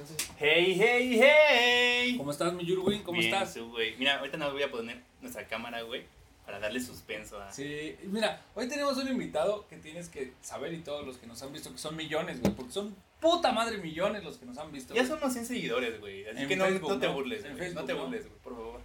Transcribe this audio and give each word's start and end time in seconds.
entonces. 0.00 0.28
Hey, 0.38 0.76
hey, 0.80 1.20
hey. 1.22 2.16
¿Cómo 2.16 2.30
estás, 2.30 2.52
mi 2.52 2.64
Yurwin? 2.64 3.02
¿Cómo 3.02 3.18
Bien, 3.18 3.32
estás? 3.34 3.56
güey. 3.58 3.96
Mira, 3.96 4.18
ahorita 4.18 4.36
nos 4.36 4.52
voy 4.52 4.62
a 4.62 4.70
poner 4.70 4.98
nuestra 5.20 5.46
cámara, 5.46 5.82
güey, 5.82 6.04
para 6.44 6.58
darle 6.58 6.80
suspenso 6.80 7.40
a. 7.40 7.52
Sí, 7.52 7.96
mira, 8.04 8.42
hoy 8.54 8.68
tenemos 8.68 8.96
un 8.96 9.08
invitado 9.08 9.66
que 9.68 9.76
tienes 9.76 10.08
que 10.08 10.32
saber 10.42 10.72
y 10.72 10.78
todos 10.78 11.06
los 11.06 11.18
que 11.18 11.26
nos 11.26 11.42
han 11.42 11.52
visto 11.52 11.70
que 11.72 11.78
son 11.78 11.96
millones, 11.96 12.40
güey, 12.40 12.52
porque 12.54 12.72
son 12.72 12.96
puta 13.20 13.52
madre 13.52 13.76
millones 13.78 14.24
los 14.24 14.38
que 14.38 14.46
nos 14.46 14.56
han 14.58 14.72
visto. 14.72 14.94
Ya 14.94 15.02
güey. 15.04 15.12
somos 15.18 15.32
100 15.32 15.46
seguidores, 15.46 16.00
güey. 16.00 16.26
Así 16.26 16.42
En 16.42 16.48
que 16.48 16.56
no, 16.56 16.64
Facebook, 16.64 16.90
no 16.90 16.98
te 16.98 17.06
burles, 17.08 17.44
En 17.44 17.52
güey. 17.52 17.58
Facebook, 17.64 17.80
No 17.80 17.86
te 17.86 17.92
burles, 17.94 18.26
güey, 18.26 18.38
por 18.42 18.54
favor. 18.54 18.80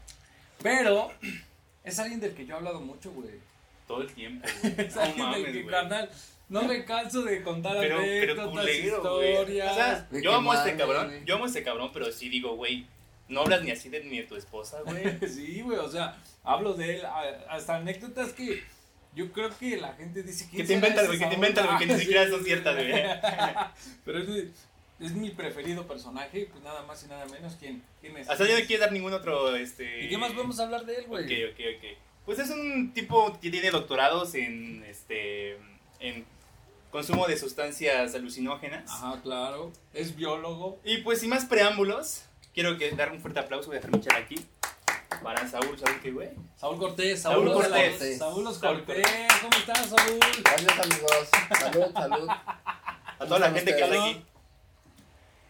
Pero 0.62 1.12
es 1.84 2.00
alguien 2.00 2.20
del 2.20 2.34
que 2.34 2.46
yo 2.46 2.56
he 2.56 2.58
hablado 2.58 2.82
mucho, 2.82 3.12
güey. 3.12 3.30
Todo 3.88 4.02
el 4.02 4.12
tiempo, 4.14 4.48
güey. 4.62 4.74
Es 4.88 4.96
No 4.96 5.02
alguien 5.02 5.20
mames, 5.26 5.44
del 5.44 5.54
que, 5.54 5.66
carnal, 5.66 6.10
no 6.50 6.64
me 6.64 6.86
canso 6.86 7.24
de 7.24 7.42
contar 7.42 7.78
Pero, 7.80 7.98
pero 7.98 8.34
anécdotas, 8.34 8.50
culero, 8.50 8.96
historias. 8.98 9.72
O 9.72 9.76
sea, 9.76 10.08
yo 10.12 10.22
que 10.22 10.36
amo 10.36 10.52
a 10.52 10.58
este 10.58 10.78
cabrón. 10.78 11.26
Yo 11.26 11.36
amo 11.36 11.44
a 11.46 11.48
este 11.48 11.64
cabrón, 11.64 11.90
pero 11.94 12.12
sí 12.12 12.30
digo, 12.30 12.56
güey, 12.56 12.86
no 13.28 13.42
hablas 13.42 13.64
ni 13.64 13.72
así 13.72 13.90
de 13.90 14.04
ni 14.04 14.18
de 14.20 14.24
tu 14.24 14.36
esposa, 14.36 14.82
güey. 14.86 15.04
sí, 15.28 15.62
güey, 15.62 15.78
o 15.80 15.90
sea, 15.90 16.18
hablo 16.44 16.74
de 16.74 16.96
él, 16.98 17.06
a- 17.06 17.46
hasta 17.50 17.76
anécdotas 17.78 18.34
que 18.34 18.64
yo 19.16 19.32
creo 19.32 19.50
que 19.58 19.78
la 19.78 19.94
gente 19.94 20.24
dice 20.24 20.46
Que 20.50 20.58
"¿Quién 20.58 20.68
te 20.68 20.74
inventas, 20.74 21.08
güey, 21.08 21.18
que 21.18 21.26
te 21.26 21.32
Saúl?" 21.32 21.36
inventas, 21.36 21.66
güey, 21.66 21.78
que 21.80 21.86
ni 21.88 21.94
siquiera 22.00 22.30
son 22.30 22.44
ciertas, 22.44 22.76
güey. 22.76 22.92
Pero 24.06 24.20
es 24.20 24.28
mi, 24.28 24.52
es 25.00 25.12
mi 25.14 25.30
preferido 25.32 25.88
personaje, 25.88 26.48
pues 26.52 26.64
nada 26.64 26.84
más 26.84 27.04
y 27.04 27.08
nada 27.08 27.26
menos. 27.26 27.56
¿Quién, 27.60 27.82
quién 28.02 28.16
es? 28.18 28.30
Hasta 28.30 28.46
ya 28.46 28.54
no 28.60 28.66
quieres 28.66 28.82
dar 28.82 28.92
ningún 28.92 29.14
otro, 29.14 29.56
este... 29.56 30.04
¿Y 30.06 30.10
qué 30.10 30.18
más 30.18 30.32
podemos 30.34 30.60
hablar 30.60 30.86
de 30.86 30.96
él, 30.98 31.06
güey? 31.08 31.24
Ok, 31.26 31.54
ok, 31.54 31.60
ok. 31.78 31.98
Pues 32.26 32.40
es 32.40 32.50
un 32.50 32.92
tipo 32.94 33.38
que 33.40 33.50
tiene 33.52 33.70
doctorados 33.72 34.34
en, 34.36 34.84
este, 34.84 35.58
en 36.00 36.26
consumo 36.96 37.28
de 37.28 37.38
sustancias 37.38 38.16
alucinógenas. 38.16 38.90
Ajá, 38.90 39.20
claro. 39.22 39.74
Es 39.94 40.16
biólogo. 40.16 40.80
Y 40.86 41.00
pues 41.00 41.20
sin 41.20 41.30
más 41.30 41.44
preámbulos, 41.44 42.24
quiero 42.54 42.78
que 42.78 42.90
dar 42.92 43.12
un 43.12 43.20
fuerte 43.20 43.42
aplauso, 43.42 43.68
voy 43.68 43.80
a 43.80 43.82
dejar 43.82 44.16
aquí. 44.16 44.36
Para 45.22 45.46
Saúl, 45.46 45.78
¿Saúl 45.78 46.00
qué, 46.02 46.12
güey? 46.12 46.30
Saúl 46.56 46.78
Cortés. 46.78 47.22
Saúl 47.22 47.50
Saúl 47.50 47.54
Cortés. 47.54 47.92
Cortés. 47.92 48.18
Saúl 48.18 48.44
los 48.46 48.60
Cortés. 48.60 49.06
¿Cómo 49.42 49.58
estás, 49.58 49.90
Saúl? 49.90 50.20
Gracias, 50.42 50.80
amigos. 50.80 51.30
Salud, 51.60 51.94
salud. 51.94 52.30
A 52.30 53.26
toda 53.26 53.40
la 53.40 53.52
gente 53.52 53.76
que 53.76 53.82
está 53.82 54.04
aquí. 54.04 54.26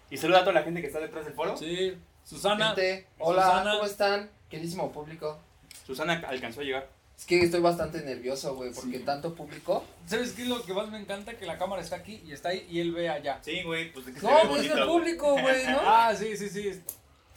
Y 0.10 0.18
saluda 0.18 0.40
a 0.40 0.42
toda 0.42 0.54
la 0.54 0.64
gente 0.64 0.82
que 0.82 0.88
está 0.88 1.00
detrás 1.00 1.26
del 1.26 1.36
foro. 1.36 1.56
Sí. 1.58 1.96
Susana. 2.24 2.68
Gente, 2.68 3.08
hola, 3.20 3.44
Susana. 3.44 3.72
¿cómo 3.74 3.86
están? 3.86 4.32
Queridísimo 4.50 4.92
público. 4.92 5.40
Susana 5.86 6.24
alcanzó 6.28 6.62
a 6.62 6.64
llegar. 6.64 6.95
Es 7.18 7.26
que 7.26 7.40
estoy 7.42 7.62
bastante 7.62 8.02
nervioso, 8.02 8.56
güey, 8.56 8.72
porque 8.74 8.98
Sí. 9.00 9.04
tanto 9.06 9.34
público. 9.34 9.84
¿Sabes 10.06 10.34
qué 10.34 10.42
es 10.44 10.48
lo 10.50 10.62
que 10.64 10.74
más 10.74 10.90
me 10.90 11.00
encanta? 11.00 11.34
Que 11.38 11.46
la 11.46 11.58
cámara 11.58 11.82
está 11.82 11.96
aquí 11.96 12.22
y 12.26 12.34
está 12.34 12.50
ahí 12.50 12.68
y 12.70 12.80
él 12.82 12.92
ve 12.94 13.10
allá. 13.10 13.40
Sí, 13.42 13.64
güey, 13.64 13.92
pues 13.94 14.06
de 14.06 14.14
que 14.14 14.20
se 14.20 14.26
No, 14.28 14.34
ve 14.36 14.42
pues 14.50 14.62
es 14.66 14.72
el 14.72 14.78
güey. 14.78 14.88
público, 14.88 15.32
güey, 15.32 15.66
¿no? 15.68 15.80
Ah, 15.82 16.14
sí, 16.16 16.36
sí, 16.38 16.50
sí. 16.50 16.82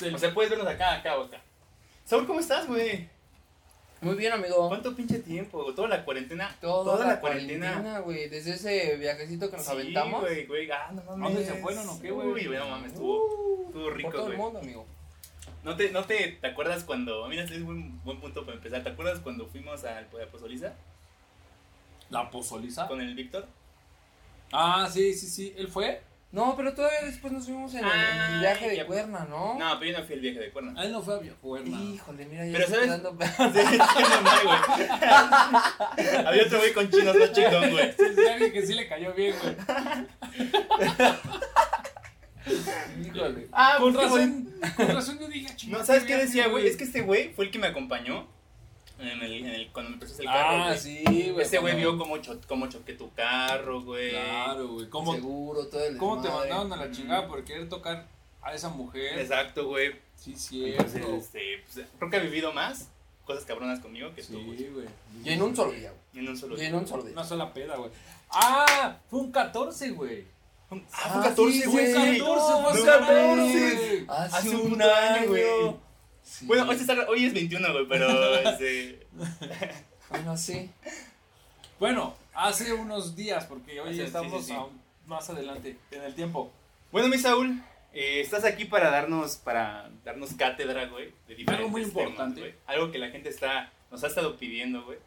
El- 0.00 0.14
O 0.14 0.18
sea, 0.18 0.34
puedes 0.34 0.50
vernos 0.50 0.66
acá, 0.68 0.94
acá 0.94 1.16
o 1.18 1.24
acá. 1.24 1.40
Saúl, 2.04 2.26
¿cómo 2.26 2.40
estás, 2.40 2.66
güey? 2.66 3.08
Muy 4.00 4.14
bien, 4.14 4.32
amigo. 4.32 4.68
¿Cuánto 4.68 4.94
pinche 4.94 5.18
tiempo? 5.18 5.72
Toda 5.74 5.88
la 5.88 6.04
cuarentena. 6.04 6.56
Toda, 6.60 6.84
toda 6.84 7.04
la, 7.06 7.14
la 7.14 7.20
cuarentena. 7.20 7.98
güey. 8.00 8.28
Desde 8.28 8.52
ese 8.54 8.96
viajecito 8.96 9.50
que 9.50 9.56
nos 9.56 9.66
Sí, 9.66 9.72
aventamos. 9.72 10.20
güey, 10.20 10.46
güey. 10.46 10.70
Ah, 10.70 10.90
no 10.92 11.02
mames. 11.02 11.20
¿A 11.20 11.30
dónde 11.40 11.44
se 11.46 11.54
fueron 11.62 11.88
o 11.88 12.00
qué, 12.00 12.10
güey? 12.12 12.28
Uy, 12.28 12.46
güey, 12.46 12.58
no 12.58 12.68
mames, 12.68 12.92
estuvo, 12.92 13.64
estuvo 13.66 13.82
por 13.84 13.96
rico, 13.96 14.10
todo 14.10 14.20
el 14.22 14.26
güey. 14.28 14.38
mundo, 14.38 14.58
amigo. 14.60 14.86
¿No 15.68 15.76
te, 15.76 15.90
no 15.90 16.02
te, 16.04 16.38
te 16.40 16.46
acuerdas 16.46 16.82
cuando, 16.82 17.28
mira, 17.28 17.42
este 17.44 17.56
es 17.56 17.62
un 17.62 18.02
buen 18.02 18.18
punto 18.20 18.42
para 18.46 18.56
empezar, 18.56 18.82
¿te 18.82 18.88
acuerdas 18.88 19.18
cuando 19.20 19.46
fuimos 19.48 19.84
al 19.84 20.04
a 20.04 20.26
Pozoliza 20.32 20.72
La 22.08 22.30
pozoliza. 22.30 22.88
con 22.88 23.02
el 23.02 23.14
Víctor? 23.14 23.46
Ah, 24.50 24.88
sí, 24.90 25.12
sí, 25.12 25.26
sí. 25.28 25.52
¿Él 25.58 25.68
fue? 25.68 26.00
No, 26.32 26.54
pero 26.56 26.72
todavía 26.74 27.02
después 27.04 27.32
nos 27.34 27.44
fuimos 27.44 27.74
en, 27.74 27.84
el- 27.84 27.90
en 27.92 28.20
el 28.34 28.40
viaje 28.40 28.68
de 28.70 28.76
ya- 28.76 28.86
cuerna, 28.86 29.26
¿no? 29.28 29.58
No, 29.58 29.78
pero 29.78 29.92
yo 29.92 29.98
no 29.98 30.04
fui 30.06 30.14
el 30.14 30.20
viaje 30.22 30.38
de 30.40 30.50
cuerna. 30.50 30.72
Ah, 30.76 30.84
él 30.84 30.92
no 30.92 31.02
fue 31.02 31.14
a 31.14 31.18
Villajuerna. 31.18 31.80
Híjole, 31.82 32.24
mira, 32.26 32.46
ya 32.46 32.52
Pero, 32.52 32.64
estoy 32.64 32.88
¿sabes? 32.88 33.02
dando- 33.02 33.18
Sí, 33.52 33.60
sí, 33.70 33.78
no, 34.02 34.20
no, 34.22 34.30
güey. 34.44 36.26
Había 36.26 36.42
otro 36.44 36.58
güey 36.60 36.72
con 36.72 36.90
chinos, 36.90 37.14
no 37.14 37.26
chingón, 37.26 37.70
güey. 37.72 37.92
Sí, 37.92 38.04
sí, 38.14 38.26
alguien 38.26 38.52
que 38.52 38.66
sí 38.66 38.72
le 38.74 38.88
cayó 38.88 39.12
bien, 39.12 39.34
güey. 39.42 39.54
Híjole. 43.04 43.48
Ah, 43.52 43.76
con 43.78 43.92
pues, 43.94 44.06
qué 44.06 44.14
razón, 44.14 44.54
con 44.76 44.88
razón 44.88 45.18
yo 45.18 45.28
dije, 45.28 45.54
chingada. 45.56 45.80
No, 45.82 45.86
¿sabes 45.86 46.04
qué 46.04 46.16
decía, 46.16 46.48
güey? 46.48 46.66
Es 46.66 46.76
que 46.76 46.84
este 46.84 47.02
güey 47.02 47.32
fue 47.34 47.46
el 47.46 47.50
que 47.50 47.58
me 47.58 47.66
acompañó 47.68 48.26
en 48.98 49.08
el, 49.22 49.32
en 49.32 49.46
el, 49.46 49.68
cuando 49.72 49.92
me 49.92 49.98
prestaste 49.98 50.24
el 50.24 50.28
carro, 50.28 50.62
Ah, 50.64 50.76
sí, 50.76 51.04
güey. 51.04 51.40
Ese 51.40 51.58
güey 51.58 51.76
vio 51.76 51.96
cómo, 51.96 52.18
cho 52.18 52.40
cómo 52.48 52.68
choqué 52.68 52.94
tu 52.94 53.12
carro, 53.14 53.82
güey. 53.82 54.10
Claro, 54.10 54.68
güey. 54.68 54.88
¿Cómo, 54.88 55.14
Seguro, 55.14 55.66
todo 55.68 55.84
el 55.84 55.96
¿Cómo 55.96 56.20
te 56.20 56.28
mandaron 56.28 56.72
a 56.72 56.76
la 56.76 56.90
chingada 56.90 57.28
por 57.28 57.44
querer 57.44 57.68
tocar 57.68 58.06
a 58.42 58.54
esa 58.54 58.68
mujer? 58.70 59.18
Exacto, 59.20 59.66
güey. 59.68 59.92
Sí, 60.16 60.34
Entonces, 60.72 60.92
cierto. 60.92 61.16
este, 61.16 61.40
pues, 61.72 61.86
creo 61.98 62.10
que 62.10 62.16
ha 62.16 62.20
vivido 62.20 62.52
más 62.52 62.88
cosas 63.24 63.44
cabronas 63.44 63.78
conmigo 63.78 64.12
que 64.14 64.22
tú, 64.22 64.42
güey. 64.44 64.58
Sí, 64.58 64.68
güey. 64.72 64.86
Y 65.24 65.30
en 65.30 65.42
un 65.42 65.54
solo 65.54 65.70
día, 65.72 65.92
güey. 65.92 66.24
En 66.24 66.30
un 66.30 66.36
solo 66.36 66.56
Y 66.56 66.60
día. 66.60 66.68
en 66.70 66.74
un 66.74 66.86
solo 66.88 67.02
día. 67.04 67.12
Una 67.12 67.24
sola 67.24 67.52
peda, 67.54 67.76
güey. 67.76 67.90
Ah, 68.30 68.96
fue 69.08 69.20
un 69.20 69.30
14, 69.30 69.90
güey. 69.90 70.24
Ah, 70.70 70.76
Ah, 70.92 71.10
fue 71.14 71.22
14, 71.22 71.52
sí, 71.60 71.64
güey. 71.66 71.92
Fue 71.92 71.98
güey. 72.00 72.18
14, 72.18 72.24
No, 72.52 72.70
fue 72.70 72.80
no 72.80 72.86
14. 72.86 73.06
mames. 73.36 74.04
Hace, 74.08 74.36
Hace 74.36 74.56
un 74.56 74.82
año, 74.82 75.28
güey. 75.28 75.44
Sí. 76.22 76.46
Bueno, 76.46 76.68
hoy, 76.68 76.74
se 76.76 76.80
está- 76.82 77.06
hoy 77.08 77.24
es 77.24 77.32
21, 77.34 77.72
güey, 77.72 77.86
pero 77.88 78.34
este, 78.36 79.06
Bueno, 80.10 80.36
sí. 80.36 80.70
Bueno, 81.80 82.14
hace 82.34 82.72
unos 82.72 83.16
días, 83.16 83.44
porque 83.46 83.80
hoy 83.80 83.90
Hace- 83.94 84.04
estamos 84.04 84.42
sí, 84.42 84.48
sí. 84.48 84.52
aún 84.54 84.80
más 85.06 85.28
adelante 85.30 85.78
en 85.90 86.02
el 86.02 86.14
tiempo. 86.14 86.52
Bueno, 86.92 87.08
mi 87.08 87.18
Saúl, 87.18 87.62
eh, 87.94 88.20
estás 88.20 88.44
aquí 88.44 88.64
para 88.66 88.90
darnos, 88.90 89.36
para 89.36 89.90
darnos 90.04 90.34
cátedra, 90.34 90.86
güey, 90.86 91.12
de 91.28 91.34
diferentes 91.34 91.54
Algo 91.56 91.68
muy 91.70 91.82
temas, 91.82 91.96
importante. 91.96 92.40
güey. 92.40 92.54
Algo 92.66 92.90
que 92.92 92.98
la 92.98 93.08
gente 93.10 93.28
está, 93.30 93.72
nos 93.90 94.04
ha 94.04 94.08
estado 94.08 94.36
pidiendo, 94.36 94.84
güey. 94.84 94.98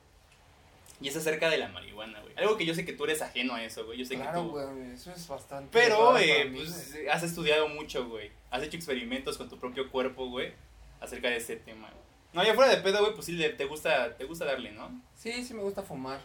Y 1.01 1.07
es 1.07 1.15
acerca 1.17 1.49
de 1.49 1.57
la 1.57 1.67
marihuana, 1.69 2.19
güey. 2.21 2.33
Algo 2.37 2.57
que 2.57 2.65
yo 2.65 2.75
sé 2.75 2.85
que 2.85 2.93
tú 2.93 3.05
eres 3.05 3.21
ajeno 3.23 3.55
a 3.55 3.63
eso, 3.63 3.85
güey. 3.85 3.97
Yo 3.97 4.05
sé 4.05 4.15
Claro, 4.15 4.41
que 4.43 4.47
tú... 4.47 4.51
güey, 4.51 4.91
eso 4.93 5.11
es 5.11 5.27
bastante. 5.27 5.69
Pero, 5.71 6.17
eh, 6.17 6.45
mí, 6.45 6.59
pues, 6.59 6.91
güey. 6.93 7.07
has 7.07 7.23
estudiado 7.23 7.67
mucho, 7.69 8.07
güey. 8.07 8.31
Has 8.51 8.61
hecho 8.63 8.77
experimentos 8.77 9.37
con 9.37 9.49
tu 9.49 9.57
propio 9.57 9.89
cuerpo, 9.91 10.29
güey, 10.29 10.53
acerca 10.99 11.29
de 11.29 11.37
este 11.37 11.55
tema. 11.55 11.89
No, 12.33 12.43
ya 12.45 12.53
fuera 12.53 12.69
de 12.73 12.81
pedo, 12.81 12.99
güey, 13.01 13.13
pues 13.13 13.25
sí, 13.25 13.31
le- 13.33 13.49
te 13.49 13.65
gusta, 13.65 14.15
te 14.15 14.25
gusta 14.25 14.45
darle, 14.45 14.71
¿no? 14.71 15.01
Sí, 15.17 15.43
sí 15.43 15.53
me 15.53 15.63
gusta 15.63 15.81
fumar. 15.81 16.19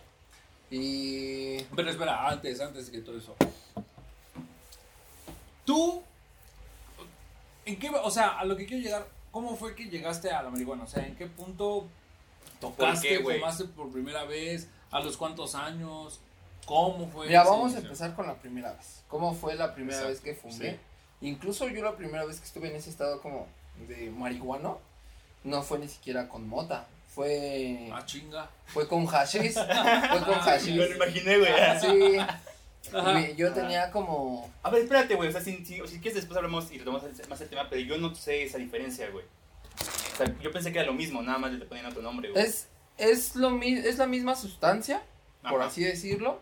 Y. 0.70 1.62
Pero 1.74 1.90
espera, 1.90 2.28
antes, 2.28 2.60
antes 2.60 2.90
que 2.90 2.98
todo 3.00 3.16
eso. 3.16 3.34
Tú, 5.64 6.02
¿en 7.64 7.78
qué, 7.78 7.88
o 7.90 8.10
sea, 8.10 8.38
a 8.38 8.44
lo 8.44 8.56
que 8.56 8.66
quiero 8.66 8.82
llegar, 8.82 9.06
¿cómo 9.30 9.56
fue 9.56 9.74
que 9.74 9.86
llegaste 9.86 10.30
a 10.30 10.42
la 10.42 10.50
marihuana? 10.50 10.84
O 10.84 10.86
sea, 10.86 11.04
¿en 11.06 11.16
qué 11.16 11.26
punto 11.26 11.88
tocaste, 12.60 13.08
qué, 13.08 13.18
güey? 13.18 13.38
fumaste 13.40 13.64
por 13.64 13.90
primera 13.90 14.24
vez? 14.24 14.68
¿A 14.90 15.00
los 15.00 15.16
cuántos 15.16 15.54
años? 15.54 16.20
¿Cómo 16.64 17.08
fue? 17.08 17.26
Mira, 17.28 17.42
ese 17.42 17.50
vamos 17.50 17.74
a 17.74 17.78
empezar 17.78 18.14
con 18.14 18.26
la 18.26 18.34
primera 18.34 18.72
vez. 18.72 19.02
¿Cómo 19.08 19.34
fue 19.34 19.54
la 19.54 19.74
primera 19.74 19.98
Exacto, 19.98 20.12
vez 20.12 20.20
que 20.20 20.34
fumé? 20.34 20.70
sí. 20.72 20.76
Incluso 21.22 21.68
yo 21.68 21.82
la 21.82 21.96
primera 21.96 22.24
vez 22.24 22.38
que 22.40 22.46
estuve 22.46 22.68
en 22.68 22.76
ese 22.76 22.90
estado 22.90 23.20
como 23.22 23.46
de 23.88 24.10
marihuano, 24.10 24.78
no 25.44 25.62
fue 25.62 25.78
ni 25.78 25.88
siquiera 25.88 26.28
con 26.28 26.48
mota. 26.48 26.86
Fue, 27.14 27.88
Ah, 27.92 28.04
chinga. 28.04 28.50
fue 28.66 28.86
con 28.86 29.06
hashish. 29.06 29.54
fue 30.10 30.20
con 30.24 30.34
hashish. 30.40 30.76
Me 30.76 30.88
lo 30.88 30.96
imaginé, 30.96 31.38
güey. 31.38 31.52
Sí, 31.80 32.18
Ajá. 32.94 33.12
mi- 33.14 33.34
yo 33.34 33.52
tenía 33.52 33.90
como. 33.90 34.50
A 34.62 34.70
ver, 34.70 34.82
espérate, 34.82 35.14
güey. 35.14 35.28
O 35.30 35.32
sea, 35.32 35.40
si, 35.40 35.64
si, 35.64 35.76
si 35.86 35.98
quieres 36.00 36.14
después 36.16 36.36
hablamos 36.36 36.70
y 36.70 36.78
retomamos 36.78 37.04
más 37.28 37.40
el 37.40 37.48
tema, 37.48 37.66
pero 37.70 37.80
yo 37.82 37.96
no 37.96 38.14
sé 38.14 38.42
esa 38.44 38.58
diferencia, 38.58 39.08
güey. 39.10 39.24
O 40.14 40.16
sea, 40.16 40.34
yo 40.40 40.50
pensé 40.50 40.72
que 40.72 40.78
era 40.78 40.86
lo 40.86 40.94
mismo, 40.94 41.22
nada 41.22 41.38
más 41.38 41.52
le 41.52 41.64
ponían 41.66 41.86
otro 41.86 42.02
nombre, 42.02 42.30
güey. 42.30 42.42
Es, 42.44 42.68
es, 42.96 43.36
lo, 43.36 43.50
mi- 43.50 43.74
es 43.78 43.98
la 43.98 44.06
misma 44.06 44.34
sustancia, 44.34 45.02
por 45.42 45.60
Ajá. 45.60 45.68
así 45.70 45.84
decirlo, 45.84 46.40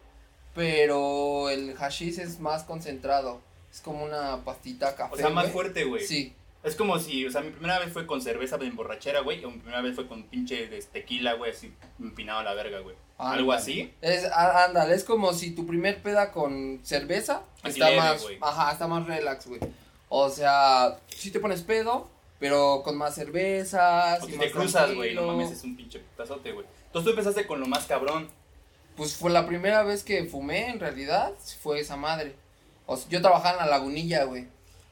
pero 0.54 1.50
el 1.50 1.74
hashish 1.76 2.18
es 2.20 2.38
más 2.40 2.62
concentrado. 2.64 3.40
Es 3.72 3.80
como 3.80 4.04
una 4.04 4.44
pastita 4.44 4.94
café. 4.94 5.14
O 5.14 5.16
sea, 5.16 5.28
más 5.30 5.44
güey. 5.46 5.52
fuerte, 5.52 5.84
güey. 5.84 6.06
Sí, 6.06 6.32
Es 6.62 6.76
como 6.76 6.98
si, 7.00 7.26
o 7.26 7.30
sea, 7.30 7.40
mi 7.40 7.50
primera 7.50 7.78
vez 7.80 7.92
fue 7.92 8.06
con 8.06 8.22
cerveza 8.22 8.56
de 8.56 8.66
emborrachera, 8.68 9.20
güey. 9.20 9.44
O 9.44 9.50
mi 9.50 9.58
primera 9.58 9.82
vez 9.82 9.96
fue 9.96 10.06
con 10.06 10.22
pinche 10.24 10.68
de 10.68 10.80
tequila, 10.80 11.34
güey, 11.34 11.50
así 11.50 11.72
empinado 12.00 12.38
a 12.38 12.44
la 12.44 12.54
verga, 12.54 12.78
güey. 12.80 12.94
Algo 13.18 13.52
Ándale. 13.52 13.60
así. 13.60 13.92
Es, 14.00 14.24
ándale, 14.32 14.94
es 14.94 15.02
como 15.04 15.32
si 15.34 15.50
tu 15.50 15.66
primer 15.66 16.02
peda 16.02 16.30
con 16.32 16.80
cerveza 16.84 17.42
está 17.64 17.88
leve, 17.90 18.00
más, 18.00 18.22
güey. 18.22 18.38
ajá, 18.40 18.72
está 18.72 18.86
más 18.86 19.06
relax, 19.06 19.46
güey. 19.46 19.60
O 20.08 20.30
sea, 20.30 20.98
si 21.08 21.30
te 21.32 21.40
pones 21.40 21.62
pedo, 21.62 22.08
pero 22.44 22.82
con 22.84 22.98
más 22.98 23.14
cervezas. 23.14 24.22
O 24.22 24.28
y 24.28 24.32
si 24.32 24.36
más 24.36 24.46
te 24.46 24.52
cruzas, 24.52 24.94
güey. 24.94 25.14
No 25.14 25.26
mames, 25.28 25.50
es 25.50 25.64
un 25.64 25.74
pinche 25.74 25.98
putazote, 26.00 26.52
güey. 26.52 26.66
Entonces 26.88 27.04
tú 27.04 27.10
empezaste 27.18 27.46
con 27.46 27.58
lo 27.58 27.64
más 27.66 27.86
cabrón. 27.86 28.28
Pues 28.98 29.16
fue 29.16 29.30
la 29.30 29.46
primera 29.46 29.82
vez 29.82 30.04
que 30.04 30.22
fumé, 30.26 30.68
en 30.68 30.78
realidad, 30.78 31.32
fue 31.62 31.80
esa 31.80 31.96
madre. 31.96 32.34
O 32.84 32.98
sea, 32.98 33.08
yo 33.08 33.22
trabajaba 33.22 33.52
en 33.52 33.64
la 33.70 33.78
lagunilla, 33.78 34.24
güey. 34.24 34.46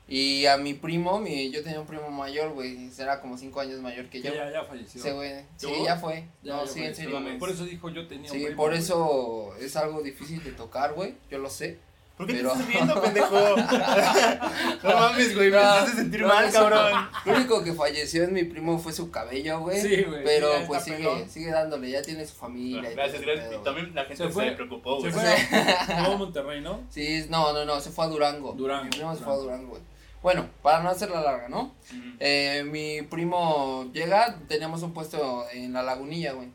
Y 0.08 0.46
a 0.46 0.56
mi 0.56 0.72
primo, 0.72 1.20
mi, 1.20 1.50
yo 1.50 1.62
tenía 1.62 1.78
un 1.78 1.86
primo 1.86 2.08
mayor, 2.10 2.54
güey, 2.54 2.88
era 2.98 3.20
como 3.20 3.36
cinco 3.36 3.60
años 3.60 3.82
mayor 3.82 4.06
que 4.06 4.22
Que 4.22 4.28
yo. 4.28 4.34
ya, 4.34 4.50
ya 4.50 4.64
falleció. 4.64 5.14
Güey, 5.14 5.44
sí, 5.58 5.68
ya 5.84 5.96
fue. 5.96 6.24
Ya, 6.42 6.54
no, 6.56 6.64
ya 6.64 6.72
sí, 6.72 6.82
en 6.82 6.94
serio. 6.94 7.20
Por 7.38 7.50
eso 7.50 7.66
dijo 7.66 7.90
yo 7.90 8.08
tenía 8.08 8.32
un 8.32 8.38
Sí, 8.38 8.44
primo, 8.46 8.56
por 8.56 8.72
eso 8.72 9.54
es 9.60 9.76
algo 9.76 10.00
difícil 10.00 10.42
de 10.42 10.52
tocar, 10.52 10.94
güey, 10.94 11.16
yo 11.30 11.36
lo 11.36 11.50
sé. 11.50 11.78
¿Por 12.16 12.26
qué 12.26 12.34
Pero- 12.34 12.52
te 12.52 12.58
estás 12.60 12.68
riendo, 12.74 13.02
pendejo? 13.02 13.56
no 14.82 14.94
mames, 15.00 15.34
güey, 15.34 15.50
me 15.50 15.56
No, 15.56 15.62
haces 15.62 15.94
sentir 15.96 16.20
no, 16.20 16.28
mal, 16.28 16.44
eso- 16.44 16.58
cabrón. 16.58 17.08
Lo 17.24 17.32
único 17.34 17.64
que 17.64 17.72
falleció 17.72 18.24
en 18.24 18.32
mi 18.34 18.44
primo 18.44 18.78
fue 18.78 18.92
su 18.92 19.10
cabello, 19.10 19.60
güey. 19.60 19.80
Sí, 19.80 20.02
güey, 20.04 20.22
Pero 20.24 20.50
pues 20.66 20.84
sigue, 20.84 20.96
pelón. 20.98 21.28
sigue 21.30 21.50
dándole, 21.50 21.90
ya 21.90 22.02
tiene 22.02 22.26
su 22.26 22.34
familia. 22.34 22.90
y 22.92 22.94
Gracias, 22.94 23.22
gracias. 23.22 23.48
pedo, 23.48 23.60
Y 23.60 23.64
también 23.64 23.94
la 23.94 24.04
gente 24.04 24.16
Se 24.28 24.32
se, 24.32 24.52
preocupó, 24.52 25.00
Se 25.00 25.10
güey. 25.10 25.12
fue 25.12 25.34
a 25.96 26.14
Monterrey, 26.16 26.60
¿no? 26.60 26.80
Sí, 26.90 27.26
no, 27.28 27.52
no, 27.52 27.64
no, 27.64 27.80
se 27.80 27.90
fue 27.90 28.04
a 28.04 28.08
Durango. 28.08 28.52
Durango, 28.52 28.84
Mi 28.84 28.90
primo 28.90 29.16
se 29.16 29.22
fue 29.24 29.32
a 29.32 29.36
Durango, 29.36 29.68
güey. 29.70 29.82
Bueno, 30.22 30.46
para 30.62 30.80
no 30.84 30.90
hacerla 30.90 31.20
larga, 31.20 31.48
¿no? 31.48 31.74
Eh, 32.20 32.62
mi 32.70 33.02
primo 33.02 33.90
llega, 33.92 34.38
teníamos 34.46 34.82
un 34.82 34.92
puesto 34.94 35.46
en 35.52 35.72
la 35.72 35.82
lagunilla, 35.82 36.32
güey, 36.32 36.48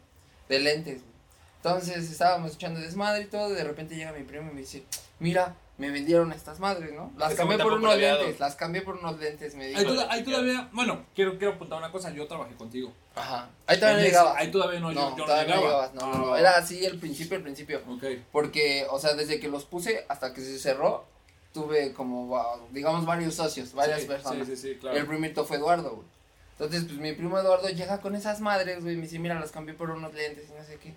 de 0.48 0.60
lentes, 0.60 1.02
güey. 1.02 1.18
Entonces 1.58 2.10
estábamos 2.10 2.54
echando 2.56 2.80
desmadre 2.80 3.24
y 3.24 3.26
todo, 3.26 3.52
y 3.52 3.56
de 3.56 3.64
repente 3.66 3.96
llega 3.98 4.14
mi 4.14 4.24
primo 4.24 4.50
y 4.52 4.54
me 4.54 4.62
dice, 4.62 4.84
mira, 5.20 5.56
me 5.78 5.92
vendieron 5.92 6.32
estas 6.34 6.60
madres, 6.60 6.92
¿no? 6.94 7.12
Las 7.18 7.30
Ese 7.34 7.38
cambié 7.38 7.58
por 7.60 7.74
unos 7.74 8.00
dado. 8.00 8.18
lentes, 8.24 8.40
las 8.40 8.56
cambié 8.56 8.82
por 8.82 8.96
unos 8.96 9.20
lentes, 9.20 9.54
me 9.56 9.68
dijo. 9.68 9.80
Ahí, 9.80 9.86
toda- 9.86 10.12
ahí 10.12 10.24
todavía, 10.24 10.70
bueno, 10.72 11.06
quiero, 11.14 11.38
quiero 11.38 11.54
apuntar 11.54 11.78
una 11.78 11.92
cosa, 11.92 12.10
yo 12.12 12.26
trabajé 12.28 12.56
contigo. 12.56 12.92
Ajá. 13.16 13.50
Ahí 13.68 13.78
todavía 13.80 14.00
no 14.00 14.06
llegaba. 14.06 14.38
Ahí 14.38 14.50
todavía 14.52 14.80
no, 14.80 14.92
No, 14.92 15.16
yo, 15.18 15.26
todavía 15.26 15.56
no 15.56 15.62
llegaba. 15.62 15.92
no, 15.94 16.14
no, 16.14 16.18
no, 16.26 16.38
era 16.38 16.58
así 16.58 16.84
el 16.84 16.98
principio, 17.00 17.38
el 17.38 17.44
principio. 17.44 17.82
Ok. 17.88 18.04
Porque, 18.32 18.88
o 18.90 18.98
sea, 19.00 19.14
desde 19.14 19.40
que 19.40 19.48
los 19.50 19.66
puse 19.66 20.04
hasta 20.10 20.34
que 20.34 20.42
se 20.42 20.58
cerró, 20.58 21.06
tuve 21.54 21.94
como, 21.94 22.68
digamos, 22.72 23.06
varios 23.06 23.36
socios, 23.36 23.74
varias 23.74 24.02
Sí, 24.02 24.08
personas. 24.08 24.48
Sí, 24.48 24.56
sí, 24.56 24.70
sí, 24.74 24.78
claro. 24.80 24.98
El 24.98 25.06
primerito 25.06 25.46
fue 25.46 25.58
Eduardo, 25.58 25.92
güey. 25.96 26.08
Entonces, 26.54 26.86
pues 26.86 26.98
mi 26.98 27.14
primo 27.14 27.38
Eduardo 27.38 27.70
llega 27.70 28.02
con 28.02 28.16
esas 28.16 28.42
madres, 28.42 28.82
güey, 28.82 28.96
y 28.96 28.98
me 28.98 29.04
dice, 29.04 29.20
mira, 29.20 29.40
las 29.40 29.52
cambié 29.52 29.76
por 29.76 29.92
unos 29.92 30.12
lentes 30.16 30.46
y 30.50 30.54
no 30.58 30.64
sé 30.66 30.78
qué. 30.80 30.96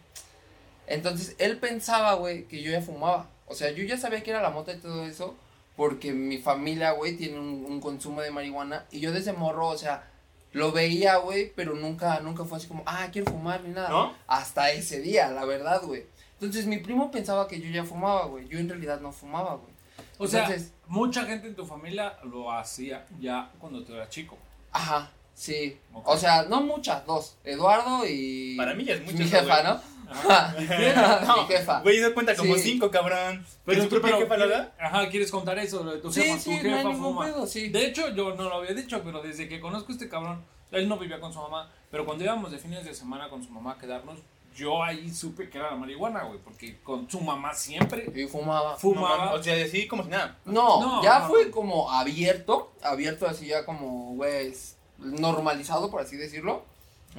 Entonces, 0.86 1.34
él 1.38 1.58
pensaba, 1.58 2.14
güey, 2.14 2.44
que 2.48 2.62
yo 2.62 2.70
ya 2.72 2.80
fumaba. 2.80 3.28
O 3.50 3.54
sea, 3.54 3.70
yo 3.72 3.82
ya 3.84 3.98
sabía 3.98 4.22
que 4.22 4.30
era 4.30 4.40
la 4.40 4.50
mota 4.50 4.72
y 4.72 4.78
todo 4.78 5.04
eso, 5.04 5.34
porque 5.76 6.12
mi 6.12 6.38
familia, 6.38 6.92
güey, 6.92 7.16
tiene 7.16 7.38
un, 7.38 7.66
un 7.66 7.80
consumo 7.80 8.22
de 8.22 8.30
marihuana. 8.30 8.86
Y 8.92 9.00
yo 9.00 9.12
desde 9.12 9.32
morro, 9.32 9.68
o 9.68 9.76
sea, 9.76 10.08
lo 10.52 10.72
veía, 10.72 11.16
güey, 11.16 11.52
pero 11.54 11.74
nunca, 11.74 12.20
nunca 12.20 12.44
fue 12.44 12.58
así 12.58 12.66
como, 12.66 12.82
ah, 12.86 13.08
quiero 13.12 13.30
fumar 13.30 13.62
ni 13.62 13.70
nada. 13.70 13.88
¿No? 13.88 14.14
Hasta 14.26 14.70
ese 14.70 15.00
día, 15.00 15.30
la 15.30 15.44
verdad, 15.44 15.82
güey. 15.82 16.04
Entonces, 16.34 16.66
mi 16.66 16.78
primo 16.78 17.10
pensaba 17.10 17.46
que 17.46 17.60
yo 17.60 17.68
ya 17.70 17.84
fumaba, 17.84 18.26
güey. 18.26 18.48
Yo 18.48 18.58
en 18.58 18.68
realidad 18.68 19.00
no 19.00 19.12
fumaba, 19.12 19.56
güey. 19.56 19.72
O 20.18 20.26
sea, 20.26 20.48
mucha 20.86 21.24
gente 21.24 21.48
en 21.48 21.54
tu 21.54 21.66
familia 21.66 22.18
lo 22.24 22.52
hacía 22.52 23.06
ya 23.20 23.50
cuando 23.58 23.82
tú 23.82 23.94
eras 23.94 24.10
chico. 24.10 24.36
Ajá, 24.72 25.10
sí. 25.34 25.78
O 25.92 26.16
sea, 26.16 26.44
no 26.44 26.60
muchas, 26.60 27.06
dos. 27.06 27.36
Eduardo 27.44 28.06
y. 28.06 28.56
Para 28.56 28.74
mí 28.74 28.84
ya 28.84 28.94
es 28.94 29.02
mucho 29.02 29.18
Mi 29.18 29.24
jefa, 29.24 29.62
güey. 29.62 29.82
¿no? 30.94 31.20
No, 31.26 31.36
Mi 31.42 31.46
jefa. 31.54 31.80
Güey, 31.82 32.00
se 32.00 32.12
cuenta 32.12 32.34
como 32.36 32.54
Sí. 32.56 32.62
cinco, 32.62 32.90
cabrón. 32.90 33.44
Pero 33.64 33.88
¿Tu 33.88 34.00
jefa 34.02 34.36
da? 34.46 34.72
Ajá, 34.78 35.08
¿quieres 35.08 35.30
contar 35.30 35.58
eso? 35.58 35.82
Lo 35.84 35.92
de 35.92 35.98
tu 35.98 36.12
Sí, 36.12 36.22
jefa, 36.22 36.38
sí, 36.38 36.44
tu 36.44 36.50
no 36.50 36.56
hay 36.56 36.76
jefa 36.78 36.88
ningún 36.90 37.02
fuma. 37.14 37.24
pedo, 37.26 37.46
sí. 37.46 37.68
De 37.68 37.86
hecho, 37.86 38.08
yo 38.14 38.34
no 38.34 38.42
lo 38.48 38.54
había 38.56 38.74
dicho, 38.74 39.00
pero 39.04 39.22
desde 39.22 39.48
que 39.48 39.60
conozco 39.60 39.92
a 39.92 39.94
este 39.94 40.08
cabrón, 40.08 40.44
él 40.72 40.88
no 40.88 40.98
vivía 40.98 41.20
con 41.20 41.32
su 41.32 41.38
mamá, 41.40 41.70
pero 41.90 42.04
cuando 42.04 42.24
íbamos 42.24 42.50
de 42.50 42.58
fines 42.58 42.84
de 42.84 42.94
semana 42.94 43.28
con 43.28 43.42
su 43.42 43.50
mamá 43.50 43.72
a 43.72 43.78
quedarnos, 43.78 44.18
yo 44.54 44.82
ahí 44.82 45.08
supe 45.10 45.48
que 45.48 45.58
era 45.58 45.70
la 45.70 45.76
marihuana, 45.76 46.24
güey, 46.24 46.40
porque 46.40 46.80
con 46.82 47.08
su 47.08 47.20
mamá 47.20 47.54
siempre 47.54 48.10
Y 48.14 48.26
fumaba. 48.26 48.72
No, 48.72 48.78
fumaba. 48.78 49.16
mames, 49.26 49.40
o 49.40 49.42
sea, 49.42 49.66
sí, 49.68 49.86
como 49.86 50.02
si 50.02 50.08
nada. 50.10 50.38
No, 50.44 50.80
No, 50.80 51.02
ya 51.02 51.20
no, 51.20 51.28
fue 51.28 51.46
no. 51.46 51.50
como 51.52 51.90
abierto, 51.90 52.72
abierto 52.82 53.26
así 53.28 53.46
ya 53.46 53.64
como, 53.64 54.14
güey, 54.16 54.52
normalizado, 54.98 55.90
por 55.90 56.02
así 56.02 56.16
decirlo. 56.16 56.64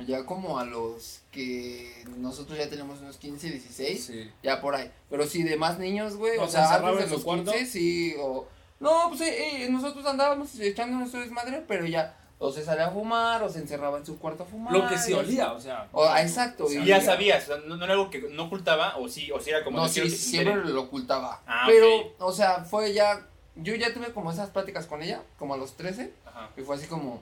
Ya 0.07 0.25
como 0.25 0.57
a 0.57 0.63
los 0.65 1.21
que 1.31 2.05
nosotros 2.17 2.57
ya 2.57 2.69
tenemos 2.69 3.01
unos 3.01 3.17
15, 3.17 3.49
16, 3.49 4.03
Sí. 4.05 4.31
ya 4.41 4.61
por 4.61 4.73
ahí. 4.75 4.89
Pero 5.09 5.27
sí, 5.27 5.43
de 5.43 5.57
más 5.57 5.79
niños, 5.79 6.15
güey, 6.15 6.37
¿O 6.37 6.43
o 6.43 6.45
se 6.47 6.53
sea, 6.53 6.75
antes 6.75 7.05
de 7.09 7.11
los 7.15 7.23
cuarto? 7.23 7.51
15, 7.51 7.65
sí, 7.65 8.15
o... 8.19 8.47
No, 8.79 9.09
pues 9.09 9.21
eh, 9.21 9.65
eh, 9.65 9.69
nosotros 9.69 10.05
andábamos 10.05 10.57
echando 10.59 10.97
nuestro 10.97 11.19
desmadre, 11.19 11.63
pero 11.67 11.85
ya, 11.85 12.17
o 12.39 12.51
se 12.51 12.63
salía 12.63 12.87
a 12.87 12.91
fumar, 12.91 13.43
o 13.43 13.49
se 13.49 13.59
encerraba 13.59 13.97
en 13.99 14.05
su 14.05 14.17
cuarto 14.17 14.43
a 14.43 14.45
fumar. 14.47 14.73
Lo 14.73 14.87
que 14.89 14.97
sí 14.97 15.11
y 15.11 15.13
así. 15.13 15.13
olía, 15.13 15.51
o 15.53 15.59
sea. 15.59 15.87
O- 15.91 16.05
ah, 16.05 16.21
exacto, 16.23 16.67
se 16.67 16.79
y 16.79 16.85
ya 16.85 16.99
sabías, 17.01 17.43
o 17.43 17.47
sea, 17.47 17.57
no, 17.67 17.75
no 17.75 17.83
era 17.83 17.93
algo 17.93 18.09
que 18.09 18.21
no 18.31 18.45
ocultaba, 18.45 18.97
o 18.97 19.07
sí, 19.09 19.29
o 19.31 19.39
sí 19.39 19.49
era 19.51 19.63
como 19.63 19.77
No, 19.77 19.83
quiero 19.89 20.07
sí, 20.07 20.13
que 20.15 20.17
se 20.17 20.29
siempre 20.29 20.55
lo 20.71 20.81
ocultaba. 20.83 21.41
Ah, 21.45 21.65
pero, 21.67 22.13
o 22.19 22.31
sea, 22.31 22.63
fue 22.63 22.93
ya. 22.93 23.27
Yo 23.57 23.75
ya 23.75 23.93
tuve 23.93 24.13
como 24.13 24.31
esas 24.31 24.49
pláticas 24.49 24.87
con 24.87 25.03
ella, 25.03 25.21
como 25.37 25.53
a 25.53 25.57
los 25.57 25.75
13, 25.75 26.13
Ajá. 26.25 26.49
y 26.57 26.61
fue 26.61 26.77
así 26.77 26.87
como. 26.87 27.21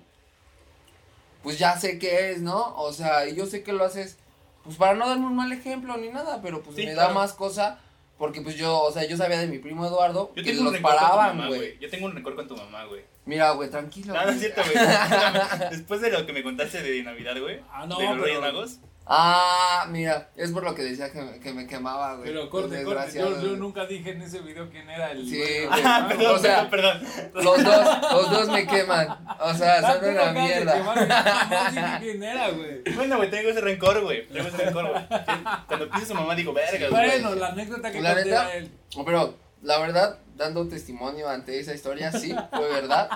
Pues 1.44 1.58
ya 1.58 1.78
sé 1.80 1.98
qué 2.00 2.32
es, 2.32 2.42
¿no? 2.42 2.76
O 2.78 2.92
sea, 2.94 3.28
y 3.28 3.36
yo 3.36 3.46
sé 3.46 3.64
que 3.64 3.72
lo 3.74 3.84
haces, 3.86 4.18
pues 4.64 4.76
para 4.78 4.94
no 4.96 5.08
darme 5.08 5.26
un 5.28 5.36
mal 5.36 5.52
ejemplo 5.52 5.96
ni 5.98 6.10
nada, 6.10 6.42
pero 6.42 6.62
pues 6.62 6.76
Sí, 6.76 6.86
me 6.86 6.94
claro. 6.94 7.10
da 7.10 7.14
más 7.16 7.34
cosa, 7.34 7.80
porque 8.18 8.42
pues 8.42 8.56
yo, 8.58 8.82
o 8.82 8.92
sea, 8.92 9.06
yo 9.08 9.16
sabía 9.16 9.40
de 9.40 9.48
mi 9.48 9.60
primo 9.60 9.86
Eduardo 9.86 10.32
Yo 10.36 10.44
que 10.44 10.54
los 10.54 10.78
paraban, 10.80 11.48
güey. 11.48 11.78
Yo 11.80 11.90
tengo 11.90 12.08
un 12.08 12.14
rencor 12.16 12.36
con 12.36 12.48
tu 12.48 12.58
mamá, 12.58 12.84
güey. 12.86 13.04
Mira, 13.26 13.52
güey, 13.52 13.70
tranquilo. 13.70 14.14
No, 14.14 14.24
no 14.26 14.32
es 14.32 14.40
cierto, 14.40 14.62
güey. 14.64 14.76
Después 15.72 16.02
de 16.02 16.12
lo 16.12 16.26
que 16.26 16.34
me 16.34 16.44
contaste 16.44 16.82
de 16.82 17.04
Navidad, 17.04 17.40
güey. 17.40 17.62
Ah, 17.72 17.86
no, 17.88 17.98
de 17.98 18.04
los 18.06 18.14
pero- 18.14 18.24
Reyes 18.26 18.42
Magos. 18.42 18.80
Ah, 19.12 19.88
mira, 19.90 20.30
es 20.36 20.52
por 20.52 20.64
lo 20.64 20.76
que 20.76 20.84
decía 20.84 21.12
que 21.12 21.20
me, 21.20 21.40
que 21.40 21.52
me 21.52 21.66
quemaba, 21.66 22.14
güey. 22.18 22.28
Pero 22.30 22.48
corte, 22.48 22.84
corte. 22.84 23.18
Yo, 23.18 23.32
nunca 23.58 23.88
dije 23.88 24.12
en 24.12 24.22
ese 24.22 24.40
video 24.42 24.70
quién 24.70 24.88
era 24.88 25.12
el. 25.14 25.28
Sí, 25.28 25.38
güey. 25.40 25.68
Ah, 25.84 26.06
perdón, 26.08 26.36
o 26.36 26.38
sea, 26.38 26.70
perdón, 26.70 27.02
perdón. 27.34 27.44
Los 27.44 27.64
dos, 27.64 27.98
los 28.14 28.30
dos 28.32 28.48
me 28.50 28.68
queman. 28.68 29.08
O 29.40 29.54
sea, 29.56 29.78
Ah, 29.80 29.94
son 30.00 30.10
una 30.12 30.32
mierda. 30.32 30.74
quemar, 30.74 31.08
no 31.08 31.72
dije 31.82 31.98
quién 32.02 32.24
era, 32.24 32.50
güey. 32.52 32.84
Bueno, 32.96 33.18
güey, 33.18 33.32
tengo 33.32 33.50
ese 33.50 33.62
rencor, 33.62 34.02
güey. 34.04 34.28
Tengo 34.28 34.48
ese 34.48 34.58
rencor, 34.58 34.90
güey. 34.92 35.08
Cuando 35.68 35.90
pienso 35.90 36.08
su 36.08 36.14
mamá, 36.14 36.36
digo, 36.36 36.54
verga, 36.54 36.90
güey. 36.90 37.10
Bueno, 37.10 37.34
la 37.34 37.48
anécdota 37.48 37.92
que 37.92 38.02
La 38.02 38.14
conté 38.14 38.30
neta, 38.30 38.54
él. 38.56 38.72
Pero 39.06 39.34
la 39.64 39.80
verdad, 39.80 40.20
dando 40.36 40.68
testimonio 40.68 41.28
ante 41.28 41.60
esa 41.60 41.74
historia, 41.74 42.12
sí, 42.12 42.36
fue 42.52 42.68
verdad. 42.70 43.10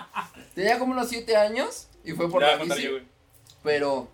Tenía 0.55 0.79
como 0.79 0.93
unos 0.93 1.07
7 1.09 1.37
años 1.37 1.87
y 2.03 2.13
fue 2.13 2.31
por 2.31 2.41
Ya 2.41 2.47
voy 2.47 2.49
la 2.49 2.55
a 2.55 2.59
contar 2.59 2.77
bici, 2.77 2.87
yo, 2.89 2.93
güey. 2.95 3.03
pero 3.63 4.07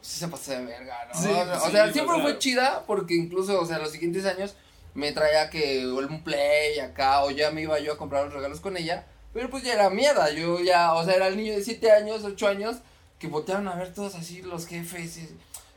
sí 0.00 0.18
se 0.20 0.28
pasó 0.28 0.52
de 0.52 0.64
verga, 0.64 1.08
¿no? 1.12 1.20
Sí, 1.20 1.28
o 1.28 1.60
sí, 1.66 1.70
sea, 1.72 1.92
siempre 1.92 2.20
fue 2.22 2.38
chida 2.38 2.84
porque 2.86 3.14
incluso, 3.14 3.60
o 3.60 3.66
sea, 3.66 3.78
los 3.78 3.90
siguientes 3.92 4.24
años 4.24 4.54
me 4.94 5.12
traía 5.12 5.50
que 5.50 5.86
un 5.86 6.22
play 6.24 6.78
acá 6.80 7.22
o 7.24 7.30
ya 7.30 7.50
me 7.50 7.62
iba 7.62 7.78
yo 7.78 7.92
a 7.92 7.98
comprar 7.98 8.24
los 8.24 8.34
regalos 8.34 8.60
con 8.60 8.76
ella, 8.76 9.06
pero 9.32 9.48
pues 9.50 9.62
ya 9.62 9.74
era 9.74 9.90
mierda, 9.90 10.30
yo 10.30 10.60
ya, 10.60 10.94
o 10.94 11.04
sea, 11.04 11.14
era 11.14 11.28
el 11.28 11.36
niño 11.36 11.52
de 11.52 11.62
7 11.62 11.92
años, 11.92 12.24
8 12.24 12.48
años 12.48 12.76
que 13.18 13.28
voltearon 13.28 13.68
a 13.68 13.74
ver 13.76 13.92
todos 13.94 14.14
así 14.14 14.42
los 14.42 14.66
jefes. 14.66 15.18
y, 15.18 15.28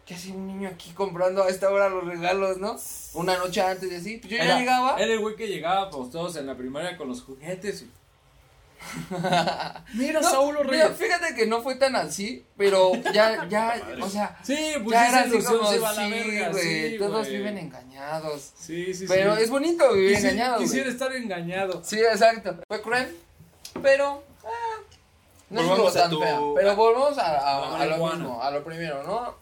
¿Qué 0.06 0.16
hace 0.16 0.32
un 0.32 0.48
niño 0.48 0.68
aquí 0.68 0.92
comprando 0.92 1.44
a 1.44 1.50
esta 1.50 1.70
hora 1.70 1.88
los 1.88 2.06
regalos, 2.06 2.58
no? 2.58 2.78
Una 3.14 3.38
noche 3.38 3.62
antes 3.62 3.90
de 3.90 3.98
así. 3.98 4.18
Pues 4.18 4.32
yo 4.32 4.38
ya 4.38 4.60
llegaba. 4.60 4.98
Era 4.98 5.14
el 5.14 5.20
güey 5.20 5.36
que 5.38 5.48
llegaba, 5.48 5.90
pues 5.90 6.10
todos 6.10 6.36
en 6.36 6.46
la 6.48 6.58
primaria 6.58 6.98
con 6.98 7.08
los 7.08 7.22
juguetes. 7.22 7.84
y- 7.84 7.92
Mira, 9.94 10.22
No, 10.22 10.30
Saúl 10.30 10.56
los 10.56 10.66
mira, 10.66 10.86
Reyes. 10.88 10.98
fíjate 11.00 11.36
que 11.36 11.46
no 11.48 11.62
fue 11.62 11.76
tan 11.76 11.96
así, 11.96 12.46
pero 12.58 12.92
ya, 13.14 13.46
ya, 13.50 13.82
o 14.02 14.10
sea, 14.10 14.38
Sí, 14.44 14.74
pues 14.84 14.92
ya 14.92 15.10
era 15.10 15.20
así 15.22 15.44
como, 15.44 15.66
se 15.72 15.80
va 15.80 15.90
a 15.90 15.94
la 15.94 16.06
sí, 16.06 16.12
verga, 16.12 16.50
güey, 16.50 16.92
sí, 16.92 16.98
todos 16.98 17.28
viven 17.28 17.58
engañados. 17.58 18.52
Sí, 18.56 18.94
sí, 18.94 19.06
Pero 19.08 19.36
sí. 19.36 19.44
es 19.44 19.50
bonito 19.50 19.94
vivir 19.94 20.18
Quisi- 20.18 20.22
engañado. 20.30 20.60
Quisiera 20.60 20.90
estar 20.90 21.14
engañado. 21.16 21.82
Sí, 21.84 22.00
exacto. 22.00 22.58
Fue 22.68 22.82
cruel, 22.82 23.16
pero, 23.82 24.24
ah, 24.46 24.82
no 25.50 25.62
Volvamos 25.64 25.96
a 25.96 26.02
tan 26.02 26.10
tu- 26.12 26.20
fea. 26.20 26.40
Pero 26.56 26.76
volvamos 26.76 27.18
a, 27.18 27.32
La 27.34 27.38
a, 27.40 27.82
a 27.82 27.86
lo 27.86 28.08
mismo, 28.08 28.42
a 28.42 28.52
lo 28.52 28.64
primero, 28.64 29.04
¿no? 29.04 29.36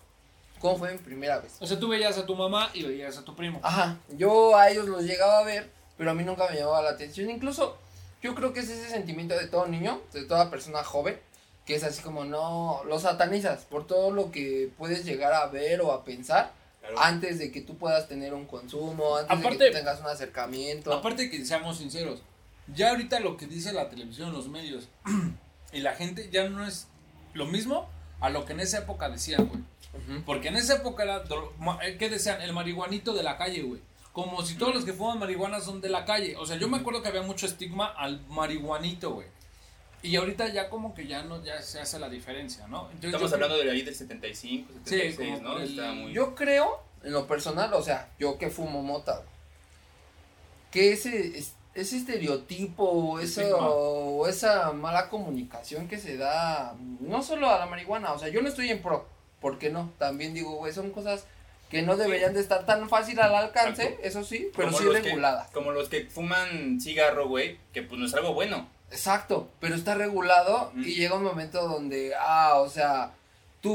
¿Cómo 0.59 0.77
fue 0.77 0.91
mi 0.91 0.97
primera 0.99 1.39
vez? 1.39 1.53
O 1.59 1.65
sea, 1.65 1.79
tú 1.79 1.87
veías 1.87 2.17
a 2.19 2.25
tu 2.25 2.35
mamá 2.35 2.69
y 2.73 2.83
veías 2.83 3.17
a 3.17 3.23
tu 3.25 3.35
primo. 3.35 3.59
Ajá, 3.63 3.97
yo 4.09 4.55
a 4.55 4.69
ellos 4.69 4.87
los 4.87 5.03
llegaba 5.03 5.39
a 5.39 5.43
ver, 5.43 5.71
pero 5.97 6.11
a 6.11 6.13
mí 6.13 6.23
nunca 6.23 6.47
me 6.49 6.55
llamaba 6.55 6.83
la 6.83 6.91
atención. 6.91 7.29
Incluso 7.31 7.77
yo 8.21 8.35
creo 8.35 8.53
que 8.53 8.59
es 8.61 8.69
ese 8.69 8.89
sentimiento 8.89 9.35
de 9.37 9.47
todo 9.47 9.67
niño, 9.67 10.01
de 10.13 10.23
toda 10.25 10.49
persona 10.49 10.83
joven, 10.83 11.19
que 11.65 11.75
es 11.75 11.83
así 11.83 12.01
como 12.01 12.25
no, 12.25 12.81
lo 12.85 12.99
satanizas 12.99 13.65
por 13.65 13.87
todo 13.87 14.11
lo 14.11 14.31
que 14.31 14.69
puedes 14.77 15.05
llegar 15.05 15.33
a 15.33 15.47
ver 15.47 15.81
o 15.81 15.91
a 15.91 16.03
pensar 16.03 16.53
Claro. 16.81 16.99
antes 16.99 17.37
de 17.37 17.51
que 17.51 17.61
tú 17.61 17.77
puedas 17.77 18.07
tener 18.07 18.33
un 18.33 18.47
consumo, 18.47 19.15
antes 19.17 19.37
de 19.37 19.49
que 19.57 19.65
tú 19.67 19.71
tengas 19.77 19.99
un 19.99 20.07
acercamiento. 20.07 20.91
Aparte 20.91 21.29
que 21.29 21.45
seamos 21.45 21.77
sinceros, 21.77 22.23
ya 22.73 22.89
ahorita 22.89 23.19
lo 23.19 23.37
que 23.37 23.45
dice 23.45 23.71
la 23.71 23.87
televisión, 23.87 24.33
los 24.33 24.47
medios 24.49 24.87
y 25.73 25.81
la 25.81 25.93
gente 25.93 26.29
ya 26.31 26.49
no 26.49 26.65
es 26.65 26.87
lo 27.33 27.45
mismo 27.45 27.87
a 28.19 28.31
lo 28.31 28.45
que 28.45 28.53
en 28.53 28.61
esa 28.61 28.79
época 28.79 29.09
decían, 29.09 29.45
güey. 29.45 29.61
Porque 30.25 30.47
en 30.47 30.55
esa 30.55 30.75
época 30.77 31.03
era, 31.03 31.23
eh, 31.83 31.97
¿qué 31.99 32.09
decían? 32.09 32.41
El 32.41 32.53
marihuanito 32.53 33.13
de 33.13 33.23
la 33.23 33.37
calle, 33.37 33.61
güey. 33.61 33.81
Como 34.13 34.43
si 34.43 34.55
todos 34.55 34.75
los 34.75 34.83
que 34.83 34.91
fuman 34.93 35.19
marihuana 35.19 35.61
son 35.61 35.79
de 35.81 35.89
la 35.89 36.03
calle. 36.05 36.35
O 36.37 36.45
sea, 36.45 36.57
yo 36.57 36.67
me 36.67 36.77
acuerdo 36.77 37.01
que 37.01 37.07
había 37.07 37.21
mucho 37.21 37.45
estigma 37.45 37.85
al 37.87 38.19
marihuanito, 38.27 39.11
güey. 39.13 39.27
Y 40.03 40.15
ahorita 40.15 40.49
ya 40.49 40.67
como 40.69 40.93
que 40.95 41.07
ya 41.07 41.23
no, 41.23 41.43
ya 41.43 41.61
se 41.61 41.79
hace 41.79 41.97
la 41.99 42.09
diferencia, 42.09 42.67
¿no? 42.67 42.85
Entonces, 42.87 43.13
Estamos 43.13 43.33
hablando 43.33 43.57
de 43.57 43.65
la 43.65 43.73
ley 43.73 43.83
del 43.83 43.95
75, 43.95 44.73
76, 44.85 45.15
como 45.39 45.49
¿no? 45.49 45.59
el- 45.59 45.69
Está 45.69 45.91
muy... 45.93 46.11
Yo 46.11 46.33
creo, 46.35 46.81
en 47.03 47.13
lo 47.13 47.27
personal, 47.27 47.71
o 47.73 47.83
sea, 47.83 48.09
yo 48.19 48.37
que 48.39 48.49
fumo 48.49 48.81
mota, 48.81 49.17
güey, 49.17 49.27
que 50.71 50.91
ese, 50.93 51.37
es- 51.37 51.53
ese 51.73 51.97
estereotipo 51.97 52.83
o 52.83 53.19
o 53.21 54.27
esa 54.27 54.71
mala 54.73 55.07
comunicación 55.09 55.87
que 55.87 55.97
se 55.99 56.17
da, 56.17 56.75
no 56.99 57.21
solo 57.23 57.49
a 57.49 57.59
la 57.59 57.65
marihuana, 57.65 58.11
o 58.13 58.19
sea, 58.19 58.27
yo 58.29 58.41
no 58.41 58.49
estoy 58.49 58.69
en 58.69 58.81
pro, 58.81 59.07
¿por 59.39 59.57
qué 59.59 59.69
no? 59.69 59.91
También 59.97 60.33
digo, 60.33 60.55
güey, 60.55 60.73
son 60.73 60.91
cosas 60.91 61.25
que 61.71 61.81
no 61.81 61.95
deberían 61.97 62.33
de 62.33 62.41
estar 62.41 62.65
tan 62.65 62.87
fácil 62.89 63.19
al 63.19 63.33
alcance, 63.33 63.97
eso 64.03 64.23
sí, 64.23 64.49
pero 64.55 64.67
Como 64.71 64.77
sí 64.79 64.85
reguladas. 64.89 65.49
como 65.51 65.71
los 65.71 65.89
que 65.89 66.05
fuman 66.05 66.79
cigarro, 66.81 67.27
güey, 67.29 67.57
que 67.73 67.81
pues 67.81 67.99
no 67.99 68.05
es 68.05 68.13
algo 68.13 68.33
bueno. 68.33 68.67
Exacto, 68.91 69.49
pero 69.61 69.73
está 69.75 69.95
regulado 69.95 70.71
Mm. 70.75 70.81
y 70.83 70.95
llega 70.95 71.15
un 71.15 71.23
momento 71.23 71.65
donde, 71.67 72.13
ah, 72.19 72.55
o 72.57 72.67
sea, 72.69 73.13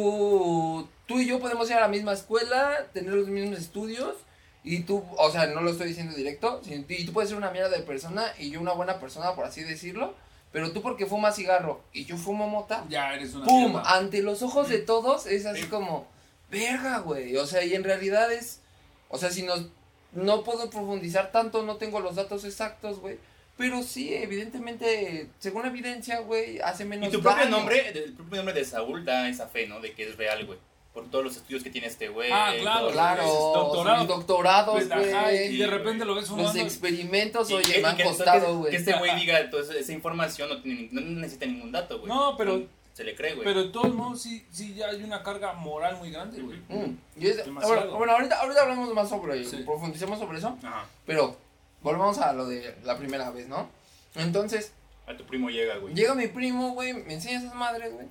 tú, 0.01 0.87
tú 1.07 1.19
y 1.21 1.27
yo 1.27 1.41
podemos 1.41 1.69
ir 1.71 1.77
a 1.77 1.81
la 1.81 1.89
misma 1.89 2.13
escuela, 2.13 2.87
tener 2.93 3.13
los 3.15 3.29
mismos 3.29 3.59
estudios 3.59 4.15
y 4.63 4.81
tú, 4.81 5.03
o 5.17 5.31
sea, 5.31 5.47
no 5.47 5.61
lo 5.63 5.71
estoy 5.71 5.89
diciendo 5.89 6.15
directo, 6.15 6.61
sino- 6.65 6.85
y 6.89 7.07
tú 7.07 7.13
puedes 7.13 7.31
ser 7.31 7.39
una 7.39 7.51
mierda 7.51 7.71
de 7.71 7.81
persona 7.83 8.25
y 8.39 8.51
yo 8.51 8.61
una 8.61 8.73
buena 8.73 8.99
persona, 9.01 9.35
por 9.35 9.45
así 9.45 9.63
decirlo, 9.63 10.15
pero 10.53 10.73
tú 10.73 10.83
porque 10.83 11.07
fumas 11.07 11.37
cigarro 11.37 11.81
y 11.93 12.05
yo 12.05 12.17
fumo 12.17 12.49
mota, 12.49 12.85
Ya 12.89 13.15
eres 13.15 13.35
una 13.35 13.47
¡pum! 13.47 13.73
mierda. 13.73 13.95
Ante 13.97 14.23
los 14.23 14.43
ojos 14.43 14.69
de 14.69 14.79
todos 14.79 15.27
es 15.27 15.47
así 15.47 15.63
Sí. 15.63 15.69
como, 15.69 16.07
verga, 16.51 16.99
güey. 16.99 17.37
O 17.37 17.47
sea, 17.47 17.65
y 17.65 17.75
en 17.75 17.85
realidad 17.85 18.33
es, 18.33 18.61
o 19.09 19.19
sea, 19.19 19.31
si 19.31 19.43
nos, 19.43 19.67
no 20.13 20.45
puedo 20.45 20.71
profundizar 20.71 21.33
tanto, 21.33 21.63
no 21.63 21.77
tengo 21.77 22.01
los 22.01 22.17
datos 22.17 22.45
exactos, 22.45 23.01
güey. 23.01 23.19
Pero 23.57 23.83
sí, 23.83 24.13
evidentemente, 24.13 25.29
según 25.39 25.63
la 25.63 25.69
evidencia, 25.69 26.19
güey, 26.21 26.59
hace 26.61 26.85
menos 26.85 27.09
Y 27.09 27.13
tu 27.13 27.23
propio 27.23 27.45
daño. 27.45 27.57
nombre, 27.57 27.89
el 27.89 28.13
propio 28.13 28.37
nombre 28.37 28.55
de 28.55 28.65
Saúl 28.65 29.05
da 29.05 29.29
esa 29.29 29.49
fe, 29.49 29.67
¿no? 29.67 29.81
De 29.81 29.93
que 29.93 30.09
es 30.09 30.17
real, 30.17 30.45
güey. 30.45 30.59
Por 30.93 31.11
todos 31.11 31.25
los 31.25 31.37
estudios 31.37 31.63
que 31.63 31.69
tiene 31.71 31.89
este 31.89 32.09
güey. 32.09 32.31
Ah, 32.33 32.55
claro, 32.59 32.91
Claro, 32.91 33.23
Doctorado. 33.27 33.99
sus 34.01 34.09
doctorados, 34.09 34.75
Pues, 34.85 34.89
güey. 34.89 35.55
y 35.55 35.59
de 35.59 35.67
repente 35.67 36.05
lo 36.07 36.15
ves 36.15 36.23
Los 36.29 36.31
fumando. 36.39 36.59
experimentos, 36.63 37.51
Y- 37.51 37.55
oye, 37.55 37.81
me 37.83 37.89
han 37.89 37.97
que- 37.99 38.05
costado, 38.05 38.47
que- 38.47 38.53
güey. 38.53 38.71
Que 38.71 38.77
este 38.79 38.99
güey 38.99 39.15
diga 39.17 39.39
entonces 39.41 39.77
esa 39.77 39.93
información 39.93 40.49
no, 40.49 40.63
tiene, 40.63 40.89
no 40.93 41.01
necesita 41.03 41.45
ningún 41.47 41.73
dato, 41.73 41.99
güey. 41.99 42.09
No, 42.11 42.35
pero- 42.39 42.63
Se 42.97 43.05
le 43.05 43.15
cree, 43.15 43.35
güey. 43.35 43.45
Pero 43.45 43.65
de 43.65 43.69
todos 43.69 43.95
modos 43.95 44.23
sí, 44.23 44.47
sí 44.51 44.73
ya 44.75 44.87
hay 44.89 45.03
una 45.03 45.23
carga 45.23 45.53
moral 45.53 45.99
muy 45.99 46.11
grande, 46.11 46.41
güey. 46.41 46.59
Mm, 46.71 46.97
y 47.19 47.27
es- 47.27 47.45
bueno, 47.53 47.95
bueno, 47.99 48.13
ahorita, 48.15 48.41
ahorita 48.41 48.63
hablamos 48.63 48.95
más 48.95 49.11
sobre, 49.11 49.45
Sí. 49.45 49.59
profundicemos 49.67 50.19
sobre 50.19 50.39
eso, 50.39 50.57
Ajá. 50.63 50.87
pero 51.05 51.37
volvamos 51.83 52.17
a 52.17 52.33
lo 52.33 52.47
de 52.47 52.75
la 52.85 52.97
primera 52.97 53.29
vez, 53.31 53.49
¿no? 53.49 53.69
Entonces, 54.15 54.73
A 55.07 55.15
tu 55.15 55.25
primo 55.27 55.51
llega, 55.51 55.77
güey. 55.77 55.93
Llega 55.95 56.15
mi 56.15 56.27
primo, 56.27 56.71
güey, 56.71 56.95
me 56.95 57.13
enseña 57.13 57.39
esas 57.41 57.55
madres, 57.55 57.93
güey. 57.93 58.07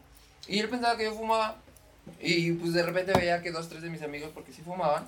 Y 0.47 0.59
él 0.59 0.69
pensaba 0.69 0.95
que 0.95 1.05
yo 1.05 1.13
fumaba. 1.15 1.57
Y 2.21 2.51
pues 2.51 2.71
de 2.73 2.83
repente 2.83 3.11
veía 3.13 3.41
que 3.41 3.51
dos, 3.51 3.67
tres 3.67 3.81
de 3.81 3.89
mis 3.89 4.03
amigos, 4.03 4.29
porque 4.35 4.53
sí 4.53 4.61
fumaban, 4.61 5.07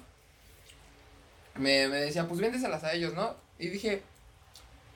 me, 1.55 1.87
me 1.87 1.97
decía, 1.97 2.27
pues 2.27 2.39
véndeselas 2.39 2.83
a 2.83 2.93
ellos, 2.93 3.13
¿no? 3.13 3.35
Y 3.59 3.67
dije, 3.67 4.01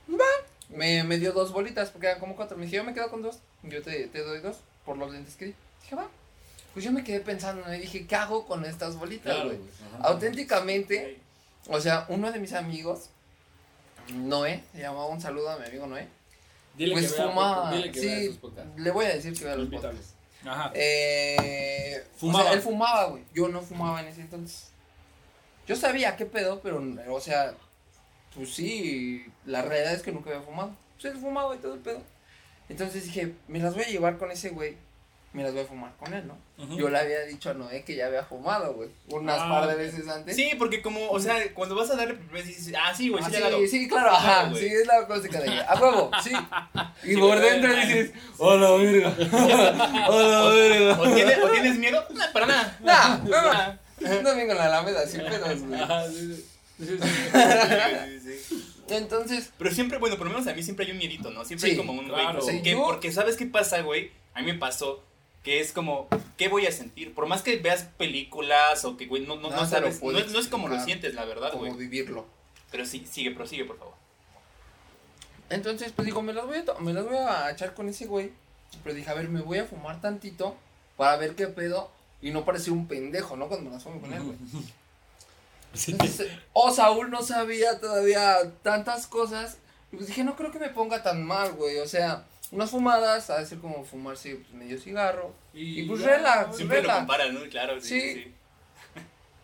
va. 0.09 0.25
Me, 0.69 1.03
me 1.03 1.17
dio 1.19 1.33
dos 1.33 1.51
bolitas, 1.51 1.91
porque 1.91 2.07
eran 2.07 2.19
como 2.19 2.35
cuatro. 2.35 2.57
Me 2.57 2.63
dije, 2.65 2.77
yo 2.77 2.83
me 2.83 2.93
quedo 2.95 3.09
con 3.11 3.21
dos. 3.21 3.39
Yo 3.63 3.81
te, 3.83 4.07
te 4.07 4.23
doy 4.23 4.39
dos 4.39 4.57
por 4.91 4.97
los 4.97 5.11
lentes 5.13 5.35
que 5.37 5.45
di. 5.45 5.55
Dije, 5.83 5.95
va. 5.95 6.07
Pues 6.73 6.83
yo 6.83 6.91
me 6.91 7.01
quedé 7.03 7.21
pensando, 7.21 7.73
y 7.73 7.79
dije, 7.79 8.05
¿qué 8.05 8.15
hago 8.15 8.45
con 8.45 8.65
estas 8.65 8.97
bolitas, 8.97 9.33
Claro, 9.33 9.45
güey? 9.49 9.57
güey. 9.57 9.69
Ajá. 9.95 10.07
Auténticamente, 10.09 11.17
o 11.69 11.79
sea, 11.79 12.05
uno 12.09 12.29
de 12.29 12.39
mis 12.39 12.51
amigos, 12.51 13.09
Noé, 14.13 14.63
se 14.73 14.79
llamaba 14.79 15.05
un 15.07 15.21
saludo 15.21 15.49
a 15.49 15.57
mi 15.57 15.65
amigo 15.65 15.87
Noé. 15.87 16.07
Dile 16.75 16.93
pues 16.93 17.11
que 17.13 17.17
vea 17.21 17.29
fumaba. 17.29 17.63
poco- 17.63 17.75
dile 17.77 17.91
que 17.91 17.99
vea 18.01 18.17
sí, 18.19 18.27
sus 18.27 18.37
podcasts. 18.37 18.71
le 18.79 18.91
voy 18.91 19.05
a 19.05 19.09
decir 19.15 19.37
que 19.37 19.45
vea 19.45 19.55
los 19.55 19.69
podcasts. 19.69 20.13
Ajá. 20.45 20.71
Eh, 20.73 22.03
Fumaba. 22.17 22.39
O 22.39 22.47
sea, 22.47 22.53
él 22.53 22.61
fumaba, 22.61 23.05
güey. 23.05 23.23
Yo 23.33 23.47
no 23.47 23.61
fumaba 23.61 24.01
en 24.01 24.07
ese 24.07 24.21
entonces. 24.21 24.69
Yo 25.67 25.75
sabía 25.77 26.17
qué 26.17 26.25
pedo, 26.25 26.59
pero, 26.61 26.81
o 27.09 27.21
sea, 27.21 27.53
pues 28.35 28.53
sí, 28.53 29.25
la 29.45 29.61
realidad 29.61 29.93
es 29.93 30.01
que 30.01 30.11
nunca 30.11 30.31
había 30.31 30.41
fumado. 30.41 30.75
Pues 30.99 31.13
él 31.13 31.19
fumaba 31.21 31.55
y 31.55 31.59
todo 31.59 31.75
el 31.75 31.79
pedo. 31.81 32.01
Entonces 32.71 33.03
dije, 33.05 33.33
me 33.47 33.59
las 33.59 33.73
voy 33.75 33.83
a 33.83 33.87
llevar 33.87 34.17
con 34.17 34.31
ese 34.31 34.49
güey. 34.49 34.75
Me 35.33 35.43
las 35.43 35.53
voy 35.53 35.61
a 35.61 35.65
fumar 35.65 35.91
con 35.97 36.13
él, 36.13 36.25
¿no? 36.27 36.37
Yo 36.75 36.89
le 36.89 36.97
había 36.99 37.21
dicho 37.21 37.49
a 37.51 37.53
Noé 37.53 37.83
que 37.85 37.95
ya 37.95 38.07
había 38.07 38.23
fumado, 38.23 38.73
güey. 38.73 38.89
Unas 39.07 39.39
Ah, 39.39 39.47
par 39.49 39.67
de 39.69 39.75
veces 39.75 40.05
antes. 40.09 40.35
Sí, 40.35 40.51
porque 40.59 40.81
como, 40.81 41.09
o 41.09 41.19
sea, 41.21 41.35
cuando 41.53 41.73
vas 41.73 41.89
a 41.89 41.95
darle 41.95 42.15
primera 42.15 42.33
vez 42.33 42.47
dices, 42.47 42.73
ah, 42.77 42.93
sí, 42.93 43.07
güey, 43.07 43.23
Ah, 43.23 43.29
sí, 43.29 43.37
sí, 43.61 43.67
sí, 43.67 43.87
claro, 43.87 44.09
ajá, 44.11 44.49
güey. 44.49 44.61
sí, 44.61 44.67
es 44.75 44.85
la 44.87 45.07
clásica 45.07 45.39
de 45.39 45.47
ella. 45.47 45.65
A 45.69 45.79
huevo, 45.81 46.11
sí. 46.21 46.31
Y 47.03 47.15
por 47.17 47.39
dentro 47.39 47.73
dices, 47.73 48.11
hola, 48.37 48.71
verga. 48.71 49.15
Hola, 50.09 50.49
verga. 50.53 50.99
¿O 50.99 51.13
tienes, 51.13 51.37
¿O 51.43 51.47
tienes 51.49 51.77
miedo? 51.77 52.05
No, 52.09 52.21
para 52.33 52.45
nada. 52.47 52.77
Nah, 52.81 53.17
no, 53.19 54.21
no 54.23 54.35
vengo 54.35 54.51
en 54.51 54.57
la 54.57 54.65
alameda, 54.65 55.07
sin 55.07 55.21
pedos, 55.21 55.61
güey. 55.61 55.79
Sí, 56.81 56.97
sí. 56.97 56.97
Sí, 58.47 58.70
Entonces, 58.91 59.51
Pero 59.57 59.71
siempre, 59.73 59.97
bueno, 59.97 60.17
por 60.17 60.27
lo 60.27 60.33
menos 60.33 60.47
a 60.47 60.53
mí 60.53 60.63
siempre 60.63 60.85
hay 60.85 60.91
un 60.91 60.97
miedito, 60.97 61.31
¿no? 61.31 61.43
Siempre 61.45 61.69
Sí, 61.69 61.71
hay 61.71 61.77
como 61.77 61.93
un 61.93 62.07
claro. 62.07 62.41
güey. 62.41 62.57
Sí, 62.57 62.61
que- 62.63 62.71
yo- 62.71 62.83
Porque 62.83 63.11
¿sabes 63.11 63.35
qué 63.37 63.45
pasa, 63.45 63.81
güey? 63.81 64.11
A 64.33 64.41
mí 64.41 64.51
me 64.51 64.57
pasó 64.57 65.03
que 65.43 65.59
es 65.59 65.71
como, 65.71 66.07
¿qué 66.37 66.47
voy 66.49 66.67
a 66.67 66.71
sentir? 66.71 67.13
Por 67.13 67.25
más 67.27 67.41
que 67.41 67.57
veas 67.57 67.83
películas 67.97 68.85
o 68.85 68.95
que, 68.97 69.07
güey, 69.07 69.25
no, 69.25 69.35
no, 69.37 69.49
no 69.49 69.65
sabes, 69.65 70.01
no, 70.03 70.11
no 70.11 70.39
es 70.39 70.47
como 70.47 70.67
lo 70.67 70.79
sientes, 70.83 71.13
la 71.15 71.25
verdad, 71.25 71.51
como 71.51 71.65
güey. 71.65 71.77
vivirlo. 71.77 72.25
Pero 72.71 72.85
sí, 72.85 73.05
sigue, 73.09 73.31
prosigue, 73.31 73.65
por 73.65 73.77
favor. 73.79 73.93
Entonces, 75.49 75.91
pues 75.93 76.05
digo, 76.05 76.21
me 76.21 76.33
las 76.33 76.45
voy 76.45 76.57
a, 76.57 76.79
me 76.79 76.93
las 76.93 77.05
voy 77.05 77.17
a 77.17 77.49
echar 77.51 77.73
con 77.73 77.89
ese 77.89 78.05
güey. 78.05 78.31
Pero 78.83 78.95
dije, 78.95 79.09
a 79.09 79.13
ver, 79.13 79.27
me 79.27 79.41
voy 79.41 79.57
a 79.57 79.65
fumar 79.65 79.99
tantito 79.99 80.55
para 80.95 81.17
ver 81.17 81.35
qué 81.35 81.47
pedo 81.47 81.91
y 82.21 82.31
no 82.31 82.45
parecer 82.45 82.71
un 82.71 82.87
pendejo, 82.87 83.35
¿no? 83.35 83.47
Cuando 83.49 83.69
me 83.69 83.75
las 83.75 83.83
fume 83.83 83.99
con 83.99 84.13
él, 84.13 84.21
güey. 84.23 84.37
Sí. 85.73 85.91
Entonces, 85.91 86.31
oh, 86.53 86.71
Saúl 86.71 87.09
no 87.09 87.21
sabía 87.21 87.79
todavía 87.79 88.37
tantas 88.61 89.07
cosas. 89.07 89.57
Y 89.91 89.97
pues 89.97 90.07
dije, 90.07 90.23
no 90.23 90.35
creo 90.35 90.51
que 90.51 90.59
me 90.59 90.69
ponga 90.69 91.03
tan 91.03 91.23
mal, 91.25 91.53
güey. 91.53 91.79
O 91.79 91.87
sea, 91.87 92.25
unas 92.51 92.69
fumadas, 92.69 93.29
a 93.29 93.39
decir 93.39 93.59
como 93.59 93.83
fumarse 93.83 94.35
pues, 94.35 94.53
medio 94.53 94.79
cigarro. 94.79 95.33
Y 95.53 95.83
pues 95.83 96.01
ya, 96.01 96.43
güey. 96.43 96.57
Siempre 96.57 96.77
lo 96.77 96.83
vela. 96.83 96.97
comparan, 96.99 97.33
¿no? 97.33 97.41
Claro, 97.49 97.79
sí. 97.79 97.99
Sí. 97.99 98.13
sí. 98.13 98.33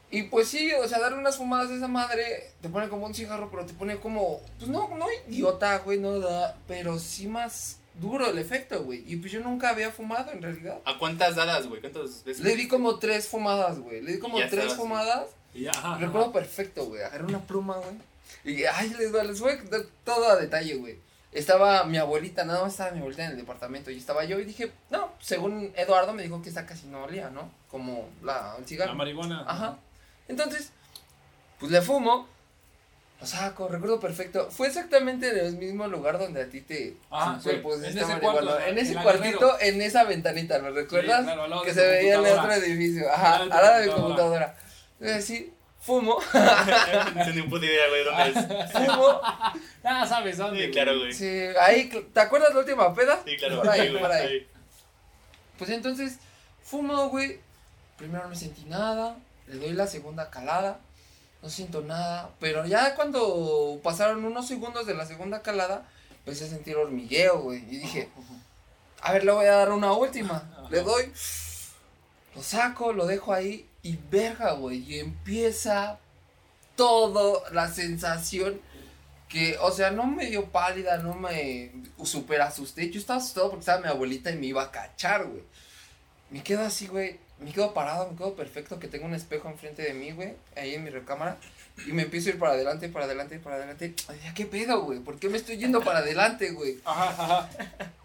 Y 0.09 0.23
pues 0.23 0.47
sí, 0.47 0.71
o 0.73 0.87
sea, 0.87 0.99
darle 0.99 1.17
unas 1.17 1.35
fumadas 1.35 1.69
a 1.69 1.75
esa 1.75 1.87
madre 1.89 2.51
te 2.61 2.69
pone 2.69 2.87
como 2.87 3.05
un 3.05 3.13
cigarro, 3.13 3.49
pero 3.51 3.65
te 3.65 3.73
pone 3.73 3.97
como, 3.97 4.39
pues 4.57 4.69
no, 4.69 4.87
no 4.95 5.05
idiota, 5.27 5.79
güey, 5.79 5.99
no 5.99 6.19
da, 6.19 6.57
pero 6.65 6.97
sí 6.97 7.27
más 7.27 7.79
duro 7.99 8.29
el 8.29 8.37
efecto, 8.37 8.83
güey. 8.83 9.03
Y 9.05 9.17
pues 9.17 9.33
yo 9.33 9.41
nunca 9.41 9.69
había 9.69 9.91
fumado 9.91 10.31
en 10.31 10.41
realidad. 10.41 10.79
¿A 10.85 10.97
cuántas 10.97 11.35
dadas, 11.35 11.67
güey? 11.67 11.81
¿Cuántas 11.81 12.23
veces? 12.23 12.43
Le 12.43 12.55
di 12.55 12.69
como 12.69 12.99
tres 12.99 13.27
fumadas, 13.27 13.79
güey. 13.79 14.01
Le 14.01 14.13
di 14.13 14.19
como 14.19 14.37
tres 14.37 14.53
estabas, 14.53 14.75
fumadas. 14.75 15.27
Y 15.57 15.63
ya, 15.63 15.71
ajá, 15.71 15.97
Recuerdo 15.97 16.25
ajá. 16.29 16.33
perfecto, 16.33 16.85
güey. 16.85 17.01
Agarré 17.01 17.25
una 17.25 17.39
pluma, 17.39 17.77
güey. 17.77 17.95
Y 18.43 18.63
ay, 18.65 18.93
les, 18.97 19.11
les 19.11 19.39
voy 19.39 19.53
a 19.53 19.55
dar 19.69 19.81
todo 20.03 20.29
a 20.29 20.35
detalle, 20.35 20.75
güey. 20.75 20.99
Estaba 21.31 21.83
mi 21.83 21.97
abuelita, 21.97 22.45
nada 22.45 22.61
más 22.63 22.71
estaba 22.73 22.91
mi 22.91 22.99
abuelita 22.99 23.25
en 23.25 23.31
el 23.31 23.37
departamento 23.37 23.91
y 23.91 23.97
estaba 23.97 24.23
yo 24.23 24.39
y 24.39 24.45
dije, 24.45 24.71
no, 24.89 25.11
según 25.19 25.73
Eduardo 25.75 26.13
me 26.13 26.23
dijo 26.23 26.41
que 26.41 26.49
esta 26.49 26.65
casi 26.65 26.87
no 26.87 27.03
olía, 27.03 27.29
¿no? 27.29 27.51
Como 27.69 28.07
la, 28.23 28.55
el 28.57 28.65
cigarro. 28.65 28.91
La 28.91 28.97
marihuana. 28.97 29.43
Ajá. 29.47 29.77
Entonces, 30.27 30.71
pues 31.59 31.71
le 31.71 31.81
fumo, 31.81 32.27
lo 33.19 33.27
saco, 33.27 33.67
recuerdo 33.67 33.99
perfecto. 33.99 34.49
Fue 34.51 34.67
exactamente 34.67 35.29
en 35.29 35.45
el 35.45 35.57
mismo 35.57 35.87
lugar 35.87 36.17
donde 36.19 36.43
a 36.43 36.49
ti 36.49 36.61
te 36.61 36.95
Ah, 37.11 37.39
sí, 37.41 37.49
en 37.49 37.97
ese 37.97 38.19
cuarto, 38.19 38.59
En 38.59 38.77
ese 38.77 38.93
en 38.93 39.01
cuartito, 39.03 39.59
en 39.59 39.81
esa 39.81 40.03
ventanita, 40.03 40.59
¿me 40.59 40.69
recuerdas? 40.69 41.25
Sí, 41.25 41.31
claro, 41.33 41.61
que 41.63 41.73
se 41.73 41.85
veía 41.87 42.15
en 42.15 42.25
el 42.25 42.37
otro 42.37 42.51
edificio. 42.53 43.11
Ajá, 43.11 43.37
Al 43.37 43.49
lado 43.49 43.79
de 43.79 43.87
mi 43.87 43.93
computadora. 43.93 44.55
Entonces, 44.99 45.25
sí, 45.25 45.53
fumo, 45.79 46.19
no 46.33 47.13
tengo 47.13 47.31
ni 47.33 47.41
puta 47.43 47.65
idea, 47.65 47.87
güey, 47.89 48.03
dónde 48.03 48.63
es. 48.63 48.71
fumo. 48.71 49.21
Ah, 49.83 50.05
sabes 50.07 50.37
dónde. 50.37 50.65
Sí, 50.65 50.71
claro, 50.71 50.97
güey. 50.99 51.13
Sí, 51.13 51.39
ahí, 51.61 51.89
¿te 52.13 52.19
acuerdas 52.19 52.53
la 52.53 52.59
última 52.59 52.93
peda? 52.93 53.21
Sí, 53.25 53.37
claro. 53.37 53.57
Por 53.57 53.69
ahí, 53.69 53.81
sí, 53.81 53.87
güey, 53.89 54.01
por 54.01 54.11
ahí. 54.11 54.47
Pues 55.57 55.69
entonces, 55.69 56.17
fumo, 56.63 57.09
güey. 57.09 57.39
Primero 57.97 58.23
no 58.23 58.29
me 58.29 58.35
sentí 58.35 58.63
nada. 58.65 59.17
Le 59.47 59.55
doy 59.57 59.73
la 59.73 59.87
segunda 59.87 60.29
calada. 60.29 60.79
No 61.41 61.49
siento 61.49 61.81
nada. 61.81 62.31
Pero 62.39 62.65
ya 62.65 62.95
cuando 62.95 63.79
pasaron 63.83 64.25
unos 64.25 64.47
segundos 64.47 64.85
de 64.85 64.93
la 64.93 65.05
segunda 65.05 65.41
calada, 65.41 65.87
empecé 66.19 66.45
a 66.45 66.49
sentir 66.49 66.75
hormigueo, 66.75 67.39
güey. 67.41 67.59
Y 67.59 67.77
dije, 67.77 68.09
a 69.01 69.13
ver, 69.13 69.23
le 69.23 69.31
voy 69.31 69.45
a 69.45 69.53
dar 69.53 69.71
una 69.71 69.93
última. 69.93 70.43
Le 70.69 70.81
doy. 70.81 71.11
Lo 72.35 72.43
saco, 72.43 72.93
lo 72.93 73.05
dejo 73.05 73.33
ahí. 73.33 73.66
Y 73.87 73.97
verga, 74.11 74.51
güey. 74.51 74.79
Y 74.79 74.99
empieza 74.99 75.99
todo 76.75 77.41
la 77.53 77.71
sensación 77.71 78.59
que, 79.29 79.57
o 79.61 79.71
sea, 79.71 79.91
no 79.91 80.05
me 80.05 80.25
dio 80.25 80.45
pálida, 80.51 80.97
no 80.97 81.13
me 81.13 81.71
super 82.03 82.41
asusté. 82.41 82.89
Yo 82.89 82.99
estaba 82.99 83.19
asustado 83.19 83.49
porque 83.49 83.61
estaba 83.61 83.81
mi 83.81 83.87
abuelita 83.87 84.29
y 84.31 84.35
me 84.35 84.47
iba 84.47 84.63
a 84.63 84.71
cachar, 84.71 85.25
güey. 85.25 85.43
Me 86.31 86.43
quedo 86.43 86.65
así, 86.65 86.87
güey. 86.87 87.17
Me 87.39 87.53
quedo 87.53 87.73
parado, 87.73 88.09
me 88.11 88.17
quedo 88.17 88.35
perfecto, 88.35 88.79
que 88.79 88.87
tengo 88.87 89.05
un 89.05 89.13
espejo 89.13 89.47
enfrente 89.47 89.83
de 89.83 89.93
mí, 89.93 90.11
güey, 90.11 90.33
ahí 90.55 90.73
en 90.73 90.83
mi 90.83 90.89
recámara. 90.89 91.37
Y 91.85 91.93
me 91.93 92.01
empiezo 92.01 92.29
a 92.29 92.33
ir 92.33 92.39
para 92.39 92.53
adelante, 92.53 92.89
para 92.89 93.05
adelante, 93.05 93.37
para 93.39 93.57
adelante. 93.57 93.93
Ay, 94.07 94.19
¿qué 94.33 94.47
pedo, 94.47 94.81
güey? 94.81 94.99
¿Por 94.99 95.19
qué 95.19 95.29
me 95.29 95.37
estoy 95.37 95.57
yendo 95.57 95.81
para 95.81 95.99
adelante, 95.99 96.49
güey? 96.51 96.79
Ajá, 96.83 97.09
ajá. 97.09 97.49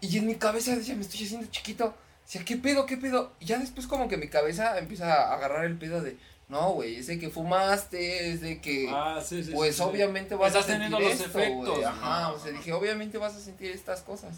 Y 0.01 0.19
en 0.19 0.27
mi 0.27 0.35
cabeza 0.35 0.75
decía, 0.75 0.95
me 0.95 1.01
estoy 1.01 1.25
haciendo 1.25 1.47
chiquito. 1.47 1.95
Decía, 2.25 2.43
¿qué 2.45 2.57
pedo, 2.57 2.85
qué 2.85 2.97
pedo? 2.97 3.33
Y 3.39 3.45
ya 3.45 3.57
después 3.59 3.87
como 3.87 4.07
que 4.07 4.17
mi 4.17 4.27
cabeza 4.27 4.77
empieza 4.79 5.13
a 5.13 5.33
agarrar 5.33 5.65
el 5.65 5.77
pedo 5.77 6.01
de, 6.01 6.17
no, 6.49 6.71
güey, 6.71 6.95
es 6.97 7.07
de 7.07 7.19
que 7.19 7.29
fumaste, 7.29 8.31
es 8.31 8.41
de 8.41 8.61
que... 8.61 8.87
Ah, 8.91 9.19
sí, 9.23 9.43
sí. 9.43 9.51
Pues 9.53 9.75
sí, 9.77 9.81
obviamente 9.81 10.35
vas 10.35 10.49
Estás 10.49 10.65
a 10.65 10.67
sentir 10.67 10.89
teniendo 10.91 10.99
los 11.09 11.19
esto, 11.19 11.39
efectos. 11.39 11.69
güey. 11.69 11.83
Ajá, 11.83 12.17
Ajá. 12.19 12.31
o 12.31 12.39
sea, 12.39 12.51
dije, 12.51 12.73
obviamente 12.73 13.17
vas 13.17 13.35
a 13.35 13.39
sentir 13.39 13.71
estas 13.71 14.01
cosas. 14.01 14.37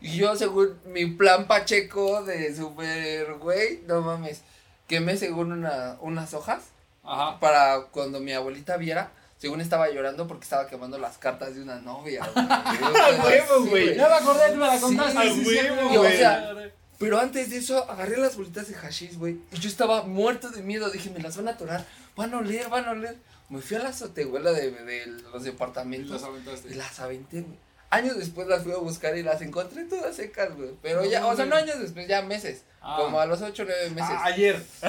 Y 0.00 0.16
yo, 0.16 0.34
según 0.34 0.78
mi 0.86 1.06
plan 1.06 1.46
pacheco 1.46 2.24
de 2.24 2.54
super, 2.56 3.34
güey, 3.34 3.82
no 3.86 4.00
mames, 4.02 4.42
quemé 4.88 5.16
según 5.16 5.52
una, 5.52 5.96
unas 6.00 6.34
hojas 6.34 6.64
Ajá. 7.04 7.38
para 7.38 7.82
cuando 7.92 8.18
mi 8.20 8.32
abuelita 8.32 8.76
viera. 8.76 9.12
Según 9.38 9.60
estaba 9.60 9.90
llorando 9.90 10.28
porque 10.28 10.44
estaba 10.44 10.68
quemando 10.68 10.98
las 10.98 11.18
cartas 11.18 11.56
de 11.56 11.62
una 11.62 11.80
novia. 11.80 12.24
güey. 12.32 12.46
¡A 12.48 13.24
huevo, 13.24 13.64
güey! 13.66 13.96
Ya 13.96 14.08
me 14.08 14.14
acordé, 14.14 14.54
me 14.54 14.66
la 14.68 14.78
contaste. 14.78 15.18
huevo, 15.18 15.88
güey. 15.88 15.96
O 16.14 16.16
sea, 16.16 16.54
Pero 17.02 17.20
antes 17.20 17.50
de 17.50 17.58
eso, 17.58 17.90
agarré 17.90 18.16
las 18.16 18.36
bolitas 18.36 18.68
de 18.68 18.74
hashish, 18.74 19.16
güey. 19.18 19.38
Y 19.52 19.58
yo 19.58 19.68
estaba 19.68 20.02
muerto 20.04 20.50
de 20.50 20.62
miedo. 20.62 20.88
Dije, 20.90 21.10
me 21.10 21.20
las 21.20 21.36
van 21.36 21.48
a 21.48 21.52
atorar. 21.52 21.84
Van 22.16 22.32
a 22.32 22.38
oler, 22.38 22.68
van 22.68 22.86
a 22.86 22.92
oler. 22.92 23.16
Me 23.48 23.60
fui 23.60 23.76
a 23.76 23.80
la 23.80 23.88
azotehuela 23.90 24.52
de, 24.52 24.70
de 24.70 25.06
los 25.06 25.42
Y 25.42 25.46
departamentos. 25.46 26.10
las 26.12 26.22
aventaste. 26.22 26.68
Y 26.70 26.74
las 26.74 26.98
aventé, 27.00 27.40
güey. 27.42 27.58
Años 27.90 28.16
después 28.16 28.46
las 28.48 28.62
fui 28.62 28.72
a 28.72 28.76
buscar 28.78 29.14
y 29.18 29.22
las 29.22 29.42
encontré 29.42 29.84
todas 29.84 30.16
secas, 30.16 30.56
güey. 30.56 30.70
Pero 30.80 31.04
ya, 31.04 31.26
o 31.26 31.36
sea, 31.36 31.44
no 31.44 31.56
años 31.56 31.78
después, 31.78 32.08
ya 32.08 32.22
meses. 32.22 32.62
Ah. 32.80 32.96
Como 32.98 33.20
a 33.20 33.26
los 33.26 33.42
8 33.42 33.62
o 33.62 33.66
9 33.66 33.90
meses. 33.90 34.10
Ah, 34.10 34.24
ayer. 34.24 34.64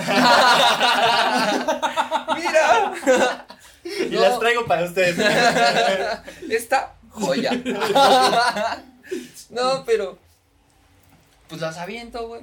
¡Mira! 2.35 3.45
Y 3.85 4.15
No. 4.15 4.21
las 4.21 4.39
traigo 4.39 4.65
para 4.65 4.85
ustedes. 4.85 5.17
Esta 6.49 6.95
joya. 7.09 7.51
no, 9.49 9.83
pero. 9.85 10.17
Pues 11.47 11.61
las 11.61 11.77
aviento, 11.77 12.27
güey. 12.27 12.41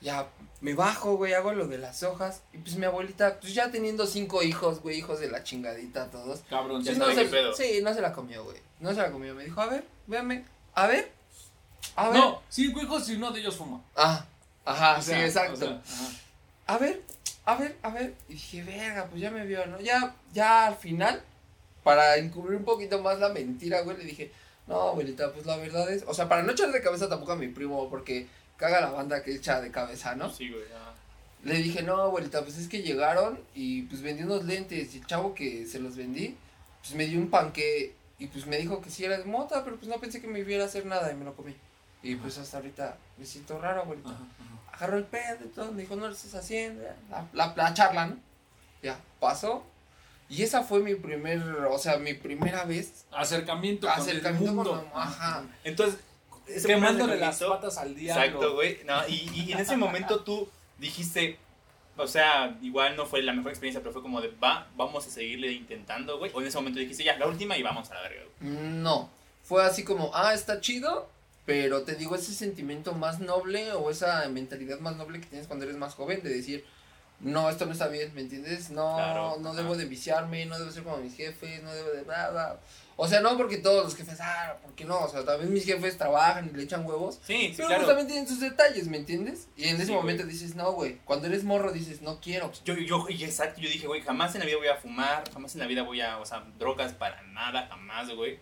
Ya 0.00 0.28
me 0.60 0.74
bajo, 0.74 1.16
güey, 1.16 1.34
hago 1.34 1.52
lo 1.52 1.66
de 1.66 1.78
las 1.78 2.02
hojas. 2.02 2.42
Y 2.52 2.58
pues 2.58 2.76
mi 2.76 2.86
abuelita, 2.86 3.38
pues 3.40 3.54
ya 3.54 3.70
teniendo 3.70 4.06
cinco 4.06 4.42
hijos, 4.42 4.80
güey, 4.80 4.98
hijos 4.98 5.20
de 5.20 5.30
la 5.30 5.42
chingadita, 5.42 6.10
todos. 6.10 6.40
Cabrón, 6.48 6.82
ya 6.82 6.92
no 6.94 7.06
se, 7.10 7.14
qué 7.14 7.24
pedo. 7.26 7.54
sí, 7.54 7.80
no 7.82 7.92
se 7.94 8.00
la 8.00 8.12
comió, 8.12 8.44
güey. 8.44 8.58
No 8.78 8.90
se 8.90 8.96
la 8.96 9.10
comió. 9.10 9.34
Me 9.34 9.44
dijo, 9.44 9.60
a 9.60 9.66
ver, 9.66 9.84
véame. 10.06 10.44
A 10.74 10.86
ver. 10.86 11.12
A 11.96 12.08
ver. 12.08 12.18
No, 12.18 12.42
cinco 12.48 12.80
hijos 12.80 13.08
y 13.08 13.16
uno 13.16 13.30
de 13.30 13.40
ellos 13.40 13.56
fuma. 13.56 13.82
Ah, 13.96 14.24
ajá, 14.64 14.98
O 14.98 15.02
sea, 15.02 15.18
sí, 15.18 15.24
exacto. 15.24 15.52
o 15.54 15.56
sea, 15.56 15.68
ajá. 15.68 16.08
a 16.66 16.78
ver, 16.78 17.02
a 17.44 17.54
ver, 17.56 17.76
a 17.82 17.90
ver. 17.90 18.14
Y 18.28 18.34
dije, 18.34 18.62
verga, 18.62 19.06
pues 19.06 19.20
ya 19.20 19.30
me 19.30 19.44
vio, 19.44 19.66
¿no? 19.66 19.80
Ya, 19.80 20.14
ya 20.32 20.66
al 20.66 20.76
final, 20.76 21.22
para 21.82 22.16
encubrir 22.16 22.58
un 22.58 22.64
poquito 22.64 23.00
más 23.02 23.18
la 23.18 23.30
mentira, 23.30 23.80
güey, 23.80 23.96
le 23.96 24.04
dije, 24.04 24.32
no, 24.66 24.80
abuelita, 24.80 25.32
pues 25.32 25.46
la 25.46 25.56
verdad 25.56 25.90
es. 25.92 26.04
O 26.06 26.14
sea, 26.14 26.28
para 26.28 26.42
no 26.42 26.52
echar 26.52 26.70
de 26.70 26.80
cabeza 26.82 27.08
tampoco 27.08 27.32
a 27.32 27.36
mi 27.36 27.48
primo, 27.48 27.88
porque 27.90 28.26
caga 28.56 28.80
la 28.80 28.90
banda 28.90 29.22
que 29.22 29.34
echa 29.34 29.60
de 29.60 29.70
cabeza, 29.70 30.14
¿no? 30.14 30.30
Sí, 30.30 30.50
güey. 30.50 30.64
ah. 30.74 30.94
Le 31.42 31.54
dije, 31.56 31.82
no, 31.82 31.96
abuelita, 31.96 32.42
pues 32.42 32.58
es 32.58 32.68
que 32.68 32.82
llegaron 32.82 33.40
y 33.54 33.82
pues 33.82 34.02
vendí 34.02 34.22
unos 34.22 34.44
lentes 34.44 34.94
y 34.94 34.98
el 34.98 35.06
chavo 35.06 35.34
que 35.34 35.64
se 35.64 35.78
los 35.80 35.96
vendí, 35.96 36.36
pues 36.82 36.94
me 36.94 37.06
dio 37.06 37.18
un 37.18 37.30
panque 37.30 37.94
y 38.18 38.26
pues 38.26 38.46
me 38.46 38.58
dijo 38.58 38.82
que 38.82 38.90
sí 38.90 39.04
era 39.06 39.16
de 39.16 39.24
mota, 39.24 39.64
pero 39.64 39.76
pues 39.76 39.88
no 39.88 39.98
pensé 39.98 40.20
que 40.20 40.26
me 40.28 40.40
iba 40.40 40.62
a 40.62 40.66
hacer 40.66 40.84
nada 40.84 41.10
y 41.10 41.16
me 41.16 41.24
lo 41.24 41.34
comí. 41.34 41.56
Y 42.02 42.16
pues 42.16 42.36
hasta 42.36 42.58
ahorita 42.58 42.96
me 43.16 43.24
siento 43.24 43.58
raro, 43.58 43.80
abuelita. 43.80 44.10
Ajá, 44.10 44.18
ajá. 44.18 44.76
Agarró 44.76 44.98
el 44.98 45.04
pedo 45.04 45.44
y 45.44 45.48
todo, 45.48 45.72
me 45.72 45.82
dijo, 45.82 45.96
no 45.96 46.06
lo 46.06 46.12
estás 46.12 46.34
haciendo, 46.34 46.82
la, 47.10 47.26
la, 47.32 47.54
la 47.56 47.74
charla, 47.74 48.06
¿no? 48.06 48.16
Ya, 48.82 48.98
pasó. 49.18 49.64
Y 50.30 50.42
esa 50.44 50.62
fue 50.62 50.80
mi 50.80 50.94
primer, 50.94 51.42
o 51.70 51.78
sea, 51.78 51.98
mi 51.98 52.14
primera 52.14 52.64
vez 52.64 53.04
Acercamiento, 53.10 53.86
con 53.88 54.00
acercamiento 54.00 54.50
el 54.50 54.56
con 54.56 54.76
mundo. 54.76 54.90
la- 54.94 55.02
ajá. 55.02 55.44
Entonces, 55.64 56.00
ese 56.46 56.68
Quemándole 56.68 57.16
las 57.16 57.40
patas 57.42 57.76
al 57.78 57.94
diablo. 57.94 58.24
Exacto, 58.24 58.54
güey. 58.54 58.78
No, 58.86 59.06
y, 59.08 59.28
y 59.34 59.52
en 59.52 59.58
ese 59.58 59.76
momento 59.76 60.20
tú 60.20 60.48
dijiste, 60.78 61.36
o 61.96 62.06
sea, 62.06 62.56
igual 62.62 62.96
no 62.96 63.06
fue 63.06 63.22
la 63.22 63.32
mejor 63.32 63.50
experiencia, 63.50 63.80
pero 63.80 63.92
fue 63.92 64.02
como 64.02 64.20
de, 64.20 64.28
va, 64.42 64.68
vamos 64.76 65.06
a 65.06 65.10
seguirle 65.10 65.52
intentando, 65.52 66.18
güey. 66.18 66.30
O 66.34 66.40
en 66.40 66.46
ese 66.46 66.56
momento 66.58 66.78
dijiste, 66.80 67.04
ya, 67.04 67.16
la 67.18 67.26
última 67.26 67.56
y 67.58 67.62
vamos 67.62 67.90
a 67.90 67.94
la 67.94 68.02
verga, 68.02 68.22
güey. 68.40 68.52
No, 68.52 69.10
fue 69.42 69.64
así 69.64 69.82
como, 69.84 70.10
ah, 70.14 70.32
está 70.32 70.60
chido, 70.60 71.08
pero 71.44 71.82
te 71.82 71.96
digo, 71.96 72.14
ese 72.14 72.32
sentimiento 72.34 72.92
más 72.94 73.18
noble 73.20 73.72
o 73.72 73.90
esa 73.90 74.28
mentalidad 74.28 74.78
más 74.78 74.96
noble 74.96 75.20
que 75.20 75.26
tienes 75.26 75.46
cuando 75.48 75.64
eres 75.64 75.76
más 75.76 75.94
joven 75.94 76.22
de 76.22 76.30
decir, 76.30 76.64
no, 77.20 77.50
esto 77.50 77.66
no 77.66 77.72
está 77.72 77.88
bien, 77.88 78.12
¿me 78.14 78.22
entiendes? 78.22 78.70
No, 78.70 78.94
Claro, 78.96 79.36
no 79.40 79.54
debo 79.54 79.76
de 79.76 79.84
viciarme, 79.84 80.46
no 80.46 80.58
debo 80.58 80.70
ser 80.70 80.82
como 80.82 80.96
mis 80.98 81.14
jefes, 81.16 81.62
no 81.62 81.72
debo 81.72 81.90
de 81.90 82.04
nada. 82.06 82.60
O 82.96 83.08
sea, 83.08 83.20
no 83.22 83.34
porque 83.38 83.56
todos 83.56 83.82
los 83.84 83.96
jefes, 83.96 84.18
ah, 84.20 84.56
porque 84.62 84.84
no, 84.84 84.98
o 84.98 85.08
sea, 85.08 85.24
también 85.24 85.50
mis 85.52 85.64
jefes 85.64 85.96
trabajan 85.96 86.50
y 86.52 86.56
le 86.56 86.62
echan 86.64 86.84
huevos. 86.84 87.18
Sí, 87.26 87.48
sí, 87.48 87.54
Pero 87.56 87.68
claro. 87.68 87.84
pues 87.84 87.88
también 87.88 88.06
tienen 88.08 88.28
sus 88.28 88.40
detalles, 88.40 88.88
¿me 88.88 88.98
entiendes? 88.98 89.48
Y 89.56 89.68
en 89.68 89.76
ese 89.76 89.86
Sí, 89.86 89.92
momento 89.92 90.24
dices, 90.24 90.54
no, 90.54 90.72
güey. 90.72 90.98
Cuando 91.06 91.26
eres 91.26 91.42
morro 91.44 91.72
dices, 91.72 92.02
no 92.02 92.20
quiero. 92.20 92.52
Yo, 92.64 92.74
yo, 92.74 93.06
y 93.08 93.24
exacto, 93.24 93.60
yo 93.62 93.70
dije, 93.70 93.86
güey, 93.86 94.02
jamás 94.02 94.34
en 94.34 94.40
la 94.40 94.46
vida 94.46 94.58
voy 94.58 94.68
a 94.68 94.76
fumar, 94.76 95.24
jamás 95.32 95.54
en 95.54 95.60
la 95.60 95.66
vida 95.66 95.82
voy 95.82 96.02
a, 96.02 96.18
o 96.18 96.26
sea, 96.26 96.44
drogas 96.58 96.92
para 96.92 97.22
nada, 97.22 97.68
jamás, 97.68 98.10
güey. 98.14 98.38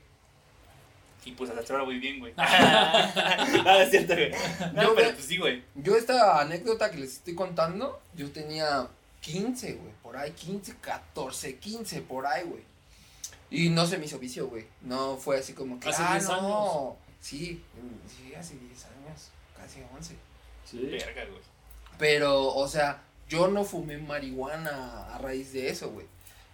Y 1.28 1.32
pues 1.32 1.50
hasta 1.50 1.74
ahora 1.74 1.84
voy 1.84 1.98
bien, 1.98 2.20
güey. 2.20 2.32
no, 2.34 2.42
es 3.82 3.90
cierto, 3.90 4.14
güey. 4.14 4.32
No, 4.72 4.82
Yo, 4.82 4.94
pero 4.94 5.12
pues 5.12 5.26
sí, 5.26 5.36
güey. 5.36 5.62
Yo 5.74 5.94
esta 5.94 6.40
anécdota 6.40 6.90
que 6.90 6.96
les 6.96 7.12
estoy 7.12 7.34
contando, 7.34 8.00
yo 8.14 8.30
tenía 8.30 8.88
15, 9.20 9.74
güey, 9.74 9.92
por 10.02 10.16
ahí, 10.16 10.30
15, 10.30 10.76
14, 10.80 11.56
15, 11.56 12.00
por 12.00 12.26
ahí, 12.26 12.44
güey. 12.44 12.62
Y 13.50 13.68
no 13.68 13.86
se 13.86 13.98
me 13.98 14.06
hizo 14.06 14.18
vicio, 14.18 14.48
güey. 14.48 14.64
No 14.80 15.18
fue 15.18 15.38
así 15.38 15.52
como 15.52 15.78
que, 15.78 15.90
Hace 15.90 16.02
ah, 16.02 16.12
10 16.14 16.28
no. 16.28 16.96
Sí, 17.20 17.62
sí, 18.06 18.34
hace 18.34 18.54
10 18.56 18.84
años, 18.86 19.28
casi 19.54 19.82
11. 19.94 20.16
Sí. 20.64 20.78
Verga, 20.78 21.26
güey. 21.26 21.42
Pero, 21.98 22.54
o 22.54 22.66
sea, 22.68 23.02
yo 23.28 23.48
no 23.48 23.64
fumé 23.64 23.98
marihuana 23.98 25.14
a 25.14 25.18
raíz 25.18 25.52
de 25.52 25.68
eso, 25.68 25.90
güey. 25.90 26.06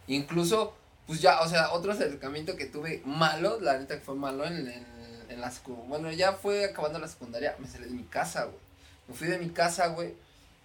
Incluso, 0.08 0.74
pues 1.06 1.20
ya, 1.20 1.40
o 1.42 1.48
sea, 1.48 1.72
otro 1.72 1.92
acercamiento 1.92 2.56
que 2.56 2.66
tuve 2.66 3.02
malo, 3.04 3.60
la 3.60 3.78
neta 3.78 3.94
que 3.96 4.04
fue 4.04 4.14
malo 4.14 4.44
en, 4.44 4.68
en, 4.68 5.40
la 5.40 5.52
Bueno, 5.88 6.10
ya 6.12 6.32
fue 6.32 6.64
acabando 6.64 6.98
la 6.98 7.08
secundaria, 7.08 7.56
me 7.58 7.68
salí 7.68 7.84
de 7.84 7.90
mi 7.90 8.04
casa, 8.04 8.44
güey. 8.44 8.56
Me 9.08 9.14
fui 9.14 9.26
de 9.28 9.38
mi 9.38 9.50
casa, 9.50 9.88
güey. 9.88 10.14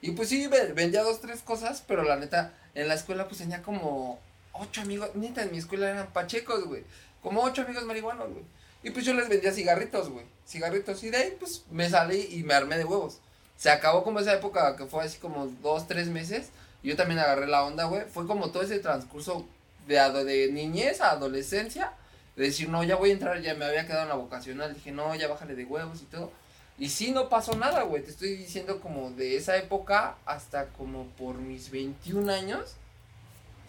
Y 0.02 0.12
pues 0.12 0.30
sí, 0.30 0.48
ve- 0.48 0.74
vendía 0.74 1.04
dos, 1.04 1.20
tres 1.20 1.42
cosas, 1.42 1.84
pero 1.86 2.04
la 2.04 2.16
neta, 2.16 2.54
en 2.76 2.88
la 2.88 2.94
escuela 2.94 3.28
pues 3.28 3.40
tenía 3.40 3.62
como 3.64 4.20
ocho 4.54 4.82
amigos, 4.82 5.10
neta, 5.16 5.44
en 5.44 5.52
mi 5.52 5.58
escuela 5.58 5.90
eran 5.90 6.14
pachecos, 6.14 6.66
güey. 6.66 6.84
Como 7.22 7.44
ocho 7.44 7.64
amigos 7.64 7.84
marihuanos, 7.84 8.30
güey. 8.32 8.44
Y 8.84 8.92
pues 8.92 9.06
yo 9.06 9.14
les 9.14 9.28
vendía 9.28 9.52
cigarritos, 9.52 10.10
güey. 10.10 10.26
Cigarritos. 10.48 11.04
Y 11.04 11.10
de 11.10 11.18
ahí, 11.18 11.36
pues, 11.38 11.64
me 11.70 11.90
salí 11.90 12.30
y 12.32 12.44
me 12.44 12.54
armé 12.54 12.78
de 12.78 12.86
huevos. 12.86 13.20
Se 13.58 13.70
acabó 13.70 14.06
como 14.06 14.22
esa 14.22 14.34
época 14.34 14.78
que 14.78 14.86
fue 14.86 15.04
así 15.04 15.18
como 15.18 15.48
dos, 15.62 15.88
tres 15.88 16.08
meses. 16.08 16.48
Yo 16.82 16.96
también 16.96 17.20
agarré 17.20 17.48
la 17.48 17.66
onda, 17.66 17.84
güey. 17.86 18.04
Fue 18.06 18.26
como 18.26 18.52
todo 18.52 18.64
ese 18.64 18.80
transcurso 18.80 19.46
de, 19.90 20.52
niñez 20.52 21.02
a 21.02 21.12
adolescencia. 21.12 21.94
De 22.36 22.46
decir, 22.46 22.70
no, 22.70 22.84
ya 22.84 22.96
voy 22.96 23.10
a 23.10 23.14
entrar, 23.14 23.42
ya 23.42 23.54
me 23.54 23.66
había 23.66 23.86
quedado 23.86 24.04
en 24.04 24.10
la 24.10 24.16
vocacional. 24.16 24.74
Dije, 24.74 24.92
no, 24.92 25.14
ya 25.16 25.28
bájale 25.28 25.56
de 25.56 25.66
huevos 25.66 26.02
y 26.02 26.06
todo. 26.06 26.32
Y 26.78 26.90
sí, 26.90 27.12
no 27.12 27.28
pasó 27.28 27.56
nada, 27.56 27.84
güey. 27.84 28.04
Te 28.04 28.12
estoy 28.12 28.38
diciendo 28.38 28.80
como 28.80 29.12
de 29.12 29.36
esa 29.36 29.58
época 29.58 30.16
hasta 30.26 30.68
como 30.68 31.06
por 31.18 31.36
mis 31.36 31.72
21 31.72 32.32
años. 32.32 32.76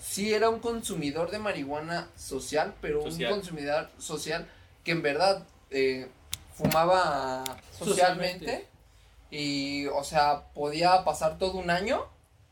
Sí 0.00 0.32
era 0.32 0.48
un 0.48 0.60
consumidor 0.60 1.30
de 1.30 1.38
marihuana 1.40 2.08
social, 2.16 2.72
pero 2.80 3.02
Social. 3.02 3.32
un 3.32 3.38
consumidor 3.38 3.90
social 3.98 4.48
que 4.84 4.92
en 4.92 5.02
verdad 5.02 5.44
eh, 5.70 6.08
fumaba 6.54 7.44
socialmente. 7.76 8.46
Socialmente. 8.46 8.66
Y, 9.30 9.86
o 9.86 10.02
sea, 10.04 10.44
podía 10.54 11.04
pasar 11.04 11.38
todo 11.38 11.58
un 11.58 11.70
año 11.70 12.06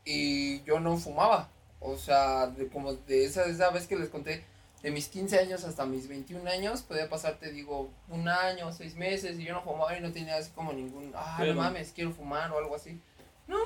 y 0.05 0.61
yo 0.63 0.79
no 0.79 0.97
fumaba. 0.97 1.49
O 1.79 1.97
sea, 1.97 2.47
de, 2.47 2.67
como 2.67 2.93
de 2.93 3.25
esa, 3.25 3.45
esa 3.45 3.69
vez 3.69 3.87
que 3.87 3.95
les 3.95 4.09
conté, 4.09 4.43
de 4.83 4.91
mis 4.91 5.07
15 5.07 5.39
años 5.39 5.63
hasta 5.63 5.85
mis 5.85 6.07
21 6.07 6.49
años, 6.49 6.81
podía 6.81 7.09
pasar, 7.09 7.37
te 7.37 7.51
digo, 7.51 7.89
un 8.07 8.27
año, 8.29 8.71
seis 8.71 8.95
meses, 8.95 9.39
y 9.39 9.43
yo 9.43 9.53
no 9.53 9.61
fumaba 9.61 9.97
y 9.97 10.01
no 10.01 10.11
tenía 10.11 10.37
así 10.37 10.51
como 10.51 10.71
ningún, 10.73 11.11
ah, 11.15 11.35
Pero- 11.37 11.53
no 11.53 11.61
mames, 11.61 11.91
quiero 11.93 12.11
fumar 12.11 12.51
o 12.51 12.57
algo 12.57 12.75
así. 12.75 12.99
No, 13.47 13.57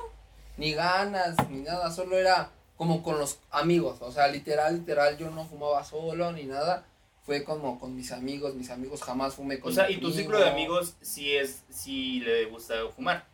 ni 0.58 0.74
ganas, 0.74 1.36
ni 1.50 1.62
nada, 1.62 1.92
solo 1.92 2.18
era 2.18 2.50
como 2.78 3.04
con 3.04 3.20
los 3.20 3.40
amigos, 3.52 4.02
o 4.02 4.12
sea, 4.12 4.28
literal, 4.28 4.78
literal, 4.78 5.18
yo 5.18 5.30
no 5.30 5.46
fumaba 5.46 5.84
solo 5.84 6.32
ni 6.32 6.46
nada. 6.46 6.86
Fue 7.26 7.46
como 7.46 7.80
con 7.80 7.96
mis 7.96 8.12
amigos, 8.12 8.54
mis 8.54 8.70
amigos 8.70 9.02
jamás 9.02 9.36
fumé 9.36 9.58
con 9.58 9.72
O 9.72 9.76
sea, 9.76 9.90
y 9.90 10.02
tu 10.02 10.12
ciclo 10.12 10.38
de 10.40 10.50
amigos 10.50 10.96
sí 11.02 11.34
es, 11.34 11.64
sí 11.70 12.20
le 12.20 12.46
gusta 12.48 12.74
fumar. 12.94 13.26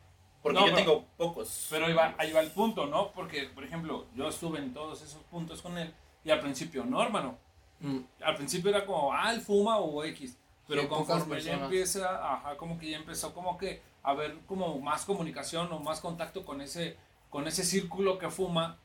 Porque 0.42 0.60
No, 0.60 0.68
yo 0.68 0.74
pero- 0.74 0.86
tengo 0.86 1.06
pocos. 1.18 1.68
Pero 1.70 1.86
ahí 1.88 1.94
va, 1.94 2.16
ahí 2.18 2.32
va 2.32 2.40
el 2.40 2.52
punto, 2.52 2.86
¿no? 2.86 3.12
Porque, 3.12 3.44
por 3.54 3.64
ejemplo, 3.64 4.06
yo 4.16 4.28
estuve 4.30 4.60
en 4.60 4.74
todos 4.74 5.02
esos 5.02 5.22
puntos 5.24 5.62
con 5.62 5.78
él 5.78 5.94
y 6.24 6.30
al 6.32 6.40
principio 6.40 6.86
no, 6.86 7.02
hermano. 7.04 7.38
Mm. 7.82 8.00
Al 8.24 8.36
principio 8.36 8.70
era 8.70 8.86
como, 8.86 9.14
ah, 9.14 9.34
él 9.34 9.42
fuma 9.42 9.78
o 9.78 10.04
X. 10.04 10.38
Pero 10.68 10.84
Sí, 10.84 10.88
conforme 10.88 11.42
ya 11.42 11.54
empieza, 11.54 12.34
ajá, 12.34 12.56
como 12.58 12.78
que 12.78 12.90
ya 12.92 12.98
empezó 12.98 13.34
como 13.34 13.58
que 13.58 13.82
a 14.04 14.12
haber 14.12 14.38
como 14.46 14.80
más 14.80 15.04
comunicación 15.04 15.72
o 15.74 15.80
más 15.80 16.00
contacto 16.00 16.46
con 16.46 16.62
ese, 16.62 16.96
con 17.30 17.48
ese 17.48 17.64
círculo 17.64 18.18
que 18.20 18.30
fuma. 18.30 18.78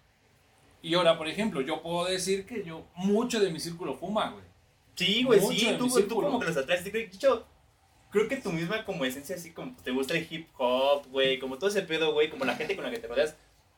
Y 0.83 0.95
ahora, 0.95 1.17
por 1.19 1.29
ejemplo, 1.29 1.61
yo 1.61 1.83
puedo 1.83 2.05
decir 2.07 2.47
que 2.47 2.65
yo, 2.65 2.85
mucho 2.95 3.39
de 3.41 3.51
mi 3.51 3.61
círculo 3.61 3.95
fuma, 3.95 4.31
güey. 4.31 4.45
Sí, 4.97 5.25
güey, 5.25 5.41
sí, 5.41 5.75
tú, 5.79 5.89
tú 6.09 6.15
como 6.23 6.39
que 6.41 6.47
los 6.47 6.57
atraes. 6.57 6.85
De 6.85 7.03
hecho, 7.05 7.47
creo 8.15 8.29
que 8.29 8.37
tu 8.37 8.53
misma 8.53 8.85
como 8.85 9.05
esencia, 9.05 9.35
así 9.35 9.51
como 9.51 9.75
te 9.83 9.91
gusta 9.91 10.15
el 10.15 10.25
hip 10.31 10.47
hop, 10.57 11.05
güey, 11.11 11.41
como 11.41 11.59
todo 11.59 11.69
ese 11.69 11.83
pedo, 11.83 12.13
güey, 12.13 12.31
como 12.31 12.45
la 12.45 12.55
gente 12.55 12.77
con 12.77 12.85
la 12.85 12.93
que 12.93 13.01
te 13.01 13.09
rodeas, 13.09 13.35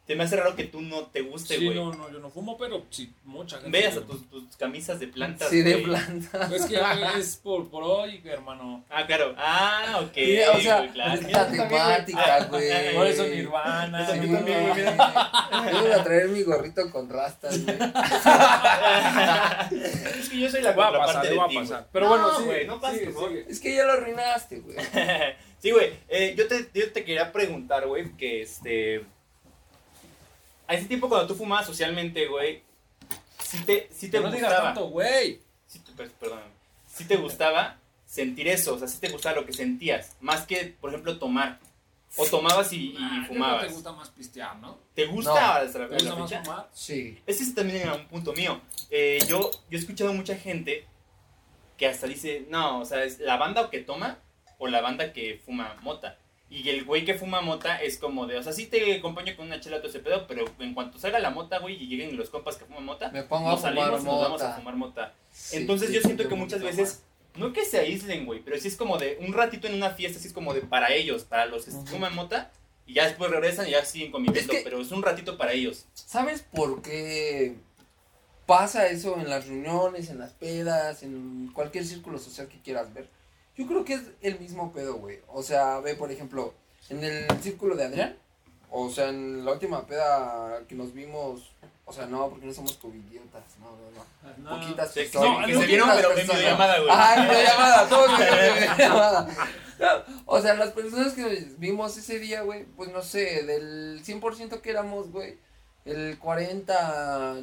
te 0.06 0.14
me 0.14 0.22
hace 0.24 0.36
raro 0.36 0.54
que 0.54 0.64
tú 0.64 0.80
no 0.82 1.02
te 1.06 1.20
guste, 1.22 1.56
Sí, 1.58 1.64
güey. 1.64 1.76
no, 1.76 1.92
no, 1.92 2.08
yo 2.12 2.20
no 2.20 2.30
fumo, 2.30 2.56
pero 2.56 2.84
sí, 2.90 3.12
mucha 3.24 3.56
gente. 3.58 3.76
Veas 3.76 3.94
sí. 3.94 4.00
a 4.00 4.02
tus, 4.06 4.30
tus 4.30 4.56
camisas 4.56 5.00
de 5.00 5.08
plantas, 5.08 5.48
Sí, 5.50 5.62
de 5.62 5.72
güey. 5.72 5.84
planta. 5.84 6.48
Es 6.54 6.66
que 6.66 6.78
es 7.18 7.36
por, 7.36 7.68
por 7.68 7.82
hoy, 7.82 8.20
hermano. 8.24 8.84
Ah, 8.88 9.04
claro. 9.06 9.34
Ah, 9.36 10.00
ok. 10.02 10.12
Sí, 10.14 10.38
o 10.54 10.60
sea, 10.60 10.78
güey, 10.78 10.90
claro. 10.90 11.14
es 11.14 11.22
Mira, 11.26 11.42
la 11.42 11.48
tú 11.50 11.56
también, 11.56 11.82
güey. 11.82 12.04
temática, 12.04 12.44
güey. 12.50 12.94
Por 12.94 13.06
eso 13.08 13.26
Nirvana. 13.26 14.06
Sí, 14.12 14.20
tú 14.20 14.32
también, 14.32 14.68
güey. 14.68 14.84
Yo 15.72 15.80
voy 15.82 15.90
a 15.92 16.04
traer 16.04 16.28
mi 16.28 16.42
gorrito 16.42 16.90
con 16.92 17.08
rastas, 17.08 17.64
güey. 17.64 17.76
es 20.20 20.28
que 20.28 20.38
yo 20.40 20.48
soy 20.50 20.62
la 20.62 20.72
Va 20.72 20.88
a 20.88 20.90
contraparte 20.92 21.14
pasar, 21.18 21.28
de 21.30 21.36
va 21.36 21.44
a 21.44 21.48
ti, 21.48 21.54
güey. 21.56 21.66
pasar. 21.68 21.88
Pero 21.92 22.08
bueno, 22.08 22.26
No, 22.28 22.38
sí, 22.38 22.44
güey, 22.44 22.66
no 22.66 22.80
pasa, 22.80 22.96
sigue. 22.98 23.46
Es 23.48 23.60
que 23.60 23.74
ya 23.74 23.84
lo 23.84 23.92
arruinaste, 23.92 24.60
güey. 24.60 24.76
sí, 25.58 25.70
güey. 25.70 25.90
eh, 26.08 26.34
yo, 26.36 26.46
te, 26.46 26.68
yo 26.74 26.92
te 26.92 27.04
quería 27.04 27.32
preguntar, 27.32 27.86
güey, 27.86 28.16
que 28.16 28.42
este. 28.42 29.04
A 30.68 30.74
ese 30.74 30.86
tiempo 30.86 31.08
cuando 31.08 31.26
tú 31.28 31.34
fumabas 31.34 31.66
socialmente, 31.66 32.26
güey, 32.26 32.62
si 33.42 33.58
te, 33.64 33.88
si 33.92 34.10
te 34.10 34.20
no 34.20 34.30
digas 34.30 34.50
gustaba. 34.50 34.74
tanto, 34.74 34.88
güey. 34.88 35.40
Sí, 35.66 35.78
te- 35.80 35.92
pues, 35.92 36.10
perdóname. 36.18 36.50
Si 36.92 37.04
te 37.04 37.16
gustaba 37.16 37.78
sentir 38.06 38.48
eso, 38.48 38.74
o 38.74 38.78
sea, 38.78 38.88
si 38.88 38.98
te 38.98 39.08
gustaba 39.10 39.36
lo 39.36 39.46
que 39.46 39.52
sentías, 39.52 40.16
más 40.20 40.46
que, 40.46 40.76
por 40.80 40.90
ejemplo, 40.90 41.18
tomar. 41.18 41.58
O 42.18 42.24
tomabas 42.24 42.72
y, 42.72 42.92
y 42.92 42.96
Ah, 42.98 43.08
creo 43.10 43.20
que 43.22 43.26
fumabas. 43.34 43.66
te 43.66 43.72
gusta 43.74 43.92
más 43.92 44.08
pistear, 44.10 44.56
¿no? 44.56 44.78
¿Te 44.94 45.04
gusta 45.06 45.30
No. 45.30 45.36
la, 45.36 45.70
¿Te 45.70 45.78
la 45.78 45.86
gusta 45.88 46.14
más 46.16 46.30
fecha? 46.30 46.44
fumar? 46.44 46.68
Sí. 46.72 47.20
Ese 47.26 47.42
es 47.42 47.54
también 47.54 47.90
un 47.90 48.06
punto 48.06 48.32
mío. 48.32 48.60
Eh, 48.90 49.18
yo, 49.28 49.50
yo 49.68 49.76
he 49.76 49.80
escuchado 49.80 50.14
mucha 50.14 50.34
gente 50.36 50.86
que 51.76 51.86
hasta 51.86 52.06
dice, 52.06 52.46
no, 52.48 52.80
o 52.80 52.84
sea, 52.86 53.04
es 53.04 53.18
la 53.20 53.36
banda 53.36 53.68
que 53.68 53.80
toma 53.80 54.18
o 54.58 54.66
la 54.66 54.80
banda 54.80 55.12
que 55.12 55.42
fuma 55.44 55.76
mota. 55.82 56.16
Y 56.48 56.68
el 56.68 56.84
güey 56.84 57.04
que 57.04 57.14
fuma 57.14 57.40
mota 57.40 57.76
es 57.82 57.98
como 57.98 58.26
de, 58.26 58.38
o 58.38 58.42
sea, 58.42 58.52
sí 58.52 58.66
te 58.66 58.94
acompaño 58.96 59.34
con 59.36 59.46
una 59.46 59.58
chela 59.60 59.78
todo 59.78 59.88
ese 59.88 59.98
pedo, 59.98 60.26
pero 60.28 60.44
en 60.60 60.74
cuanto 60.74 60.96
salga 60.98 61.18
la 61.18 61.30
mota, 61.30 61.58
güey, 61.58 61.74
y 61.82 61.88
lleguen 61.88 62.16
los 62.16 62.30
compas 62.30 62.56
que 62.56 62.64
fuman 62.64 62.84
mota, 62.84 63.10
Me 63.10 63.24
pongo 63.24 63.50
nos 63.50 63.64
a 63.64 63.68
fumar 63.70 63.84
salimos 63.84 64.00
y 64.02 64.04
nos 64.04 64.20
vamos 64.22 64.40
a 64.42 64.44
mota. 64.44 64.56
fumar 64.56 64.76
mota. 64.76 65.14
Sí, 65.32 65.56
Entonces 65.56 65.88
sí, 65.88 65.94
yo 65.96 66.00
siento 66.02 66.28
que 66.28 66.34
muchas 66.36 66.62
veces, 66.62 67.02
no 67.34 67.52
que 67.52 67.64
se 67.64 67.78
aíslen, 67.80 68.26
güey, 68.26 68.40
pero 68.44 68.58
sí 68.58 68.68
es 68.68 68.76
como 68.76 68.96
de 68.96 69.18
un 69.20 69.32
ratito 69.32 69.66
en 69.66 69.74
una 69.74 69.90
fiesta, 69.90 70.20
sí 70.20 70.28
es 70.28 70.32
como 70.32 70.54
de 70.54 70.60
para 70.60 70.92
ellos, 70.92 71.24
para 71.24 71.46
los 71.46 71.64
que 71.64 71.72
fuman 71.72 72.14
mota, 72.14 72.52
y 72.86 72.94
ya 72.94 73.06
después 73.08 73.28
regresan 73.28 73.66
y 73.66 73.72
ya 73.72 73.84
siguen 73.84 74.12
conviviendo, 74.12 74.52
Es 74.52 74.58
que- 74.58 74.62
pero 74.64 74.80
es 74.80 74.92
un 74.92 75.02
ratito 75.02 75.36
para 75.36 75.50
ellos. 75.52 75.86
¿Sabes 75.94 76.42
por 76.54 76.80
qué 76.80 77.56
pasa 78.46 78.86
eso 78.86 79.16
en 79.18 79.28
las 79.28 79.48
reuniones, 79.48 80.08
en 80.10 80.18
las 80.20 80.32
pedas, 80.32 81.02
en 81.02 81.50
cualquier 81.52 81.84
círculo 81.84 82.18
social 82.18 82.46
que 82.46 82.60
quieras 82.60 82.94
ver? 82.94 83.08
Yo 83.56 83.66
creo 83.66 83.84
que 83.84 83.94
es 83.94 84.02
el 84.20 84.38
mismo 84.38 84.72
pedo, 84.72 84.94
güey. 84.94 85.20
O 85.28 85.42
sea, 85.42 85.80
ve, 85.80 85.94
por 85.94 86.10
ejemplo, 86.10 86.54
en 86.90 87.02
el 87.02 87.26
círculo 87.42 87.74
de 87.74 87.84
Adrián, 87.84 88.16
o 88.70 88.90
sea, 88.90 89.08
en 89.08 89.44
la 89.44 89.52
última 89.52 89.86
peda 89.86 90.62
que 90.68 90.74
nos 90.74 90.92
vimos, 90.92 91.52
o 91.84 91.92
sea, 91.92 92.06
no, 92.06 92.28
porque 92.28 92.46
no 92.46 92.52
somos 92.52 92.74
covidiotas, 92.74 93.42
no, 93.60 93.70
no, 93.70 93.90
no. 93.96 94.16
No. 94.38 94.60
Poquitas 94.60 94.92
personas. 94.92 95.40
no, 95.40 95.46
se, 95.46 95.46
que 95.46 95.54
no, 95.54 95.60
se 95.60 95.66
vieron, 95.66 95.90
pero 95.94 96.12
en 96.12 96.26
videollamada, 96.26 96.78
güey. 96.78 96.90
Ah, 96.92 97.14
en 97.16 97.28
videollamada, 97.28 97.88
todos 97.88 98.10
en 98.20 98.76
videollamada. 98.76 99.28
No, 99.78 99.88
O 100.24 100.40
sea, 100.40 100.54
las 100.54 100.70
personas 100.70 101.12
que 101.12 101.52
vimos 101.58 101.98
ese 101.98 102.18
día, 102.18 102.40
güey, 102.40 102.64
pues 102.64 102.90
no 102.90 103.02
sé, 103.02 103.42
del 103.42 104.02
100% 104.02 104.62
que 104.62 104.70
éramos, 104.70 105.12
güey, 105.12 105.36
el 105.84 106.18
40, 106.18 107.36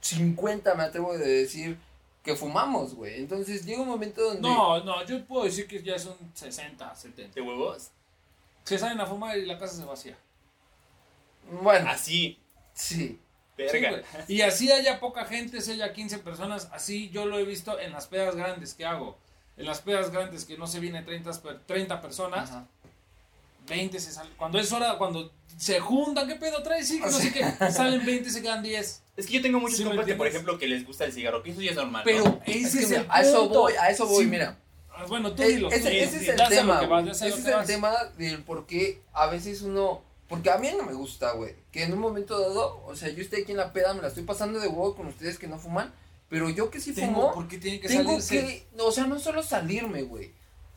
50 0.00 0.74
me 0.74 0.82
atrevo 0.82 1.12
a 1.12 1.18
decir 1.18 1.78
que 2.26 2.36
fumamos, 2.36 2.94
güey. 2.94 3.20
Entonces 3.20 3.64
llega 3.64 3.80
un 3.80 3.88
momento 3.88 4.20
donde... 4.22 4.42
No, 4.42 4.82
no, 4.84 5.02
yo 5.06 5.24
puedo 5.24 5.44
decir 5.44 5.66
que 5.66 5.82
ya 5.82 5.98
son 5.98 6.14
60, 6.34 6.94
70. 6.94 7.34
¿De 7.34 7.40
huevos? 7.40 7.90
Se 8.64 8.76
salen 8.78 9.00
a 9.00 9.06
fumar 9.06 9.38
y 9.38 9.46
la 9.46 9.58
casa 9.58 9.76
se 9.76 9.84
vacía. 9.84 10.18
Bueno, 11.62 11.88
Así, 11.90 12.38
sí. 12.74 13.18
Sí, 13.56 13.62
verga. 13.62 13.90
güey. 13.90 14.02
y 14.28 14.42
así 14.42 14.70
haya 14.70 15.00
poca 15.00 15.24
gente, 15.24 15.62
si 15.62 15.72
haya 15.72 15.92
15 15.94 16.18
personas, 16.18 16.68
así 16.72 17.08
yo 17.08 17.24
lo 17.24 17.38
he 17.38 17.44
visto 17.44 17.78
en 17.78 17.92
las 17.92 18.06
pedas 18.06 18.36
grandes 18.36 18.74
que 18.74 18.84
hago. 18.84 19.16
En 19.56 19.64
las 19.64 19.80
pedas 19.80 20.10
grandes 20.10 20.44
que 20.44 20.58
no 20.58 20.66
se 20.66 20.80
viene 20.80 21.02
30, 21.02 21.40
per- 21.40 21.60
30 21.64 22.02
personas, 22.02 22.50
Ajá. 22.50 22.68
20 23.66 24.00
se 24.00 24.12
salen. 24.12 24.32
Cuando 24.36 24.58
es 24.58 24.70
hora, 24.72 24.96
cuando 24.98 25.32
se 25.56 25.80
juntan, 25.80 26.26
¿qué 26.28 26.34
pedo 26.36 26.62
traes? 26.62 26.88
Sí, 26.88 27.00
que 27.00 27.06
no 27.06 27.12
sé 27.12 27.32
qué, 27.32 27.44
salen 27.72 28.04
20 28.04 28.30
se 28.30 28.42
quedan 28.42 28.62
10. 28.62 29.02
Es 29.16 29.26
que 29.26 29.32
yo 29.34 29.42
tengo 29.42 29.58
muchos 29.60 29.78
Sí, 29.78 29.84
¿me 29.84 29.90
compas 29.90 30.06
que, 30.06 30.14
por 30.14 30.26
ejemplo, 30.26 30.58
que 30.58 30.66
les 30.66 30.84
gusta 30.86 31.04
el 31.06 31.12
cigarro, 31.12 31.42
que 31.42 31.50
eso 31.50 31.60
ya 31.62 31.70
es 31.70 31.76
normal. 31.76 32.02
Pero 32.04 32.24
¿no? 32.24 32.40
ese 32.46 32.58
Es 32.60 32.74
es, 32.74 32.80
que 32.80 32.86
mira, 32.88 33.00
el 33.02 33.06
a 33.10 33.20
eso 33.22 33.48
voy, 33.48 33.72
a 33.80 33.90
eso 33.90 34.06
voy, 34.06 34.24
Sí. 34.24 34.30
mira. 34.30 34.58
Ah, 34.90 35.04
Bueno, 35.08 35.32
tú 35.34 35.42
dilo. 35.42 35.70
ese, 35.70 35.82
tú 35.82 35.88
ese 35.88 36.16
es 36.16 36.28
el 36.28 36.48
tema, 36.48 36.82
vas, 36.86 37.04
ya 37.04 37.10
Ese 37.12 37.28
es 37.28 37.46
el 37.46 37.52
vas. 37.54 37.66
tema 37.66 37.92
del 38.18 38.42
por 38.42 38.66
qué 38.66 39.02
a 39.12 39.26
veces 39.26 39.62
uno... 39.62 40.02
Porque 40.28 40.50
a 40.50 40.58
mí 40.58 40.68
no 40.76 40.82
me 40.84 40.92
gusta, 40.92 41.32
güey. 41.32 41.54
Que 41.70 41.84
en 41.84 41.92
un 41.92 42.00
momento 42.00 42.38
dado, 42.40 42.82
o 42.84 42.96
sea, 42.96 43.08
yo 43.10 43.22
estoy 43.22 43.42
aquí 43.42 43.52
en 43.52 43.58
la 43.58 43.72
peda, 43.72 43.94
me 43.94 44.02
la 44.02 44.08
estoy 44.08 44.24
pasando 44.24 44.58
de 44.58 44.66
huevo 44.68 44.96
con 44.96 45.06
ustedes 45.06 45.38
que 45.38 45.46
no 45.46 45.58
fuman. 45.58 45.92
Pero 46.28 46.50
yo 46.50 46.68
que 46.70 46.80
sí 46.80 46.92
Tengo, 46.92 47.14
fumo, 47.14 47.32
¿Por 47.34 47.46
qué 47.46 47.58
tiene 47.58 47.78
que 47.78 47.86
tengo 47.88 48.20
salirse? 48.20 48.66
que... 48.74 48.82
O 48.82 48.90
sea, 48.90 49.06
no 49.06 49.20
solo 49.20 49.42
salirme, 49.44 50.02
güey. 50.02 50.32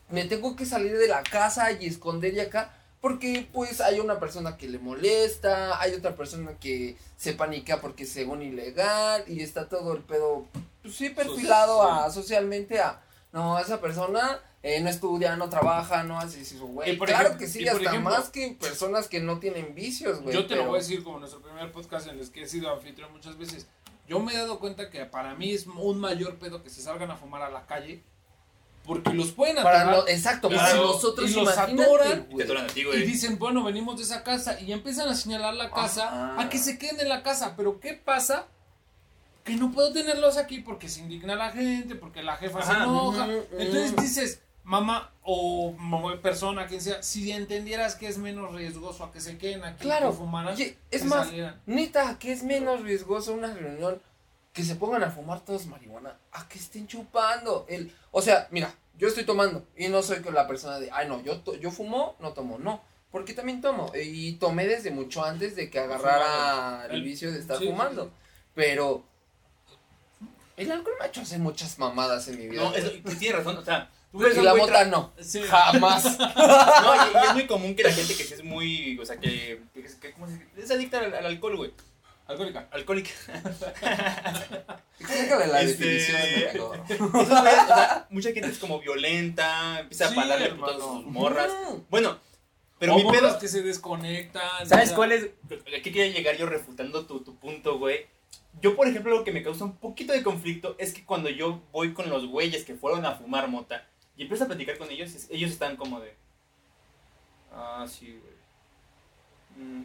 Me 0.08 0.24
tengo 0.26 0.54
que 0.54 0.64
salir 0.66 0.96
de 0.96 1.08
la 1.08 1.22
casa 1.24 1.72
y 1.72 1.86
esconder 1.86 2.32
y 2.34 2.40
acá. 2.40 2.76
Porque, 3.00 3.48
pues, 3.52 3.80
hay 3.80 3.98
una 3.98 4.20
persona 4.20 4.56
que 4.58 4.68
le 4.68 4.78
molesta, 4.78 5.80
hay 5.80 5.94
otra 5.94 6.14
persona 6.14 6.52
que 6.58 6.96
se 7.16 7.32
paniquea 7.32 7.80
porque 7.80 8.02
es 8.04 8.10
según 8.12 8.42
ilegal 8.42 9.24
y 9.26 9.40
está 9.42 9.68
todo 9.68 9.94
el 9.94 10.02
pedo, 10.02 10.46
pues 10.82 10.94
sí, 10.96 11.08
perfilado 11.08 11.78
Social. 11.82 12.04
a 12.04 12.10
socialmente 12.10 12.80
a, 12.80 13.00
no, 13.32 13.58
esa 13.58 13.80
persona 13.80 14.40
eh, 14.62 14.80
no 14.82 14.90
estudia, 14.90 15.34
no 15.36 15.48
trabaja, 15.48 16.02
no 16.02 16.18
hace 16.20 16.42
eso, 16.42 16.66
güey. 16.66 16.98
Claro 16.98 17.28
ejemplo- 17.30 17.38
que 17.38 17.46
sí, 17.48 17.62
y 17.62 17.68
hasta 17.68 17.82
ejemplo- 17.84 18.10
más 18.10 18.28
que 18.28 18.56
personas 18.60 19.08
que 19.08 19.20
no 19.20 19.38
tienen 19.38 19.74
vicios, 19.74 20.20
güey. 20.20 20.34
Yo 20.34 20.46
te 20.46 20.56
lo 20.56 20.66
voy 20.66 20.76
a 20.76 20.82
decir 20.82 21.02
como 21.02 21.18
nuestro 21.20 21.40
primer 21.40 21.72
podcast 21.72 22.06
en 22.08 22.18
el 22.18 22.30
que 22.30 22.42
he 22.42 22.48
sido 22.48 22.70
anfitrión 22.70 23.10
muchas 23.12 23.38
veces. 23.38 23.66
Yo 24.06 24.20
me 24.20 24.34
he 24.34 24.36
dado 24.36 24.58
cuenta 24.58 24.90
que 24.90 25.04
para 25.06 25.34
mí 25.36 25.52
es 25.52 25.66
un 25.66 26.00
mayor 26.00 26.34
pedo 26.34 26.62
que 26.62 26.68
se 26.68 26.82
salgan 26.82 27.10
a 27.10 27.16
fumar 27.16 27.40
a 27.42 27.48
la 27.50 27.64
calle. 27.64 28.02
Porque 28.84 29.12
los 29.12 29.30
pueden 29.32 29.56
Para 29.56 29.82
atorar 29.82 30.08
exacto, 30.08 30.50
Y 30.50 30.56
para 30.56 30.70
si- 30.72 30.76
nosotros 30.78 31.30
y 31.30 31.34
los 31.34 31.56
atoran, 31.56 32.26
ti, 32.74 32.80
y 32.92 33.02
dicen, 33.02 33.38
bueno, 33.38 33.62
venimos 33.62 33.96
de 33.98 34.02
esa 34.04 34.24
casa. 34.24 34.58
Y 34.60 34.72
empiezan 34.72 35.08
a 35.08 35.14
señalar 35.14 35.54
la 35.54 35.70
casa 35.70 36.08
Ajá. 36.08 36.40
a 36.42 36.48
que 36.48 36.58
se 36.58 36.78
queden 36.78 36.98
en 37.00 37.08
la 37.08 37.22
casa. 37.22 37.54
Pero 37.56 37.78
¿qué 37.78 37.94
pasa? 37.94 38.46
Que 39.44 39.54
no 39.56 39.70
puedo 39.70 39.92
tenerlos 39.92 40.36
aquí 40.38 40.60
porque 40.60 40.88
se 40.88 41.00
indigna 41.00 41.34
la 41.36 41.50
gente, 41.50 41.94
porque 41.94 42.22
la 42.22 42.36
jefa 42.36 42.62
se 42.62 42.72
enoja. 42.72 43.26
Entonces 43.58 43.96
dices, 43.96 44.40
mamá 44.64 45.12
o 45.22 45.72
mamá, 45.72 46.20
persona, 46.20 46.66
quien 46.66 46.80
sea, 46.80 47.02
si 47.02 47.30
entendieras 47.32 47.94
que 47.94 48.08
es 48.08 48.18
menos 48.18 48.54
riesgoso 48.54 49.04
a 49.04 49.12
que 49.12 49.20
se 49.20 49.38
queden 49.38 49.62
aquí 49.64 49.82
Claro, 49.82 50.10
que 50.10 50.16
fumaran, 50.16 50.54
oye, 50.54 50.76
es 50.90 51.02
que 51.02 51.08
más, 51.08 51.26
salieran. 51.28 51.60
Neta, 51.66 52.18
que 52.18 52.32
es 52.32 52.42
menos 52.42 52.82
riesgoso 52.82 53.32
una 53.34 53.52
reunión 53.52 54.00
que 54.52 54.64
se 54.64 54.74
pongan 54.76 55.02
a 55.04 55.10
fumar 55.10 55.40
todos 55.44 55.66
marihuana 55.66 56.16
a 56.32 56.48
que 56.48 56.58
estén 56.58 56.86
chupando. 56.86 57.66
El, 57.68 57.92
o 58.10 58.20
sea, 58.22 58.48
mira, 58.50 58.74
yo 58.98 59.08
estoy 59.08 59.24
tomando 59.24 59.66
y 59.76 59.88
no 59.88 60.02
soy 60.02 60.20
con 60.20 60.34
la 60.34 60.46
persona 60.46 60.78
de, 60.80 60.90
ay 60.92 61.08
no, 61.08 61.22
yo, 61.22 61.40
to- 61.40 61.54
yo 61.56 61.70
fumo, 61.70 62.16
no 62.20 62.32
tomo, 62.32 62.58
no. 62.58 62.82
Porque 63.12 63.32
también 63.34 63.60
tomo 63.60 63.90
y 63.94 64.34
tomé 64.34 64.66
desde 64.66 64.90
mucho 64.92 65.24
antes 65.24 65.56
de 65.56 65.68
que 65.70 65.78
agarrara 65.80 66.86
el 66.86 66.96
El- 66.96 67.02
vicio 67.02 67.32
de 67.32 67.38
estar 67.40 67.58
sí, 67.58 67.66
fumando. 67.66 68.04
sí. 68.04 68.10
Pero 68.54 69.04
el 70.56 70.70
alcohol 70.70 70.94
me 70.98 71.04
ha 71.06 71.08
hecho 71.08 71.20
hacer 71.22 71.38
muchas 71.38 71.78
mamadas 71.78 72.28
en 72.28 72.38
mi 72.38 72.48
vida. 72.48 72.62
No, 72.62 72.74
eso, 72.74 72.90
pues, 73.02 73.18
tienes 73.18 73.38
razón, 73.38 73.56
o 73.58 73.64
sea, 73.64 73.90
tú 74.12 74.20
y 74.20 74.24
eres 74.26 74.38
un 74.38 74.44
la 74.44 74.54
mota 74.54 74.84
no, 74.84 75.12
Sí. 75.20 75.40
jamás. 75.42 76.04
No, 76.18 76.94
y, 76.94 77.24
y 77.24 77.26
es 77.28 77.34
muy 77.34 77.46
común 77.46 77.74
que 77.74 77.82
la 77.84 77.92
gente 77.92 78.14
que 78.14 78.22
es 78.22 78.44
muy, 78.44 78.98
o 78.98 79.04
sea, 79.06 79.16
que, 79.18 79.62
que, 79.72 79.82
que- 80.00 80.12
¿cómo 80.12 80.26
se 80.26 80.34
dice? 80.34 80.46
es 80.62 80.70
adicta 80.70 80.98
al, 80.98 81.14
al 81.14 81.26
alcohol, 81.26 81.56
güey. 81.56 81.72
Alcohólica. 82.30 82.68
Alcohólica. 82.70 83.10
Explícale 85.00 85.46
la 85.48 85.62
Este- 85.62 85.84
definición 85.84 86.22
de 86.22 86.60
o 87.18 87.26
sea, 87.26 88.06
mucha 88.10 88.32
gente 88.32 88.48
es 88.48 88.58
como 88.58 88.78
violenta, 88.80 89.80
empieza 89.80 90.08
Sí, 90.08 90.12
a 90.12 90.16
palarle 90.22 90.50
putas 90.50 90.76
a 90.76 90.78
sus 90.78 91.06
morras. 91.06 91.50
Bueno, 91.88 92.18
pero 92.78 92.94
o 92.94 92.96
mi 92.98 93.04
morras 93.04 93.20
pedo, 93.22 93.38
que 93.40 93.48
se 93.48 93.62
desconectan. 93.62 94.66
¿sabes 94.68 94.92
cuál 94.92 95.12
es? 95.12 95.24
¿A 95.24 95.82
qué 95.82 95.92
quería 95.92 96.06
llegar 96.08 96.36
yo 96.36 96.46
refutando 96.46 97.04
tu, 97.06 97.20
tu 97.20 97.36
punto, 97.36 97.78
güey? 97.78 98.06
Yo, 98.60 98.76
por 98.76 98.86
ejemplo, 98.86 99.16
lo 99.16 99.24
que 99.24 99.32
me 99.32 99.42
causa 99.42 99.64
un 99.64 99.76
poquito 99.76 100.12
de 100.12 100.22
conflicto 100.22 100.76
es 100.78 100.92
que 100.92 101.04
cuando 101.04 101.30
yo 101.30 101.60
voy 101.72 101.92
con 101.94 102.08
los 102.10 102.26
güeyes 102.26 102.64
que 102.64 102.74
fueron 102.74 103.04
a 103.06 103.16
fumar 103.16 103.48
mota 103.48 103.86
y 104.16 104.22
empiezo 104.22 104.44
a 104.44 104.48
platicar 104.48 104.76
con 104.78 104.90
ellos, 104.90 105.10
ellos 105.30 105.50
están 105.50 105.76
como 105.76 106.00
de... 106.00 106.14
Ah, 107.52 107.86
sí, 107.88 108.20
güey. 108.20 109.66
Mm. 109.66 109.84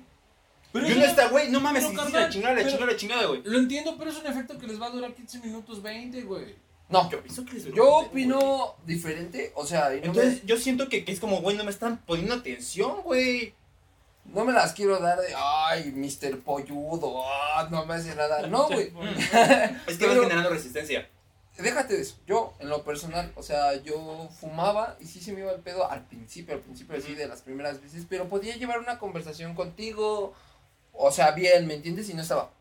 Pero 0.75 0.87
y 0.87 0.89
eso 0.91 0.97
uno 0.97 1.05
ya- 1.05 1.11
está, 1.11 1.27
güey, 1.29 1.49
no 1.49 1.59
mames, 1.59 1.85
pero, 1.85 1.95
carnal, 1.97 2.21
la 2.23 2.29
chingada, 2.29 2.53
la 2.53 2.57
pero- 2.59 2.69
chingada, 2.71 2.91
la 2.91 2.97
chingada, 2.97 3.25
güey. 3.25 3.41
Lo 3.45 3.57
entiendo, 3.59 3.95
pero 3.97 4.11
es 4.11 4.17
un 4.17 4.27
efecto 4.27 4.57
que 4.57 4.67
les 4.67 4.79
va 4.81 4.87
a 4.87 4.89
durar 4.91 5.13
15 5.13 5.39
minutos, 5.39 5.81
20, 5.81 6.21
güey. 6.23 6.55
No, 6.89 7.09
Yo 7.09 7.19
pienso 7.23 7.43
que 7.45 7.53
les 7.53 7.65
yo 7.73 7.95
opino 7.97 8.75
diferente, 8.85 9.51
o 9.55 9.65
sea, 9.65 9.85
no 9.85 9.89
me- 9.89 10.05
Entonces, 10.05 10.41
yo 10.45 10.57
siento 10.57 10.87
que, 10.87 11.03
que 11.03 11.11
es 11.11 11.19
como, 11.19 11.41
güey, 11.41 11.57
no 11.57 11.63
me 11.63 11.71
están 11.71 11.97
poniendo 12.05 12.35
atención, 12.35 13.01
güey. 13.03 13.53
No 14.25 14.43
me 14.43 14.53
las 14.53 14.73
quiero 14.73 14.99
dar 14.99 15.19
de, 15.19 15.33
ay, 15.35 15.91
Mr. 15.95 16.39
Polludo, 16.41 17.23
ah, 17.25 17.67
no 17.71 17.85
me 17.85 17.93
hace 17.95 18.13
nada. 18.15 18.45
No, 18.47 18.67
güey. 18.69 18.91
Es 19.87 19.97
que 19.97 20.05
Pero- 20.05 20.11
vas 20.13 20.21
generando 20.23 20.49
resistencia. 20.51 21.09
Déjate 21.57 21.95
de 21.95 22.01
eso. 22.01 22.17
Yo, 22.27 22.53
en 22.59 22.67
lo 22.67 22.83
personal, 22.83 23.31
o 23.35 23.41
sea, 23.41 23.81
yo 23.81 24.27
fumaba 24.41 24.97
y 24.99 25.05
sí 25.05 25.21
se 25.21 25.31
me 25.31 25.39
iba 25.39 25.53
el 25.53 25.61
pedo 25.61 25.89
al 25.89 26.05
principio, 26.05 26.53
al 26.53 26.59
principio 26.59 26.97
así 26.97 27.15
de 27.15 27.27
las 27.29 27.41
primeras 27.43 27.81
veces, 27.81 28.05
pero 28.09 28.27
podía 28.27 28.57
llevar 28.57 28.79
una 28.79 28.99
conversación 28.99 29.55
contigo 29.55 30.33
o 30.97 31.11
sea, 31.11 31.31
bien, 31.31 31.67
¿me 31.67 31.75
entiendes? 31.75 32.09
Y 32.09 32.13
no 32.13 32.21
estaba. 32.21 32.51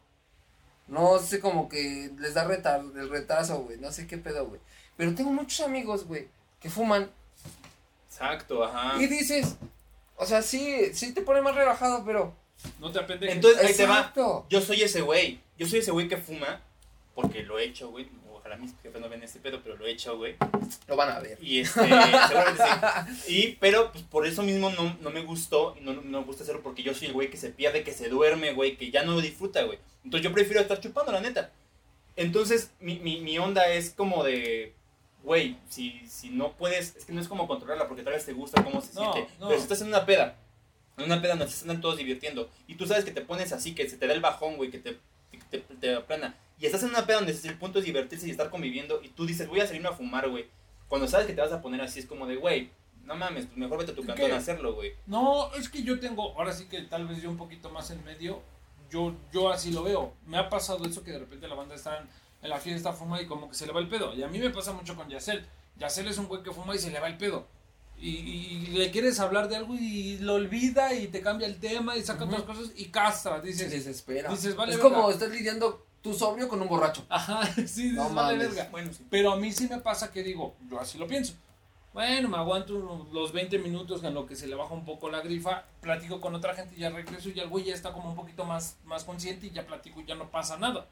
No 0.87 1.18
sé, 1.18 1.40
como 1.40 1.68
que 1.68 2.11
les 2.18 2.35
da 2.35 2.44
retar, 2.44 2.81
el 2.81 3.09
retraso, 3.09 3.61
güey. 3.62 3.79
No 3.79 3.90
sé 3.90 4.07
qué 4.07 4.18
pedo, 4.18 4.47
güey. 4.47 4.61
Pero 4.97 5.14
tengo 5.14 5.31
muchos 5.31 5.61
amigos, 5.61 6.07
güey, 6.07 6.29
que 6.61 6.70
fuman. 6.70 7.11
Exacto, 8.09 8.64
ajá. 8.64 9.01
Y 9.03 9.07
dices, 9.07 9.57
o 10.16 10.27
sea, 10.27 10.42
sí, 10.42 10.90
sí 10.94 11.12
te 11.12 11.23
pone 11.23 11.40
más 11.40 11.55
relajado, 11.55 12.05
pero. 12.05 12.35
No 12.79 12.92
te 12.92 13.01
apendejes. 13.01 13.37
Entonces 13.37 13.64
ahí 13.64 13.75
te 13.75 13.87
va. 13.87 13.99
Exacto. 13.99 14.47
Yo 14.49 14.61
soy 14.61 14.83
ese 14.83 15.01
güey. 15.01 15.40
Yo 15.59 15.66
soy 15.66 15.81
ese 15.81 15.90
güey 15.90 16.09
que 16.09 16.16
fuma. 16.16 16.61
Porque 17.14 17.42
lo 17.42 17.59
he 17.59 17.64
hecho, 17.64 17.90
güey. 17.90 18.09
Ojalá 18.44 18.57
mis 18.59 18.74
jefes 18.83 19.00
no 19.00 19.09
ven 19.09 19.22
este 19.22 19.40
pedo, 19.40 19.62
pero 19.62 19.74
lo 19.76 19.87
he 19.87 19.92
hecho, 19.92 20.18
güey. 20.18 20.37
Lo 20.87 20.96
van 20.96 21.11
a 21.11 21.18
ver. 21.18 21.38
Y 21.42 21.61
este, 21.61 21.80
seguramente 21.80 22.62
sí. 23.24 23.33
Y, 23.33 23.48
pero 23.59 23.90
pues 23.90 24.04
por 24.04 24.26
eso 24.26 24.42
mismo 24.42 24.68
no, 24.68 24.98
no 25.00 25.09
me 25.11 25.22
gustó 25.22 25.74
y 25.80 25.83
no, 25.83 25.94
no 25.94 26.02
me 26.20 26.24
gusta 26.26 26.42
hacerlo 26.42 26.62
porque 26.62 26.83
yo 26.83 26.92
soy 26.92 27.07
el 27.09 27.14
güey 27.14 27.30
que 27.30 27.38
se 27.38 27.48
pierde, 27.48 27.83
que 27.85 27.92
se 27.92 28.11
duerme, 28.11 28.52
güey, 28.52 28.76
que 28.76 28.90
ya 28.90 29.02
no 29.02 29.12
lo 29.14 29.22
disfruta, 29.22 29.62
güey. 29.62 29.78
Entonces 30.04 30.28
yo 30.28 30.35
prefiero 30.35 30.61
estar 30.61 30.78
chupando, 30.78 31.11
la 31.11 31.22
neta. 31.22 31.52
Entonces 32.16 32.70
mi, 32.80 32.98
mi, 32.98 33.20
mi 33.22 33.38
onda 33.38 33.66
es 33.68 33.90
como 33.90 34.22
de, 34.22 34.74
güey, 35.22 35.57
si, 35.70 36.07
si 36.07 36.28
no 36.28 36.52
puedes, 36.52 36.96
es 36.96 37.07
que 37.07 37.12
no 37.14 37.22
es 37.22 37.28
como 37.28 37.48
controlarla 37.48 37.88
porque 37.88 38.02
tal 38.02 38.12
vez 38.12 38.26
te 38.26 38.35
gusta 38.35 38.62
cómo 38.62 38.83
se 38.83 38.92
No, 38.92 39.12
siente. 39.14 39.33
no. 39.40 39.48
Pero 39.48 39.59
si 39.59 39.62
estás 39.64 39.80
en 39.80 39.88
una 39.88 40.04
peda, 40.04 40.37
en 40.98 41.07
una 41.07 41.22
peda 41.22 41.38
se 41.38 41.44
están 41.62 41.80
todos 41.80 41.96
divirtiendo 41.96 42.50
y 42.68 42.74
tú 42.74 42.87
sabes 42.87 43.07
que 43.07 43.11
te 43.11 43.22
pones 43.22 43.52
así, 43.52 43.74
que 43.74 43.88
se 43.88 43.96
te 43.96 44.07
da 44.07 44.12
el 44.12 44.20
bajón, 44.20 44.57
güey, 44.59 44.70
que 44.70 44.78
te, 44.78 44.98
te, 45.50 45.59
te, 45.61 45.74
te 45.76 45.94
aplana. 45.94 46.37
Y 46.59 46.67
estás 46.67 46.83
en 46.85 46.90
una 46.90 47.05
peda 47.07 47.17
donde 47.17 47.33
el 47.33 47.59
punto 47.59 47.79
es 47.81 47.85
divertirse 47.85 48.27
y 48.27 48.31
estar 48.31 48.51
conviviendo 48.51 49.01
y 49.03 49.09
tú 49.09 49.27
dices, 49.27 49.49
voy 49.49 49.61
a 49.61 49.67
salirme 49.67 49.88
a 49.88 49.93
fumar, 49.93 50.29
güey. 50.29 50.47
Cuando 50.88 51.09
sabes 51.09 51.27
que 51.27 51.33
te 51.33 51.40
vas 51.40 51.53
a 51.53 51.61
poner 51.61 51.81
así 51.81 51.99
es 52.01 52.07
como 52.07 52.27
de, 52.27 52.37
güey, 52.37 52.71
no 53.05 53.17
mames, 53.17 53.47
pues 53.47 53.57
mejor 53.59 53.79
vete 53.79 53.93
a 53.93 53.95
tu 53.95 54.03
¿Qué? 54.03 54.09
cantón 54.09 54.33
a 54.33 54.37
hacerlo, 54.37 54.75
güey. 54.75 54.93
No, 55.07 55.53
es 55.55 55.69
que 55.69 55.83
yo 55.83 55.99
tengo, 56.01 56.33
ahora 56.38 56.53
sí 56.53 56.67
que 56.67 56.83
tal 56.83 57.07
vez 57.09 57.21
yo 57.21 57.31
un 57.31 57.37
poquito 57.37 57.71
más 57.71 57.90
en 57.90 58.03
medio, 58.05 58.40
yo, 58.90 59.14
yo 59.33 59.51
así 59.51 59.73
lo 59.73 59.83
veo. 59.83 60.14
Me 60.27 60.38
ha 60.38 60.49
pasado 60.49 60.85
eso 60.87 61.03
que 61.03 61.11
de 61.11 61.19
repente 61.19 61.49
la 61.49 61.55
banda 61.57 61.75
está 61.75 61.99
en, 61.99 62.09
en 62.43 62.51
la 62.51 62.59
fiesta, 62.61 62.93
fuma 62.93 63.21
y 63.21 63.27
como 63.27 63.49
que 63.49 63.55
se 63.57 63.67
le 63.67 63.73
va 63.73 63.81
el 63.81 63.88
pedo. 63.88 64.14
Y 64.14 64.23
a 64.23 64.29
mí 64.29 64.38
me 64.38 64.51
pasa 64.51 64.73
mucho 64.73 64.95
con 64.95 65.09
Yacel. 65.09 65.45
Yacel 65.79 66.07
es 66.09 66.19
un 66.19 66.29
güey 66.29 66.43
que 66.43 66.53
fuma 66.53 66.75
y 66.77 66.79
se 66.79 66.90
le 66.90 67.01
va 67.01 67.09
el 67.09 67.17
pedo. 67.19 67.47
Y, 67.99 68.09
y 68.11 68.67
le 68.69 68.90
quieres 68.90 69.19
hablar 69.21 69.49
de 69.49 69.57
algo 69.57 69.75
y 69.75 70.19
lo 70.19 70.35
olvida 70.35 70.95
y 70.95 71.09
te 71.09 71.21
cambia 71.21 71.47
el 71.47 71.59
tema 71.59 71.97
y 71.97 72.03
saca 72.03 72.25
otras 72.25 72.43
cosas 72.43 72.71
y 72.77 72.87
castra. 72.87 73.40
Se 73.40 73.47
Dices, 73.47 73.71
desespera. 73.71 74.31
dices, 74.31 74.55
vale, 74.57 74.73
es 74.73 74.79
como 74.79 75.11
estás 75.11 75.31
lidiando 75.31 75.84
tu 76.05 76.12
sobrio 76.12 76.49
con 76.49 76.61
un 76.61 76.69
borracho. 76.69 77.05
ajá, 77.09 77.47
sí, 77.67 77.93
No 77.93 78.11
vale 78.11 78.37
verga. 78.37 78.69
Bueno, 78.71 78.93
sí. 78.93 79.07
Pero 79.11 79.33
a 79.33 79.37
mí 79.37 79.51
sí 79.51 79.67
me 79.69 79.79
pasa 79.79 80.12
que 80.12 80.23
digo, 80.23 80.55
yo 80.69 80.79
así 80.79 80.99
lo 80.99 81.09
pienso. 81.09 81.33
Bueno, 81.95 82.29
me 82.29 82.37
aguanto 82.37 83.09
los 83.11 83.33
20 83.33 83.59
minutos 83.61 84.05
en 84.05 84.12
lo 84.12 84.27
que 84.27 84.37
se 84.37 84.47
le 84.47 84.55
baja 84.55 84.75
un 84.75 84.85
poco 84.85 85.09
la 85.09 85.21
grifa, 85.23 85.64
platico 85.81 86.21
con 86.21 86.35
otra 86.35 86.55
gente 86.55 86.75
y 86.77 86.81
ya 86.81 86.90
regreso 86.90 87.31
y 87.31 87.40
el 87.40 87.49
güey 87.49 87.64
ya 87.64 87.75
está 87.75 87.93
como 87.93 88.11
un 88.11 88.17
poquito 88.17 88.45
más, 88.45 88.77
más 88.85 89.05
consciente 89.05 89.47
y 89.47 89.51
ya 89.51 89.67
platico 89.67 90.01
y 90.01 90.05
ya 90.05 90.14
no 90.14 90.31
pasa 90.31 90.59
nada. 90.59 90.87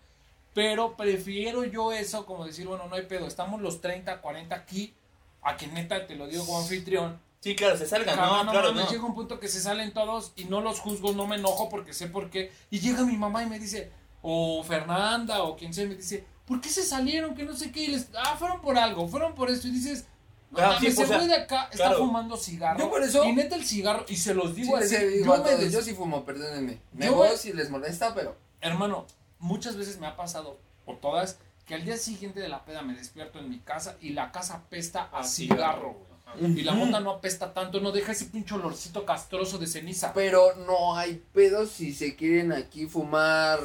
Pero 0.55 0.97
prefiero 0.97 1.65
yo 1.65 1.93
eso 1.93 2.25
como 2.25 2.47
decir, 2.47 2.67
bueno, 2.67 2.87
no 2.89 2.95
hay 2.95 3.03
pedo, 3.03 3.27
estamos 3.27 3.61
los 3.61 3.83
30, 3.83 4.19
40 4.23 4.55
aquí, 4.55 4.95
a 5.43 5.57
que 5.59 5.67
neta 5.67 6.07
te 6.07 6.15
lo 6.15 6.27
digo 6.27 6.47
como 6.47 6.61
anfitrión. 6.61 7.21
Sí, 7.41 7.55
claro, 7.57 7.77
se 7.77 7.87
salgan, 7.87 8.15
Cabrón, 8.17 8.47
no, 8.47 8.53
claro, 8.53 8.73
no. 8.73 8.89
llega 8.89 9.05
un 9.05 9.17
punto 9.17 9.41
que 9.41 9.49
se 9.49 9.61
salen 9.61 9.93
todos 9.93 10.33
y 10.37 10.45
no 10.45 10.61
los 10.61 10.79
juzgo, 10.79 11.13
no 11.13 11.27
me 11.27 11.37
enojo 11.37 11.69
porque 11.69 11.93
sé 11.93 12.07
por 12.07 12.31
qué. 12.31 12.53
Y 12.71 12.79
llega 12.79 13.05
mi 13.05 13.17
mamá 13.17 13.43
y 13.43 13.47
me 13.47 13.59
dice, 13.59 13.91
o 14.23 14.63
Fernanda 14.63 15.43
o 15.43 15.57
quien 15.57 15.75
sea, 15.75 15.87
me 15.87 15.97
dice, 15.97 16.25
¿por 16.47 16.61
qué 16.61 16.69
se 16.69 16.83
salieron? 16.85 17.35
Que 17.35 17.45
no 17.45 17.55
sé 17.57 17.71
qué. 17.73 17.85
Y 17.85 17.87
les, 17.89 18.09
ah, 18.17 18.37
fueron 18.39 18.61
por 18.61 18.79
algo, 18.79 19.07
fueron 19.09 19.35
por 19.35 19.51
esto. 19.51 19.69
Y 19.69 19.73
dices, 19.73 20.07
no 20.51 20.59
Ah, 20.61 20.67
mames, 20.75 20.81
sí, 20.95 21.03
ese 21.03 21.07
güey 21.15 21.27
de 21.29 21.35
acá 21.35 21.65
está 21.73 21.89
claro. 21.89 21.99
fumando 22.07 22.37
cigarro. 22.37 22.79
Yo 22.79 22.91
por 22.91 23.03
eso- 23.03 23.25
Y 23.25 23.33
neta 23.33 23.57
el 23.57 23.65
cigarro, 23.65 24.05
y 24.09 24.17
se 24.17 24.35
los 24.35 24.55
digo 24.55 24.77
Sí, 24.79 24.85
así, 24.97 24.97
sí, 24.97 25.25
yo 25.25 25.35
a 25.35 25.39
me 25.43 25.57
des- 25.57 25.73
yo 25.73 25.83
sí 25.83 25.95
fumo, 25.95 26.25
perdónenme. 26.25 26.79
Me 26.93 27.07
Yo 27.07 27.15
voy 27.15 27.31
me- 27.31 27.37
si 27.37 27.53
les 27.53 27.71
molesta, 27.71 28.15
pero. 28.15 28.37
Hermano, 28.61 29.07
muchas 29.39 29.77
veces 29.77 29.99
me 29.99 30.07
ha 30.07 30.17
pasado, 30.17 30.59
o 30.87 30.95
todas, 30.97 31.39
que 31.67 31.75
al 31.75 31.85
día 31.85 31.97
siguiente 31.97 32.39
de 32.41 32.49
la 32.49 32.65
peda 32.65 32.83
me 32.83 32.95
despierto 32.95 33.39
en 33.39 33.49
mi 33.49 33.61
casa 33.61 33.97
y 34.01 34.11
la 34.11 34.31
casa 34.31 34.55
apesta 34.55 35.09
a 35.13 35.25
cigarro, 35.25 35.95
güey. 35.95 36.12
Y 36.41 36.63
la 36.63 36.73
mota 36.73 36.99
no 36.99 37.11
apesta 37.11 37.53
tanto, 37.53 37.79
no 37.81 37.93
deja 37.93 38.13
ese 38.13 38.25
pinche 38.25 38.55
olorcito 38.55 39.05
castroso 39.05 39.59
de 39.59 39.67
ceniza. 39.67 40.15
Pero 40.15 40.55
no 40.67 40.97
hay 40.97 41.23
pedos 41.35 41.71
si 41.71 41.93
se 41.93 42.17
quieren 42.17 42.53
aquí 42.53 42.87
fumar 42.87 43.61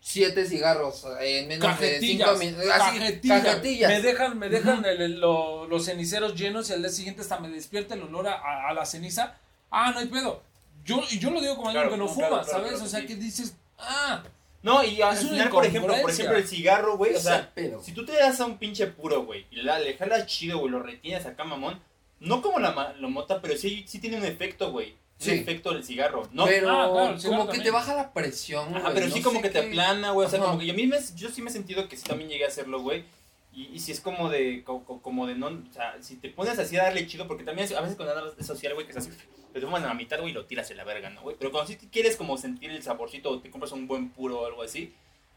siete 0.00 0.44
cigarros 0.46 1.06
en 1.20 1.48
menos 1.48 1.80
de 1.80 1.98
cinco 2.00 2.24
Cajetillas, 2.26 2.38
minutos. 2.38 2.66
Así, 2.70 2.98
cajetillas. 2.98 3.42
cajetillas. 3.44 3.90
Me 3.90 4.02
dejan, 4.02 4.38
me 4.38 4.48
dejan 4.50 4.84
el- 4.84 5.00
el- 5.00 5.20
lo- 5.20 5.66
los 5.66 5.84
ceniceros 5.86 6.34
llenos 6.34 6.68
y 6.68 6.74
al 6.74 6.82
día 6.82 6.90
siguiente 6.90 7.22
hasta 7.22 7.38
me 7.40 7.48
despierta 7.48 7.94
el 7.94 8.02
olor 8.02 8.28
a, 8.28 8.34
a- 8.34 8.68
a 8.68 8.74
la 8.74 8.84
ceniza. 8.84 9.36
Ah, 9.70 9.90
no 9.92 10.00
hay 10.00 10.06
pedo. 10.06 10.42
Yo, 10.84 11.00
y 11.10 11.18
yo 11.18 11.30
lo 11.30 11.40
digo 11.40 11.56
como 11.56 11.70
alguien 11.70 11.88
que 11.88 11.96
no 11.96 12.04
no, 12.04 12.10
fuma, 12.12 12.28
claro, 12.28 12.44
¿sabes? 12.44 12.68
claro 12.72 12.84
o 12.84 12.88
sea, 12.88 13.06
que 13.06 13.16
dices, 13.16 13.54
ah, 13.78 14.22
No, 14.64 14.82
y 14.82 15.00
al 15.02 15.14
Es 15.14 15.20
una 15.22 15.30
final, 15.32 15.48
por 15.50 15.64
ejemplo, 15.66 15.94
por 16.00 16.10
ejemplo, 16.10 16.36
el 16.36 16.48
cigarro, 16.48 16.96
güey, 16.96 17.14
o 17.14 17.20
sea, 17.20 17.52
pedo. 17.54 17.80
si 17.82 17.92
tú 17.92 18.04
te 18.04 18.12
das 18.14 18.40
a 18.40 18.46
un 18.46 18.58
pinche 18.58 18.86
puro, 18.88 19.24
güey, 19.24 19.46
y 19.52 19.56
la, 19.62 19.78
le 19.78 19.94
jalas 19.96 20.26
chido, 20.26 20.58
güey, 20.58 20.72
lo 20.72 20.82
retienes 20.82 21.26
acá, 21.26 21.44
mamón, 21.44 21.78
no 22.18 22.40
como 22.42 22.58
la, 22.58 22.72
ma- 22.72 22.94
la 22.98 23.08
mota, 23.08 23.40
pero 23.42 23.56
sí, 23.56 23.84
sí 23.86 23.98
tiene 24.00 24.16
un 24.16 24.24
efecto, 24.24 24.72
güey. 24.72 24.92
Un 24.92 25.26
Sí. 25.26 25.30
efecto 25.30 25.72
del 25.72 25.84
cigarro. 25.84 26.28
No, 26.32 26.44
pero 26.46 26.68
Ah, 26.70 26.90
claro, 26.90 27.10
el 27.10 27.20
cigarro 27.20 27.36
como 27.38 27.42
que 27.52 27.58
también. 27.58 27.62
te 27.64 27.70
baja 27.70 27.94
la 27.94 28.12
presión, 28.12 28.68
Ajá, 28.74 28.80
güey, 28.80 28.94
pero 28.94 29.06
no 29.08 29.14
sí 29.14 29.22
como 29.22 29.40
que 29.42 29.48
te 29.50 29.58
aplana, 29.60 30.10
güey. 30.10 30.26
O 30.26 30.30
sea, 30.30 30.38
Ajá. 30.40 30.48
como 30.48 30.58
que 30.58 30.66
yo, 30.66 30.72
a 30.72 30.76
mí 30.76 30.86
me, 30.88 30.96
yo 31.14 31.28
sí 31.30 31.40
me 31.42 31.50
he 31.50 31.52
sentido 31.52 31.86
que 31.88 31.96
sí 31.96 32.02
también 32.04 32.28
llegué 32.30 32.44
a 32.44 32.48
hacerlo, 32.48 32.80
güey. 32.80 33.04
Y, 33.52 33.66
y 33.72 33.78
si 33.78 33.92
es 33.92 34.00
como 34.00 34.28
de, 34.28 34.64
co- 34.64 34.82
co- 34.84 35.00
como 35.00 35.26
de 35.28 35.36
no, 35.36 35.46
o 35.48 35.72
sea, 35.72 35.94
si 36.00 36.16
te 36.16 36.30
pones 36.30 36.58
así 36.58 36.76
a 36.76 36.84
darle 36.84 37.06
chido, 37.06 37.28
porque 37.28 37.44
también 37.44 37.68
a 37.76 37.80
veces 37.82 37.96
cuando 37.96 38.16
andas 38.18 38.36
de 38.36 38.42
social, 38.42 38.74
güey, 38.74 38.86
que 38.86 38.92
es 38.92 38.98
así, 38.98 39.10
te 39.54 39.60
tomas 39.60 39.84
a 39.84 39.86
la 39.86 39.94
mitad, 39.94 40.18
güey, 40.18 40.32
y 40.32 40.34
lo 40.34 40.46
tiras 40.46 40.68
en 40.70 40.76
la 40.76 40.84
verga, 40.84 41.10
¿no, 41.10 41.22
güey? 41.22 41.36
Pero 41.38 41.52
cuando 41.52 41.70
sí 41.70 41.76
te 41.76 41.88
quieres 41.88 42.16
como 42.16 42.36
sentir 42.36 42.70
el 42.72 42.82
saborcito 42.82 43.40
te 43.40 43.50
compras 43.50 43.72
un 43.72 43.86
buen 43.86 44.10
puro 44.10 44.40
o 44.40 44.46
algo 44.46 44.62
así, 44.62 44.92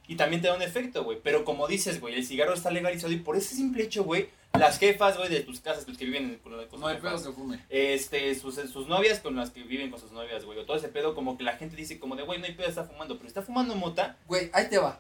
y 0.08 0.16
también 0.16 0.42
te 0.42 0.48
da 0.48 0.56
un 0.56 0.62
efecto, 0.62 1.04
güey. 1.04 1.20
Pero 1.22 1.46
como 1.46 1.68
dices, 1.68 2.02
güey, 2.02 2.16
el 2.16 2.26
cigarro 2.26 2.54
está 2.54 2.72
legalizado 2.72 3.14
y 3.14 3.18
por 3.18 3.36
ese 3.36 3.56
simple 3.56 3.84
hecho, 3.84 4.04
güey, 4.04 4.30
las 4.58 4.80
jefas, 4.80 5.18
güey, 5.18 5.30
de 5.30 5.42
tus 5.42 5.60
casas, 5.60 5.88
los 5.88 5.98
que 5.98 6.06
viven 6.06 6.40
con, 6.42 6.54
con 6.54 6.70
sus 6.70 6.80
no 6.80 6.88
hay 6.88 6.96
jefas, 6.96 7.22
pedo 7.22 7.32
que 7.32 7.36
fume. 7.40 7.66
este, 7.70 8.34
sus, 8.34 8.56
sus 8.56 8.88
novias 8.88 9.20
con 9.20 9.36
las 9.36 9.52
que 9.52 9.62
viven 9.64 9.92
con 9.92 10.00
sus 10.00 10.12
novias, 10.12 10.46
güey, 10.46 10.58
o 10.58 10.66
todo 10.66 10.78
ese 10.78 10.88
pedo, 10.88 11.14
como 11.14 11.38
que 11.38 11.44
la 11.44 11.58
gente 11.58 11.76
dice 11.76 12.00
como 12.00 12.16
de, 12.16 12.24
güey, 12.24 12.40
no 12.40 12.46
hay 12.46 12.54
pedo, 12.54 12.68
está 12.68 12.86
fumando, 12.86 13.18
pero 13.18 13.28
está 13.28 13.44
fumando 13.44 13.76
mota, 13.76 14.18
Güey, 14.26 14.50
ahí 14.54 14.68
te 14.68 14.80
va. 14.80 15.00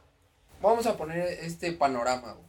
Vamos 0.62 0.86
a 0.86 0.96
poner 0.96 1.28
este 1.42 1.72
panorama, 1.72 2.34
güey. 2.34 2.48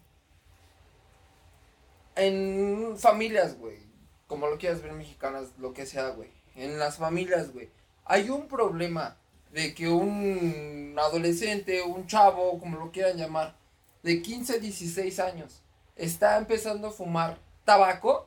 En 2.16 2.98
familias, 2.98 3.58
güey. 3.58 3.78
Como 4.26 4.48
lo 4.48 4.58
quieras 4.58 4.82
ver 4.82 4.92
mexicanas, 4.92 5.52
lo 5.58 5.72
que 5.72 5.86
sea, 5.86 6.10
güey. 6.10 6.37
En 6.58 6.76
las 6.76 6.96
familias, 6.96 7.52
güey. 7.52 7.70
Hay 8.04 8.30
un 8.30 8.48
problema 8.48 9.16
de 9.52 9.74
que 9.74 9.88
un 9.88 10.96
adolescente, 10.98 11.82
un 11.82 12.08
chavo, 12.08 12.58
como 12.58 12.78
lo 12.78 12.90
quieran 12.90 13.16
llamar, 13.16 13.54
de 14.02 14.20
15, 14.20 14.58
16 14.58 15.20
años, 15.20 15.62
está 15.94 16.36
empezando 16.36 16.88
a 16.88 16.90
fumar 16.90 17.38
tabaco. 17.64 18.26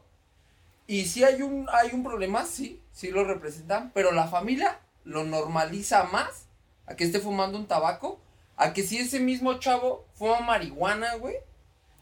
Y 0.87 1.05
si 1.05 1.25
hay 1.25 1.41
un, 1.41 1.67
hay 1.73 1.89
un 1.91 2.03
problema, 2.03 2.45
sí, 2.45 2.81
sí 2.93 3.11
lo 3.11 3.25
representan, 3.25 3.91
pero 3.93 4.13
la 4.13 4.27
familia 4.27 4.79
lo 5.03 5.25
normaliza 5.25 6.05
más 6.05 6.45
a 6.85 6.95
que 6.95 7.03
esté 7.03 7.19
fumando 7.19 7.57
un 7.57 7.67
tabaco, 7.67 8.21
a 8.55 8.71
que 8.71 8.83
si 8.83 8.97
ese 8.97 9.19
mismo 9.19 9.59
chavo 9.59 10.05
fuma 10.13 10.39
marihuana, 10.39 11.15
güey. 11.15 11.35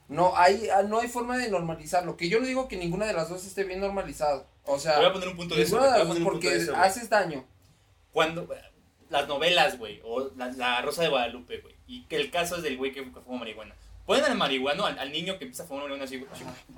No 0.09 0.35
hay, 0.35 0.69
ah, 0.69 0.81
no 0.81 0.99
hay 0.99 1.07
forma 1.07 1.37
de 1.37 1.49
normalizarlo. 1.49 2.17
Que 2.17 2.29
yo 2.29 2.39
no 2.39 2.47
digo 2.47 2.67
que 2.67 2.77
ninguna 2.77 3.05
de 3.05 3.13
las 3.13 3.29
dos 3.29 3.45
esté 3.45 3.63
bien 3.63 3.79
normalizado. 3.79 4.47
O 4.65 4.79
sea, 4.79 4.97
voy 4.97 5.05
a 5.05 5.13
poner 5.13 5.29
un 5.29 5.37
punto 5.37 5.55
de 5.55 5.61
eso, 5.61 5.79
de 5.79 6.21
porque 6.21 6.55
eso, 6.55 6.75
haces 6.75 7.09
daño. 7.09 7.45
cuando 8.11 8.47
las 9.09 9.27
novelas, 9.27 9.77
güey, 9.77 10.01
o 10.03 10.31
la, 10.35 10.51
la 10.51 10.81
Rosa 10.81 11.03
de 11.03 11.09
Guadalupe, 11.09 11.59
güey, 11.59 11.75
y 11.87 12.03
que 12.05 12.15
el 12.15 12.31
caso 12.31 12.57
es 12.57 12.63
del 12.63 12.77
güey 12.77 12.91
que, 12.91 13.03
fuma 13.03 13.39
marihuana. 13.39 13.75
Ponen 14.09 14.25
al 14.25 14.35
marihuano, 14.39 14.87
al, 14.87 14.97
al 14.97 15.11
niño 15.11 15.37
que 15.37 15.43
empieza 15.45 15.61
a 15.61 15.67
fumar 15.67 15.83
marihuana 15.83 16.05
así, 16.05 16.17
güey, 16.17 16.31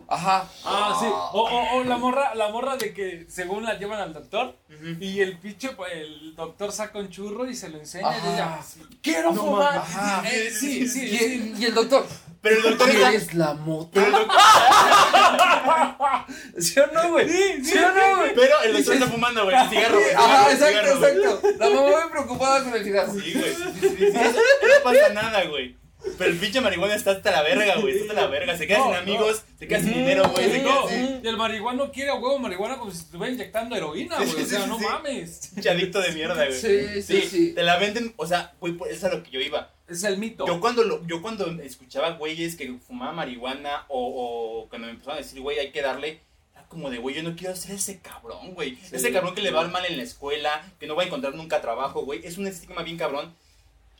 Ajá. 0.09 0.45
Ah, 0.65 0.97
sí. 0.99 1.05
O, 1.09 1.47
o, 1.49 1.77
o 1.77 1.83
la 1.85 1.95
morra, 1.95 2.35
la 2.35 2.49
morra 2.49 2.75
de 2.75 2.93
que 2.93 3.25
según 3.29 3.63
la 3.63 3.75
llevan 3.79 4.01
al 4.01 4.11
doctor 4.13 4.57
Ujú. 4.67 4.97
y 4.99 5.21
el 5.21 5.37
pinche, 5.37 5.69
pues, 5.69 5.93
el 5.93 6.35
doctor 6.35 6.73
saca 6.73 6.99
un 6.99 7.09
churro 7.09 7.49
y 7.49 7.55
se 7.55 7.69
lo 7.69 7.77
enseña 7.77 8.13
y 8.13 8.17
Ajá. 8.19 8.33
ella, 8.33 8.59
quiero 9.01 9.31
No 9.31 9.39
fumar. 9.41 9.75
mames. 9.75 9.95
Ajá. 9.95 10.23
Eh, 10.29 10.51
sí, 10.51 10.85
sí, 10.89 11.05
Y, 11.05 11.17
sí. 11.17 11.53
y 11.57 11.65
el 11.67 11.73
doctor, 11.73 12.05
Pero 12.41 12.57
el 12.57 12.63
doctor. 12.63 12.89
¿quieres 12.89 13.33
la 13.33 13.53
mota? 13.53 13.91
Pero 13.93 14.07
el 14.07 14.11
doctor, 14.11 14.41
¿Sí 16.59 16.79
o 16.81 16.87
no, 16.87 17.11
güey? 17.11 17.29
Sí, 17.29 17.63
sí, 17.63 17.71
¿Sí 17.71 17.77
o 17.77 17.91
no, 17.93 18.17
güey? 18.17 18.35
pero 18.35 18.61
el 18.63 18.73
doctor 18.73 18.93
está 18.95 19.07
fumando, 19.07 19.45
güey, 19.45 19.55
el 19.55 19.69
cigarro, 19.69 19.95
güey. 19.99 20.09
el 20.09 20.17
Ajá, 20.17 20.27
cigarro, 20.27 20.49
el 20.49 20.55
exacto, 20.57 20.81
cigarro, 20.81 20.99
güey. 20.99 21.11
exacto. 21.15 21.47
La 21.59 21.69
mamá 21.69 21.81
muy 22.01 22.11
preocupada 22.11 22.61
con 22.65 22.75
el 22.75 22.83
cigarro. 22.83 23.13
Sí, 23.13 23.33
güey. 23.33 23.55
Sí, 23.55 23.63
sí, 23.79 23.87
sí, 23.97 24.11
no 24.13 24.83
pasa 24.83 25.09
nada, 25.13 25.45
güey. 25.45 25.79
Pero 26.17 26.31
el 26.31 26.37
pinche 26.37 26.61
marihuana 26.61 26.95
está 26.95 27.11
hasta 27.11 27.31
la 27.31 27.43
verga, 27.43 27.75
güey. 27.79 27.93
Está 27.95 28.13
hasta 28.13 28.21
la 28.21 28.27
verga. 28.27 28.57
Se 28.57 28.65
queda 28.67 28.79
No, 28.79 28.83
sin 28.85 28.93
no. 28.93 28.99
amigos, 28.99 29.43
se 29.59 29.67
queda 29.67 29.79
sin 29.79 29.93
dinero, 29.93 30.29
güey. 30.29 30.45
Se 30.45 30.53
Sí, 30.55 30.59
queda 30.61 31.19
y 31.23 31.27
el 31.27 31.37
marihuano 31.37 31.91
quiere 31.91 32.09
a 32.09 32.15
huevo 32.15 32.39
marihuana 32.39 32.77
como 32.77 32.91
si 32.91 32.97
se 32.97 33.03
estuviera 33.03 33.33
inyectando 33.33 33.75
heroína, 33.75 34.15
güey. 34.17 34.29
Sí, 34.29 34.41
O 34.41 34.45
sea, 34.45 34.61
sí, 34.63 34.67
no 34.69 34.79
sí. 34.79 34.85
mames. 34.85 35.51
pinche 35.53 35.69
adicto 35.69 35.99
de 35.99 36.11
mierda, 36.11 36.45
güey. 36.45 36.53
Sí, 36.59 37.01
sí, 37.03 37.21
sí. 37.21 37.53
Te 37.53 37.63
la 37.63 37.77
venden, 37.77 38.13
o 38.17 38.25
sea, 38.25 38.53
güey, 38.59 38.73
pues, 38.73 38.91
eso 38.91 39.07
es 39.07 39.13
a 39.13 39.15
lo 39.15 39.23
que 39.23 39.31
yo 39.31 39.39
iba. 39.39 39.71
Es 39.87 40.03
el 40.03 40.17
mito. 40.17 40.47
Yo 40.47 40.59
cuando, 40.59 40.83
lo, 40.83 41.05
yo 41.05 41.21
cuando 41.21 41.45
escuchaba 41.61 42.11
güeyes 42.11 42.55
que 42.55 42.73
fumaba 42.85 43.11
marihuana 43.11 43.85
o, 43.89 44.63
o 44.63 44.69
cuando 44.69 44.87
me 44.87 44.93
empezaron 44.93 45.17
a 45.19 45.21
decir, 45.21 45.39
güey, 45.41 45.59
hay 45.59 45.71
que 45.71 45.81
darle, 45.81 46.21
era 46.53 46.65
como 46.67 46.89
de, 46.89 46.97
güey, 46.97 47.15
yo 47.15 47.23
no 47.23 47.35
quiero 47.35 47.55
ser 47.55 47.75
ese 47.75 47.99
cabrón, 47.99 48.53
güey. 48.53 48.75
Sí. 48.77 48.95
Ese 48.95 49.11
cabrón 49.11 49.35
que 49.35 49.41
le 49.41 49.51
va 49.51 49.67
mal 49.67 49.85
en 49.85 49.97
la 49.97 50.03
escuela, 50.03 50.63
que 50.79 50.87
no 50.87 50.95
va 50.95 51.03
a 51.03 51.05
encontrar 51.07 51.35
nunca 51.35 51.61
trabajo, 51.61 52.01
güey. 52.05 52.21
Es 52.25 52.37
un 52.37 52.47
estigma 52.47 52.83
bien 52.83 52.97
cabrón. 52.97 53.33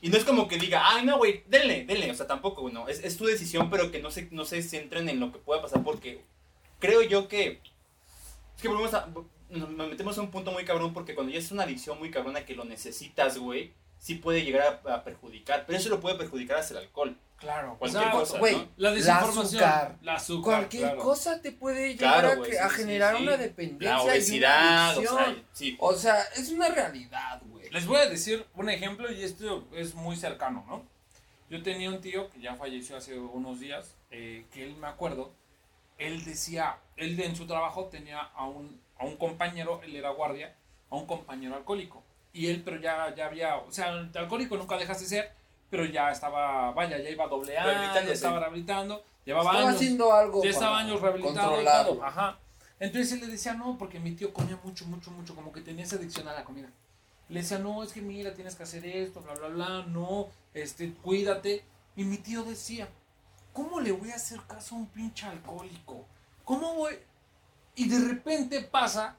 Y 0.01 0.09
no 0.09 0.17
es 0.17 0.25
como 0.25 0.47
que 0.47 0.57
diga, 0.57 0.81
ay, 0.83 1.05
no, 1.05 1.17
güey, 1.17 1.43
denle, 1.47 1.85
denle. 1.85 2.09
O 2.09 2.15
sea, 2.15 2.25
tampoco, 2.27 2.61
güey, 2.61 2.73
no. 2.73 2.87
Es, 2.87 3.03
es 3.03 3.17
tu 3.17 3.25
decisión, 3.25 3.69
pero 3.69 3.91
que 3.91 4.01
no 4.01 4.09
se, 4.09 4.27
no 4.31 4.45
se 4.45 4.61
centren 4.63 5.07
en 5.09 5.19
lo 5.19 5.31
que 5.31 5.37
pueda 5.39 5.61
pasar 5.61 5.83
porque 5.83 6.23
creo 6.79 7.01
yo 7.03 7.27
que... 7.27 7.61
Es 8.55 8.61
que 8.61 8.67
volvemos 8.67 8.93
a... 8.93 9.07
Nos 9.49 9.69
metemos 9.69 10.17
a 10.17 10.21
un 10.21 10.31
punto 10.31 10.51
muy 10.51 10.63
cabrón 10.65 10.93
porque 10.93 11.13
cuando 11.13 11.31
ya 11.33 11.39
es 11.39 11.51
una 11.51 11.63
adicción 11.63 11.99
muy 11.99 12.09
cabrona 12.09 12.45
que 12.45 12.55
lo 12.55 12.63
necesitas, 12.63 13.37
güey, 13.37 13.73
sí 13.99 14.15
puede 14.15 14.43
llegar 14.43 14.81
a, 14.85 14.93
a 14.95 15.03
perjudicar. 15.03 15.65
Pero 15.67 15.77
eso 15.77 15.89
lo 15.89 15.99
puede 15.99 16.15
perjudicar 16.15 16.57
hasta 16.57 16.75
el 16.75 16.85
alcohol. 16.85 17.17
Claro. 17.37 17.75
Cualquier 17.77 18.03
Exacto, 18.03 18.19
cosa, 18.19 18.39
güey. 18.39 18.55
¿no? 18.55 18.67
La 18.77 18.91
desinformación. 18.91 19.63
azúcar. 19.63 19.97
La 20.03 20.13
azúcar. 20.13 20.53
Cualquier 20.59 20.83
claro. 20.83 20.99
cosa 21.01 21.41
te 21.41 21.51
puede 21.51 21.95
llegar 21.95 22.13
Claro, 22.13 22.27
a, 22.29 22.35
güey, 22.35 22.49
que- 22.51 22.55
sí, 22.55 22.61
a 22.63 22.69
sí, 22.69 22.75
generar 22.75 23.17
sí. 23.17 23.23
una 23.23 23.37
dependencia. 23.37 23.89
La 23.89 23.97
y 23.97 24.03
una 24.03 24.13
obesidad, 24.13 24.97
o 24.97 25.01
sea, 25.01 25.35
sí. 25.51 25.77
O 25.79 25.93
sea, 25.93 26.21
es 26.37 26.49
una 26.51 26.69
realidad, 26.69 27.41
güey. 27.47 27.50
Les 27.71 27.86
voy 27.88 27.97
a 27.97 28.05
decir 28.10 28.45
un 28.55 28.69
ejemplo 28.69 29.10
y 29.12 29.23
esto 29.23 29.65
es 29.73 29.95
muy 29.95 30.17
cercano, 30.17 30.65
¿no? 30.67 30.84
Yo 31.49 31.63
tenía 31.63 31.89
un 31.89 32.01
tío 32.01 32.29
que 32.29 32.41
ya 32.41 32.55
falleció 32.55 32.97
hace 32.97 33.17
unos 33.17 33.60
días, 33.62 33.95
eh, 34.10 34.45
que 34.51 34.63
él 34.65 34.75
me 34.75 34.88
acuerdo, 34.88 35.31
él 35.97 36.23
decía, 36.25 36.77
él 36.97 37.17
en 37.19 37.36
su 37.36 37.47
trabajo 37.47 37.86
tenía 37.86 38.19
a 38.19 38.45
un, 38.45 38.79
a 38.97 39.05
un 39.05 39.15
compañero, 39.15 39.79
él 39.84 39.95
era 39.95 40.10
guardia, 40.10 40.53
a 40.89 40.95
un 40.95 41.05
compañero 41.05 41.55
alcohólico. 41.55 42.03
Y 42.34 42.47
él, 42.47 42.62
pero 42.63 42.77
ya, 42.79 43.13
ya 43.15 43.25
había, 43.27 43.55
o 43.57 43.71
sea, 43.71 43.89
el 43.89 44.12
alcohólico 44.17 44.57
nunca 44.57 44.77
dejas 44.77 44.99
de 44.99 45.05
ser, 45.05 45.31
pero 45.69 45.86
ya 45.86 46.12
estaba, 46.12 46.71
vaya, 46.71 46.97
ya 46.97 47.10
iba 47.10 47.25
dobleando, 47.27 47.69
Rehabilitándose. 47.69 48.13
estaba 48.15 48.39
rehabilitando, 48.39 49.03
llevaba 49.23 49.51
Estaba 49.51 49.60
años. 49.67 49.75
haciendo 49.75 50.13
algo. 50.13 50.43
Ya 50.43 50.49
estaba 50.49 50.79
años 50.79 50.99
rehabilitado 51.01 51.62
y 51.62 51.65
todo. 51.65 52.03
Ajá. 52.03 52.38
Entonces 52.79 53.13
él 53.13 53.21
le 53.21 53.27
decía, 53.27 53.53
no, 53.53 53.77
porque 53.77 53.99
mi 53.99 54.12
tío 54.13 54.34
comía 54.34 54.57
mucho, 54.62 54.86
mucho, 54.86 55.12
mucho, 55.12 55.36
como 55.36 55.53
que 55.53 55.62
tenía 55.62 55.86
esa 55.86 55.95
adicción 55.97 56.27
a 56.27 56.34
la 56.34 56.43
comida. 56.43 56.69
Le 57.31 57.41
decía, 57.41 57.57
no, 57.59 57.81
es 57.81 57.93
que 57.93 58.01
mira, 58.01 58.33
tienes 58.33 58.55
que 58.55 58.63
hacer 58.63 58.85
esto, 58.85 59.21
bla, 59.21 59.33
bla, 59.35 59.47
bla, 59.47 59.85
no, 59.87 60.27
este, 60.53 60.93
cuídate. 60.93 61.63
Y 61.95 62.03
mi 62.03 62.17
tío 62.17 62.43
decía, 62.43 62.89
¿cómo 63.53 63.79
le 63.79 63.91
voy 63.91 64.11
a 64.11 64.15
hacer 64.15 64.39
caso 64.47 64.75
a 64.75 64.79
un 64.79 64.87
pinche 64.87 65.25
alcohólico? 65.25 66.05
¿Cómo 66.43 66.75
voy? 66.75 66.93
Y 67.75 67.87
de 67.87 67.99
repente 68.07 68.61
pasa 68.61 69.15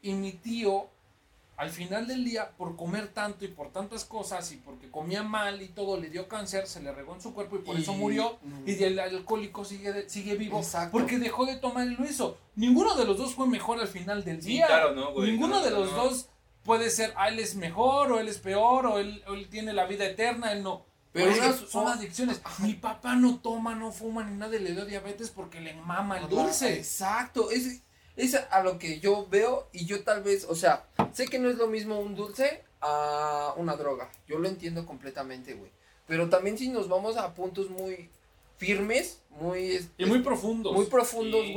y 0.00 0.12
mi 0.12 0.32
tío, 0.32 0.86
al 1.56 1.70
final 1.70 2.06
del 2.06 2.24
día, 2.24 2.50
por 2.56 2.76
comer 2.76 3.08
tanto 3.08 3.44
y 3.44 3.48
por 3.48 3.72
tantas 3.72 4.04
cosas 4.04 4.52
y 4.52 4.56
porque 4.58 4.90
comía 4.90 5.22
mal 5.24 5.60
y 5.62 5.68
todo, 5.68 5.96
le 5.98 6.08
dio 6.10 6.28
cáncer, 6.28 6.66
se 6.68 6.80
le 6.82 6.92
regó 6.92 7.14
en 7.14 7.20
su 7.20 7.34
cuerpo 7.34 7.56
y 7.56 7.60
por 7.60 7.76
Y- 7.78 7.82
eso 7.82 7.94
murió. 7.94 8.38
Mm. 8.42 8.68
Y 8.68 8.82
el 8.84 8.98
alcohólico 9.00 9.64
sigue, 9.64 10.08
sigue 10.08 10.36
vivo 10.36 10.58
Exacto. 10.58 10.92
porque 10.92 11.18
dejó 11.18 11.46
de 11.46 11.56
tomar 11.56 11.86
y 11.88 11.96
lo 11.96 12.04
hizo. 12.04 12.38
Ninguno 12.54 12.94
de 12.94 13.04
los 13.06 13.18
dos 13.18 13.34
fue 13.34 13.48
mejor 13.48 13.80
al 13.80 13.88
final 13.88 14.22
del 14.24 14.40
Sí, 14.40 14.50
día. 14.50 14.66
claro, 14.68 14.94
no, 14.94 15.12
güey. 15.14 15.32
Ninguno 15.32 15.56
No, 15.56 15.64
de 15.64 15.70
los 15.72 15.90
no. 15.92 16.04
dos 16.04 16.28
puede 16.66 16.90
ser, 16.90 17.14
ah, 17.16 17.28
él 17.28 17.38
es 17.38 17.54
mejor 17.54 18.12
o 18.12 18.20
él 18.20 18.28
es 18.28 18.38
peor 18.38 18.84
o 18.86 18.98
él, 18.98 19.22
él 19.26 19.48
tiene 19.48 19.72
la 19.72 19.86
vida 19.86 20.04
eterna, 20.04 20.52
él 20.52 20.62
no. 20.62 20.84
Pero 21.12 21.32
unas- 21.32 21.70
son 21.70 21.88
adicciones. 21.88 22.42
Mi 22.58 22.74
papá 22.74 23.14
no 23.14 23.38
toma, 23.38 23.74
no 23.74 23.90
fuma 23.92 24.22
ni 24.24 24.36
nada 24.36 24.52
le 24.58 24.72
dio 24.72 24.84
diabetes 24.84 25.30
porque 25.30 25.60
le 25.62 25.72
mama 25.72 26.18
el 26.18 26.28
dulce. 26.28 26.74
Exacto, 26.74 27.50
es, 27.50 27.80
es 28.16 28.34
a 28.34 28.62
lo 28.62 28.78
que 28.78 29.00
yo 29.00 29.26
veo 29.30 29.68
y 29.72 29.86
yo 29.86 30.04
tal 30.04 30.22
vez, 30.22 30.44
o 30.46 30.54
sea, 30.54 30.84
sé 31.14 31.26
que 31.26 31.38
no 31.38 31.48
es 31.48 31.56
lo 31.56 31.68
mismo 31.68 31.98
un 32.00 32.14
dulce 32.14 32.62
a 32.82 33.54
una 33.56 33.76
droga, 33.76 34.10
yo 34.28 34.38
lo 34.38 34.46
entiendo 34.48 34.84
completamente, 34.84 35.54
güey. 35.54 35.70
Pero 36.06 36.28
también 36.28 36.58
si 36.58 36.68
nos 36.68 36.88
vamos 36.88 37.16
a 37.16 37.32
puntos 37.34 37.70
muy 37.70 38.10
firmes, 38.58 39.20
muy, 39.30 39.86
Y 39.98 40.04
muy 40.06 40.20
profundos. 40.20 40.72
muy 40.74 40.86
profundos, 40.86 41.44
Sí. 41.46 41.52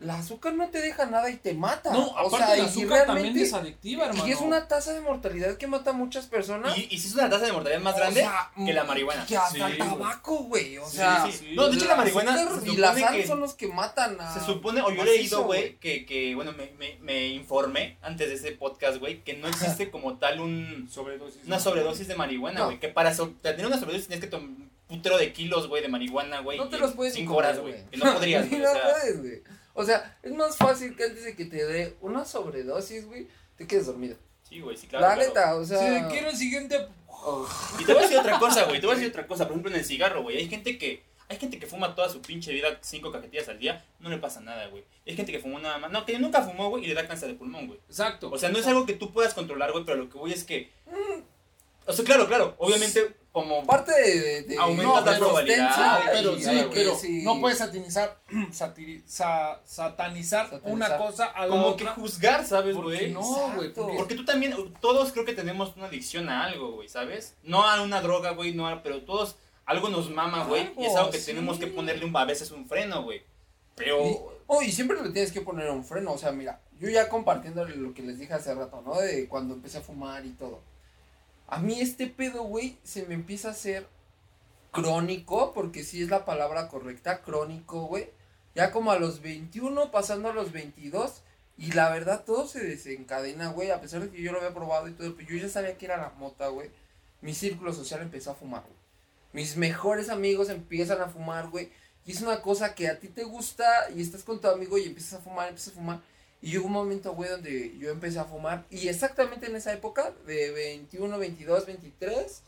La 0.00 0.18
azúcar 0.18 0.54
no 0.54 0.68
te 0.70 0.80
deja 0.80 1.06
nada 1.06 1.30
y 1.30 1.36
te 1.36 1.52
mata. 1.54 1.92
No, 1.92 2.06
o 2.08 2.18
aparte 2.28 2.36
sea, 2.46 2.54
el 2.56 2.62
y 2.62 2.66
azúcar 2.66 3.06
también 3.06 3.36
es 3.38 3.52
adictiva, 3.52 4.06
hermano. 4.06 4.26
Y 4.26 4.32
es 4.32 4.40
una 4.40 4.66
tasa 4.66 4.92
de 4.94 5.00
mortalidad 5.02 5.56
que 5.58 5.66
mata 5.66 5.90
a 5.90 5.92
muchas 5.92 6.26
personas. 6.26 6.76
Y, 6.78 6.88
y 6.90 6.98
si 6.98 7.08
es 7.08 7.14
una 7.14 7.28
tasa 7.28 7.44
de 7.46 7.52
mortalidad 7.52 7.80
más 7.82 7.94
O 7.94 7.98
grande 7.98 8.20
sea, 8.22 8.50
que 8.56 8.72
la 8.72 8.84
marihuana. 8.84 9.26
Que 9.26 9.36
hasta 9.36 9.50
Sí, 9.66 9.72
el 9.72 9.78
tabaco, 9.78 10.38
güey. 10.44 10.78
O 10.78 10.88
Sí, 10.88 10.96
sea, 10.96 11.26
sí. 11.26 11.32
sí. 11.38 11.52
No, 11.54 11.68
de 11.68 11.76
hecho 11.76 11.84
la 11.86 11.96
marihuana 11.96 12.48
y 12.64 12.76
la 12.76 12.94
sal 12.98 13.14
que- 13.16 13.26
son 13.26 13.40
los 13.40 13.54
que 13.54 13.68
matan 13.68 14.20
a. 14.20 14.32
Se 14.32 14.40
supone, 14.40 14.80
o 14.80 14.90
yo 14.90 15.02
he 15.02 15.04
leído, 15.04 15.44
güey, 15.44 15.76
que, 15.78 16.06
que, 16.06 16.34
bueno, 16.34 16.52
me, 16.52 16.72
me, 16.78 16.96
me 17.02 17.28
informé 17.28 17.98
antes 18.00 18.28
de 18.28 18.34
ese 18.36 18.52
podcast, 18.52 18.96
güey, 18.98 19.22
que 19.22 19.34
no 19.34 19.48
existe 19.48 19.90
como 19.90 20.16
tal 20.18 20.40
un, 20.40 20.88
sobredosis. 20.90 21.44
una 21.46 21.60
sobredosis 21.60 22.08
de 22.08 22.14
marihuana, 22.16 22.60
No. 22.60 22.64
güey. 22.66 22.80
Que 22.80 22.88
para 22.88 23.14
so- 23.14 23.34
tener 23.42 23.66
una 23.66 23.78
sobredosis 23.78 24.08
tienes 24.08 24.24
que 24.24 24.30
tomar 24.30 24.48
un 24.48 24.70
putero 24.88 25.18
de 25.18 25.32
kilos, 25.32 25.68
güey, 25.68 25.82
de 25.82 25.88
marihuana, 25.88 26.40
güey. 26.40 26.56
No 26.58 26.68
te 26.68 26.78
los 26.78 26.92
puedes 26.94 27.14
Cinco 27.14 27.34
comer, 27.34 27.50
horas, 27.50 27.60
güey. 27.60 27.74
Que 27.90 27.96
no 27.98 28.12
podrías, 28.14 28.48
güey. 28.48 28.60
no 28.62 28.70
o 28.70 28.72
sea, 28.72 28.82
puedes, 28.82 29.20
güey. 29.20 29.42
O 29.80 29.84
sea, 29.84 30.18
es 30.22 30.32
más 30.32 30.58
fácil 30.58 30.94
que 30.94 31.04
antes 31.04 31.24
de 31.24 31.34
que 31.34 31.46
te 31.46 31.64
dé 31.64 31.96
una 32.02 32.26
sobredosis, 32.26 33.06
güey, 33.06 33.28
te 33.56 33.66
quedes 33.66 33.86
dormido. 33.86 34.14
sí, 34.42 34.60
güey, 34.60 34.76
sí, 34.76 34.86
claro. 34.86 35.06
la 35.06 35.14
claro. 35.14 35.28
neta, 35.28 35.54
o 35.56 35.64
sea. 35.64 35.78
Si 35.78 36.12
quiero 36.12 36.28
el 36.28 36.36
siguiente. 36.36 36.86
oh, 37.08 37.48
Y 37.78 37.84
te 37.86 37.92
voy 37.94 38.00
a 38.00 38.04
decir 38.04 38.18
otra 38.18 38.38
cosa, 38.38 38.64
güey. 38.64 38.78
Te 38.78 38.86
voy 38.86 38.92
a 38.92 38.98
decir 38.98 39.10
otra 39.10 39.26
cosa. 39.26 39.44
Por 39.44 39.52
ejemplo, 39.52 39.70
en 39.70 39.78
el 39.78 39.84
cigarro, 39.86 40.22
güey. 40.22 40.36
Hay 40.36 40.48
gente 40.50 40.76
que. 40.76 41.02
Hay 41.30 41.38
gente 41.38 41.58
que 41.58 41.66
fuma 41.66 41.94
toda 41.94 42.10
su 42.10 42.20
pinche 42.20 42.52
vida 42.52 42.76
cinco 42.82 43.10
cajetillas 43.10 43.48
al 43.48 43.58
día, 43.58 43.84
no 44.00 44.10
le 44.10 44.18
pasa 44.18 44.40
nada, 44.40 44.66
güey. 44.66 44.84
Hay 45.06 45.16
gente 45.16 45.32
que 45.32 45.38
fumó 45.38 45.58
nada 45.60 45.78
más. 45.78 45.90
No, 45.90 46.04
que 46.04 46.18
nunca 46.18 46.42
fumó, 46.42 46.68
güey, 46.68 46.84
y 46.84 46.88
le 46.88 46.94
da 46.94 47.06
cáncer 47.06 47.28
de 47.28 47.36
pulmón, 47.36 47.68
güey. 47.68 47.78
Exacto. 47.88 48.30
O 48.30 48.36
sea, 48.36 48.50
no 48.50 48.58
es 48.58 48.66
algo 48.66 48.84
que 48.84 48.94
tú 48.94 49.12
puedas 49.12 49.32
controlar, 49.32 49.72
güey, 49.72 49.84
pero 49.84 49.96
lo 49.96 50.10
que 50.10 50.18
voy 50.18 50.32
es 50.32 50.44
que. 50.44 50.70
O 51.86 51.92
sea, 51.92 52.04
claro, 52.04 52.26
claro. 52.26 52.54
Obviamente, 52.58 53.14
como. 53.32 53.64
parte 53.66 53.92
de. 53.92 54.20
de, 54.20 54.42
de 54.42 54.58
Aumentas 54.58 55.04
de 55.04 55.10
la 55.12 55.18
probabilidad, 55.18 56.00
pero 56.12 56.36
sí, 56.36 56.44
algo, 56.48 56.70
pero 56.74 56.94
sí. 56.96 57.22
no 57.24 57.40
puedes 57.40 57.58
satanizar, 57.58 58.18
satiri- 58.52 59.02
sa- 59.06 59.60
satanizar, 59.64 60.50
Satanizar. 60.50 60.72
una 60.72 60.96
cosa 60.96 61.26
a 61.26 61.46
la 61.46 61.48
Como 61.48 61.76
que 61.76 61.86
juzgar, 61.86 62.44
¿sabes, 62.44 62.74
¿Por 62.76 62.90
qué 62.92 62.98
güey? 62.98 63.12
no, 63.12 63.52
güey? 63.56 63.72
Porque- 63.72 63.96
Porque 63.96 64.14
tú 64.14 64.24
también, 64.24 64.54
todos 64.80 65.12
creo 65.12 65.24
que 65.24 65.32
tenemos 65.34 65.76
una 65.76 65.86
adicción 65.86 66.28
a 66.28 66.44
algo, 66.44 66.72
güey, 66.72 66.88
¿sabes? 66.88 67.36
No 67.42 67.62
a 67.68 67.80
una 67.82 68.00
droga, 68.00 68.30
güey, 68.32 68.52
no 68.54 68.68
a, 68.68 68.82
pero 68.82 69.02
todos, 69.02 69.36
algo 69.64 69.88
nos 69.88 70.10
mama, 70.10 70.44
güey, 70.44 70.72
y 70.78 70.82
es 70.82 70.88
Algo, 70.88 70.98
algo 70.98 71.10
que 71.12 71.18
sí. 71.20 71.26
tenemos 71.26 71.58
que 71.58 71.66
ponerle 71.68 72.04
un, 72.04 72.16
a 72.16 72.24
veces 72.24 72.50
un 72.50 72.66
freno, 72.66 73.02
güey. 73.04 73.22
Pero, 73.76 74.04
Y, 74.04 74.16
oh, 74.48 74.60
y 74.62 74.72
siempre 74.72 75.00
le 75.02 75.10
tienes 75.10 75.32
que 75.32 75.40
poner 75.40 75.70
un 75.70 75.84
freno. 75.84 76.12
O 76.12 76.18
sea, 76.18 76.32
mira, 76.32 76.60
yo 76.78 76.88
ya 76.90 77.08
compartiendo 77.08 77.64
lo 77.64 77.94
que 77.94 78.02
les 78.02 78.18
dije 78.18 78.34
hace 78.34 78.52
rato, 78.54 78.82
¿no? 78.84 79.00
De 79.00 79.26
cuando 79.28 79.54
empecé 79.54 79.78
a 79.78 79.80
fumar 79.80 80.26
y 80.26 80.30
todo. 80.32 80.60
A 81.50 81.58
mí 81.58 81.80
este 81.80 82.06
pedo, 82.06 82.44
güey, 82.44 82.78
se 82.84 83.04
me 83.06 83.14
empieza 83.14 83.48
a 83.48 83.50
hacer 83.50 83.86
crónico, 84.70 85.52
porque 85.52 85.82
sí 85.82 86.00
es 86.00 86.08
la 86.08 86.24
palabra 86.24 86.68
correcta, 86.68 87.22
crónico, 87.22 87.86
güey. 87.86 88.08
Ya 88.54 88.70
como 88.70 88.92
a 88.92 88.98
los 88.98 89.20
21, 89.20 89.90
pasando 89.90 90.30
a 90.30 90.32
los 90.32 90.52
22. 90.52 91.22
Y 91.58 91.72
la 91.72 91.90
verdad, 91.90 92.24
todo 92.24 92.46
se 92.46 92.60
desencadena, 92.60 93.48
güey. 93.48 93.72
A 93.72 93.80
pesar 93.80 94.00
de 94.00 94.10
que 94.10 94.22
yo 94.22 94.30
lo 94.30 94.38
había 94.38 94.54
probado 94.54 94.88
y 94.88 94.92
todo, 94.92 95.14
pero 95.16 95.28
yo 95.28 95.36
ya 95.36 95.48
sabía 95.48 95.76
que 95.76 95.86
era 95.86 95.96
la 95.96 96.10
mota, 96.10 96.46
güey. 96.48 96.70
Mi 97.20 97.34
círculo 97.34 97.72
social 97.72 98.00
empezó 98.00 98.30
a 98.30 98.34
fumar, 98.34 98.62
güey. 98.62 98.76
Mis 99.32 99.56
mejores 99.56 100.08
amigos 100.08 100.50
empiezan 100.50 101.00
a 101.00 101.08
fumar, 101.08 101.50
güey. 101.50 101.70
Y 102.06 102.12
es 102.12 102.22
una 102.22 102.40
cosa 102.42 102.74
que 102.76 102.88
a 102.88 102.98
ti 102.98 103.08
te 103.08 103.24
gusta 103.24 103.90
y 103.94 104.00
estás 104.00 104.22
con 104.22 104.40
tu 104.40 104.48
amigo 104.48 104.78
y 104.78 104.84
empiezas 104.84 105.14
a 105.14 105.22
fumar, 105.22 105.48
empiezas 105.48 105.74
a 105.74 105.76
fumar. 105.76 106.00
Y 106.42 106.52
llegó 106.52 106.66
un 106.66 106.72
momento, 106.72 107.14
güey, 107.14 107.30
donde 107.30 107.76
yo 107.78 107.90
empecé 107.90 108.18
a 108.18 108.24
fumar. 108.24 108.64
Y 108.70 108.88
exactamente 108.88 109.46
en 109.46 109.56
esa 109.56 109.72
época, 109.72 110.12
de 110.26 110.50
21, 110.50 111.18
22, 111.18 111.66
23, 111.66 112.42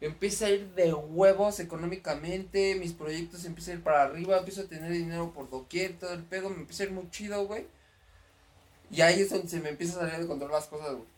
empecé 0.00 0.44
a 0.44 0.50
ir 0.50 0.74
de 0.74 0.92
huevos 0.92 1.58
económicamente. 1.60 2.74
Mis 2.74 2.92
proyectos 2.92 3.44
empiezan 3.46 3.72
a 3.72 3.76
ir 3.78 3.84
para 3.84 4.02
arriba. 4.02 4.38
Empiezo 4.38 4.62
a 4.62 4.68
tener 4.68 4.92
dinero 4.92 5.32
por 5.32 5.48
doquier, 5.48 5.98
todo 5.98 6.12
el 6.12 6.24
pedo. 6.24 6.50
Me 6.50 6.56
empieza 6.56 6.82
a 6.82 6.86
ir 6.86 6.92
muy 6.92 7.10
chido, 7.10 7.46
güey. 7.46 7.66
Y 8.90 9.00
ahí 9.00 9.20
es 9.20 9.30
donde 9.30 9.48
se 9.48 9.60
me 9.60 9.70
empieza 9.70 9.96
a 9.96 10.00
salir 10.00 10.20
de 10.20 10.26
control 10.26 10.50
las 10.50 10.66
cosas, 10.66 10.92
güey. 10.92 11.08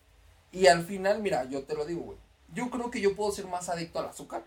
Y 0.53 0.67
al 0.67 0.85
final, 0.85 1.23
mira, 1.23 1.45
yo 1.45 1.63
te 1.65 1.75
lo 1.75 1.85
digo, 1.85 2.03
güey. 2.03 2.19
Yo 2.53 2.71
creo 2.71 2.91
que 2.91 3.01
yo 3.01 3.15
puedo 3.15 3.31
ser 3.33 3.47
más 3.47 3.69
adicto 3.69 4.01
al 4.01 4.07
azúcar 4.07 4.45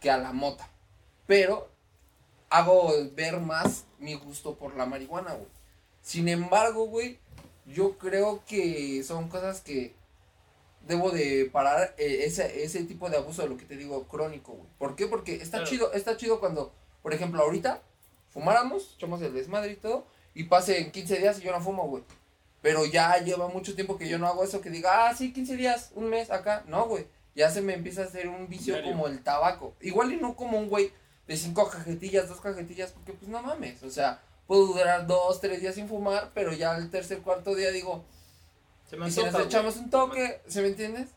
que 0.00 0.10
a 0.10 0.18
la 0.18 0.32
mota. 0.32 0.68
Pero 1.26 1.70
hago 2.50 2.92
ver 3.14 3.40
más 3.40 3.84
mi 3.98 4.14
gusto 4.14 4.56
por 4.56 4.76
la 4.76 4.84
marihuana, 4.84 5.32
güey. 5.32 5.48
Sin 6.02 6.28
embargo, 6.28 6.86
güey, 6.86 7.18
yo 7.66 7.96
creo 7.98 8.42
que 8.46 9.02
son 9.04 9.28
cosas 9.28 9.60
que 9.60 9.94
debo 10.86 11.10
de 11.12 11.48
parar 11.52 11.94
eh, 11.96 12.22
ese, 12.24 12.64
ese 12.64 12.82
tipo 12.84 13.08
de 13.08 13.16
abuso 13.16 13.42
de 13.42 13.48
lo 13.48 13.56
que 13.56 13.64
te 13.64 13.76
digo 13.76 14.08
crónico, 14.08 14.52
güey. 14.52 14.68
¿Por 14.78 14.96
qué? 14.96 15.06
Porque 15.06 15.36
está 15.36 15.58
Claro. 15.58 15.66
chido, 15.70 15.92
está 15.92 16.16
chido 16.16 16.40
cuando, 16.40 16.72
por 17.02 17.14
ejemplo, 17.14 17.40
ahorita 17.42 17.80
fumáramos, 18.30 18.94
echamos 18.96 19.22
el 19.22 19.32
desmadre 19.32 19.72
y 19.72 19.76
todo, 19.76 20.06
y 20.34 20.44
pasen 20.44 20.90
15 20.90 21.18
días 21.18 21.38
y 21.38 21.42
yo 21.42 21.52
no 21.52 21.60
fumo, 21.60 21.86
güey. 21.88 22.02
Pero 22.62 22.84
ya 22.84 23.16
lleva 23.18 23.48
mucho 23.48 23.74
tiempo 23.74 23.96
que 23.98 24.08
yo 24.08 24.18
no 24.18 24.26
hago 24.26 24.42
eso, 24.44 24.60
que 24.60 24.70
diga, 24.70 25.08
ah, 25.08 25.14
sí, 25.14 25.32
15 25.32 25.56
días, 25.56 25.90
un 25.94 26.08
mes 26.08 26.30
acá. 26.30 26.64
No, 26.66 26.86
güey. 26.86 27.06
Ya 27.34 27.50
se 27.50 27.60
me 27.62 27.72
empieza 27.74 28.02
a 28.02 28.04
hacer 28.04 28.28
un 28.28 28.48
vicio 28.48 28.74
Diario. 28.74 28.92
como 28.92 29.06
el 29.06 29.22
tabaco. 29.22 29.74
Igual 29.80 30.12
y 30.12 30.16
no 30.16 30.36
como 30.36 30.58
un 30.58 30.68
güey 30.68 30.92
de 31.26 31.36
cinco 31.36 31.68
cajetillas, 31.68 32.28
dos 32.28 32.40
cajetillas, 32.40 32.92
porque 32.92 33.14
pues 33.14 33.28
no 33.30 33.42
mames. 33.42 33.82
O 33.82 33.90
sea, 33.90 34.20
puedo 34.46 34.66
durar 34.66 35.06
dos, 35.06 35.40
tres 35.40 35.60
días 35.60 35.74
sin 35.74 35.88
fumar, 35.88 36.30
pero 36.34 36.52
ya 36.52 36.76
el 36.76 36.90
tercer, 36.90 37.20
cuarto 37.20 37.54
día 37.54 37.70
digo, 37.70 38.04
se 38.88 38.96
me 38.96 39.08
y 39.08 39.10
si 39.10 39.22
nos 39.22 39.34
echamos 39.40 39.76
un 39.76 39.90
toque, 39.90 40.40
¿se 40.46 40.60
me 40.62 40.68
entiendes? 40.68 41.08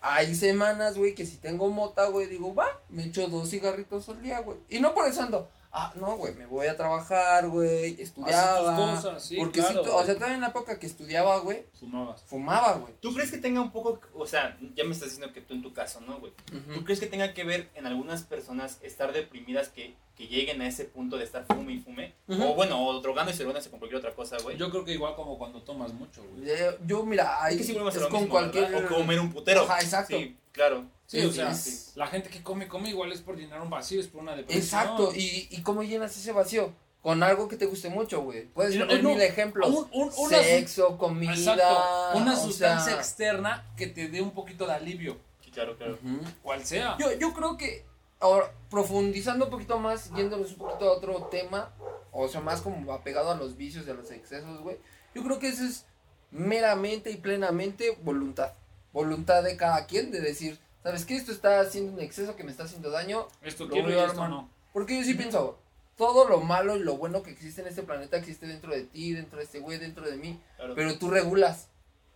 Hay 0.00 0.34
semanas, 0.36 0.96
güey, 0.96 1.14
que 1.14 1.26
si 1.26 1.36
tengo 1.38 1.68
mota, 1.68 2.06
güey, 2.08 2.26
digo, 2.26 2.54
va, 2.54 2.80
me 2.88 3.04
echo 3.06 3.26
dos 3.26 3.50
cigarritos 3.50 4.08
al 4.08 4.22
día, 4.22 4.40
güey. 4.40 4.58
Y 4.68 4.78
no 4.78 4.94
por 4.94 5.08
eso 5.08 5.22
ando, 5.22 5.50
ah, 5.72 5.92
no, 5.96 6.16
güey, 6.16 6.32
me 6.34 6.46
voy 6.46 6.68
a 6.68 6.76
trabajar, 6.76 7.48
güey, 7.48 8.00
estudiaba. 8.00 8.76
Cosas, 8.76 9.24
sí, 9.24 9.36
porque 9.36 9.62
sí, 9.62 9.66
claro, 9.72 9.80
o 9.90 9.94
güey. 9.94 10.06
sea, 10.06 10.14
todavía 10.14 10.34
en 10.36 10.42
la 10.42 10.48
época 10.48 10.78
que 10.78 10.86
estudiaba, 10.86 11.38
güey, 11.40 11.66
Fumabas. 11.80 12.22
fumaba, 12.22 12.74
güey. 12.74 12.94
¿Tú 13.00 13.12
crees 13.14 13.32
que 13.32 13.38
tenga 13.38 13.60
un 13.60 13.72
poco, 13.72 13.98
o 14.14 14.26
sea, 14.26 14.56
ya 14.76 14.84
me 14.84 14.92
estás 14.92 15.08
diciendo 15.10 15.32
que 15.32 15.40
tú 15.40 15.54
en 15.54 15.62
tu 15.62 15.72
caso, 15.72 16.00
¿no, 16.02 16.20
güey? 16.20 16.32
¿Tú 16.44 16.56
Ujú. 16.72 16.84
crees 16.84 17.00
que 17.00 17.06
tenga 17.06 17.34
que 17.34 17.42
ver 17.42 17.68
en 17.74 17.86
algunas 17.86 18.22
personas 18.22 18.78
estar 18.82 19.12
deprimidas 19.12 19.70
que, 19.70 19.96
que 20.16 20.26
lleguen 20.28 20.62
a 20.62 20.66
ese 20.68 20.84
punto 20.86 21.16
de 21.18 21.24
estar 21.24 21.44
fume 21.46 21.74
y 21.74 21.78
fume? 21.78 22.14
O 22.28 22.54
bueno, 22.54 22.84
o 22.86 23.00
drogándose 23.00 23.36
o 23.42 23.44
drogándose 23.44 23.70
con 23.70 23.78
cualquier 23.78 23.98
otra 23.98 24.14
cosa, 24.14 24.36
güey. 24.42 24.56
Yo 24.56 24.70
creo 24.70 24.84
que 24.84 24.92
igual 24.92 25.14
como 25.14 25.36
cuando 25.38 25.62
tomas 25.62 25.92
mucho, 25.92 26.22
güey. 26.24 26.50
Eh, 26.50 26.76
Yo, 26.86 27.04
mira, 27.04 27.42
ahí 27.44 27.54
es 27.54 27.58
que 27.60 27.64
sí 27.66 27.72
es 27.72 27.78
lo 27.78 28.08
con 28.08 28.20
mismo, 28.20 28.28
cualquier. 28.28 28.70
¿verdad? 28.70 28.92
O 28.92 28.94
comer 28.96 29.20
un 29.20 29.32
putero. 29.32 29.62
Ajá, 29.62 29.80
exacto. 29.80 30.16
Sí, 30.16 30.36
claro. 30.52 30.84
Sí, 31.06 31.20
Sí, 31.20 31.26
o 31.26 31.32
sea, 31.32 31.54
la 31.94 32.06
gente 32.08 32.30
que 32.30 32.42
come, 32.42 32.66
come 32.66 32.88
igual 32.88 33.12
es 33.12 33.20
por 33.20 33.36
llenar 33.36 33.60
un 33.60 33.70
vacío, 33.70 34.00
es 34.00 34.08
por 34.08 34.22
una 34.22 34.34
depresión. 34.34 34.62
Exacto, 34.64 35.12
y, 35.14 35.46
y 35.50 35.62
cómo 35.62 35.82
llenas 35.84 36.16
ese 36.16 36.32
vacío. 36.32 36.72
Con 37.02 37.22
algo 37.22 37.46
que 37.46 37.56
te 37.56 37.66
guste 37.66 37.88
mucho, 37.88 38.22
güey. 38.22 38.46
Puedes 38.46 38.74
Y 38.74 38.78
no- 38.78 38.86
poner 38.86 39.02
no, 39.04 39.10
mil 39.10 39.20
ejemplos. 39.20 39.68
un- 39.68 39.88
un- 39.92 40.10
una 40.16 40.38
Sexo, 40.42 40.98
comida. 40.98 41.32
Exacto, 41.32 42.18
una 42.18 42.32
o 42.32 42.36
sustancia 42.42 42.92
sea, 42.94 42.96
externa 43.00 43.64
que 43.76 43.86
te 43.86 44.08
dé 44.08 44.20
un 44.20 44.32
poquito 44.32 44.66
de 44.66 44.72
alivio, 44.72 45.16
Sí, 45.44 45.52
claro, 45.52 45.76
claro. 45.76 45.96
cual 46.42 46.64
sea. 46.64 46.96
Yo, 46.98 47.12
yo 47.16 47.32
creo 47.32 47.56
que, 47.56 47.84
ahora, 48.20 48.52
profundizando 48.70 49.46
un 49.46 49.50
poquito 49.50 49.78
más, 49.78 50.12
yéndonos 50.14 50.52
un 50.52 50.58
poquito 50.58 50.88
a 50.88 50.92
otro 50.92 51.24
tema, 51.30 51.72
o 52.12 52.28
sea, 52.28 52.40
más 52.40 52.60
como 52.60 52.92
apegado 52.92 53.30
a 53.30 53.36
los 53.36 53.56
vicios 53.56 53.86
y 53.86 53.90
a 53.90 53.94
los 53.94 54.10
excesos, 54.10 54.60
güey, 54.60 54.78
yo 55.14 55.22
creo 55.22 55.38
que 55.38 55.48
eso 55.48 55.64
es 55.64 55.84
meramente 56.30 57.10
y 57.10 57.16
plenamente 57.16 57.96
voluntad. 58.02 58.52
Voluntad 58.92 59.42
de 59.42 59.56
cada 59.56 59.86
quien 59.86 60.10
de 60.10 60.20
decir, 60.20 60.58
¿sabes 60.82 61.04
qué? 61.04 61.16
Esto 61.16 61.32
está 61.32 61.60
haciendo 61.60 61.92
un 61.92 62.00
exceso 62.00 62.36
que 62.36 62.44
me 62.44 62.50
está 62.50 62.64
haciendo 62.64 62.90
daño. 62.90 63.28
esto 63.42 63.64
lo 63.64 63.70
quiero 63.70 63.90
y 63.90 63.94
esto 63.94 64.28
no. 64.28 64.48
Porque 64.72 64.96
yo 64.96 65.04
sí 65.04 65.14
pienso, 65.14 65.58
todo 65.96 66.28
lo 66.28 66.40
malo 66.40 66.76
y 66.76 66.80
lo 66.80 66.96
bueno 66.96 67.22
que 67.22 67.30
existe 67.30 67.62
en 67.62 67.68
este 67.68 67.82
planeta 67.82 68.16
existe 68.16 68.46
dentro 68.46 68.72
de 68.72 68.82
ti, 68.82 69.12
dentro 69.12 69.38
de 69.38 69.44
este 69.44 69.60
güey, 69.60 69.78
dentro 69.78 70.08
de 70.08 70.16
mí. 70.16 70.40
claro. 70.56 70.74
Pero 70.74 70.98
tú 70.98 71.10
regulas 71.10 71.68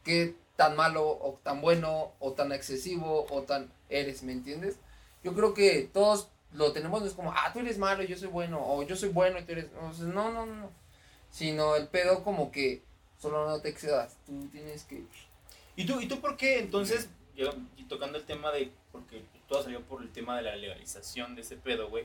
qué 0.05 0.35
tan 0.57 0.77
malo 0.77 1.09
o 1.09 1.41
tan 1.43 1.61
bueno 1.61 2.13
o 2.19 2.33
tan 2.33 2.53
excesivo 2.53 3.27
o 3.31 3.43
tan 3.43 3.73
eres, 3.89 4.23
¿me 4.23 4.33
entiendes? 4.33 4.77
Yo 5.23 5.35
creo 5.35 5.55
que 5.55 5.89
todos 5.93 6.29
lo 6.53 6.73
tenemos, 6.73 7.01
no 7.01 7.07
es 7.07 7.15
como, 7.15 7.33
ah, 7.33 7.51
tú 7.53 7.61
eres 7.61 7.79
malo 7.79 8.03
y 8.03 8.07
yo 8.09 8.17
soy 8.17 8.29
bueno, 8.29 8.59
o 8.65 8.83
yo 8.83 8.97
soy 8.97 9.11
bueno 9.11 9.39
y 9.39 9.45
tú 9.45 9.53
eres... 9.53 9.67
o 9.81 9.93
sea, 9.93 10.07
no, 10.07 10.33
no, 10.33 10.47
no. 10.47 10.71
Sino 11.31 11.77
el 11.77 11.87
pedo 11.89 12.25
como 12.25 12.51
que 12.51 12.83
solo 13.19 13.47
no 13.49 13.61
te 13.61 13.69
excedas, 13.69 14.17
tú 14.27 14.49
tienes 14.51 14.85
que... 14.85 15.05
¿Y 15.77 15.87
tú, 15.87 16.01
¿Y 16.01 16.07
tú 16.07 16.21
por 16.21 16.37
qué 16.37 16.59
entonces, 16.59 17.09
yo- 17.37 17.55
y 17.77 17.85
tocando 17.85 18.19
el 18.19 18.25
tema 18.25 18.51
de, 18.51 18.73
porque 18.93 19.23
todo 19.49 19.63
salió 19.63 19.83
por 19.83 20.03
el 20.03 20.11
tema 20.11 20.37
de 20.37 20.43
la 20.43 20.57
legalización 20.57 21.35
de 21.37 21.43
ese 21.43 21.57
pedo, 21.57 21.89
güey? 21.89 22.05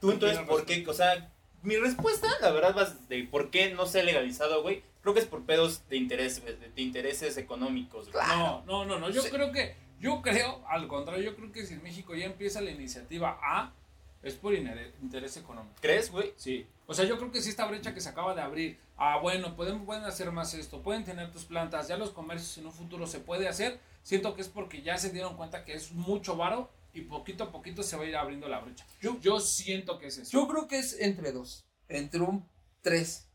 ¿Tú 0.00 0.08
¿Tú 0.08 0.12
entonces 0.12 0.38
por 0.46 0.64
qué, 0.64 0.84
o 0.86 0.94
sea, 0.94 1.30
mi 1.62 1.76
respuesta, 1.76 2.28
la 2.40 2.50
verdad, 2.50 2.74
va 2.76 2.84
de 3.08 3.24
por 3.24 3.50
qué 3.50 3.72
no 3.74 3.86
se 3.86 4.00
ha 4.00 4.04
legalizado, 4.04 4.62
güey? 4.62 4.82
Creo 5.00 5.14
que 5.14 5.20
es 5.20 5.26
por 5.26 5.42
pedos 5.44 5.82
de 5.88 5.96
interés, 5.96 6.42
de 6.44 6.82
intereses 6.82 7.36
económicos, 7.36 8.10
güey. 8.10 8.24
Claro. 8.24 8.62
No, 8.66 8.84
no, 8.84 8.84
no, 8.84 8.98
no. 9.00 9.10
Yo 9.10 9.22
Sí. 9.22 9.30
creo 9.30 9.50
que, 9.52 9.74
yo 10.02 10.20
creo, 10.20 10.66
al 10.68 10.88
contrario, 10.88 11.22
yo 11.22 11.36
creo 11.36 11.52
que 11.52 11.64
si 11.64 11.74
en 11.74 11.82
México 11.82 12.14
ya 12.16 12.26
empieza 12.26 12.60
la 12.60 12.72
iniciativa 12.72 13.38
A, 13.40 13.72
es 14.20 14.34
por 14.34 14.52
interés 14.52 15.36
económico. 15.36 15.76
¿Crees, 15.80 16.10
güey? 16.10 16.34
Sí. 16.36 16.66
O 16.86 16.94
sea, 16.94 17.04
yo 17.04 17.16
creo 17.18 17.30
que 17.30 17.40
si 17.40 17.50
esta 17.50 17.66
brecha 17.66 17.94
que 17.94 18.00
se 18.00 18.08
acaba 18.08 18.34
de 18.34 18.42
abrir, 18.42 18.78
ah, 18.96 19.18
bueno, 19.22 19.54
pueden, 19.54 19.84
pueden 19.84 20.02
hacer 20.02 20.30
más 20.32 20.54
esto, 20.54 20.82
pueden 20.82 21.04
tener 21.04 21.30
tus 21.30 21.44
plantas, 21.44 21.86
ya 21.86 21.96
los 21.96 22.10
comercios 22.10 22.58
en 22.58 22.66
un 22.66 22.72
futuro 22.72 23.06
se 23.06 23.20
puede 23.20 23.46
hacer, 23.46 23.78
siento 24.02 24.34
que 24.34 24.42
es 24.42 24.48
porque 24.48 24.82
ya 24.82 24.98
se 24.98 25.10
dieron 25.10 25.36
cuenta 25.36 25.64
que 25.64 25.74
es 25.74 25.92
mucho 25.92 26.36
varo 26.36 26.68
y 26.92 27.02
poquito 27.02 27.44
a 27.44 27.52
poquito 27.52 27.84
se 27.84 27.96
va 27.96 28.02
a 28.02 28.06
ir 28.06 28.16
abriendo 28.16 28.48
la 28.48 28.58
brecha. 28.58 28.84
Yo, 29.00 29.20
yo 29.20 29.38
siento 29.38 30.00
que 30.00 30.08
es 30.08 30.18
eso. 30.18 30.32
Yo 30.32 30.48
creo 30.48 30.66
que 30.66 30.78
es 30.78 31.00
entre 31.00 31.30
dos, 31.30 31.64
entre 31.88 32.20
un 32.20 32.44
tres. 32.80 33.28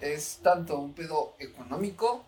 Es 0.00 0.38
tanto 0.40 0.78
un 0.78 0.94
pedo 0.94 1.34
económico, 1.40 2.24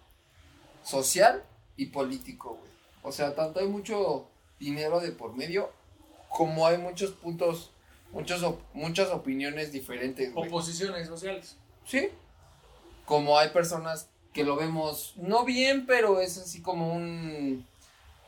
social 0.82 1.44
y 1.76 1.86
político, 1.86 2.54
güey. 2.54 2.73
O 3.04 3.12
sea, 3.12 3.34
tanto 3.36 3.60
hay 3.60 3.68
mucho 3.68 4.26
dinero 4.58 4.98
de 4.98 5.12
por 5.12 5.36
medio, 5.36 5.70
como 6.28 6.66
hay 6.66 6.78
muchos 6.78 7.12
puntos, 7.12 7.70
muchos 8.10 8.42
op- 8.42 8.60
muchas 8.72 9.10
opiniones 9.10 9.70
diferentes, 9.70 10.32
güey. 10.32 10.48
Oposiciones 10.48 11.06
sociales. 11.06 11.56
Sí. 11.86 12.08
Como 13.04 13.38
hay 13.38 13.50
personas 13.50 14.08
que 14.32 14.42
lo 14.42 14.56
vemos 14.56 15.12
no 15.16 15.44
bien, 15.44 15.86
pero 15.86 16.20
es 16.20 16.38
así 16.38 16.60
como 16.60 16.92
un... 16.92 17.64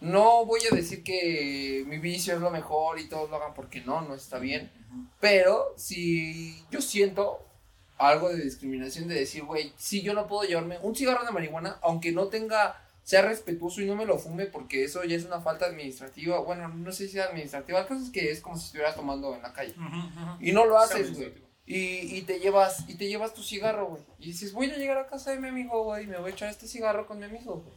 No 0.01 0.45
voy 0.45 0.61
a 0.71 0.75
decir 0.75 1.03
que 1.03 1.83
mi 1.89 1.97
vicio 1.99 2.35
es 2.35 2.41
lo 2.41 2.51
mejor 2.51 3.01
y 3.01 3.09
todos 3.09 3.31
lo 3.31 3.37
hagan 3.37 3.55
porque 3.55 3.81
no, 3.81 4.03
no 4.03 4.15
está 4.15 4.39
bien. 4.39 4.71
Pero 5.21 5.73
si 5.77 6.63
yo 6.71 6.83
siento 6.83 7.41
algo 7.97 8.29
de 8.29 8.43
discriminación 8.43 9.09
de 9.09 9.15
decir, 9.15 9.43
güey, 9.45 9.73
si 9.79 10.03
yo 10.03 10.13
no 10.13 10.27
puedo 10.27 10.47
llevarme 10.47 10.79
un 10.83 10.95
cigarro 10.95 11.25
de 11.25 11.33
marihuana, 11.33 11.79
aunque 11.81 12.13
no 12.13 12.27
tenga, 12.29 12.79
sea 13.07 13.23
respetuoso 13.23 13.81
y 13.81 13.87
no 13.87 13.95
me 13.95 14.05
lo 14.05 14.19
fume, 14.19 14.47
porque 14.47 14.83
eso 14.83 15.05
ya 15.05 15.15
es 15.15 15.25
una 15.25 15.41
falta 15.41 15.67
administrativa. 15.67 16.41
Bueno, 16.41 16.67
no 16.67 16.91
sé 16.91 17.07
si 17.07 17.13
sea 17.13 17.27
administrativa, 17.27 17.79
el 17.79 17.87
caso 17.87 18.03
es 18.03 18.11
que 18.11 18.33
es 18.33 18.41
como 18.41 18.57
si 18.57 18.65
estuvieras 18.67 18.97
tomando 18.97 19.33
en 19.33 19.43
la 19.43 19.53
calle. 19.53 19.75
Ujú, 19.79 19.85
ujú. 19.87 20.37
Y 20.41 20.51
no 20.51 20.67
lo 20.67 20.77
haces, 20.77 21.15
güey. 21.15 21.33
Y, 21.67 22.17
y 22.17 22.23
te 22.23 22.41
llevas, 22.41 22.85
y 22.89 22.97
te 22.97 23.07
llevas 23.07 23.33
tu 23.33 23.45
cigarro, 23.45 23.87
güey. 23.87 24.03
Y 24.19 24.27
dices, 24.27 24.53
voy 24.53 24.73
a 24.73 24.77
llegar 24.77 24.99
a 24.99 25.07
casa 25.07 25.31
de 25.31 25.39
mi 25.39 25.47
amigo, 25.47 25.85
güey, 25.85 26.03
y 26.03 26.07
me 26.09 26.19
voy 26.19 26.33
a 26.33 26.35
echar 26.35 26.51
este 26.51 26.67
cigarro 26.67 27.07
con 27.07 27.21
mi 27.21 27.27
amigo, 27.27 27.63
güey. 27.65 27.77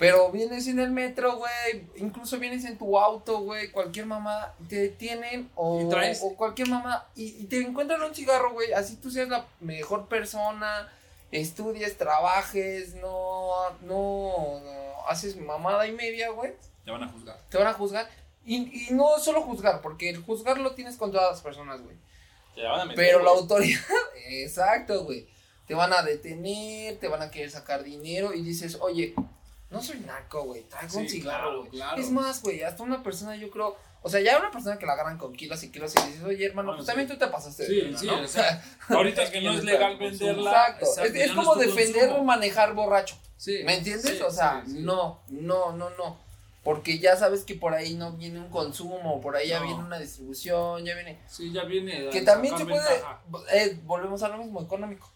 Pero 0.00 0.32
vienes 0.32 0.66
en 0.66 0.80
el 0.80 0.90
metro, 0.90 1.36
güey, 1.36 1.86
incluso 1.94 2.36
vienes 2.40 2.64
en 2.64 2.78
tu 2.78 2.98
auto, 2.98 3.42
güey, 3.42 3.70
cualquier 3.70 4.06
mamada, 4.06 4.56
te 4.68 4.74
detienen 4.74 5.50
o, 5.54 5.88
o 6.22 6.34
cualquier 6.34 6.66
mamada, 6.66 7.08
y, 7.14 7.26
y 7.40 7.44
te 7.44 7.60
encuentran 7.60 8.02
un 8.02 8.12
cigarro, 8.12 8.52
güey, 8.52 8.72
así 8.72 8.96
tú 8.96 9.08
seas 9.08 9.28
la 9.28 9.46
mejor 9.60 10.08
persona, 10.08 10.92
estudies, 11.32 11.96
trabajes, 11.98 12.94
no, 12.94 13.70
no, 13.80 14.60
no 14.60 15.08
haces 15.08 15.36
mamada 15.36 15.86
y 15.86 15.92
media, 15.92 16.30
güey, 16.30 16.52
Te 16.84 16.90
van 16.90 17.02
a 17.02 17.08
juzgar. 17.08 17.38
te 17.48 17.58
van 17.58 17.66
a 17.66 17.72
juzgar. 17.72 18.08
Y, 18.44 18.88
y 18.88 18.94
no 18.94 19.18
solo 19.18 19.42
juzgar, 19.42 19.80
porque 19.82 20.10
el 20.10 20.22
juzgar 20.22 20.58
lo 20.58 20.74
tienes 20.74 20.96
con 20.96 21.10
todas 21.12 21.30
las 21.30 21.40
personas, 21.40 21.80
güey. 21.82 21.96
Te 22.54 22.62
van 22.62 22.80
a 22.80 22.84
meter, 22.84 22.96
Pero 22.96 23.22
la 23.22 23.30
autoridad, 23.30 23.80
exacto, 24.28 25.04
güey. 25.04 25.26
Te 25.66 25.74
van 25.74 25.92
a 25.92 26.02
detener, 26.02 26.98
te 26.98 27.08
van 27.08 27.22
a 27.22 27.30
querer 27.30 27.50
sacar 27.50 27.82
dinero 27.82 28.34
y 28.34 28.42
dices, 28.42 28.76
oye, 28.80 29.14
no 29.70 29.80
soy 29.82 30.00
naco, 30.00 30.42
güey, 30.44 30.62
traigo 30.64 30.98
un 30.98 31.08
cigarro, 31.08 31.38
claro, 31.38 31.58
güey. 31.60 31.70
claro. 31.70 32.02
Es 32.02 32.10
más, 32.10 32.42
güey, 32.42 32.62
hasta 32.62 32.82
una 32.82 33.02
persona, 33.02 33.36
yo 33.36 33.48
creo, 33.50 33.76
o 34.02 34.08
sea, 34.08 34.20
ya 34.20 34.38
una 34.38 34.50
persona 34.50 34.78
que 34.78 34.86
la 34.86 34.94
agarran 34.94 35.16
con 35.18 35.32
kilos 35.32 35.62
y 35.62 35.70
kilos 35.70 35.94
y 35.96 36.06
dices, 36.06 36.22
oye, 36.24 36.44
hermano, 36.46 36.68
Bueno, 36.68 36.78
pues 36.78 36.86
sí. 36.86 36.90
también 36.92 37.08
tú 37.08 37.16
te 37.16 37.26
pasaste 37.30 37.66
Sí, 37.66 37.92
sí, 37.96 38.06
¿no? 38.06 38.20
o 38.20 38.26
sea, 38.28 38.62
ahorita 38.88 39.30
que 39.30 39.40
no 39.40 39.52
es 39.52 39.64
legal 39.64 39.96
venderla. 39.96 40.50
Exacto, 40.50 40.86
es, 41.04 41.14
es 41.14 41.26
ya 41.28 41.34
no 41.34 41.42
como 41.44 41.54
defender 41.56 42.06
consumo. 42.08 42.24
manejar 42.24 42.74
borracho, 42.74 43.16
Sí, 43.36 43.60
¿me 43.64 43.76
entiendes? 43.76 44.16
sí, 44.18 44.22
o 44.22 44.30
sea, 44.30 44.62
no, 44.66 45.20
no, 45.28 45.72
no, 45.72 45.90
no. 45.90 46.16
Porque 46.64 47.00
ya 47.00 47.16
sabes 47.16 47.42
que 47.42 47.56
por 47.56 47.74
ahí 47.74 47.94
no 47.94 48.12
viene 48.12 48.38
un 48.38 48.48
consumo, 48.48 49.20
por 49.20 49.34
ahí 49.34 49.48
ya 49.48 49.60
viene 49.60 49.82
una 49.82 49.98
distribución, 49.98 50.84
ya 50.84 50.94
viene 50.94 51.18
Sí, 51.28 51.52
ya 51.52 51.64
viene. 51.64 52.08
que 52.10 52.22
también 52.22 52.56
se 52.56 52.64
puede, 52.66 52.84
eh, 53.52 53.80
volvemos 53.84 54.22
a 54.22 54.28
lo 54.28 54.36
mismo, 54.38 54.62
económico. 54.62 55.10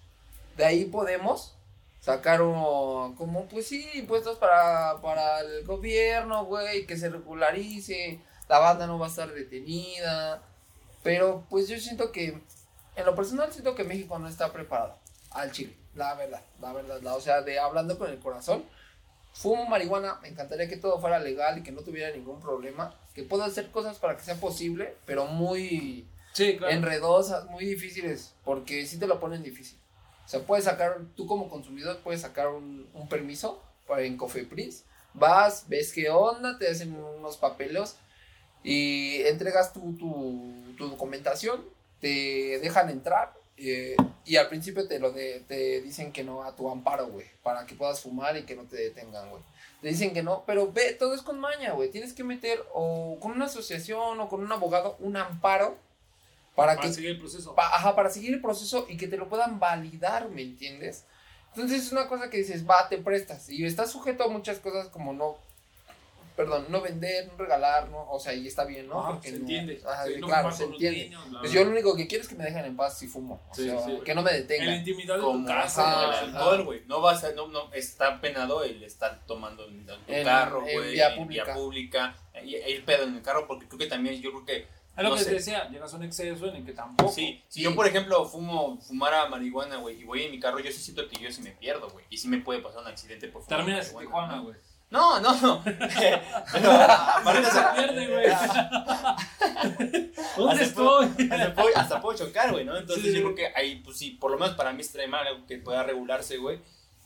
De 0.57 0.65
ahí 0.65 0.87
podemos 0.87 1.55
sacar 2.01 2.43
un- 2.43 3.15
como, 3.15 3.47
pues 3.47 3.69
sí, 3.69 3.89
impuestos 3.95 4.39
para, 4.39 5.01
para 5.01 5.41
el 5.41 5.65
gobierno, 5.65 6.45
güey, 6.47 6.85
que 6.87 6.97
se 6.97 7.11
regularice, 7.11 8.21
la 8.49 8.59
banda 8.59 8.87
no 8.87 8.99
va 8.99 9.07
a 9.07 9.11
estar 9.11 9.33
detenida, 9.33 10.43
pero 11.03 11.45
pues 11.51 11.69
yo 11.69 11.79
siento 11.79 12.13
que, 12.13 12.41
en 12.97 13.07
lo 13.07 13.15
personal 13.15 13.53
siento 13.53 13.75
que 13.75 13.85
México 13.85 14.19
no 14.19 14.29
está 14.29 14.53
preparado 14.53 14.97
al 15.31 15.53
Chile, 15.53 15.77
la 15.95 16.15
verdad, 16.15 16.43
la 16.61 16.73
verdad, 16.73 17.01
la- 17.03 17.15
o 17.15 17.21
sea, 17.21 17.43
de 17.43 17.59
hablando 17.59 17.99
con 17.99 18.11
el 18.11 18.19
corazón, 18.19 18.65
fumo 19.33 19.67
marihuana, 19.67 20.19
me 20.23 20.29
encantaría 20.29 20.69
que 20.69 20.77
todo 20.77 20.99
fuera 21.01 21.19
legal 21.19 21.59
y 21.59 21.63
que 21.63 21.73
no 21.73 21.83
tuviera 21.83 22.11
ningún 22.15 22.41
problema, 22.41 22.95
que 23.15 23.23
pueda 23.23 23.45
hacer 23.45 23.71
cosas 23.71 23.99
para 23.99 24.17
que 24.17 24.23
sea 24.23 24.37
posible, 24.37 24.97
pero 25.05 25.27
muy 25.27 26.07
Sí, 26.33 26.57
claro. 26.57 26.75
enredosas, 26.75 27.47
muy 27.47 27.65
difíciles, 27.65 28.35
porque 28.45 28.87
sí 28.87 28.99
te 28.99 29.07
lo 29.07 29.21
ponen 29.21 29.43
difícil. 29.43 29.79
O 30.25 30.29
sea, 30.29 30.41
puedes 30.41 30.65
sacar, 30.65 30.99
tú 31.17 31.27
como 31.27 31.49
consumidor 31.49 31.99
puedes 31.99 32.21
sacar 32.23 32.49
un, 32.49 32.89
un 32.95 33.09
permiso 33.09 33.63
para 33.87 34.03
en 34.03 34.17
Cofepris, 34.17 34.85
vas, 35.15 35.65
ves 35.69 35.93
qué 35.93 36.11
onda, 36.11 36.59
te 36.59 36.69
hacen 36.69 36.95
unos 36.95 37.37
papeles 37.37 37.97
y 38.69 39.23
entregas 39.23 39.73
tu, 39.73 39.97
tu, 39.97 40.53
tu 40.77 40.89
documentación, 40.89 41.65
te 42.01 42.59
dejan 42.61 42.91
entrar 42.91 43.33
eh, 43.57 43.97
y 44.25 44.37
al 44.37 44.49
principio 44.49 44.87
te 44.87 44.99
lo 44.99 45.13
de, 45.13 45.41
te 45.49 45.81
dicen 45.81 46.13
que 46.13 46.25
no 46.25 46.43
a 46.43 46.55
tu 46.57 46.69
amparo, 46.71 47.07
güey, 47.09 47.27
para 47.43 47.65
que 47.65 47.75
puedas 47.75 48.01
fumar 48.01 48.37
y 48.37 48.43
que 48.45 48.57
no 48.57 48.65
te 48.65 48.77
detengan, 48.77 49.31
güey. 49.31 49.43
Te 49.81 49.89
dicen 49.89 50.13
que 50.13 50.23
no, 50.23 50.43
pero 50.47 50.73
ve, 50.73 50.93
todo 50.95 51.15
es 51.15 51.23
con 51.23 51.39
maña, 51.39 51.73
güey. 51.73 51.91
Tienes 51.91 52.13
que 52.13 52.25
meter 52.25 52.59
o 52.75 53.19
con 53.21 53.33
una 53.33 53.45
asociación 53.45 54.19
o 54.21 54.29
con 54.29 54.43
un 54.43 54.51
abogado 54.51 54.97
un 55.01 55.17
amparo 55.17 55.77
para, 56.57 56.75
Para 56.75 56.89
que 56.89 56.95
seguir 56.95 57.11
el 57.11 57.19
proceso. 57.21 57.55
pa- 57.55 57.69
ajá, 57.75 57.95
para 57.95 58.11
seguir 58.11 58.35
el 58.35 58.41
proceso 58.41 58.87
y 58.89 58.97
que 58.97 59.07
te 59.07 59.17
lo 59.17 59.29
puedan 59.29 59.61
validar, 59.61 60.29
¿me 60.31 60.43
entiendes? 60.43 61.05
Entonces 61.55 61.83
es 61.87 61.93
una 61.93 62.09
cosa 62.09 62.29
que 62.31 62.39
dices, 62.39 62.69
va, 62.69 62.89
te 62.89 62.99
prestas 62.99 63.49
y 63.49 63.65
estás 63.65 63.91
sujeto 63.91 64.25
a 64.25 64.29
muchas 64.29 64.59
cosas 64.59 64.89
como 64.89 65.13
no, 65.13 65.39
perdón, 66.37 66.67
no 66.69 66.83
vender, 66.83 67.27
no 67.29 67.37
regalar, 67.39 67.89
no, 67.89 68.09
o 68.11 68.21
sea, 68.21 68.35
y 68.35 68.47
está 68.47 68.65
bien, 68.65 68.87
¿no? 68.89 69.01
Ajá, 69.01 69.13
Porque 69.13 69.29
se 69.31 69.35
no- 69.35 69.41
entiende. 69.41 69.81
ajá, 69.87 70.05
Sí, 70.07 70.15
no 70.21 70.27
claro, 70.27 70.53
se 70.53 70.65
entiende. 70.65 71.05
niños, 71.05 71.25
Pues 71.41 71.51
yo 71.53 71.65
lo 71.65 71.71
único 71.71 71.97
que 71.97 72.07
quiero 72.07 72.23
es 72.23 72.29
que 72.29 72.35
me 72.35 72.45
dejen 72.45 72.65
en 72.67 72.77
paz 72.77 72.99
si 72.99 73.09
fumo, 73.09 73.43
o 73.51 73.55
Sí, 73.55 73.65
sea, 73.65 73.81
sí. 73.85 73.99
que 74.05 74.15
no 74.15 74.23
me 74.23 74.31
En 74.31 74.37
la 74.37 74.43
detengan. 74.43 74.75
intimidad 74.77 75.17
de 75.17 75.23
tu 75.23 75.45
casa. 75.47 76.21
El 76.25 76.37
alcohol, 76.37 76.65
güey. 76.65 76.83
No 76.87 77.01
vas 77.01 77.25
a, 77.25 77.33
no, 77.33 77.49
no, 77.49 77.73
está 77.73 78.21
penado 78.21 78.63
el 78.65 78.83
estar 78.83 79.25
tomando 79.27 79.67
en 79.67 79.87
tu 79.87 79.95
En- 80.09 80.25
carro, 80.25 80.67
en 80.67 80.77
güey, 80.79 80.93
vía 80.93 81.09
en 81.15 81.17
pública. 81.23 81.45
vía 81.45 81.55
pública, 81.55 82.17
y- 82.45 82.55
e 82.57 82.71
ir 82.71 82.85
pedo 82.85 83.05
en 83.05 83.17
el 83.17 83.23
carro, 83.23 83.47
porque 83.47 83.67
creo 83.67 83.79
que 83.79 83.87
también, 83.87 84.21
yo 84.21 84.31
creo 84.31 84.45
que, 84.45 84.57
Es 84.97 85.03
lo 85.03 85.11
no 85.11 85.15
que 85.17 85.23
sé. 85.25 85.29
te 85.31 85.35
decía, 85.37 85.69
llegas 85.69 85.93
a 85.93 85.97
un 85.97 86.05
exceso 86.05 86.47
en 86.47 86.57
el 86.57 86.65
que 86.65 86.73
tampoco. 86.73 87.11
sí, 87.13 87.43
si 87.49 87.61
Sí. 87.61 87.63
yo, 87.63 87.75
por 87.75 87.87
ejemplo, 87.87 88.25
fumo, 88.27 88.79
fumara 88.81 89.27
marihuana, 89.29 89.77
güey, 89.77 90.01
y 90.01 90.05
voy 90.05 90.23
en 90.23 90.31
mi 90.31 90.41
carro, 90.41 90.59
yo 90.59 90.71
sí 90.73 90.79
siento 90.81 91.07
que 91.09 91.17
yo 91.19 91.31
sí 91.33 91.43
me 91.43 91.51
pierdo, 91.53 91.89
güey, 91.91 92.05
y 92.11 92.17
sí 92.19 92.29
me 92.29 92.39
puede 92.39 92.61
pasar 92.61 92.83
un 92.83 92.89
accidente 92.89 93.29
por 93.29 93.43
fumar 93.43 93.59
Terminas 93.61 93.89
en 93.91 93.95
marihuana, 93.95 94.27
Tijuana, 94.29 94.43
güey. 94.43 94.57
No, 94.89 95.21
no, 95.21 95.41
no. 95.41 95.63
Pero, 95.65 95.81
o 95.91 97.33
Se 97.35 97.63
pierde, 97.75 98.07
güey. 98.09 98.27
¿Dónde 100.37 100.63
estoy? 100.63 101.07
hasta 101.31 101.55
puedo, 101.55 101.77
hasta 101.77 102.01
puedo 102.01 102.19
chocar, 102.19 102.53
güey, 102.53 102.65
¿no? 102.65 102.77
Entonces 102.77 103.05
Sí. 103.07 103.13
yo 103.15 103.23
creo 103.23 103.35
que 103.35 103.59
ahí, 103.59 103.81
pues 103.85 103.97
sí, 103.97 104.13
por 104.13 104.31
lo 104.31 104.39
menos 104.39 104.55
para 104.55 104.73
mí 104.73 104.81
estaría 104.83 105.09
mal 105.09 105.27
algo 105.27 105.47
que 105.47 105.59
pueda 105.59 105.83
regularse, 105.83 106.37
güey. 106.37 106.61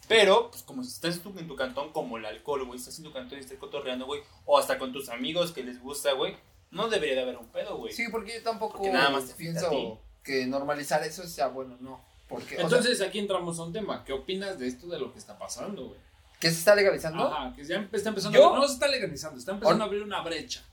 Pero, 0.08 0.50
pues 0.50 0.62
como 0.62 0.82
si 0.82 0.90
estás 0.90 1.20
tú 1.20 1.32
en 1.38 1.46
tu 1.46 1.54
cantón, 1.56 1.92
como 1.92 2.18
el 2.18 2.26
alcohol, 2.26 2.64
güey, 2.66 2.78
estás 2.78 2.98
en 2.98 3.04
tu 3.04 3.12
cantón 3.12 3.38
y 3.38 3.42
estás 3.42 3.58
cotorreando, 3.58 4.06
güey, 4.06 4.20
o 4.44 4.58
hasta 4.58 4.76
con 4.78 4.92
tus 4.92 5.08
amigos 5.08 5.52
que 5.52 5.62
les 5.62 5.80
gusta, 5.80 6.12
güey, 6.12 6.36
no 6.72 6.88
debería 6.88 7.14
de 7.14 7.22
haber 7.22 7.36
un 7.36 7.46
pedo, 7.46 7.76
güey. 7.78 7.92
Sí, 7.92 8.06
porque 8.10 8.34
yo 8.34 8.42
tampoco 8.42 8.78
Porque 8.78 8.90
nada 8.92 9.10
más 9.10 9.24
pienso 9.32 10.00
que 10.22 10.46
normalizar 10.46 11.02
eso 11.04 11.26
sea 11.26 11.48
bueno, 11.48 11.76
no. 11.80 12.00
Porque, 12.28 12.56
o 12.56 12.58
sea, 12.58 12.64
Entonces 12.64 13.00
aquí 13.00 13.18
entramos 13.18 13.58
a 13.58 13.62
un 13.62 13.72
tema. 13.72 14.04
¿Qué 14.04 14.12
opinas 14.12 14.58
de 14.58 14.68
esto 14.68 14.86
de 14.86 14.98
lo 14.98 15.12
que 15.12 15.18
está 15.18 15.38
pasando, 15.38 15.86
güey? 15.86 16.00
¿Que 16.40 16.50
se 16.50 16.58
está 16.58 16.74
legalizando? 16.74 17.28
Ajá, 17.32 17.54
que 17.54 17.62
ya 17.64 17.86
está 17.92 18.08
empezando 18.08 18.36
¿Yo? 18.38 18.52
a, 18.54 18.58
no 18.58 18.66
se 18.66 18.74
está 18.74 18.88
legalizando, 18.88 19.38
está 19.38 19.52
empezando 19.52 19.78
¿O- 19.78 19.86
a 19.86 19.86
abrir 19.86 20.02
una 20.02 20.20
brecha. 20.22 20.64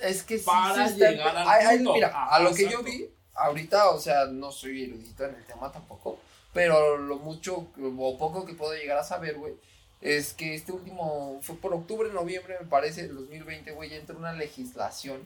Es 0.00 0.22
que 0.22 0.38
sí 0.38 0.44
Para 0.46 0.86
está 0.86 1.10
llegar 1.10 1.36
al 1.36 1.76
punto. 1.76 1.92
mira, 1.92 2.08
Ajá, 2.08 2.36
a 2.36 2.40
lo 2.40 2.54
que 2.54 2.66
yo 2.70 2.82
vi, 2.82 3.10
ahorita, 3.34 3.90
o 3.90 4.00
sea, 4.00 4.24
no 4.24 4.50
soy 4.50 4.84
erudito 4.84 5.24
en 5.26 5.34
el 5.34 5.44
tema 5.44 5.70
tampoco, 5.70 6.18
pero 6.54 6.96
lo 6.96 7.18
mucho 7.18 7.66
o 7.98 8.16
poco 8.18 8.46
que 8.46 8.54
puedo 8.54 8.72
llegar 8.72 8.96
a 8.96 9.04
saber, 9.04 9.36
güey, 9.36 9.52
es 10.00 10.32
que 10.32 10.54
este 10.54 10.72
último, 10.72 11.38
fue 11.42 11.56
por 11.56 11.74
octubre, 11.74 12.08
noviembre, 12.10 12.56
me 12.60 12.66
parece, 12.66 13.02
del 13.02 13.16
2020, 13.16 13.72
güey, 13.72 13.90
ya 13.90 13.96
entró 13.96 14.16
una 14.16 14.32
legislación 14.32 15.20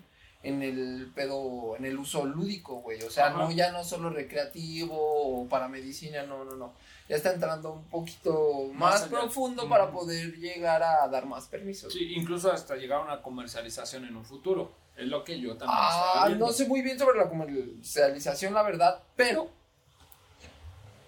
en 0.45 0.62
el 0.62 1.11
pedo, 1.14 1.74
en 1.76 1.84
el 1.86 1.99
uso 1.99 2.24
lúdico, 2.24 2.76
güey, 2.76 3.03
o 3.03 3.11
sea, 3.11 3.26
Ajá. 3.28 3.38
no 3.38 3.51
ya 3.51 3.72
no 3.72 3.82
solo 3.82 4.11
recreativo 4.11 4.95
o 4.97 5.49
para 5.49 5.68
medicina, 5.68 6.22
no, 6.24 6.45
no, 6.45 6.53
no, 6.55 6.74
ya 7.09 7.16
está 7.16 7.32
entrando 7.32 7.72
un 7.72 7.84
poquito 7.84 8.68
Más 8.74 9.01
más, 9.01 9.09
profundo 9.09 9.68
para 9.68 9.84
Ujú. 9.86 9.95
poder 10.01 10.34
llegar 10.36 10.82
a 10.82 11.09
dar 11.09 11.24
más 11.26 11.47
permisos. 11.49 11.92
Sí, 11.92 12.12
incluso 12.14 12.53
hasta 12.53 12.76
llegar 12.76 13.01
a 13.01 13.05
una 13.05 13.22
comercialización 13.22 14.05
en 14.05 14.16
un 14.16 14.24
futuro. 14.24 14.70
Es 14.97 15.07
lo 15.09 15.24
que 15.24 15.40
yo 15.40 15.57
también 15.57 15.78
Ah, 15.80 15.88
estaba 16.12 16.26
viendo. 16.28 16.47
no 16.47 16.53
sé 16.53 16.68
muy 16.68 16.82
bien 16.82 16.99
sobre 16.99 17.18
la 17.18 17.28
comercialización, 17.28 18.55
la 18.55 18.62
verdad, 18.62 19.03
pero, 19.16 19.49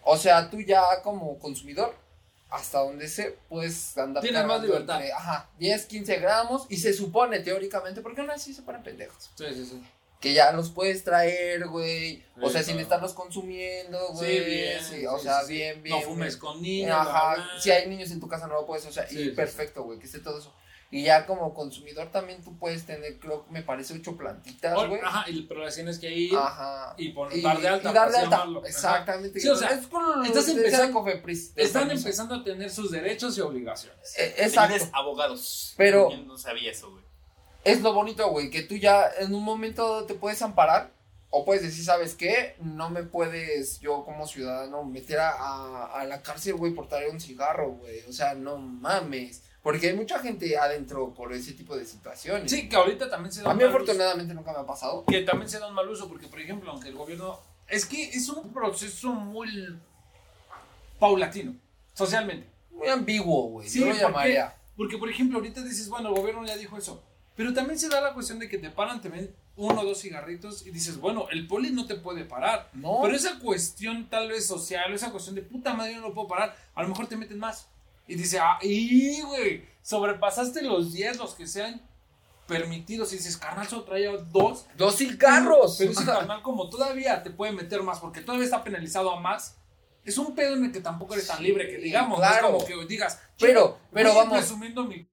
o 0.03 0.17
sea, 0.17 0.49
tú 0.51 0.61
ya 0.61 0.83
como 1.03 1.39
consumidor, 1.39 1.95
hasta 2.51 2.79
donde 2.81 3.09
sé, 3.09 3.39
puedes 3.49 3.97
andar. 3.99 4.23
Tienes 4.23 4.45
más 4.47 4.63
libertad. 4.63 4.97
entre, 4.97 5.13
ajá, 5.13 5.49
10, 5.59 5.87
15 5.87 6.17
gramos, 6.17 6.67
y 6.69 6.77
se 6.77 6.93
supone 6.93 7.41
teóricamente, 7.41 8.01
porque 8.01 8.21
aún 8.21 8.31
así 8.31 8.55
se 8.55 8.63
ponen 8.63 8.83
pendejos, 8.83 9.31
Sí, 9.37 9.45
sí, 9.53 9.65
sí. 9.67 9.83
que 10.21 10.33
ya 10.33 10.53
los 10.53 10.71
puedes 10.71 11.05
traer, 11.05 11.67
güey, 11.69 12.25
o 12.41 12.47
Sí, 12.47 12.53
sea, 12.55 12.63
sin 12.63 12.79
estarlos 12.79 13.13
consumiendo, 13.15 13.99
Sí, 14.11 14.15
güey. 14.15 14.45
bien. 14.45 14.85
sí, 14.85 15.07
o 15.07 15.19
sí, 15.19 15.25
sea, 15.25 15.41
sí, 15.41 15.47
sí. 15.49 15.53
bien, 15.55 15.83
bien. 15.83 15.97
No 16.01 16.03
fumes 16.03 16.39
güey. 16.39 16.53
con 16.53 16.63
niños. 16.63 16.97
Ajá, 16.97 17.47
si 17.61 17.71
hay 17.71 17.89
niños 17.89 18.11
en 18.11 18.21
tu 18.21 18.29
casa 18.29 18.47
no 18.47 18.55
lo 18.55 18.67
puedes, 18.67 18.87
o 18.87 18.93
sea, 18.93 19.07
Sí, 19.09 19.19
y 19.21 19.25
sí, 19.25 19.31
perfecto, 19.31 19.83
güey, 19.83 19.99
que 19.99 20.07
esté 20.07 20.21
todo 20.21 20.39
eso. 20.39 20.55
Y 20.91 21.03
ya 21.03 21.27
como 21.27 21.53
consumidor 21.53 22.13
también 22.13 22.41
tú 22.43 22.57
puedes 22.59 22.87
tener, 22.87 23.19
creo 23.19 23.45
que 23.45 23.51
me 23.53 23.63
parece, 23.63 23.95
ocho 23.95 24.17
plantitas, 24.17 24.73
güey. 24.89 25.01
Ajá, 25.03 25.29
y, 25.29 25.43
pero 25.43 25.65
la 25.65 25.71
tienes 25.73 25.99
que 25.99 26.13
ir 26.13 26.37
Ajá. 26.37 26.95
y 26.97 27.09
poner 27.11 27.37
Y, 27.39 27.43
dar 27.43 27.61
de 27.61 27.69
alta. 27.69 27.91
y 27.91 27.93
dar 27.95 28.05
por 28.05 28.13
de 28.13 28.17
así 28.19 28.25
alta. 28.25 28.37
llamarlo. 28.39 28.65
Exactamente. 28.67 29.41
Sí, 29.41 29.49
o 29.49 29.57
sea, 29.57 29.71
es 29.71 29.87
con 29.89 30.25
estás 30.25 30.49
empezando- 30.49 30.93
Cofepris, 31.01 31.53
Están 31.57 31.89
permiso. 31.89 32.07
empezando 32.07 32.35
a 32.37 32.45
tener 32.45 32.71
sus 32.71 32.93
derechos 32.93 33.37
y 33.37 33.41
obligaciones. 33.41 34.17
Eh, 34.17 34.35
Exacto. 34.39 34.89
abogados. 34.93 35.75
Pero- 35.77 36.11
Yo 36.11 36.19
no 36.19 36.39
sabía 36.39 36.71
eso, 36.71 36.91
güey. 36.93 37.05
Es 37.65 37.81
lo 37.83 37.93
bonito, 37.93 38.29
güey, 38.31 38.49
que 38.49 38.63
tú 38.63 38.77
ya 38.77 39.11
en 39.19 39.35
un 39.35 39.43
momento 39.43 40.05
te 40.05 40.15
puedes 40.15 40.41
amparar 40.41 40.93
o 41.31 41.45
puedes 41.45 41.65
decir, 41.65 41.85
¿sabes 41.85 42.15
qué? 42.15 42.55
No 42.61 42.91
me 42.91 43.03
puedes 43.03 43.81
yo 43.81 44.05
como 44.05 44.25
ciudadano 44.29 44.85
meter 44.85 45.19
a, 45.19 45.31
a, 45.33 46.01
a 46.01 46.05
la 46.05 46.23
cárcel, 46.23 46.55
güey, 46.55 46.73
por 46.73 46.89
traer 46.89 47.11
un 47.11 47.21
cigarro, 47.21 47.71
güey. 47.73 48.03
O 48.09 48.13
sea, 48.13 48.35
no 48.35 48.57
mames. 48.57 49.43
Porque 49.67 49.89
hay 49.89 49.97
mucha 49.97 50.21
gente 50.21 50.57
adentro 50.57 51.13
por 51.13 51.33
ese 51.33 51.53
tipo 51.55 51.77
de 51.77 51.85
situaciones. 51.85 52.49
Sí, 52.49 52.69
que 52.69 52.77
ahorita 52.77 53.11
también 53.11 53.33
se 53.33 53.43
da 53.43 53.51
A 53.51 53.55
mí 53.55 53.65
uso. 53.65 53.71
afortunadamente 53.71 54.33
nunca 54.33 54.53
me 54.53 54.61
ha 54.61 54.65
pasado. 54.65 55.05
que 55.05 55.23
también 55.23 55.49
se 55.51 55.59
da 55.59 55.67
un 55.67 55.75
mal 55.75 55.89
uso, 55.89 56.07
porque 56.09 56.29
por 56.29 56.39
ejemplo, 56.39 56.71
aunque 56.71 56.89
el 56.91 56.95
gobierno, 56.95 57.41
es 57.67 57.85
que 57.85 58.11
es 58.11 58.29
un 58.29 58.53
proceso 58.53 59.11
muy 59.13 59.77
paulatino, 61.01 61.57
socialmente. 61.95 62.49
Muy 62.71 62.87
ambiguo, 62.87 63.49
güey. 63.49 63.69
Sí, 63.69 63.81
yo 63.81 63.87
lo 63.87 63.91
¿por 63.93 64.01
llamaría. 64.03 64.55
Porque 64.77 64.99
por 64.99 65.11
ejemplo, 65.11 65.39
ahorita 65.39 65.61
dices, 65.63 65.89
bueno, 65.89 66.11
el 66.11 66.15
gobierno 66.15 66.47
ya 66.47 66.57
dijo 66.57 66.79
eso, 66.79 67.03
pero 67.35 67.53
también 67.53 67.77
se 67.77 67.89
da 67.89 68.01
la 68.01 68.15
cuestión 68.15 68.39
de 68.39 68.49
que 68.49 68.59
te 68.59 68.71
paran, 68.71 69.01
te 69.01 69.09
ven 69.09 69.35
uno 69.57 69.81
o 69.81 69.85
dos 69.85 70.01
cigarritos 70.01 70.65
y 70.65 70.71
dices, 70.71 71.01
bueno, 71.01 71.27
el 71.33 71.49
poli 71.49 71.73
no 71.73 71.87
te 71.89 71.97
puede 71.97 72.25
parar. 72.25 72.71
No. 72.73 73.01
Pero 73.03 73.17
esa 73.17 73.41
cuestión 73.41 74.09
tal 74.09 74.29
vez 74.29 74.47
social, 74.47 74.95
esa 74.95 75.11
cuestión 75.11 75.35
de 75.35 75.43
puta 75.43 75.75
madre 75.75 75.97
no 75.97 76.03
lo 76.03 76.15
puedo 76.15 76.29
parar, 76.29 76.57
a 76.73 76.83
lo 76.85 76.89
mejor 76.89 77.09
te 77.09 77.17
meten 77.17 77.41
más. 77.41 77.67
Y 78.07 78.15
dice, 78.15 78.39
ah, 78.39 78.59
y 78.63 79.21
güey, 79.23 79.65
sobrepasaste 79.83 80.63
los 80.63 80.93
10, 80.93 81.17
los 81.19 81.35
que 81.35 81.47
sean 81.47 81.81
permitidos. 82.47 83.13
Y 83.13 83.17
dices, 83.17 83.37
carnal, 83.37 83.67
solo 83.67 83.85
traía 83.85 84.11
dos. 84.17 84.67
Dos 84.77 84.97
cigarros. 84.97 85.77
Pero 85.79 85.91
ese 85.91 86.05
carnal, 86.05 86.43
como 86.43 86.69
todavía 86.69 87.23
te 87.23 87.31
puede 87.31 87.53
meter 87.53 87.83
más, 87.83 87.99
porque 87.99 88.21
todavía 88.21 88.45
está 88.45 88.63
penalizado 88.63 89.11
a 89.11 89.21
más, 89.21 89.57
es 90.05 90.19
un 90.19 90.35
pedo 90.37 90.55
en 90.55 90.67
el 90.67 90.73
que 90.73 90.81
tampoco 90.81 91.15
eres 91.15 91.27
tan 91.27 91.43
libre 91.43 91.69
que 91.69 91.79
digamos. 91.79 92.19
claro. 92.19 92.51
No 92.53 92.59
es 92.59 92.65
como 92.65 92.83
que 92.83 92.87
digas, 92.87 93.21
Pero, 93.39 93.79
pero 93.93 94.15
vamos. 94.15 94.39
presumiendo 94.39 94.85
mi 94.85 95.09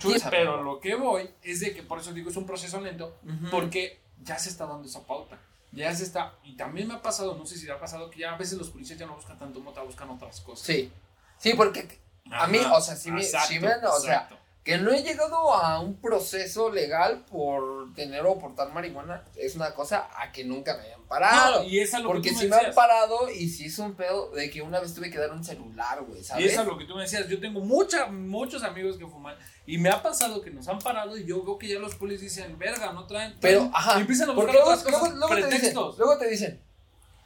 Sí, 0.00 0.14
pero 0.30 0.62
lo 0.62 0.78
que 0.78 0.94
voy 0.94 1.28
es 1.42 1.58
de 1.58 1.74
que 1.74 1.82
por 1.82 1.98
eso 1.98 2.12
digo 2.12 2.30
es 2.30 2.36
un 2.36 2.46
proceso 2.46 2.80
lento, 2.80 3.18
Ujú. 3.24 3.50
porque 3.50 3.98
ya 4.22 4.38
se 4.38 4.48
está 4.48 4.64
dando 4.64 4.86
esa 4.86 5.04
pauta. 5.04 5.40
Ya 5.72 5.92
se 5.94 6.04
está, 6.04 6.34
y 6.44 6.56
también 6.56 6.86
me 6.86 6.94
ha 6.94 7.02
pasado, 7.02 7.34
no 7.34 7.44
sé 7.44 7.58
si 7.58 7.66
le 7.66 7.72
ha 7.72 7.80
pasado, 7.80 8.08
que 8.08 8.20
ya 8.20 8.32
a 8.34 8.36
veces 8.38 8.56
los 8.58 8.70
policías 8.70 8.96
ya 8.98 9.06
no 9.06 9.16
buscan 9.16 9.36
tanto 9.38 9.58
mota, 9.60 9.82
buscan 9.82 10.08
otras 10.10 10.40
cosas. 10.40 10.66
Sí. 10.66 10.92
Sí, 11.36 11.54
porque 11.54 11.98
a 12.32 12.46
mí, 12.46 12.58
Ajá, 12.58 12.74
o 12.74 12.80
sea, 12.80 12.96
si 12.96 13.10
exacto, 13.10 13.48
si 13.48 13.58
me- 13.60 13.74
o 13.86 14.00
sea, 14.00 14.28
que 14.64 14.76
no 14.76 14.92
he 14.92 15.02
llegado 15.02 15.54
a 15.54 15.80
un 15.80 15.98
proceso 15.98 16.68
legal 16.70 17.24
por 17.30 17.94
tener 17.94 18.20
o 18.26 18.38
portar 18.38 18.70
marihuana, 18.72 19.24
es 19.36 19.54
una 19.56 19.72
cosa 19.74 20.08
a 20.14 20.30
que 20.30 20.44
nunca 20.44 20.76
me 20.76 20.82
hayan 20.82 21.02
parado. 21.04 21.60
No, 21.62 21.64
y 21.66 21.78
es 21.80 21.94
a 21.94 22.00
lo 22.00 22.08
porque 22.08 22.28
que 22.28 22.34
tú 22.34 22.40
si 22.40 22.48
me 22.48 22.56
han 22.56 22.74
parado 22.74 23.30
y 23.30 23.48
si 23.48 23.64
es 23.66 23.78
un 23.78 23.94
pedo 23.94 24.30
de 24.32 24.50
que 24.50 24.60
una 24.60 24.78
vez 24.80 24.92
tuve 24.94 25.10
que 25.10 25.16
dar 25.16 25.32
un 25.32 25.42
celular, 25.42 26.02
güey, 26.02 26.20
Y 26.20 26.24
¿sabes? 26.24 26.52
es 26.52 26.58
a 26.58 26.64
lo 26.64 26.76
que 26.76 26.84
tú 26.84 26.96
me 26.96 27.02
decías, 27.02 27.26
yo 27.28 27.40
tengo 27.40 27.60
mucha, 27.60 28.06
muchos 28.06 28.62
amigos 28.62 28.98
que 28.98 29.06
fuman 29.06 29.36
y 29.64 29.78
me 29.78 29.88
ha 29.88 30.02
pasado 30.02 30.42
que 30.42 30.50
nos 30.50 30.68
han 30.68 30.78
parado 30.80 31.16
y 31.16 31.24
yo 31.24 31.42
veo 31.42 31.56
que 31.56 31.68
ya 31.68 31.78
los 31.78 31.94
policías 31.94 32.34
dicen, 32.36 32.58
verga, 32.58 32.92
no 32.92 33.06
traen. 33.06 33.36
Pero, 33.40 33.60
traen", 33.60 33.72
ajá, 33.74 33.96
Y 33.96 34.00
empiezan 34.02 34.28
a 34.28 34.32
buscar 34.34 34.52
luego, 34.52 34.68
otras 34.70 34.84
cosas, 34.84 35.00
luego, 35.00 35.16
luego 35.16 35.34
te 35.34 35.36
dicen, 35.46 35.50
pretextos. 35.60 35.98
luego 35.98 36.18
te 36.18 36.28
dicen, 36.28 36.62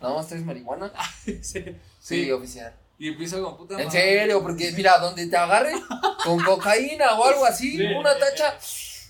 ¿nada 0.01 0.15
más 0.15 0.29
traes 0.29 0.45
marihuana? 0.45 0.93
sí, 1.25 1.43
Sí, 1.43 1.75
sí. 1.99 2.31
oficial. 2.31 2.73
Y 3.03 3.09
empieza 3.09 3.41
con 3.41 3.57
puta 3.57 3.75
En 3.81 3.87
madre. 3.89 4.01
serio, 4.01 4.41
porque 4.45 4.71
mira, 4.73 4.97
donde 4.99 5.27
te 5.27 5.37
agarren 5.37 5.77
con 6.25 6.39
cocaína 6.45 7.19
o 7.19 7.25
algo 7.25 7.45
así, 7.45 7.77
Sí. 7.77 7.85
una 7.85 8.17
tacha, 8.17 8.57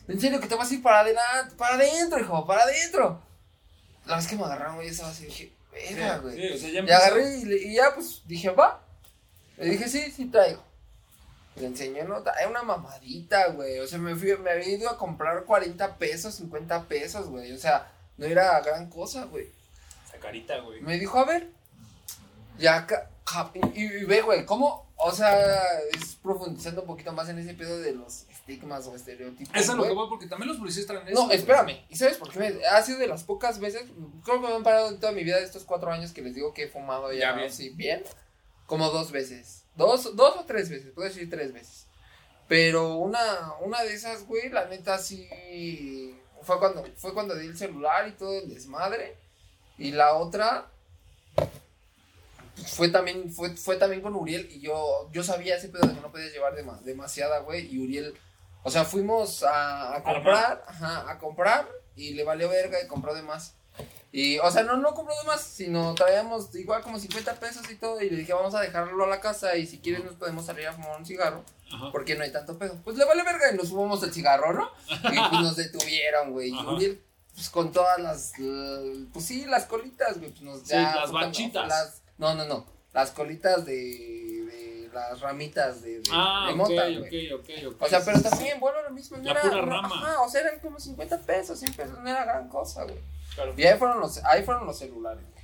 en 0.09 0.19
serio 0.19 0.41
que 0.41 0.47
te 0.47 0.55
vas 0.55 0.71
a 0.71 0.75
ir 0.75 0.83
para 0.83 1.01
adelante, 1.01 1.55
para 1.57 1.75
adentro, 1.75 2.19
hijo, 2.19 2.47
para 2.47 2.63
adentro. 2.63 3.21
La 4.07 4.17
vez 4.17 4.27
que 4.27 4.37
me 4.37 4.45
agarraron, 4.45 4.77
güey, 4.77 4.89
estaba 4.89 5.11
así, 5.11 5.27
dije, 5.27 5.53
Sí, 5.87 5.95
verga, 5.95 6.19
güey. 6.19 6.37
sí, 6.37 6.53
o 6.55 6.59
sea, 6.59 6.69
ya 6.69 6.75
Y 6.75 6.79
empieza- 6.79 7.05
agarré 7.07 7.37
y, 7.39 7.45
le- 7.45 7.57
y 7.69 7.75
ya, 7.75 7.95
pues, 7.95 8.23
dije, 8.25 8.49
va. 8.49 8.81
Le 9.59 9.67
dije, 9.67 9.87
sí, 9.91 10.11
sí 10.11 10.25
traigo. 10.25 10.65
Le 11.57 11.67
enseñé, 11.67 12.03
no, 12.05 12.23
trae 12.23 12.47
una 12.47 12.63
mamadita, 12.63 13.49
güey. 13.49 13.79
O 13.81 13.87
sea, 13.87 13.99
me 13.99 14.17
fui, 14.17 14.35
me 14.39 14.53
había 14.53 14.69
ido 14.69 14.89
a 14.89 14.97
comprar 14.97 15.45
40 15.45 15.97
pesos, 15.99 16.35
50 16.37 16.85
pesos, 16.89 17.27
güey. 17.29 17.53
O 17.53 17.59
sea, 17.59 17.93
no 18.17 18.25
era 18.25 18.59
gran 18.61 18.89
cosa, 18.89 19.25
güey. 19.27 19.51
Esa 20.09 20.17
carita, 20.19 20.59
güey. 20.61 20.81
Me 20.81 20.99
dijo, 20.99 21.19
a 21.19 21.27
ver. 21.27 21.49
Ya, 22.59 22.87
ca- 22.87 23.11
y, 23.75 23.85
y 23.85 24.05
ve, 24.05 24.21
güey, 24.23 24.45
cómo, 24.45 24.93
o 24.97 25.13
sea, 25.13 25.79
es 25.97 26.17
profundizando 26.17 26.83
un 26.83 26.87
poquito 26.87 27.13
más 27.13 27.29
en 27.29 27.39
ese 27.39 27.55
pedo 27.55 27.79
de 27.79 27.93
los 27.93 28.23
estigmas 28.29 28.87
o 28.87 28.95
estereotipos. 28.95 29.55
Eso 29.55 29.73
es 29.73 29.79
lo 29.79 29.85
que 29.85 29.93
voy 29.93 30.09
porque 30.09 30.27
también 30.27 30.49
los 30.49 30.59
policías 30.59 30.87
traen 30.87 31.07
eso. 31.09 31.27
No, 31.27 31.33
espérame. 31.33 31.85
¿Y 31.89 31.97
sabes 31.97 32.17
por 32.19 32.31
qué? 32.31 32.39
Me- 32.39 32.67
ha 32.67 32.83
sido 32.83 32.99
de 32.99 33.07
las 33.07 33.23
pocas 33.25 33.59
veces, 33.61 33.85
creo 34.25 34.41
que 34.41 34.49
me 34.49 34.55
han 34.55 34.63
parado 34.63 34.89
en 34.89 35.01
toda 35.01 35.13
mi 35.13 35.25
vida 35.25 35.39
de 35.39 35.45
estos 35.45 35.65
cuatro 35.65 35.91
años 35.91 36.13
que 36.13 36.23
les 36.23 36.35
digo 36.35 36.53
que 36.53 36.65
he 36.65 36.69
fumado 36.69 37.13
ya, 37.13 37.19
Ya, 37.21 37.33
bien. 37.33 37.49
así 37.49 37.71
bien, 37.71 38.03
como 38.67 38.91
dos 38.91 39.13
veces. 39.13 39.65
Dos, 39.77 40.15
dos 40.17 40.37
o 40.37 40.45
tres 40.45 40.69
veces, 40.69 40.93
puedo 40.93 41.09
decir 41.09 41.31
tres 41.31 41.53
veces. 41.53 41.87
Pero 42.49 42.97
una, 42.97 43.55
una 43.63 43.83
de 43.83 43.95
esas, 43.95 44.27
güey, 44.27 44.51
la 44.51 44.67
neta 44.67 44.99
sí 44.99 45.27
fue 46.43 46.59
cuando, 46.59 46.85
fue 46.97 47.15
cuando 47.15 47.35
di 47.37 47.47
el 47.47 47.57
celular 47.57 48.07
y 48.09 48.13
todo 48.13 48.39
el 48.39 48.49
desmadre. 48.53 49.17
Y 49.79 49.93
la 49.93 50.15
otra 50.15 50.71
fue 52.67 52.89
también, 52.89 53.33
fue, 53.33 53.57
fue 53.57 53.77
también 53.77 54.03
con 54.03 54.15
Uriel 54.15 54.49
y 54.51 54.61
yo, 54.61 55.09
yo 55.13 55.23
sabía 55.23 55.57
ese 55.57 55.69
pedo 55.69 55.87
de 55.89 55.95
que 55.95 56.01
no 56.01 56.11
podías 56.13 56.33
llevar 56.33 56.55
dema- 56.55 56.81
demasiada, 56.81 57.41
güey, 57.41 57.67
y 57.75 57.79
Uriel 57.83 58.15
O 58.65 58.71
sea, 58.71 58.85
fuimos 58.85 59.43
a, 59.43 59.97
a 59.97 60.03
comprar, 60.03 60.65
ajá, 60.69 61.11
a 61.11 61.19
comprar 61.19 61.69
y 61.97 62.15
le 62.15 62.25
valió 62.25 62.49
verga 62.49 62.79
y 62.83 62.87
compró 62.87 63.15
de 63.15 63.23
más. 63.23 63.55
Y, 64.15 64.39
o 64.41 64.51
sea, 64.51 64.63
no, 64.63 64.77
no 64.77 64.93
compró 64.95 65.15
de 65.17 65.25
más, 65.27 65.41
sino 65.41 65.95
traíamos 65.95 66.55
igual 66.55 66.83
como 66.83 66.99
50 66.99 67.35
pesos 67.41 67.69
y 67.71 67.77
todo. 67.77 67.99
Y 68.03 68.11
le 68.11 68.19
dije, 68.19 68.35
vamos 68.35 68.55
a 68.55 68.61
dejarlo 68.61 69.05
a 69.05 69.09
la 69.09 69.21
casa 69.21 69.57
y 69.57 69.67
si 69.67 69.79
quieres 69.79 70.05
nos 70.05 70.15
podemos 70.17 70.45
salir 70.45 70.67
a 70.69 70.75
fumar 70.75 70.99
un 70.99 71.07
cigarro. 71.07 71.43
Ajá. 71.75 71.91
Porque 71.91 72.15
no 72.15 72.23
hay 72.23 72.31
tanto 72.31 72.59
pedo. 72.59 72.77
Pues 72.85 72.99
le 72.99 73.07
vale 73.07 73.23
verga 73.25 73.51
y 73.53 73.57
nos 73.57 73.71
fumamos 73.71 74.03
el 74.03 74.13
cigarro, 74.13 74.53
¿no? 74.53 74.69
Y 74.91 75.19
pues 75.19 75.33
nos 75.41 75.57
detuvieron, 75.57 76.33
güey. 76.33 76.51
Y. 76.51 76.59
Uriel, 76.67 77.03
pues 77.35 77.49
con 77.49 77.73
todas 77.73 77.99
las, 77.99 78.33
pues 79.15 79.25
sí, 79.25 79.47
las 79.47 79.65
colitas, 79.65 80.19
güey. 80.19 80.31
Pues 80.31 80.43
nos 80.43 80.59
Sí, 80.61 80.67
ya, 80.73 80.95
las 80.97 81.11
puta, 81.11 81.25
bachitas. 81.27 81.69
las- 81.69 82.02
no, 82.19 82.35
no, 82.35 82.45
no. 82.45 82.67
Las 82.93 83.11
colitas 83.11 83.65
de, 83.65 83.73
de 83.75 84.91
las 84.93 85.21
ramitas 85.21 85.83
de, 85.83 86.01
de, 86.01 86.11
Ah, 86.13 86.47
de 86.49 86.55
mota, 86.55 86.73
ok, 86.87 86.99
güey. 86.99 87.33
ok, 87.33 87.49
ok. 87.69 87.83
O 87.83 87.89
sea, 87.89 88.05
pero 88.05 88.21
también, 88.21 88.61
bueno, 88.61 88.83
lo 88.83 88.91
mismo. 88.91 89.17
No 89.17 89.23
La 89.25 89.31
era, 89.33 89.41
pura 89.43 89.61
rama. 89.63 89.89
Ajá, 89.95 90.21
o 90.23 90.29
sea, 90.29 90.43
eran 90.43 90.61
como 90.61 90.79
50 90.79 91.19
pesos, 91.23 91.59
100 91.59 91.75
pesos, 91.75 91.99
no 91.99 92.09
era 92.09 92.25
gran 92.25 92.49
cosa, 92.49 92.85
güey. 92.85 92.99
Claro. 93.35 93.55
Y 93.57 93.63
ahí 93.65 93.79
fueron 93.79 94.01
los, 94.01 94.23
ahí 94.25 94.43
fueron 94.43 94.67
los 94.67 94.79
celulares. 94.79 95.23
güey. 95.25 95.43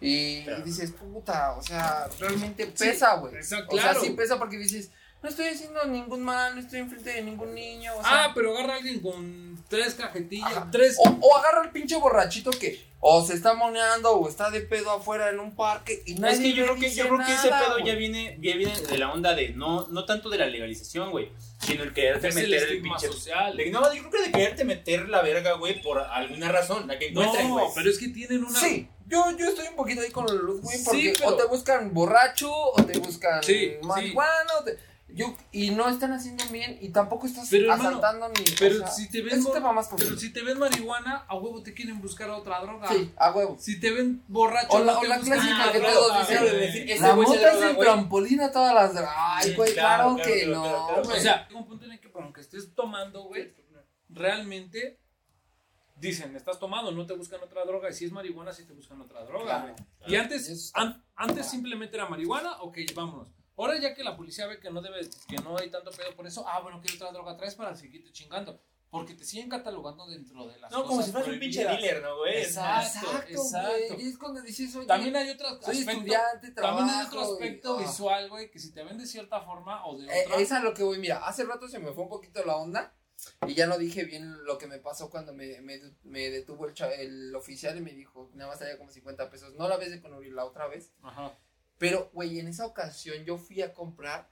Y, 0.00 0.44
Claro. 0.44 0.60
y 0.60 0.62
dices, 0.62 0.92
puta, 0.92 1.52
o 1.56 1.62
sea, 1.62 2.08
realmente 2.20 2.66
pesa, 2.66 3.14
güey. 3.16 3.34
exacto, 3.36 3.74
o 3.74 3.78
sea, 3.78 3.94
sí 3.94 4.10
pesa 4.10 4.38
porque 4.38 4.56
dices, 4.58 4.90
no 5.24 5.30
estoy 5.30 5.46
haciendo 5.46 5.82
ningún 5.86 6.22
mal, 6.22 6.54
no 6.54 6.60
estoy 6.60 6.80
enfrente 6.80 7.10
de 7.14 7.22
ningún 7.22 7.54
niño, 7.54 7.92
o 7.96 8.02
sea. 8.02 8.24
Ah, 8.26 8.32
pero 8.34 8.54
agarra 8.54 8.74
a 8.74 8.76
alguien 8.76 9.00
con 9.00 9.58
tres 9.70 9.94
cajetillas, 9.94 10.52
Ajá. 10.54 10.68
tres. 10.70 10.96
o, 10.98 11.08
o 11.20 11.36
agarra 11.38 11.62
al 11.62 11.70
pinche 11.72 11.96
borrachito 11.96 12.50
que 12.50 12.78
o 13.00 13.24
se 13.24 13.32
está 13.34 13.54
moneando 13.54 14.12
o 14.12 14.28
está 14.28 14.50
de 14.50 14.60
pedo 14.60 14.90
afuera 14.90 15.30
en 15.30 15.38
un 15.40 15.56
parque 15.56 16.02
y 16.06 16.14
No, 16.14 16.20
nadie 16.22 16.34
es 16.34 16.40
que 16.40 16.52
yo 16.52 16.64
creo 16.64 16.76
que, 16.78 16.94
yo 16.94 17.08
creo 17.08 17.18
que 17.26 17.32
ese 17.34 17.50
nada, 17.50 17.66
pedo 17.74 17.78
ya 17.86 17.94
viene, 17.94 18.38
ya 18.42 18.54
viene 18.56 18.78
de 18.78 18.98
la 18.98 19.12
onda 19.12 19.34
de 19.34 19.50
no, 19.50 19.88
no 19.88 20.04
tanto 20.04 20.28
de 20.30 20.36
la 20.38 20.46
legalización, 20.46 21.10
güey, 21.10 21.30
sino 21.58 21.82
el 21.84 21.92
quererte 21.94 22.28
es 22.28 22.34
meter 22.34 22.62
el, 22.62 22.82
pinche. 22.82 23.06
social. 23.08 23.56
de- 23.56 23.70
no, 23.70 23.80
yo 23.94 24.00
creo 24.08 24.10
que 24.10 24.22
de 24.22 24.30
quererte 24.32 24.64
meter 24.64 25.08
la 25.08 25.22
verga, 25.22 25.54
güey, 25.54 25.80
por 25.82 25.98
alguna 26.00 26.52
razón, 26.52 26.86
la 26.86 26.98
que 26.98 27.08
encuentren, 27.08 27.50
güey. 27.50 27.64
No, 27.66 27.72
pero 27.74 27.88
es 27.90 27.98
que 27.98 28.08
tienen 28.08 28.44
una. 28.44 28.58
Sí, 28.60 28.88
yo, 29.06 29.24
yo 29.38 29.48
estoy 29.48 29.68
un 29.68 29.76
poquito 29.76 30.00
ahí 30.02 30.10
con 30.10 30.26
la 30.26 30.34
luz, 30.34 30.60
güey, 30.62 30.78
porque 30.84 31.00
Sí, 31.00 31.12
pero- 31.18 31.30
o 31.30 31.34
te 31.36 31.44
buscan 31.46 31.92
borracho, 31.94 32.50
o 32.54 32.82
te 32.84 32.98
buscan 32.98 33.42
Sí, 33.42 33.72
marihuana, 33.82 34.50
o 34.60 34.64
te- 34.64 34.78
yo, 35.14 35.32
y 35.52 35.70
no 35.70 35.88
están 35.88 36.12
haciendo 36.12 36.44
bien, 36.46 36.76
y 36.80 36.88
tampoco 36.88 37.26
estás 37.26 37.48
Pero, 37.48 37.70
hermano, 37.72 37.88
asaltando 37.90 38.28
ni. 38.30 38.44
Pero 38.58 38.74
o 38.74 38.78
sea, 38.78 38.88
si 38.88 39.08
te 39.08 39.22
ven. 39.22 39.38
eso 39.38 39.52
te 39.52 39.60
mor- 39.60 39.68
va 39.68 39.72
más 39.72 39.88
por 39.88 39.98
Pero 40.00 40.16
si 40.16 40.32
te 40.32 40.42
ven 40.42 40.58
marihuana, 40.58 41.24
a 41.28 41.36
huevo 41.36 41.62
te 41.62 41.72
quieren 41.72 42.00
buscar 42.00 42.28
otra 42.30 42.60
droga. 42.60 42.88
Sí, 42.88 43.12
a 43.16 43.30
huevo. 43.30 43.56
Si 43.60 43.78
te 43.78 43.92
ven 43.92 44.22
borracho, 44.28 44.68
O 44.76 44.78
la- 44.84 44.92
no 44.94 44.98
o 44.98 45.04
la 45.04 45.20
clásica 45.20 45.70
que 45.72 45.80
todos 45.80 46.18
dicen, 46.28 46.44
de 46.44 46.56
decir, 46.58 46.90
ese 46.90 47.00
La 47.02 47.14
mota 47.14 47.52
es 47.52 47.62
el 47.62 47.76
trampolín 47.78 48.40
a 48.40 48.50
todas 48.50 48.74
las 48.74 48.92
drogas. 48.94 49.14
Ay, 49.16 49.54
güey, 49.54 49.72
claro, 49.72 50.14
claro, 50.14 50.16
claro, 50.16 50.30
que 50.32 50.44
claro, 50.46 50.54
no, 50.56 50.62
claro, 50.62 50.86
claro. 50.88 51.02
güey. 51.04 51.18
O 51.18 51.22
sea, 51.22 51.48
un 51.54 51.66
punto 51.66 51.84
en 51.84 51.92
el 51.92 52.00
que, 52.00 52.10
aunque 52.14 52.40
estés 52.40 52.74
tomando, 52.74 53.22
güey, 53.24 53.52
realmente 54.08 54.98
dicen, 55.96 56.34
estás 56.36 56.58
tomando, 56.58 56.90
no 56.92 57.06
te 57.06 57.14
buscan 57.14 57.40
otra 57.42 57.64
droga. 57.64 57.88
Y 57.90 57.94
si 57.94 58.04
es 58.04 58.12
marihuana, 58.12 58.52
sí 58.52 58.64
te 58.66 58.72
buscan 58.72 59.00
otra 59.00 59.24
droga, 59.24 59.44
Claro, 59.44 59.62
güey. 59.62 59.74
claro. 59.76 60.12
Y 60.12 60.16
antes, 60.16 60.70
an- 60.74 61.04
antes 61.14 61.46
simplemente 61.48 61.96
era 61.96 62.08
marihuana, 62.08 62.60
ok, 62.62 62.78
vámonos. 62.94 63.28
Ahora 63.56 63.78
ya 63.78 63.94
que 63.94 64.02
la 64.04 64.16
policía 64.16 64.46
ve 64.46 64.58
que 64.58 64.70
no 64.70 64.82
debe, 64.82 65.00
que 65.28 65.36
no 65.36 65.56
hay 65.58 65.70
tanto 65.70 65.90
pedo 65.92 66.14
por 66.16 66.26
eso, 66.26 66.44
ah, 66.48 66.60
bueno, 66.60 66.80
¿qué 66.80 66.94
otra 66.94 67.12
droga 67.12 67.36
traes 67.36 67.54
para 67.54 67.74
seguirte 67.76 68.10
chingando? 68.12 68.60
Porque 68.90 69.14
te 69.14 69.24
siguen 69.24 69.48
catalogando 69.48 70.06
dentro 70.06 70.46
de 70.46 70.56
las 70.60 70.70
No, 70.70 70.82
como 70.84 70.96
cosas 70.98 71.06
si 71.06 71.12
fueras 71.12 71.28
un 71.30 71.38
pinche 71.40 71.64
dealer, 71.64 72.00
¿no, 72.02 72.16
güey? 72.18 72.42
Exacto. 72.42 73.08
Exacto, 73.28 73.94
güey. 73.94 74.04
Y 74.04 74.08
es 74.08 74.18
cuando 74.18 74.40
dices, 74.40 74.74
oye, 74.76 74.86
También 74.86 75.16
hay 75.16 75.30
otro 75.30 75.48
soy 75.60 75.78
aspecto, 75.78 75.90
estudiante, 75.90 76.50
trabajo. 76.52 76.78
también 76.78 76.98
hay 77.00 77.06
otro 77.06 77.20
aspecto 77.22 77.76
ah. 77.76 77.82
visual, 77.82 78.28
güey, 78.28 78.50
que 78.52 78.58
si 78.60 78.72
te 78.72 78.84
ven 78.84 78.96
de 78.98 79.06
cierta 79.06 79.40
forma 79.40 79.84
o 79.86 79.98
de 79.98 80.06
Eh, 80.06 80.24
otra. 80.26 80.38
es 80.40 80.52
a 80.52 80.60
lo 80.60 80.74
que 80.74 80.84
voy, 80.84 80.98
mira, 80.98 81.26
hace 81.26 81.42
rato 81.44 81.66
se 81.66 81.80
me 81.80 81.92
fue 81.92 82.04
un 82.04 82.08
poquito 82.08 82.44
la 82.44 82.56
onda 82.56 82.94
y 83.48 83.54
ya 83.54 83.66
no 83.66 83.78
dije 83.78 84.04
bien 84.04 84.44
lo 84.44 84.58
que 84.58 84.66
me 84.68 84.78
pasó 84.78 85.10
cuando 85.10 85.32
me, 85.32 85.60
me, 85.60 85.80
me 86.04 86.30
detuvo 86.30 86.66
el, 86.68 86.74
el 86.98 87.34
oficial 87.34 87.76
y 87.76 87.80
me 87.80 87.92
dijo, 87.94 88.30
nada 88.34 88.50
más 88.50 88.58
traía 88.60 88.78
como 88.78 88.90
50 88.92 89.28
pesos, 89.28 89.54
no 89.54 89.66
la 89.68 89.76
vez 89.76 89.90
de 89.90 90.00
con 90.00 90.14
Uri, 90.14 90.30
la 90.30 90.44
otra 90.44 90.68
vez, 90.68 90.92
Ajá. 91.02 91.36
Pero, 91.84 92.08
güey, 92.14 92.40
en 92.40 92.48
esa 92.48 92.64
ocasión 92.64 93.26
yo 93.26 93.36
fui 93.36 93.60
a 93.60 93.74
comprar, 93.74 94.30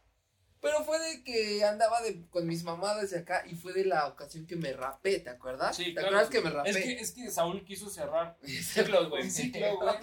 pero 0.63 0.83
fue 0.85 0.99
de 0.99 1.23
que 1.23 1.63
andaba 1.65 2.01
de, 2.01 2.27
con 2.31 2.47
mis 2.47 2.65
mamadas 2.65 3.11
de 3.11 3.19
acá 3.19 3.43
y 3.47 3.57
fue 3.57 3.75
de 3.75 3.85
la 3.85 4.07
ocasión 4.07 4.47
que 4.47 4.57
me 4.57 4.73
rapé, 4.73 5.19
¿te 5.19 5.29
acuerdas? 5.29 5.77
Sí, 5.77 5.85
¿Te 5.85 5.93
claro. 6.01 6.09
acuerdas 6.09 6.31
que 6.31 6.41
me 6.41 6.49
rapé? 6.49 6.71
Es 6.71 6.77
que, 6.79 6.93
es 6.93 7.13
que 7.13 7.31
Saúl 7.31 7.63
quiso 7.67 7.91
cerrar 7.91 8.39
Ciclos, 8.43 9.11
güey. 9.11 9.31
ciclo, 9.31 9.77
güey. 9.81 9.95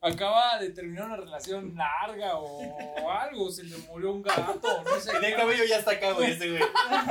Acaba 0.00 0.58
de 0.58 0.70
terminar 0.70 1.04
una 1.04 1.16
relación 1.16 1.74
larga 1.76 2.36
o 2.38 3.10
algo. 3.10 3.50
Se 3.50 3.64
le 3.64 3.76
murió 3.76 4.12
un 4.12 4.22
gato, 4.22 4.84
no 4.84 5.00
sé. 5.00 5.12
Y 5.20 5.24
el 5.26 5.36
cabello 5.36 5.64
ya 5.64 5.80
está 5.80 5.90
acá, 5.90 6.12
güey, 6.12 6.30
ese 6.30 6.48
güey. 6.48 6.62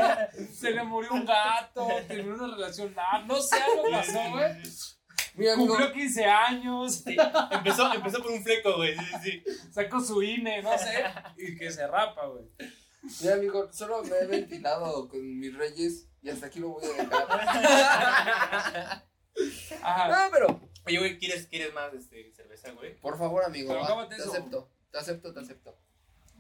Se 0.51 0.72
le 0.72 0.84
murió 0.84 1.12
un 1.14 1.26
gato, 1.28 1.88
terminó 2.08 2.43
una 2.43 2.56
relación 2.56 2.95
larga. 2.95 3.28
No 3.28 3.39
sé, 3.39 3.58
algo 3.58 3.84
pasó, 3.91 4.32
güey. 4.32 4.64
Mira, 5.36 5.56
Cumplió 5.56 5.92
15 5.92 6.26
años, 6.26 7.04
Sí, 7.06 7.18
empezó, 7.52 7.92
empezó 7.94 8.22
por 8.22 8.32
un 8.32 8.44
fleco, 8.44 8.76
güey. 8.76 8.96
Sí, 8.96 9.06
sí, 9.24 9.44
sacó 9.72 10.00
su 10.00 10.22
INE, 10.22 10.62
no 10.62 10.78
sé. 10.78 11.04
Y 11.38 11.58
que 11.58 11.72
se 11.72 11.88
rapa, 11.88 12.28
güey. 12.28 12.46
mira, 13.22 13.34
amigo, 13.36 13.72
solo 13.72 14.04
me 14.04 14.18
he 14.18 14.28
ventilado 14.28 15.08
con 15.10 15.40
mis 15.40 15.56
reyes 15.56 16.08
y 16.22 16.30
hasta 16.30 16.46
aquí 16.48 16.60
lo 16.60 16.70
voy 16.70 16.86
a 16.86 16.88
dejar. 16.90 17.28
Ajá. 19.82 20.08
no, 20.26 20.32
pero 20.32 20.62
Oye, 20.86 21.00
güey, 21.00 21.18
¿quieres, 21.18 21.48
¿quieres 21.48 21.74
más 21.74 21.94
este, 21.94 22.34
cerveza, 22.34 22.72
güey? 22.72 23.00
Por 23.00 23.18
favor, 23.18 23.44
amigo. 23.44 23.70
Pero 23.70 23.80
va, 23.80 23.86
acábate 23.86 24.16
te 24.16 24.22
eso. 24.22 24.32
acepto. 24.32 24.70
Te 24.92 24.98
acepto, 24.98 25.34
te 25.34 25.40
acepto. 25.40 25.78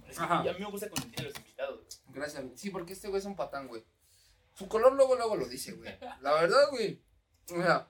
Es 0.07 0.17
que 0.17 0.23
Ajá. 0.23 0.39
a 0.39 0.43
mí 0.43 0.59
me 0.59 0.69
gusta 0.69 0.89
consentir 0.89 1.21
a 1.21 1.23
los 1.23 1.37
invitados, 1.37 1.79
güey. 1.79 2.15
Gracias, 2.15 2.39
amigo. 2.39 2.57
Sí, 2.57 2.69
porque 2.69 2.93
este 2.93 3.07
güey 3.07 3.19
es 3.19 3.25
un 3.25 3.35
patán, 3.35 3.67
güey. 3.67 3.83
Su 4.53 4.67
color 4.67 4.93
luego, 4.93 5.15
luego 5.15 5.35
lo 5.37 5.45
dice, 5.47 5.71
güey. 5.71 5.97
La 6.21 6.33
verdad, 6.33 6.69
güey. 6.71 7.01
O 7.51 7.55
sea, 7.61 7.87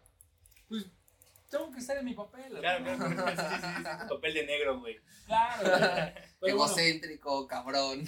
Pues 0.74 0.86
tengo 1.52 1.72
que 1.72 1.80
estar 1.80 1.96
en 1.98 2.06
mi 2.06 2.16
papel. 2.16 2.52
Claro, 2.60 2.84
claro, 2.84 3.16
claro. 3.16 3.30
Sí, 3.30 3.44
sí, 3.48 3.62
sí, 3.62 3.84
sí. 4.02 4.10
Papel 4.10 4.34
de 4.34 4.46
negro, 4.48 4.80
güey. 4.80 5.00
Claro, 5.28 5.64
bueno, 6.40 6.56
egocéntrico, 6.56 7.48
cabrón. 7.48 8.04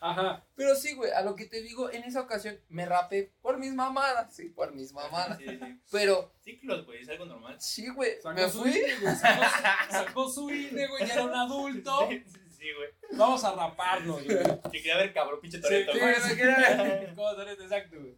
Ajá. 0.00 0.44
Pero 0.54 0.74
sí, 0.76 0.94
güey, 0.94 1.10
a 1.12 1.22
lo 1.22 1.34
que 1.34 1.46
te 1.46 1.62
digo, 1.62 1.90
en 1.90 2.04
esa 2.04 2.20
ocasión 2.20 2.60
me 2.68 2.84
rapé 2.86 3.32
por 3.40 3.58
mis 3.58 3.72
mamadas. 3.72 4.34
Sí, 4.34 4.50
por 4.50 4.74
mis 4.74 4.92
mamadas. 4.92 5.38
Sí, 5.38 5.46
sí, 5.48 5.58
sí. 5.58 5.80
Pero, 5.90 6.32
Ciclos, 6.42 6.84
güey, 6.84 7.00
es 7.02 7.08
algo 7.08 7.24
normal. 7.24 7.56
sí, 7.58 7.88
güey, 7.88 8.20
Sacó 8.20 8.34
me 8.34 8.50
su 8.50 8.60
fui. 8.60 8.70
INE, 8.72 8.96
güey, 9.00 9.16
Sacó, 9.16 9.42
sacó 9.90 10.28
su 10.30 10.50
INE, 10.50 10.86
güey. 10.88 11.06
Ya 11.06 11.14
era 11.14 11.24
un 11.24 11.34
adulto. 11.34 12.08
Sí, 12.10 12.22
sí, 12.26 12.38
sí, 12.58 12.66
güey. 12.76 12.90
Vamos 13.18 13.42
a 13.44 13.54
raparnos, 13.54 14.22
güey. 14.24 14.36
Que 14.72 14.78
quería 14.82 14.96
ver 14.98 15.12
cabrón, 15.14 15.40
pinche 15.40 15.58
Toreto, 15.58 15.92
sí, 15.92 15.98
güey. 16.00 16.14
sí, 16.16 16.36
que- 16.36 17.12
¿Cómo 17.14 17.34
Toretto? 17.34 17.62
Exacto, 17.62 17.96
güey. 17.98 18.16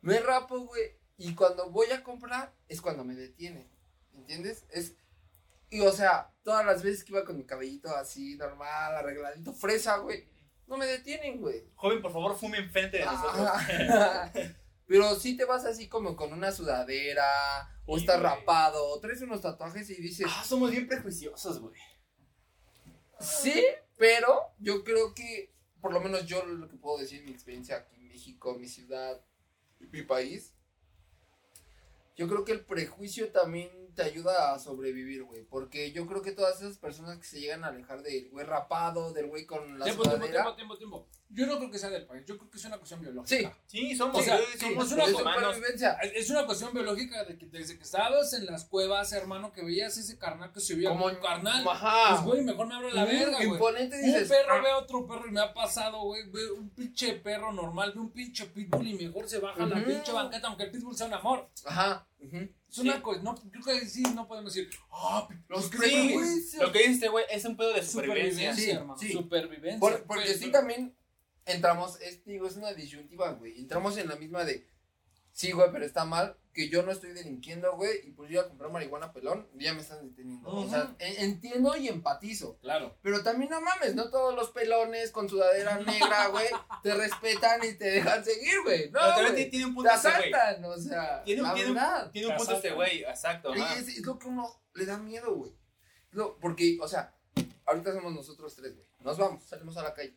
Me 0.00 0.18
rapo, 0.20 0.58
güey. 0.60 0.98
Y 1.16 1.34
cuando 1.34 1.70
voy 1.70 1.90
a 1.92 2.02
comprar, 2.02 2.52
es 2.68 2.80
cuando 2.80 3.04
me 3.04 3.14
detiene. 3.14 3.68
¿Entiendes? 4.14 4.64
Es. 4.70 4.94
Y 5.70 5.80
o 5.80 5.92
sea, 5.92 6.32
todas 6.42 6.64
las 6.64 6.82
veces 6.82 7.04
que 7.04 7.12
iba 7.12 7.24
con 7.24 7.36
mi 7.36 7.44
cabellito 7.44 7.94
así, 7.96 8.36
normal, 8.36 8.94
arregladito, 8.96 9.52
fresa, 9.52 9.96
güey. 9.98 10.28
No 10.66 10.76
me 10.76 10.86
detienen, 10.86 11.40
güey. 11.40 11.64
Joven, 11.74 12.00
por 12.00 12.12
favor, 12.12 12.36
fume 12.36 12.58
enfrente 12.58 12.98
de 12.98 13.04
nosotros. 13.04 13.48
Pero 14.86 15.14
sí 15.16 15.36
te 15.36 15.44
vas 15.44 15.64
así 15.64 15.88
como 15.88 16.14
con 16.14 16.32
una 16.32 16.52
sudadera, 16.52 17.24
o 17.86 17.96
Sí, 17.96 18.02
estás 18.04 18.20
güey. 18.20 18.30
rapado, 18.32 18.86
o 18.86 19.00
traes 19.00 19.20
unos 19.22 19.40
tatuajes 19.40 19.88
y 19.90 19.94
dices, 19.94 20.26
Ah, 20.28 20.44
somos 20.44 20.70
bien 20.70 20.86
prejuiciosos, 20.86 21.58
güey. 21.60 21.74
sí, 23.18 23.64
pero 23.96 24.52
yo 24.58 24.84
creo 24.84 25.14
que, 25.14 25.54
por 25.80 25.92
lo 25.92 26.00
menos 26.00 26.26
yo 26.26 26.44
lo 26.44 26.68
que 26.68 26.76
puedo 26.76 26.98
decir, 26.98 27.22
mi 27.24 27.30
experiencia 27.32 27.76
aquí 27.76 27.96
en 27.96 28.08
México, 28.08 28.54
mi 28.58 28.68
ciudad, 28.68 29.20
mi 29.78 30.02
país, 30.02 30.53
yo 32.16 32.28
creo 32.28 32.44
que 32.44 32.52
el 32.52 32.64
prejuicio 32.64 33.30
también 33.32 33.70
te 33.94 34.02
ayuda 34.02 34.52
a 34.54 34.58
sobrevivir, 34.58 35.22
güey. 35.24 35.42
Porque 35.44 35.92
yo 35.92 36.06
creo 36.06 36.22
que 36.22 36.32
todas 36.32 36.60
esas 36.60 36.78
personas 36.78 37.18
que 37.18 37.24
se 37.24 37.40
llegan 37.40 37.64
a 37.64 37.68
alejar 37.68 38.02
del 38.02 38.28
güey 38.30 38.44
rapado, 38.44 39.12
del 39.12 39.26
güey 39.28 39.46
con 39.46 39.78
la 39.78 39.84
Tiempo, 39.84 40.02
tiempo, 40.02 40.16
sudadera. 40.18 40.42
tiempo, 40.42 40.54
tiempo, 40.56 40.78
tiempo. 40.78 41.08
Yo 41.34 41.46
no 41.46 41.58
creo 41.58 41.70
que 41.70 41.78
sea 41.78 41.90
del 41.90 42.06
país. 42.06 42.24
Yo 42.26 42.38
creo 42.38 42.48
que 42.48 42.56
es 42.58 42.64
una 42.64 42.76
cuestión 42.78 43.00
biológica. 43.00 43.56
Sí. 43.66 43.78
Sí, 43.90 43.96
somos, 43.96 44.18
O 44.20 44.22
sea, 44.22 44.38
Sí, 44.38 44.58
somos 44.60 44.92
una 44.92 45.06
supervivencia. 45.06 45.92
Es 46.14 46.30
una 46.30 46.46
cuestión 46.46 46.72
biológica 46.72 47.24
de 47.24 47.36
que 47.36 47.46
desde 47.46 47.76
que 47.76 47.82
estabas 47.82 48.32
en 48.34 48.46
las 48.46 48.64
cuevas, 48.64 49.12
hermano, 49.12 49.52
que 49.52 49.64
veías 49.64 49.96
ese 49.96 50.16
carnal 50.18 50.52
que 50.52 50.60
se 50.60 50.74
veía 50.76 50.90
Como 50.90 51.06
un 51.06 51.16
carnal. 51.16 51.66
Ajá. 51.66 52.22
Pues, 52.22 52.22
güey, 52.24 52.42
mejor 52.44 52.66
me 52.68 52.74
abro 52.76 52.90
la 52.92 53.04
verga, 53.04 53.36
güey. 53.36 53.48
imponente 53.48 53.96
Un 53.96 54.28
perro 54.28 54.52
"Ah". 54.54 54.60
ve 54.62 54.70
a 54.70 54.78
otro 54.78 55.06
perro 55.06 55.26
y 55.26 55.32
me 55.32 55.40
ha 55.40 55.52
pasado, 55.52 56.02
güey. 56.02 56.22
Ve 56.30 56.50
un 56.52 56.70
pinche 56.70 57.14
perro 57.14 57.52
normal, 57.52 57.92
ve 57.94 58.00
un 58.00 58.10
pinche 58.12 58.46
pitbull 58.46 58.86
y 58.86 58.94
mejor 58.94 59.28
se 59.28 59.38
baja 59.40 59.66
la 59.66 59.76
Ujú. 59.76 59.86
pinche 59.86 60.12
banqueta, 60.12 60.46
aunque 60.48 60.62
el 60.64 60.70
pitbull 60.70 60.96
sea 60.96 61.06
un 61.08 61.14
amor. 61.14 61.48
Ajá. 61.66 62.06
ujú. 62.20 62.48
Es 62.70 62.78
una 62.78 63.00
cosa, 63.02 63.20
no, 63.22 63.34
yo 63.52 63.60
creo 63.60 63.78
que 63.78 63.86
sí, 63.86 64.02
no 64.14 64.26
podemos 64.26 64.52
decir, 64.54 64.68
ah, 64.90 65.28
Los 65.48 65.66
prejuicios. 65.68 66.60
Lo 66.62 66.72
que 66.72 66.78
dice 66.80 66.92
este 66.92 67.08
güey 67.08 67.24
es 67.30 67.44
un 67.44 67.56
pedo 67.56 67.72
de 67.72 67.82
supervivencia. 67.84 68.52
Supervivencia, 68.52 68.54
Sí, 68.54 68.70
hermano. 68.70 68.98
sí. 68.98 69.12
Supervivencia. 69.12 69.78
Por- 69.80 70.02
porque 70.04 70.24
pues, 70.24 70.38
sí 70.40 70.50
también 70.50 70.96
entramos, 71.46 72.00
es, 72.00 72.24
digo, 72.24 72.46
es 72.46 72.56
una 72.56 72.72
disyuntiva, 72.72 73.32
güey. 73.32 73.58
Entramos 73.58 73.96
en 73.98 74.08
la 74.08 74.16
misma 74.16 74.44
de, 74.44 74.68
Sí, 75.32 75.50
güey, 75.50 75.68
pero 75.72 75.84
está 75.84 76.04
mal 76.04 76.36
que 76.52 76.68
yo 76.68 76.84
no 76.84 76.92
estoy 76.92 77.10
delinquiendo, 77.10 77.74
güey, 77.74 78.06
y 78.06 78.12
pues 78.12 78.30
yo 78.30 78.34
iba 78.34 78.42
a 78.44 78.48
comprar 78.48 78.70
marihuana 78.70 79.12
pelón, 79.12 79.48
ya 79.54 79.74
me 79.74 79.80
están 79.80 80.08
deteniendo. 80.08 80.48
O 80.48 80.68
sea, 80.70 80.94
en- 81.00 81.24
entiendo 81.24 81.76
y 81.76 81.88
empatizo. 81.88 82.56
Claro. 82.60 82.96
Pero 83.02 83.20
también 83.24 83.50
no 83.50 83.60
mames, 83.60 83.96
no 83.96 84.10
todos 84.10 84.32
los 84.36 84.50
pelones 84.50 85.10
con 85.10 85.28
sudadera 85.28 85.76
negra, 85.80 86.28
güey, 86.28 86.46
te 86.84 86.94
respetan 86.94 87.64
y 87.64 87.74
te 87.74 87.86
dejan 87.90 88.24
seguir, 88.24 88.62
güey. 88.62 88.90
No, 88.92 89.00
Pero 89.00 89.26
también 89.26 89.50
tiene 89.50 89.66
un 89.66 89.72
Te 89.72 89.74
punto 89.74 89.90
ese 89.92 90.08
güey. 90.08 90.32
asaltan, 90.32 90.64
o 90.66 90.78
sea, 90.78 91.24
Tiene, 91.24 91.42
un- 91.42 91.48
la 91.48 91.54
tiene 91.54 91.68
verdad. 91.72 92.10
tiene 92.12 92.26
un 92.28 92.32
Te 92.34 92.38
punto 92.38 92.52
este 92.54 92.70
güey, 92.72 93.02
exacto. 93.02 93.52
Es, 93.54 93.88
es 93.88 94.06
lo 94.06 94.16
que 94.20 94.28
uno 94.28 94.62
le 94.74 94.86
da 94.86 94.98
miedo, 94.98 95.34
güey. 95.34 95.52
Lo- 96.12 96.38
Porque, 96.38 96.78
o 96.80 96.86
sea, 96.86 97.12
ahorita 97.66 97.92
somos 97.92 98.14
nosotros 98.14 98.54
tres, 98.54 98.76
güey. 98.76 98.86
Nos 99.00 99.18
vamos, 99.18 99.42
salimos 99.42 99.76
a 99.78 99.82
la 99.82 99.92
calle. 99.92 100.16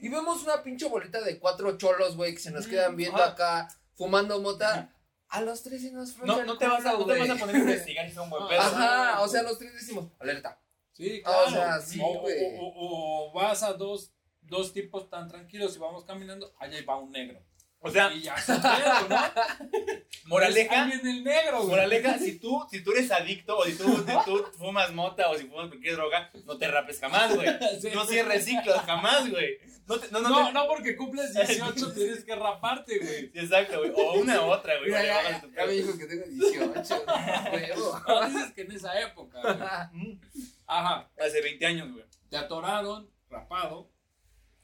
Y 0.00 0.08
vemos 0.08 0.42
una 0.44 0.62
pinche 0.62 0.88
bolita 0.88 1.20
de 1.20 1.38
cuatro 1.38 1.76
cholos, 1.76 2.16
güey, 2.16 2.34
que 2.34 2.40
se 2.40 2.50
nos 2.50 2.66
quedan 2.66 2.96
viendo 2.96 3.22
ajá. 3.22 3.32
acá, 3.32 3.68
fumando 3.94 4.40
mota. 4.40 4.94
A 5.28 5.40
los 5.42 5.62
tres 5.62 5.82
se 5.82 5.92
nos 5.92 6.12
fue 6.14 6.26
No, 6.26 6.42
no, 6.44 6.58
te 6.58 6.66
vas 6.66 6.84
a, 6.84 6.92
no 6.92 7.06
te 7.06 7.18
vas 7.18 7.30
a 7.30 7.36
poner 7.36 7.56
a 7.56 7.58
investigar 7.60 8.08
si 8.08 8.14
son 8.14 8.28
buen 8.30 8.48
pedo. 8.48 8.60
Ajá, 8.60 9.20
o 9.20 9.28
sea, 9.28 9.42
los 9.42 9.58
tres 9.58 9.72
decimos, 9.74 10.06
alerta. 10.18 10.60
Sí, 10.92 11.22
Ah, 11.24 11.30
o 11.30 11.50
claro. 11.50 11.50
sea, 11.50 11.80
sí, 11.80 12.00
o- 12.02 12.06
o- 12.08 13.28
o 13.28 13.32
vas 13.32 13.62
a 13.62 13.72
dos, 13.74 14.12
dos 14.40 14.72
tipos 14.72 15.08
tan 15.08 15.28
tranquilos 15.28 15.76
y 15.76 15.78
vamos 15.78 16.04
caminando, 16.04 16.52
allá 16.58 16.78
va 16.88 16.98
un 16.98 17.12
negro. 17.12 17.40
O 17.82 17.90
sea, 17.90 18.12
Y 18.12 18.22
ya 18.22 18.36
se 18.36 18.52
pedo, 18.54 19.08
¿no? 19.08 19.16
moraleja, 20.26 20.84
viene 20.84 21.10
el 21.10 21.24
negro, 21.24 21.58
güey. 21.58 21.68
moraleja, 21.70 22.18
si 22.18 22.38
tú, 22.38 22.66
si 22.70 22.82
tú 22.84 22.92
eres 22.92 23.10
adicto 23.10 23.56
o 23.56 23.64
si 23.64 23.72
tú, 23.76 23.84
si 24.06 24.24
tú 24.26 24.44
fumas 24.58 24.92
mota 24.92 25.30
o 25.30 25.36
si 25.38 25.44
fumas 25.46 25.68
cualquier 25.68 25.94
droga, 25.96 26.30
no 26.44 26.58
te 26.58 26.68
rapes 26.68 27.00
jamás, 27.00 27.34
güey. 27.34 27.48
Sí. 27.80 27.88
No 27.94 28.04
cierres 28.04 28.44
ciclos 28.44 28.76
jamás, 28.82 29.30
güey. 29.30 29.56
No, 29.86 29.98
te- 29.98 30.10
no, 30.10 30.20
no, 30.20 30.28
No, 30.28 30.46
te- 30.48 30.52
no, 30.52 30.66
porque 30.68 30.94
cumples 30.96 31.32
18 31.46 31.92
tienes 31.94 32.24
que 32.24 32.34
raparte, 32.36 32.98
güey. 32.98 33.30
Sí, 33.32 33.38
exacto, 33.38 33.78
güey. 33.78 33.92
O 33.96 34.12
una 34.20 34.40
u 34.42 34.50
otra, 34.50 34.76
güey. 34.78 34.90
Ya, 34.90 35.42
me 35.66 35.72
dijo 35.72 35.96
que 35.96 36.04
tengo 36.06 36.24
18. 36.26 37.04
huevo. 37.52 38.00
No, 38.06 38.28
dices 38.28 38.52
que 38.52 38.60
en 38.62 38.72
esa 38.72 39.00
época, 39.00 39.40
güey. 39.40 39.56
Mm, 39.92 40.20
Ajá. 40.66 41.10
Hace 41.18 41.40
20 41.40 41.66
años, 41.66 41.92
güey. 41.92 42.04
Te 42.28 42.36
atoraron, 42.36 43.10
rapado. 43.30 43.90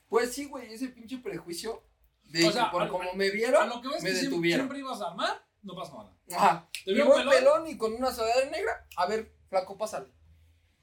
Pues 0.09 0.33
sí, 0.33 0.45
güey, 0.45 0.73
ese 0.73 0.89
pinche 0.89 1.19
prejuicio 1.19 1.83
de 2.29 2.47
O 2.47 2.53
sea, 2.53 2.71
por 2.71 2.83
al- 2.83 2.89
como 2.89 3.13
me 3.15 3.29
A 3.29 3.31
vieron, 3.33 3.69
lo 3.69 3.81
que 3.81 3.89
ves 3.89 4.03
me 4.03 4.11
que 4.11 4.15
siempre, 4.17 4.31
detuvieron. 4.31 4.61
siempre 4.67 4.79
ibas 4.81 5.01
a 5.01 5.09
armar, 5.11 5.45
no 5.63 5.75
pasa 5.75 5.93
nada. 5.97 6.13
Ajá. 6.33 6.69
Te 6.85 6.93
voy 6.93 7.03
pelón. 7.19 7.29
pelón 7.35 7.67
y 7.69 7.77
con 7.77 7.95
una 7.95 8.13
sudadera 8.13 8.51
negra. 8.51 8.87
A 8.97 9.07
ver, 9.07 9.33
flaco, 9.49 9.77
pásale. 9.79 10.09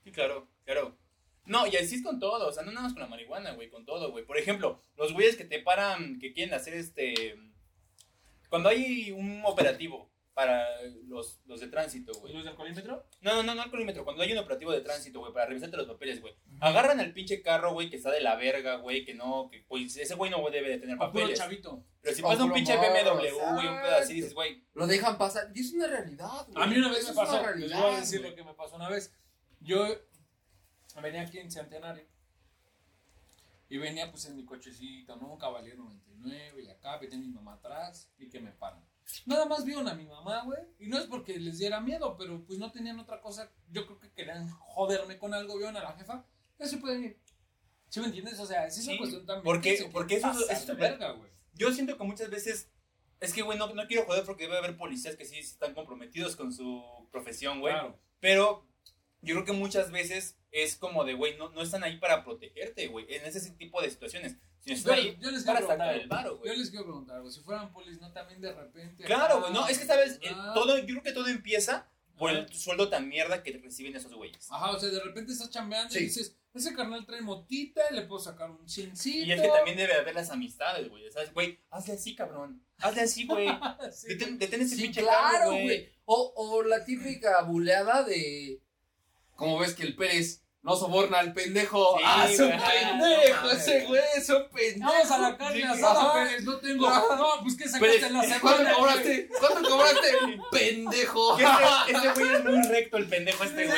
Sí, 0.04 0.12
claro, 0.12 0.48
claro. 0.66 0.98
No, 1.46 1.68
y 1.68 1.76
así 1.76 1.96
es 1.96 2.04
con 2.04 2.20
todo, 2.20 2.48
o 2.48 2.52
sea, 2.54 2.64
no 2.64 2.72
nada 2.72 2.84
más 2.84 2.94
con 2.94 3.02
la 3.02 3.08
marihuana, 3.10 3.52
güey, 3.54 3.70
con 3.70 3.86
todo, 3.86 4.12
güey. 4.12 4.26
Por 4.26 4.38
ejemplo, 4.38 4.82
los 4.96 5.12
güeyes 5.14 5.36
que 5.36 5.44
te 5.44 5.60
paran, 5.60 6.20
que 6.20 6.32
quieren 6.32 6.54
hacer 6.54 6.74
este... 6.74 7.36
Cuando 8.50 8.70
hay 8.70 9.12
un 9.12 9.42
operativo 9.46 10.10
para 10.34 10.66
los, 11.06 11.42
los 11.46 11.60
de 11.60 11.68
tránsito, 11.68 12.12
güey. 12.20 12.34
¿Los 12.34 12.44
del 12.46 12.56
colímetro? 12.56 13.06
No, 13.22 13.36
no, 13.36 13.44
no, 13.44 13.56
no 13.56 13.62
al 13.62 13.70
colímetro. 13.70 14.04
Cuando 14.04 14.24
hay 14.24 14.32
un 14.32 14.40
operativo 14.40 14.72
de 14.72 14.82
tránsito, 14.82 15.20
güey, 15.20 15.32
para 15.32 15.46
revisarte 15.46 15.78
los 15.78 15.86
papeles, 15.86 16.22
güey. 16.22 16.36
Agarran 16.60 17.00
al 17.00 17.14
pinche 17.14 17.42
carro, 17.42 17.74
güey, 17.74 17.90
que 17.90 17.98
está 17.98 18.10
de 18.12 18.22
la 18.22 18.36
verga, 18.36 18.78
güey, 18.78 19.06
que 19.06 19.14
no, 19.14 19.50
que 19.52 19.64
pues 19.68 19.96
ese 19.98 20.16
güey 20.16 20.32
no 20.32 20.50
debe 20.50 20.70
de 20.70 20.80
tener 20.80 20.96
O 20.96 21.00
puro 21.00 21.12
papeles. 21.12 21.38
chavito. 21.40 21.86
Pero 22.02 22.16
si 22.16 22.22
O 22.22 22.26
pasa 22.26 22.44
un 22.44 22.50
puro 22.50 22.56
pinche 22.56 22.76
BMW, 22.76 23.54
güey, 23.54 23.68
un 23.68 23.82
pedo 23.82 23.96
así, 23.96 24.14
dices, 24.14 24.34
güey, 24.34 24.66
Lo 24.74 24.88
dejan 24.88 25.18
pasar. 25.18 25.52
Y 25.54 25.60
es 25.62 25.72
una 25.74 25.88
realidad, 25.88 26.48
güey. 26.48 26.64
A 26.64 26.68
mí 26.68 26.78
una 26.78 26.90
vez 26.90 27.00
Eso 27.00 27.10
me 27.10 27.16
pasó, 27.16 27.34
les 27.38 27.46
realidad, 27.46 27.82
voy 27.82 27.96
a 27.96 28.00
decir 28.00 28.22
lo 28.22 28.36
que 28.36 28.44
me 28.44 28.54
pasó 28.54 28.76
una 28.76 28.90
vez. 28.90 29.14
Yo 29.60 29.88
venía 31.02 31.22
aquí 31.22 31.40
en 31.40 31.52
Centenario 31.52 32.06
y 33.70 33.78
venía 33.78 34.12
pues 34.12 34.26
en 34.26 34.36
mi 34.36 34.46
cochecito, 34.46 35.16
¿no? 35.16 35.34
Un 35.34 35.40
Caballero 35.40 35.78
99 35.78 36.64
y 36.64 36.70
acá 36.70 36.98
venía 36.98 37.18
mi 37.18 37.30
mamá 37.30 37.54
atrás 37.54 38.12
y 38.18 38.30
que 38.30 38.40
me 38.40 38.52
paran. 38.52 38.84
Nada 39.26 39.46
más 39.46 39.66
vieron 39.66 39.88
a 39.88 39.94
mi 39.94 40.06
mamá, 40.06 40.44
güey, 40.44 40.60
y 40.80 40.88
no 40.88 40.98
es 40.98 41.06
porque 41.06 41.38
les 41.40 41.58
diera 41.60 41.80
miedo, 41.82 42.16
pero 42.18 42.44
pues 42.46 42.58
no 42.60 42.72
tenían 42.72 43.00
otra 43.00 43.22
cosa. 43.22 43.52
Yo 43.70 43.86
creo 43.86 44.00
que 44.00 44.12
querían 44.12 44.50
joderme 44.50 45.18
con 45.18 45.34
algo, 45.34 45.58
vieron 45.58 45.76
a 45.78 45.84
la 45.84 45.94
jefa, 45.94 46.26
ya 46.60 46.66
se 46.66 46.78
pueden 46.78 47.04
ir. 47.04 47.20
¿Sí 47.90 48.00
me 48.00 48.08
entiendes? 48.08 48.40
O 48.40 48.46
sea, 48.46 48.66
es 48.66 48.78
esa 48.78 48.92
Sí, 48.92 48.98
cuestión 48.98 49.26
también. 49.26 49.44
porque- 49.44 49.78
que 49.78 49.86
porque 49.86 50.16
eso 50.16 50.32
eso 50.32 50.72
es- 50.74 50.78
verga, 50.78 51.12
güey. 51.12 51.32
yo 51.54 51.72
siento 51.72 51.98
que 51.98 52.04
muchas 52.04 52.30
veces, 52.30 52.70
es 53.20 53.34
que, 53.34 53.42
güey, 53.44 53.58
no, 53.58 53.74
no 53.74 53.88
quiero 53.88 54.06
joder 54.06 54.26
porque 54.26 54.44
debe 54.46 54.58
haber 54.58 54.78
policías 54.78 55.16
que 55.16 55.26
sí 55.26 55.38
están 55.38 55.74
comprometidos 55.76 56.36
con 56.36 56.52
su 56.54 56.84
profesión, 57.12 57.60
güey. 57.60 57.74
Claro. 57.74 58.00
Pero 58.20 58.68
yo 59.22 59.36
creo 59.36 59.46
que 59.46 59.52
muchas 59.54 59.92
veces 59.92 60.38
es 60.54 60.78
como 60.78 61.04
de, 61.04 61.14
güey, 61.16 61.36
no, 61.38 61.50
no 61.50 61.62
están 61.62 61.84
ahí 61.84 61.98
para 61.98 62.24
protegerte, 62.24 62.88
güey, 62.88 63.06
en 63.14 63.26
ese 63.26 63.52
tipo 63.52 63.82
de 63.82 63.90
situaciones. 63.90 64.38
Están 64.66 64.96
Yo- 64.96 65.02
ahí 65.02 65.18
yo 65.20 65.30
les 65.32 65.44
para 65.44 65.60
sacar 65.66 65.94
el 65.96 66.08
varo, 66.08 66.38
güey. 66.38 66.50
Yo 66.54 66.58
les 66.58 66.70
quiero 66.70 66.86
preguntar, 66.86 67.20
güey, 67.20 67.34
si 67.34 67.42
fueran 67.42 67.74
polis, 67.74 68.00
¿no? 68.00 68.14
También 68.14 68.40
de 68.40 68.54
repente... 68.54 69.04
Claro, 69.04 69.42
güey, 69.42 69.52
no, 69.52 69.68
es 69.68 69.78
que 69.78 69.86
sabes, 69.86 70.20
el- 70.22 70.34
ah, 70.34 70.52
todo, 70.56 70.78
yo 70.78 70.86
creo 70.86 71.04
que 71.04 71.12
todo 71.12 71.28
empieza 71.28 71.90
por 72.18 72.30
el 72.32 72.48
sueldo 72.54 72.88
tan 72.88 73.10
mierda 73.10 73.44
que 73.44 73.52
reciben 73.58 73.94
esos 73.96 74.14
güeyes. 74.14 74.48
Ajá, 74.52 74.72
o 74.72 74.80
sea, 74.80 74.88
de 74.90 75.02
repente 75.02 75.34
estás 75.34 75.50
chambeando 75.50 75.92
Sí. 75.92 76.00
y 76.00 76.04
dices, 76.04 76.38
ese 76.54 76.74
carnal 76.76 77.06
trae 77.06 77.22
motita 77.22 77.82
y 77.90 77.96
le 77.96 78.04
puedo 78.04 78.22
sacar 78.22 78.52
un 78.52 78.70
ciencito. 78.70 79.26
Y 79.26 79.32
es 79.34 79.42
que 79.42 79.48
también 79.50 79.76
debe 79.76 79.96
haber 79.96 80.14
las 80.14 80.30
amistades, 80.30 80.88
güey, 80.88 81.12
¿sabes? 81.12 81.34
Güey, 81.34 81.60
hazle 81.72 81.96
así, 81.96 82.16
cabrón. 82.16 82.64
Hazle 82.78 83.02
así, 83.02 83.26
güey. 83.26 83.48
Sí, 83.92 84.08
Detén, 84.10 84.38
detén 84.38 84.62
ese 84.62 84.76
Sí, 84.76 84.84
pinche 84.84 85.02
claro, 85.02 85.52
güey. 85.52 85.92
O, 86.06 86.32
o 86.38 86.64
la 86.64 86.86
típica 86.86 87.42
buleada 87.42 88.04
de. 88.04 88.62
Como 89.36 89.58
ves 89.58 89.74
que 89.74 89.84
el 89.84 89.96
Pérez 89.96 90.43
no 90.64 90.76
soborna 90.78 91.20
al 91.20 91.34
pendejo. 91.34 91.98
Sí, 91.98 92.04
¡Ah, 92.06 92.28
es 92.30 92.40
un 92.40 92.50
pendejo! 92.50 93.50
Ese 93.52 93.86
güey 93.86 94.02
es 94.16 94.30
un 94.30 94.48
pendejo. 94.50 94.92
Vamos 94.92 95.12
a 95.12 95.18
la 95.18 95.38
carne 95.38 95.58
Sí, 95.58 95.64
asada. 95.64 96.14
Pérez, 96.14 96.44
no 96.44 96.58
tengo. 96.58 96.90
No, 96.90 97.28
pues 97.42 97.56
que 97.58 97.66
sacaste 97.66 97.86
Pérez, 97.86 98.04
en 98.04 98.14
la 98.14 98.24
semana. 98.24 98.42
¿cuánto 98.42 98.74
cobraste? 98.78 99.30
¿Cuánto 99.40 99.70
cobraste? 99.70 100.08
¡Pendejo! 100.52 101.38
Este 101.88 101.98
este 102.08 102.24
güey 102.24 102.34
es 102.36 102.44
muy 102.46 102.62
recto, 102.70 102.98
el 102.98 103.08
pendejo 103.08 103.44
este, 103.44 103.68
güey. 103.68 103.78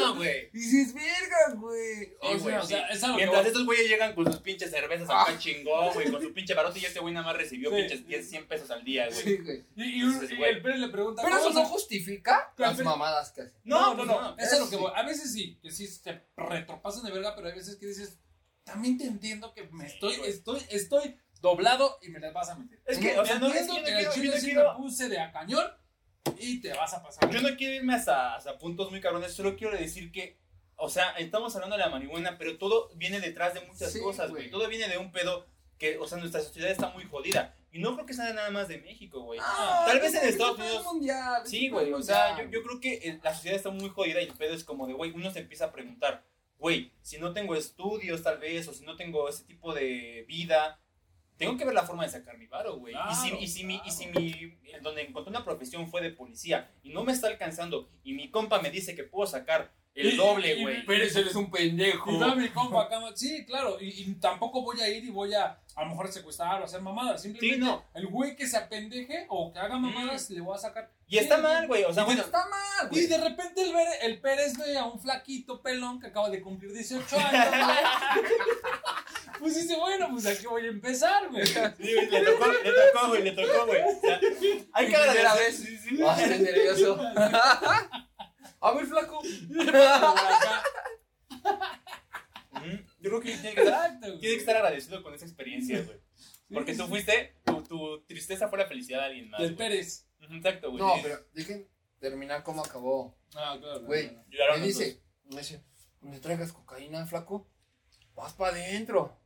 No, 0.00 0.14
güey. 0.16 0.48
Y 0.52 0.58
dices, 0.58 0.94
verga, 0.94 1.54
güey. 1.56 2.14
O 2.20 2.28
sea, 2.30 2.36
güey, 2.38 2.54
o 2.56 2.62
sea, 2.64 2.86
es 2.88 3.02
algo 3.04 3.16
que 3.16 3.22
Mientras 3.24 3.46
estos 3.46 3.64
güeyes 3.66 3.88
llegan 3.88 4.14
con 4.14 4.24
sus 4.26 4.40
pinches 4.40 4.70
cervezas 4.70 5.08
acá 5.10 5.38
chingón, 5.38 5.92
güey, 5.92 6.10
con 6.10 6.22
su 6.22 6.32
pinche 6.34 6.54
barote 6.54 6.78
y 6.78 6.84
este 6.86 7.00
güey 7.00 7.12
nada 7.12 7.26
más 7.26 7.36
recibió 7.36 7.70
Sí. 7.70 7.76
pinches 7.76 8.06
10, 8.06 8.30
100 8.30 8.48
pesos 8.48 8.70
al 8.70 8.82
día, 8.84 9.06
güey. 9.08 9.22
Sí, 9.22 9.36
güey. 9.36 9.64
Y, 9.76 10.02
y 10.02 10.42
el 10.44 10.62
Pérez 10.62 10.78
le 10.80 10.88
pregunta. 10.88 11.22
Pero 11.22 11.36
eso 11.36 11.48
¿cómo 11.48 11.60
no 11.60 11.66
se- 11.66 11.72
justifica 11.72 12.52
las 12.56 12.78
mamadas 12.78 13.30
que 13.32 13.42
hacen. 13.42 13.52
No, 13.64 13.90
no, 13.90 13.96
pues 13.96 14.08
no. 14.08 14.36
Eso 14.38 14.54
es 14.54 14.60
lo 14.60 14.70
que 14.70 14.76
voy. 14.76 14.92
A 14.94 15.02
veces 15.02 15.32
sí, 15.32 15.58
que 15.62 15.70
sí 15.70 15.84
te 16.34 16.42
retropasan 16.44 17.04
de 17.04 17.10
verga, 17.12 17.34
pero 17.34 17.48
hay 17.48 17.54
veces 17.54 17.76
que 17.76 17.86
dices, 17.86 18.18
también 18.64 18.96
te 18.98 19.04
entiendo 19.04 19.52
que 19.54 19.64
me 19.68 19.86
estoy, 19.86 20.14
estoy, 20.26 20.60
estoy 20.70 21.16
doblado 21.40 21.98
y 22.02 22.08
me 22.10 22.20
las 22.20 22.32
vas 22.32 22.50
a 22.50 22.54
meter. 22.56 22.80
Es 22.86 22.98
que, 22.98 23.14
No, 23.16 23.22
o 23.22 23.26
sea, 23.26 23.38
no, 23.38 23.46
es 23.48 23.52
que 23.54 23.58
entiendo 23.60 23.80
no 23.80 23.86
que 23.86 23.92
quiero, 23.94 23.98
al 24.10 24.16
yo 24.16 24.22
chile 24.22 24.34
no 24.34 24.40
sí 24.40 24.46
quiero- 24.46 24.72
me 24.72 24.76
puse 24.78 25.08
de 25.08 25.18
a 25.20 25.32
cañón 25.32 25.66
y 26.38 26.60
te 26.60 26.72
vas 26.72 26.94
a 26.94 27.02
pasar. 27.02 27.28
yo 27.30 27.40
no 27.42 27.56
quiero 27.56 27.74
irme 27.74 27.94
hasta, 27.94 28.34
hasta 28.36 28.58
puntos 28.58 28.90
muy 28.90 29.00
cabrones, 29.00 29.32
solo 29.32 29.56
quiero 29.56 29.76
decir 29.76 30.12
que, 30.12 30.40
o 30.76 30.88
sea, 30.88 31.10
estamos 31.12 31.54
hablando 31.54 31.76
de 31.76 31.82
la 31.82 31.90
marihuana, 31.90 32.38
pero 32.38 32.58
todo 32.58 32.90
viene 32.96 33.20
detrás 33.20 33.54
de 33.54 33.60
muchas 33.62 33.92
Sí, 33.92 34.00
cosas, 34.00 34.30
güey. 34.30 34.50
Todo 34.50 34.68
viene 34.68 34.88
de 34.88 34.98
un 34.98 35.10
pedo 35.12 35.46
que, 35.82 35.98
o 35.98 36.06
sea, 36.06 36.18
nuestra 36.18 36.40
sociedad 36.40 36.70
está 36.70 36.90
muy 36.90 37.04
jodida. 37.06 37.56
Y 37.72 37.80
no 37.80 37.94
creo 37.94 38.06
que 38.06 38.14
sea 38.14 38.32
nada 38.32 38.50
más 38.50 38.68
de 38.68 38.78
México, 38.78 39.20
güey. 39.22 39.40
Ah, 39.42 39.82
Tal 39.84 39.98
vez 39.98 40.14
en 40.14 40.22
es 40.22 40.34
Estados 40.34 40.56
un 40.56 40.62
Unidos 40.62 40.84
mundial, 40.84 41.42
Sí, 41.44 41.68
güey, 41.70 41.92
o 41.92 42.00
sea, 42.00 42.40
yo, 42.48 42.62
creo 42.62 42.78
que 42.80 42.92
eh, 43.02 43.18
la 43.20 43.34
sociedad 43.34 43.56
está 43.56 43.70
muy 43.70 43.88
jodida 43.88 44.20
y 44.22 44.26
el 44.26 44.34
pedo 44.34 44.54
es 44.54 44.62
como 44.62 44.86
de, 44.86 44.92
güey, 44.92 45.10
uno 45.10 45.32
se 45.32 45.40
empieza 45.40 45.64
a 45.64 45.72
preguntar, 45.72 46.24
güey, 46.56 46.92
si 47.02 47.18
no 47.18 47.32
tengo 47.32 47.56
estudios 47.56 48.22
tal 48.22 48.38
vez, 48.38 48.68
o 48.68 48.72
si 48.72 48.84
no 48.84 48.94
tengo 48.94 49.28
ese 49.28 49.42
tipo 49.42 49.74
de 49.74 50.24
vida, 50.28 50.80
tengo 51.36 51.56
que 51.56 51.64
ver 51.64 51.74
la 51.74 51.82
forma 51.82 52.04
de 52.04 52.10
sacar 52.10 52.38
mi 52.38 52.46
varo, 52.46 52.76
güey. 52.76 52.94
y 52.94 53.14
si, 53.16 53.28
Claro, 53.30 53.42
y 53.42 53.48
si 53.48 53.64
mi, 53.64 53.82
y 53.84 53.90
si 53.90 54.06
mi, 54.06 54.56
donde 54.82 55.02
encontré 55.02 55.30
una 55.30 55.44
profesión 55.44 55.88
fue 55.90 56.00
de 56.00 56.10
policía 56.10 56.70
y 56.84 56.90
no 56.90 57.02
me 57.02 57.10
está 57.10 57.26
alcanzando 57.26 57.88
y 58.04 58.12
mi 58.12 58.30
compa 58.30 58.62
me 58.62 58.70
dice 58.70 58.94
que 58.94 59.02
puedo 59.02 59.26
sacar 59.26 59.72
el 59.94 60.14
Y- 60.14 60.16
doble, 60.16 60.54
y- 60.56 60.62
güey. 60.62 60.86
Pérez, 60.86 61.14
eres 61.16 61.34
un 61.34 61.50
pendejo. 61.50 62.10
Y 62.12 62.16
va 62.18 62.34
mi 62.34 62.48
compa 62.48 62.82
acá, 62.84 62.98
sí, 63.14 63.44
claro, 63.44 63.76
y, 63.80 63.88
y 64.02 64.14
tampoco 64.14 64.62
voy 64.62 64.80
a 64.80 64.88
ir 64.88 65.04
y 65.04 65.10
voy 65.10 65.34
a 65.34 65.58
a 65.74 65.84
lo 65.84 65.90
mejor 65.90 66.12
secuestrar 66.12 66.60
o 66.60 66.64
hacer 66.66 66.82
mamadas, 66.82 67.22
simplemente 67.22 67.56
Sí, 67.56 67.60
no. 67.62 67.82
el 67.94 68.06
güey 68.06 68.36
que 68.36 68.46
se 68.46 68.58
apendeje 68.58 69.24
o 69.30 69.50
que 69.52 69.58
haga 69.58 69.78
mamadas 69.78 70.28
le 70.28 70.40
voy 70.42 70.54
a 70.54 70.58
sacar. 70.58 70.90
Y 71.08 71.16
está 71.18 71.38
mal, 71.38 71.66
güey, 71.66 71.84
o 71.84 71.92
sea, 71.94 72.02
Y 72.02 72.06
bueno, 72.06 72.20
está 72.22 72.46
mal, 72.48 72.86
Y 72.90 72.94
güey. 72.94 73.06
de 73.06 73.16
repente 73.18 73.62
el, 73.62 73.72
Pérez- 73.72 73.98
el 74.02 74.20
Pérez 74.20 74.58
ve 74.58 74.76
a 74.76 74.84
un 74.84 75.00
flaquito 75.00 75.62
pelón 75.62 75.98
que 76.00 76.08
acaba 76.08 76.28
de 76.28 76.42
cumplir 76.42 76.72
18 76.72 77.16
años, 77.18 77.48
güey. 77.50 77.76
Pues 79.38 79.56
dice, 79.56 79.76
bueno, 79.76 80.08
pues 80.12 80.24
aquí 80.26 80.46
voy 80.46 80.66
a 80.66 80.68
empezar, 80.68 81.28
güey. 81.30 81.44
sí, 81.46 81.54
le 81.54 82.20
tocó, 82.20 82.46
le 82.46 82.70
tocó, 82.70 83.08
güey, 83.08 83.22
le 83.24 83.32
tocó, 83.32 83.66
güey. 83.66 83.80
O 83.82 84.00
sea, 84.00 84.20
hay 84.72 84.86
que 84.88 84.94
agradecer. 84.96 85.38
vez. 85.38 85.56
Sí, 85.56 85.78
sí. 85.78 85.98
Estoy 86.00 86.38
nervioso. 86.38 87.00
A 88.62 88.72
ver, 88.72 88.86
flaco. 88.86 89.20
Yo 93.00 93.10
creo 93.10 93.20
que 93.20 93.36
tiene 93.36 93.54
que 93.54 93.62
estar 93.62 94.00
que 94.20 94.34
estar 94.36 94.56
agradecido 94.56 95.02
con 95.02 95.12
esa 95.14 95.24
experiencia, 95.24 95.82
güey. 95.82 96.00
Porque 96.52 96.74
tú 96.74 96.86
fuiste, 96.86 97.34
tu, 97.44 97.62
tu 97.62 98.04
tristeza 98.04 98.48
fue 98.48 98.58
la 98.58 98.66
felicidad 98.66 99.00
de 99.00 99.06
alguien 99.06 99.30
más. 99.30 99.40
Del. 99.40 99.56
Pérez. 99.56 100.06
Exacto, 100.20 100.70
güey. 100.70 100.80
No, 100.82 100.94
pero 101.02 101.18
dejen 101.32 101.68
terminar 101.98 102.44
cómo 102.44 102.62
acabó. 102.64 103.18
Ah, 103.34 103.56
claro. 103.58 103.80
Güey. 103.82 104.16
claro. 104.30 104.52
Me 104.54 104.58
los 104.58 104.68
dice, 104.68 105.02
me 105.24 105.38
dice, 105.38 105.64
¿me 106.00 106.20
traigas 106.20 106.52
cocaína, 106.52 107.04
flaco? 107.06 107.50
Vas 108.14 108.34
para 108.34 108.52
adentro. 108.52 109.18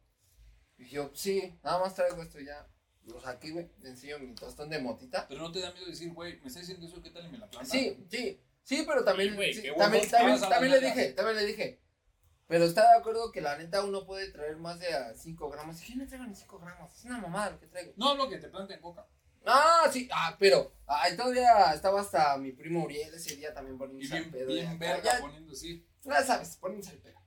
Y 0.79 0.89
yo, 0.89 1.11
sí, 1.15 1.59
nada 1.63 1.81
más 1.81 1.95
traigo 1.95 2.23
esto 2.23 2.41
ya. 2.41 2.67
Lo 3.03 3.21
saqué, 3.21 3.51
güey. 3.51 3.71
Le 3.81 3.91
enseño 3.91 4.19
mi 4.19 4.35
tostón 4.35 4.71
de 4.71 4.79
motita. 4.79 5.29
Pero 5.29 5.43
no 5.43 5.53
te 5.53 5.61
da 5.61 5.73
miedo 5.73 5.87
decir, 5.87 6.13
güey, 6.13 6.41
me 6.41 6.49
está 6.49 6.61
diciendo 6.61 6.87
eso, 6.87 7.03
¿qué 7.03 7.11
tal 7.11 7.27
y 7.27 7.29
me 7.29 7.39
la 7.39 7.51
planta? 7.51 7.71
Sí, 7.71 8.05
sí. 8.11 8.41
Sí, 8.67 8.83
pero 8.85 9.05
también, 9.05 9.31
Sí, 9.31 9.37
güey, 9.37 9.55
sí, 9.55 9.63
también, 9.79 10.11
también, 10.11 10.41
también 10.41 10.73
le 10.73 10.81
dije, 10.81 11.13
también 11.13 11.37
le 11.37 11.47
dije. 11.47 11.81
Pero 12.49 12.65
está 12.65 12.83
de 12.83 12.99
acuerdo 12.99 13.31
que 13.31 13.41
la 13.41 13.57
neta 13.57 13.85
uno 13.85 14.05
puede 14.05 14.29
traer 14.33 14.57
más 14.57 14.81
de 14.81 14.89
5 15.15 15.49
gramos. 15.51 15.79
Dije, 15.79 15.95
no 15.95 16.05
traigo 16.07 16.27
ni 16.27 16.35
5 16.35 16.59
gramos. 16.59 16.93
Es 16.97 17.05
una 17.05 17.19
mamada 17.19 17.51
lo 17.51 17.61
que 17.61 17.69
traigo. 17.69 17.93
No 17.97 18.09
hablo 18.11 18.29
que 18.29 18.39
te 18.39 18.49
planten 18.49 18.81
coca. 18.81 19.07
Ah, 19.45 19.89
sí, 19.93 20.09
ah, 20.13 20.35
pero 20.41 20.73
ah, 20.89 21.05
todavía 21.17 21.73
estaba 21.73 22.01
hasta 22.01 22.37
mi 22.39 22.51
primo 22.51 22.83
Uriel 22.85 23.15
ese 23.15 23.37
día 23.37 23.55
también 23.55 23.79
poniéndose 23.79 24.15
al 24.17 24.23
bien, 24.25 24.33
pedo. 24.33 24.47
bien 24.49 24.79
verga 24.81 25.03
ya, 25.05 25.21
poniendo 25.21 25.53
así. 25.53 25.87
ya 26.03 26.23
sabes, 26.25 26.57
poniéndose 26.57 26.91
al 26.91 26.99
pedo. 26.99 27.21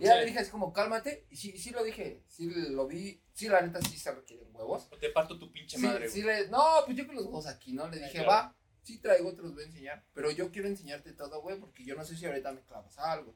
Y 0.00 0.04
ya 0.04 0.12
Sí. 0.14 0.18
le 0.20 0.24
dije 0.24 0.38
así 0.38 0.50
como, 0.50 0.72
cálmate. 0.72 1.26
Y 1.28 1.36
sí, 1.36 1.58
sí 1.58 1.70
lo 1.72 1.84
dije, 1.84 2.22
sí 2.28 2.48
lo 2.50 2.86
vi. 2.86 3.22
Sí, 3.34 3.48
la 3.48 3.60
neta 3.60 3.82
sí 3.82 3.98
se 3.98 4.10
requieren 4.12 4.48
huevos. 4.54 4.88
Te 4.98 5.10
parto 5.10 5.38
tu 5.38 5.52
pinche 5.52 5.76
Sí, 5.76 5.82
madre, 5.82 6.08
sí 6.08 6.22
le, 6.22 6.48
no, 6.48 6.64
pues 6.86 6.96
yo 6.96 7.06
con 7.06 7.16
los 7.16 7.26
huevos 7.26 7.46
aquí, 7.46 7.74
¿no? 7.74 7.86
Le 7.88 7.98
dije, 7.98 8.22
claro. 8.24 8.28
va, 8.30 8.56
sí 8.86 8.98
traigo, 8.98 9.32
los 9.32 9.52
voy 9.52 9.64
a 9.64 9.66
enseñar. 9.66 10.04
Pero 10.14 10.30
yo 10.30 10.52
quiero 10.52 10.68
enseñarte 10.68 11.12
todo, 11.12 11.42
güey, 11.42 11.58
porque 11.58 11.84
yo 11.84 11.96
no 11.96 12.04
sé 12.04 12.16
si 12.16 12.24
ahorita 12.24 12.52
me 12.52 12.62
clavas 12.62 12.96
algo. 12.98 13.34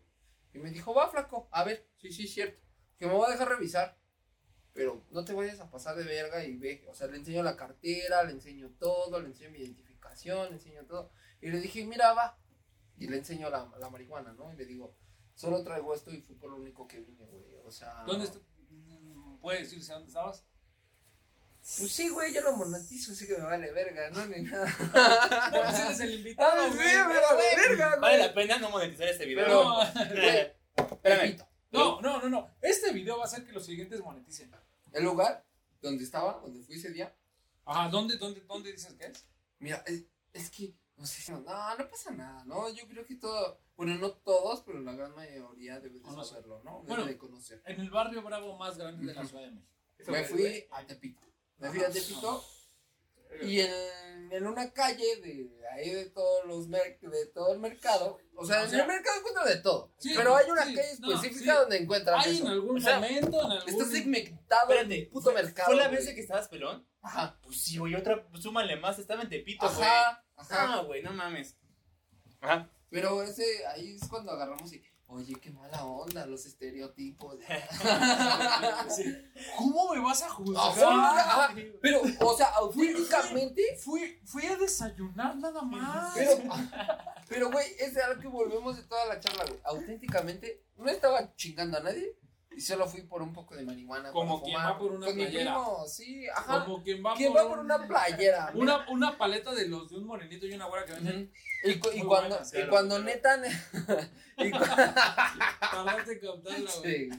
Y 0.55 0.59
me 0.59 0.71
dijo, 0.71 0.95
va, 0.95 1.11
flaco, 1.11 1.49
a 1.51 1.65
ver, 1.65 1.89
sí, 1.99 2.13
sí, 2.13 2.29
cierto. 2.29 2.63
Que 2.97 3.07
me 3.07 3.13
voy 3.13 3.27
a 3.27 3.33
dejar 3.33 3.49
revisar. 3.49 3.99
Pero 4.73 5.05
no 5.11 5.25
te 5.25 5.33
vayas 5.33 5.59
a 5.59 5.69
pasar 5.69 5.97
de 5.97 6.05
verga 6.05 6.45
y 6.45 6.57
ve. 6.57 6.85
O 6.89 6.95
sea, 6.95 7.09
le 7.09 7.17
enseño 7.17 7.43
la 7.43 7.57
cartera, 7.57 8.23
le 8.23 8.31
enseño 8.31 8.71
todo, 8.79 9.21
le 9.21 9.27
enseño 9.27 9.51
mi 9.51 9.59
identificación, 9.59 10.49
le 10.51 10.55
enseño 10.55 10.87
todo. 10.87 11.11
Y 11.41 11.51
le 11.51 11.61
dije, 11.61 11.85
mira, 11.85 12.13
va. 12.13 12.39
Y 12.97 13.09
le 13.09 13.17
enseño 13.17 13.51
la, 13.51 13.69
la 13.81 13.91
marihuana, 13.91 14.33
¿no? 14.35 14.53
Y 14.53 14.57
le 14.57 14.67
digo, 14.67 14.97
solo 15.35 15.65
traigo 15.65 15.93
esto 15.95 16.13
y 16.13 16.21
fue 16.21 16.37
por 16.37 16.51
lo 16.51 16.59
único 16.59 16.87
que 16.87 17.01
vine, 17.01 17.27
güey. 17.27 17.57
O 17.65 17.73
sea. 17.73 18.05
¿Dónde? 18.07 18.29
Mm, 18.69 19.41
¿Puedes 19.41 19.63
decirse 19.63 19.93
dónde 19.93 20.09
estabas? 20.09 20.47
Pues 21.79 21.93
sí, 21.93 22.09
güey, 22.09 22.33
yo 22.33 22.41
lo 22.41 22.57
monetizo, 22.57 23.13
así 23.13 23.27
que 23.27 23.35
me 23.37 23.45
vale 23.45 23.71
verga, 23.73 24.11
¿no? 24.11 24.27
Ni 24.27 24.43
nada. 24.43 24.67
No, 25.53 25.63
pues 25.63 25.79
eres 25.81 26.01
el 26.01 26.15
invitado, 26.15 26.63
Ah, 26.63 26.69
sí, 26.73 26.79
me 26.79 27.03
vale 27.03 27.57
verga, 27.57 27.89
güey. 27.91 28.01
Vale 28.01 28.19
la 28.19 28.35
pena 28.35 28.59
no 28.59 28.71
monetizar 28.71 29.09
este 29.09 29.27
video. 29.27 29.45
Pero- 29.47 29.65
No, 29.65 29.77
Güey, 30.17 30.91
Espérame. 30.93 31.39
no, 31.71 32.01
no, 32.01 32.21
no, 32.23 32.29
no. 32.29 32.51
Este 32.63 32.93
video 32.93 33.19
va 33.19 33.25
a 33.25 33.27
hacer 33.27 33.45
que 33.45 33.53
los 33.53 33.65
siguientes 33.67 34.01
moneticen. 34.01 34.51
el 34.93 35.05
lugar 35.05 35.45
donde 35.83 36.03
estaba, 36.05 36.41
donde 36.41 36.61
fui 36.63 36.77
ese 36.77 36.91
día, 36.91 37.15
Ajá, 37.65 37.89
¿dónde, 37.89 38.17
dónde, 38.17 38.41
dónde 38.41 38.73
dices 38.73 38.93
que 38.95 39.07
es? 39.07 39.25
mira, 39.61 39.83
es, 39.87 40.05
es 40.33 40.51
que, 40.51 40.75
no 40.97 41.07
sé 41.07 41.21
si, 41.23 41.31
no, 41.33 41.41
no, 41.41 41.77
no 41.77 41.89
pasa 41.89 42.11
nada, 42.11 42.43
¿no? 42.45 42.69
Yo 42.71 42.87
creo 42.89 43.05
que 43.07 43.15
todo, 43.17 43.61
bueno, 43.77 43.95
no 43.97 44.11
todos, 44.13 44.63
pero 44.63 44.81
la 44.81 44.93
gran 44.93 45.15
mayoría 45.15 45.79
debe 45.79 45.97
de 45.97 46.03
Conoce. 46.03 46.31
saberlo, 46.31 46.63
¿no? 46.65 46.81
Debe 46.83 46.87
Bueno. 46.89 47.07
de 47.07 47.17
conocer. 47.19 47.63
En 47.67 47.81
el 47.81 47.91
barrio 47.91 48.23
bravo 48.23 48.57
más 48.59 48.77
grande 48.77 49.07
de 49.07 49.15
la 49.15 49.25
Ciudad 49.25 49.45
de 49.45 49.51
México. 49.53 49.71
Me 50.09 50.25
fui 50.25 50.67
a 50.71 50.85
Tepito, 50.87 51.21
me 51.61 51.71
fui 51.71 51.83
a 51.85 51.91
Tepito 51.91 52.45
y 53.43 53.61
en, 53.61 54.33
en 54.33 54.47
una 54.47 54.71
calle 54.73 55.17
de 55.23 55.51
ahí 55.73 55.91
de 55.91 56.07
todos 56.11 56.45
los 56.47 56.69
mer- 56.69 56.99
de 57.01 57.27
todo 57.27 57.53
el 57.53 57.61
mercado, 57.61 58.19
o 58.35 58.45
sea, 58.45 58.63
O 58.63 58.65
en 58.67 58.75
el 58.81 58.87
mercado 58.87 59.19
encuentras 59.19 59.47
de 59.47 59.57
todo, 59.59 59.93
sí, 59.99 60.13
pero 60.17 60.37
hay 60.37 60.51
una 60.51 60.65
sí, 60.67 60.75
calle 60.75 60.89
no, 61.01 61.13
específica 61.15 61.53
sí. 61.53 61.59
donde 61.61 61.77
encuentras 61.79 62.27
Hay 62.27 62.35
eso. 62.37 62.45
en 62.47 62.51
algún 62.51 62.77
O 62.77 62.81
sea, 62.81 62.95
momento, 62.97 63.41
en 63.45 63.51
algún... 63.53 63.69
Está 63.69 63.85
segmentado 63.87 64.71
Espérate, 64.71 64.99
el 64.99 65.09
puto 65.09 65.31
¿fue- 65.33 65.43
mercado. 65.43 65.67
¿Fue 65.69 65.77
la 65.77 65.89
vez 65.89 66.07
de 66.07 66.15
que 66.15 66.21
estabas 66.21 66.49
pelón? 66.49 66.87
Ajá, 67.03 67.39
Pues 67.43 67.63
sí, 67.63 67.79
güey, 67.79 67.95
otra, 67.95 68.27
súmale 68.41 68.77
más, 68.77 68.99
estaba 68.99 69.23
en 69.23 69.29
Tepito, 69.31 69.67
güey. 69.69 69.83
ajá, 69.83 70.25
ajá. 70.37 70.75
Ah, 70.79 70.83
güey, 70.83 71.03
no 71.03 71.13
mames. 71.13 71.57
Ajá. 72.41 72.69
Pero 72.91 73.23
ese, 73.23 73.67
ahí 73.69 73.95
es 73.95 74.07
cuando 74.09 74.33
agarramos 74.33 74.73
y, 74.73 74.83
oye, 75.11 75.35
qué 75.41 75.51
mala 75.51 75.85
onda, 75.85 76.27
los 76.27 76.47
estereotipos. 76.47 77.39
¿Cómo 79.57 79.95
me 79.95 80.01
vas 80.01 80.23
a 80.23 80.31
juzgar? 80.31 80.69
Ajá, 80.69 81.21
ajá. 81.21 81.55
Pero, 81.81 82.03
o 82.21 82.37
sea, 82.37 82.47
auténticamente, 82.49 83.63
Fui, 83.79 84.21
fui 84.25 84.47
a 84.47 84.57
desayunar 84.57 85.37
nada 85.37 85.63
más. 85.63 86.13
pero, 86.15 86.33
pero, 87.29 87.51
güey, 87.51 87.67
es 87.79 87.95
de 87.95 88.03
algo 88.03 88.21
que 88.21 88.29
volvemos 88.29 88.77
de 88.77 88.83
toda 88.85 89.05
la 89.07 89.21
charla, 89.21 89.45
güey. 89.45 89.61
Auténticamente, 89.65 90.65
no 90.77 90.89
estaba 90.89 91.35
chingando 91.37 91.79
a 91.79 91.83
nadie 91.83 92.17
y 92.51 92.61
solo 92.61 92.87
fui 92.89 93.03
por 93.03 93.23
un 93.23 93.33
poco 93.33 93.55
de 93.55 93.65
marihuana. 93.65 94.11
Como 94.13 94.43
quien 94.43 94.57
fumar 94.57 94.73
va 94.75 94.79
por 94.79 94.93
una 94.93 95.07
con 95.07 95.17
mi 95.17 95.23
playera. 95.25 95.53
primo, 95.55 95.87
sí, 95.87 96.27
ajá. 96.29 96.65
Como 96.65 96.83
quien 96.83 97.05
va, 97.05 97.15
¿Quién 97.15 97.33
por, 97.33 97.43
va 97.45 97.49
por 97.49 97.59
una 97.61 97.87
playera? 97.87 98.51
Una, 98.55 98.89
una 98.91 99.17
paleta 99.19 99.55
de 99.55 99.69
los 99.69 99.89
de 99.91 99.97
un 99.99 100.07
morenito 100.07 100.47
y 100.47 100.53
una 100.55 100.67
güera 100.67 100.85
que 100.85 100.93
venden. 100.95 101.33
Y, 101.65 101.79
cu- 101.79 101.91
y 101.95 102.01
cuando, 102.03 102.29
buenas, 102.31 102.49
y 102.53 102.57
claro, 102.57 102.71
cuando 102.71 102.97
claro. 102.97 103.11
neta. 103.11 103.37
y 104.39 104.51
cu- 104.51 104.59
güey. 106.83 107.11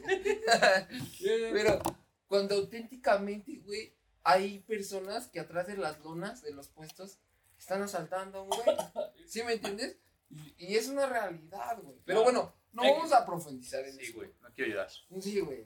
Sí. 1.09 1.25
Pero 1.53 1.79
cuando 2.27 2.55
auténticamente, 2.55 3.57
güey, 3.65 3.95
hay 4.23 4.59
personas 4.59 5.27
que 5.27 5.39
atrás 5.39 5.67
de 5.67 5.77
las 5.77 5.99
lonas 6.01 6.41
de 6.41 6.51
los 6.53 6.67
puestos 6.69 7.19
están 7.57 7.81
asaltando, 7.81 8.45
güey. 8.45 8.61
¿Sí 9.27 9.43
me 9.43 9.53
entiendes? 9.53 9.97
Y, 10.29 10.53
y 10.57 10.75
es 10.75 10.87
una 10.87 11.05
realidad, 11.07 11.77
güey. 11.81 11.97
Pero 12.05 12.23
bueno, 12.23 12.53
no 12.73 12.83
vamos 12.83 13.11
a 13.11 13.25
profundizar 13.25 13.83
en 13.85 13.93
Sí, 13.95 14.03
eso. 14.05 14.13
güey, 14.17 14.29
no 14.41 14.49
quiero 14.53 14.71
ayudar. 14.71 14.89
Sí, 15.21 15.39
güey. 15.39 15.65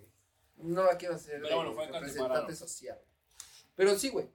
No 0.58 0.84
la 0.84 0.97
quiero 0.97 1.16
hacer 1.16 1.41
Pero 1.41 1.49
de 1.49 1.56
bueno, 1.56 1.74
fue 1.74 1.88
representante 1.88 2.56
social. 2.56 2.99
Pero 3.76 3.97
sí, 3.97 4.10
güey. 4.10 4.30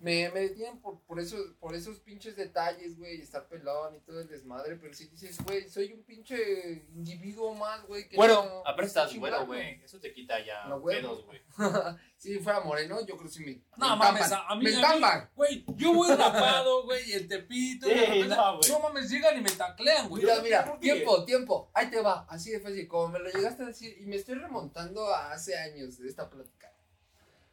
Me, 0.00 0.30
me 0.30 0.40
detienen 0.40 0.80
por, 0.80 0.98
por, 1.02 1.20
eso, 1.20 1.36
por 1.60 1.74
esos 1.74 2.00
pinches 2.00 2.34
detalles, 2.34 2.96
güey, 2.98 3.20
estar 3.20 3.46
pelón 3.48 3.94
y 3.94 4.00
todo 4.00 4.20
el 4.20 4.28
desmadre, 4.28 4.76
pero 4.76 4.94
si 4.94 5.06
dices, 5.08 5.38
güey, 5.44 5.68
soy 5.68 5.92
un 5.92 6.02
pinche 6.04 6.86
individuo 6.94 7.54
más, 7.54 7.86
güey. 7.86 8.08
que 8.08 8.16
Bueno, 8.16 8.42
no- 8.44 8.60
aparte 8.60 8.86
estás 8.86 9.14
güero, 9.14 9.44
güey. 9.46 9.82
Eso 9.84 10.00
te 10.00 10.12
quita 10.12 10.42
ya 10.44 10.64
No, 10.68 10.80
güey. 10.80 10.96
pedos, 11.00 11.26
güey. 11.26 11.40
si 12.16 12.38
fuera 12.38 12.60
moreno, 12.60 13.00
yo 13.06 13.16
creo 13.16 13.28
que 13.28 13.34
sí 13.34 13.44
me. 13.44 13.62
No 13.76 13.90
me 13.90 13.96
mames, 13.96 14.26
encampan. 14.26 14.46
a, 14.48 14.54
mí. 14.56 14.64
Me 14.64 14.70
encampan. 14.70 15.30
Güey, 15.36 15.64
yo 15.76 15.92
voy 15.92 16.08
rapado, 16.14 16.84
güey, 16.84 17.12
el 17.12 17.28
tepito. 17.28 17.86
Sí, 17.86 17.92
y 17.92 18.22
no, 18.28 18.58
güey. 18.58 18.70
no 18.70 18.80
mames, 18.80 19.10
llegan 19.10 19.38
y 19.38 19.42
me 19.42 19.50
taclean, 19.50 20.08
güey. 20.08 20.22
Mira, 20.22 20.40
mira, 20.42 20.78
tiempo, 20.80 21.24
tiempo. 21.24 21.70
Ahí 21.74 21.90
te 21.90 22.00
va, 22.00 22.26
así 22.30 22.50
de 22.50 22.60
fácil. 22.60 22.88
Como 22.88 23.08
me 23.08 23.18
lo 23.18 23.30
llegaste 23.30 23.62
a 23.62 23.66
decir, 23.66 23.96
y 24.00 24.06
me 24.06 24.16
estoy 24.16 24.36
remontando 24.36 25.12
a 25.14 25.32
hace 25.32 25.56
años 25.58 25.98
de 25.98 26.08
esta 26.08 26.30
plática. 26.30 26.59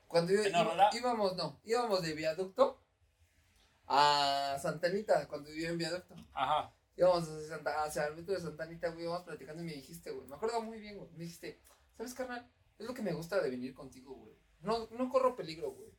Cuando 0.07 0.31
yo, 0.33 0.41
¿En 0.43 0.49
iba- 0.55 0.89
íbamos, 0.93 1.35
no, 1.35 1.59
íbamos 1.63 2.01
de 2.01 2.13
viaducto 2.13 2.81
a 3.87 4.57
Santanita, 4.61 5.27
cuando 5.27 5.49
vivía 5.49 5.69
en 5.69 5.77
viaducto. 5.77 6.15
Ajá. 6.33 6.73
Íbamos 6.95 7.23
hacia, 7.27 7.47
Santa, 7.47 7.83
hacia 7.83 8.07
el 8.07 8.15
metro 8.15 8.33
de 8.33 8.41
Santanita, 8.41 8.89
güey, 8.89 9.03
íbamos 9.03 9.23
platicando 9.23 9.61
y 9.63 9.65
me 9.67 9.73
dijiste, 9.73 10.11
güey, 10.11 10.27
me 10.27 10.35
acuerdo 10.35 10.61
muy 10.61 10.79
bien, 10.79 10.97
güey, 10.97 11.09
me 11.11 11.19
dijiste, 11.19 11.59
¿sabes, 11.95 12.13
carnal? 12.13 12.49
Es 12.79 12.85
lo 12.87 12.93
que 12.93 13.01
me 13.01 13.13
gusta 13.13 13.39
de 13.41 13.49
venir 13.49 13.73
contigo, 13.73 14.13
güey. 14.13 14.35
No, 14.61 14.87
no 14.91 15.09
corro 15.09 15.35
peligro, 15.35 15.71
güey. 15.71 15.89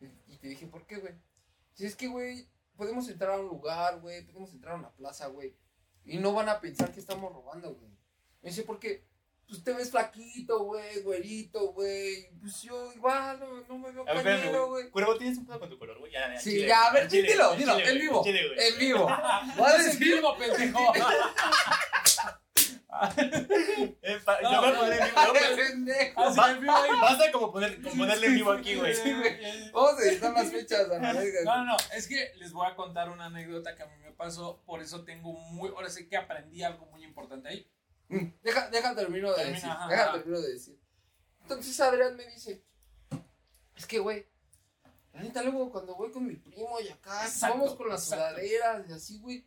Y, 0.00 0.32
y 0.32 0.38
te 0.38 0.48
dije, 0.48 0.66
¿por 0.66 0.86
qué, 0.86 0.96
güey? 0.96 1.14
Si 1.74 1.84
es 1.84 1.94
que, 1.94 2.08
güey, 2.08 2.48
podemos 2.76 3.08
entrar 3.08 3.32
a 3.32 3.40
un 3.40 3.48
lugar, 3.48 4.00
güey, 4.00 4.24
podemos 4.26 4.52
entrar 4.52 4.74
a 4.74 4.78
una 4.78 4.90
plaza, 4.92 5.26
güey, 5.26 5.54
y 6.04 6.18
no 6.18 6.32
van 6.32 6.48
a 6.48 6.60
pensar 6.60 6.92
que 6.92 7.00
estamos 7.00 7.32
robando, 7.32 7.74
güey. 7.74 7.90
Me 8.42 8.48
dice, 8.48 8.62
porque 8.62 9.06
pues 9.50 9.64
te 9.64 9.72
ves 9.72 9.90
flaquito, 9.90 10.60
güey, 10.60 11.02
güerito, 11.02 11.72
güey, 11.72 12.30
pues 12.40 12.62
yo 12.62 12.92
igual 12.94 13.40
no, 13.40 13.60
no 13.68 13.78
me 13.78 13.90
veo 13.90 14.04
cañero, 14.04 14.68
güey. 14.68 14.88
Cuervo, 14.90 15.16
¿tienes 15.16 15.38
un 15.38 15.46
pedo 15.46 15.58
con 15.58 15.68
tu 15.68 15.76
color, 15.76 15.98
güey? 15.98 16.12
Ya, 16.12 16.32
ya, 16.32 16.40
Sí, 16.40 16.50
chile, 16.52 16.68
ya, 16.68 16.86
a 16.86 16.92
ver, 16.92 17.08
chile, 17.08 17.32
dilo, 17.32 17.56
dilo, 17.56 17.78
en 17.80 17.98
vivo, 17.98 18.24
en 18.24 18.78
vivo. 18.78 19.10
Voy 19.56 19.70
a 19.70 19.78
decir, 19.78 19.98
vivo, 19.98 20.36
pendejo. 20.38 20.92
Yo 22.90 24.60
voy 24.60 24.66
a 24.66 24.72
no, 24.72 24.78
poner 24.78 25.02
en 25.72 25.84
vivo. 25.84 26.74
Basta 27.00 27.32
como, 27.32 27.52
poner, 27.52 27.82
como 27.82 27.96
ponerle 27.96 28.26
en 28.28 28.34
vivo 28.34 28.52
aquí, 28.52 28.76
güey. 28.76 28.94
Sí, 28.94 29.12
güey. 29.12 29.70
Vamos 29.72 29.98
a 29.98 30.02
editar 30.04 30.32
las 30.32 30.50
fechas 30.50 30.90
a 30.90 30.98
la 30.98 31.12
verga. 31.12 31.40
No, 31.44 31.56
no, 31.56 31.64
no, 31.72 31.76
es 31.92 32.06
que 32.06 32.32
les 32.36 32.52
voy 32.52 32.68
a 32.68 32.76
contar 32.76 33.10
una 33.10 33.26
anécdota 33.26 33.74
que 33.74 33.82
a 33.82 33.86
mí 33.86 33.96
me 34.00 34.12
pasó, 34.12 34.62
por 34.64 34.80
eso 34.80 35.04
tengo 35.04 35.32
muy, 35.32 35.70
ahora 35.70 35.90
sí 35.90 36.08
que 36.08 36.16
aprendí 36.16 36.62
algo 36.62 36.86
muy 36.86 37.02
importante 37.02 37.48
ahí. 37.48 37.66
Mm, 38.10 38.32
Deja, 38.42 38.68
deja 38.70 38.94
termino 38.94 39.30
de 39.30 39.36
Termina, 39.36 39.54
decir. 39.56 39.70
ajá, 39.70 39.88
deja 39.88 40.02
ajá. 40.04 40.12
termino 40.14 40.40
de 40.40 40.52
decir. 40.52 40.80
Entonces 41.42 41.80
Adrián 41.80 42.16
me 42.16 42.26
dice, 42.26 42.64
es 43.76 43.86
que 43.86 43.98
güey, 43.98 44.26
la 45.12 45.22
neta 45.22 45.42
luego 45.42 45.70
cuando 45.70 45.94
voy 45.96 46.10
con 46.10 46.26
mi 46.26 46.36
primo 46.36 46.78
y 46.80 46.88
acá, 46.88 47.24
Exacto, 47.26 47.56
vamos 47.58 47.74
con 47.76 47.88
las 47.88 48.02
exacto. 48.04 48.34
sudaderas 48.40 48.88
y 48.88 48.92
así, 48.92 49.18
güey. 49.20 49.46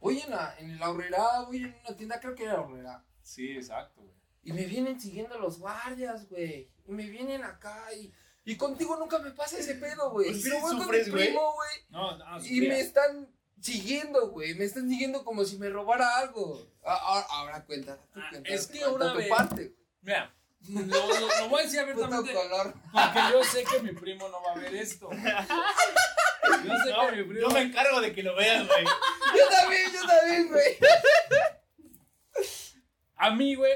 Voy 0.00 0.20
en 0.20 0.30
la, 0.30 0.54
en 0.58 0.78
la 0.78 0.90
horrera, 0.90 1.40
voy 1.46 1.58
en 1.64 1.76
una 1.86 1.96
tienda, 1.96 2.20
creo 2.20 2.34
que 2.34 2.44
era 2.44 2.60
horrera. 2.60 3.04
Sí, 3.22 3.52
exacto, 3.52 4.02
güey. 4.02 4.14
Y 4.42 4.52
me 4.52 4.66
vienen 4.66 5.00
siguiendo 5.00 5.38
los 5.38 5.58
guardias, 5.58 6.28
güey. 6.28 6.70
Y 6.86 6.92
me 6.92 7.08
vienen 7.08 7.42
acá 7.42 7.90
y, 7.94 8.12
y 8.44 8.56
contigo 8.56 8.96
nunca 8.96 9.18
me 9.18 9.30
pasa 9.30 9.56
ese 9.56 9.76
pedo, 9.76 10.10
güey. 10.10 10.30
Pues 10.30 10.42
sí 10.42 10.50
Pero 10.50 10.60
voy 10.60 10.76
con 10.76 10.90
mi 10.90 11.00
primo, 11.10 11.54
güey. 11.54 11.70
No, 11.88 12.18
no, 12.18 12.44
Y 12.44 12.60
me 12.60 12.80
están 12.80 13.33
siguiendo, 13.60 14.28
güey. 14.30 14.54
Me 14.54 14.64
están 14.64 14.88
siguiendo 14.88 15.24
como 15.24 15.44
si 15.44 15.56
me 15.58 15.68
robara 15.70 16.18
algo. 16.18 16.66
Ahora, 16.84 17.26
ahora 17.30 17.64
cuenta. 17.64 17.98
Ah, 18.14 18.30
es 18.44 18.66
que 18.66 18.86
una 18.86 19.12
tu 19.12 19.18
vez- 19.18 19.28
parte, 19.28 19.54
güey. 19.68 19.74
Mira, 20.02 20.34
lo, 20.68 20.80
lo- 20.82 21.38
lo 21.40 21.48
voy 21.48 21.60
a 21.60 21.64
decir 21.64 21.80
abiertamente 21.80 22.32
color. 22.34 22.74
porque 22.92 23.20
yo 23.32 23.44
sé 23.44 23.64
que 23.64 23.80
mi 23.82 23.92
primo 23.92 24.28
no 24.28 24.42
va 24.42 24.52
a 24.52 24.58
ver 24.58 24.74
esto. 24.74 25.08
Yo 26.62 26.72
sé 26.84 26.90
No, 26.92 27.08
que 27.08 27.16
mi 27.16 27.24
primo. 27.24 27.40
yo 27.48 27.50
me 27.54 27.62
encargo 27.62 28.00
de 28.02 28.12
que 28.12 28.22
lo 28.22 28.34
veas, 28.36 28.66
güey. 28.66 28.84
Yo 29.36 29.48
también, 29.50 29.92
yo 29.92 30.06
también, 30.06 30.48
güey. 30.48 30.76
A 33.16 33.30
mí, 33.34 33.54
güey, 33.54 33.72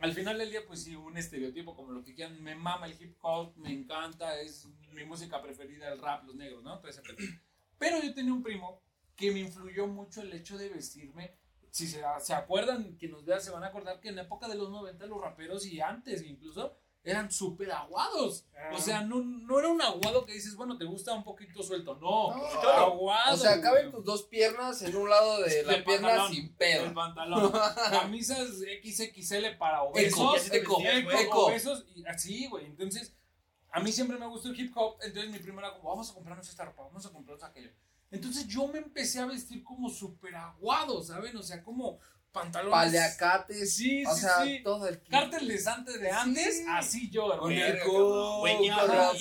al 0.00 0.12
final 0.12 0.38
del 0.38 0.50
día, 0.50 0.60
pues 0.66 0.82
sí, 0.84 0.94
un 0.94 1.16
estereotipo 1.16 1.74
como 1.74 1.92
lo 1.92 2.04
que 2.04 2.14
quieran. 2.14 2.42
Me 2.42 2.54
mama 2.54 2.86
el 2.86 3.00
hip 3.00 3.16
hop, 3.22 3.54
me 3.56 3.72
encanta, 3.72 4.38
es 4.40 4.66
mi 4.92 5.04
música 5.04 5.40
preferida, 5.42 5.88
el 5.92 6.00
rap, 6.00 6.24
los 6.24 6.34
negros, 6.36 6.62
¿no? 6.62 6.78
Todo 6.78 6.88
ese. 6.90 7.02
Pero 7.78 8.00
yo 8.02 8.14
tenía 8.14 8.32
un 8.32 8.42
primo 8.42 8.82
que 9.16 9.32
me 9.32 9.40
influyó 9.40 9.86
mucho 9.86 10.20
el 10.22 10.32
hecho 10.32 10.56
de 10.58 10.68
vestirme. 10.68 11.34
Si 11.70 11.86
se, 11.86 12.02
se 12.20 12.34
acuerdan, 12.34 12.96
que 12.96 13.08
nos 13.08 13.24
vean, 13.24 13.40
se 13.40 13.50
van 13.50 13.64
a 13.64 13.68
acordar 13.68 14.00
que 14.00 14.08
en 14.08 14.16
la 14.16 14.22
época 14.22 14.48
de 14.48 14.54
los 14.54 14.70
90 14.70 15.06
los 15.06 15.20
raperos 15.20 15.66
y 15.66 15.80
antes 15.80 16.22
incluso 16.22 16.76
eran 17.04 17.30
súper 17.30 17.70
aguados. 17.70 18.46
O 18.72 18.78
sea, 18.78 19.02
no, 19.02 19.22
no 19.22 19.58
era 19.60 19.68
un 19.68 19.80
aguado 19.80 20.24
que 20.26 20.32
dices, 20.32 20.56
bueno, 20.56 20.76
te 20.76 20.84
gusta 20.84 21.12
un 21.12 21.22
poquito 21.22 21.62
suelto. 21.62 21.94
No, 21.96 22.34
No. 22.36 22.68
aguado. 22.68 23.34
O 23.34 23.36
sea, 23.36 23.60
caben 23.60 23.92
tus 23.92 24.04
dos 24.04 24.24
piernas 24.24 24.82
en 24.82 24.96
un 24.96 25.08
lado 25.08 25.40
de 25.42 25.62
la 25.62 25.74
El 25.74 25.84
pierna 25.84 26.08
pantalón, 26.08 26.32
sin 26.32 26.44
El 26.46 26.54
pedo. 26.54 26.94
pantalón. 26.94 27.52
Camisas 27.90 28.48
XXL 28.82 29.56
para 29.58 29.82
obesos. 29.82 30.50
eco, 30.52 30.78
eco, 30.82 31.46
obesos 31.46 31.84
y 31.94 32.04
así, 32.06 32.48
güey. 32.48 32.64
Entonces, 32.66 33.14
a 33.70 33.80
mí 33.80 33.92
siempre 33.92 34.18
me 34.18 34.26
gustó 34.26 34.48
el 34.48 34.58
hip 34.58 34.72
hop. 34.76 34.96
Entonces, 35.02 35.30
mi 35.30 35.38
primo 35.38 35.60
era 35.60 35.72
como, 35.74 35.90
vamos 35.90 36.10
a 36.10 36.14
comprarnos 36.14 36.48
esta 36.48 36.64
ropa, 36.64 36.82
vamos 36.84 37.06
a 37.06 37.10
comprarnos 37.12 37.44
aquello. 37.44 37.70
Entonces, 38.16 38.46
yo 38.48 38.66
me 38.68 38.78
empecé 38.78 39.20
a 39.20 39.26
vestir 39.26 39.62
como 39.62 39.88
súper 39.88 40.34
aguado, 40.34 41.02
¿saben? 41.02 41.36
O 41.36 41.42
sea, 41.42 41.62
como 41.62 41.98
pantalones. 42.32 42.72
Paliacates. 42.72 43.74
Sí, 43.76 44.04
o 44.04 44.14
sí, 44.14 44.20
sea, 44.20 44.44
sí. 44.44 44.60
todo 44.62 44.88
el 44.88 45.00
kit. 45.00 45.10
Cárteles 45.10 45.66
antes 45.66 46.00
de 46.00 46.10
antes, 46.10 46.56
Sí. 46.58 46.64
así 46.68 47.10
yo, 47.10 47.38
Con 47.38 47.52
hermano. 47.52 49.12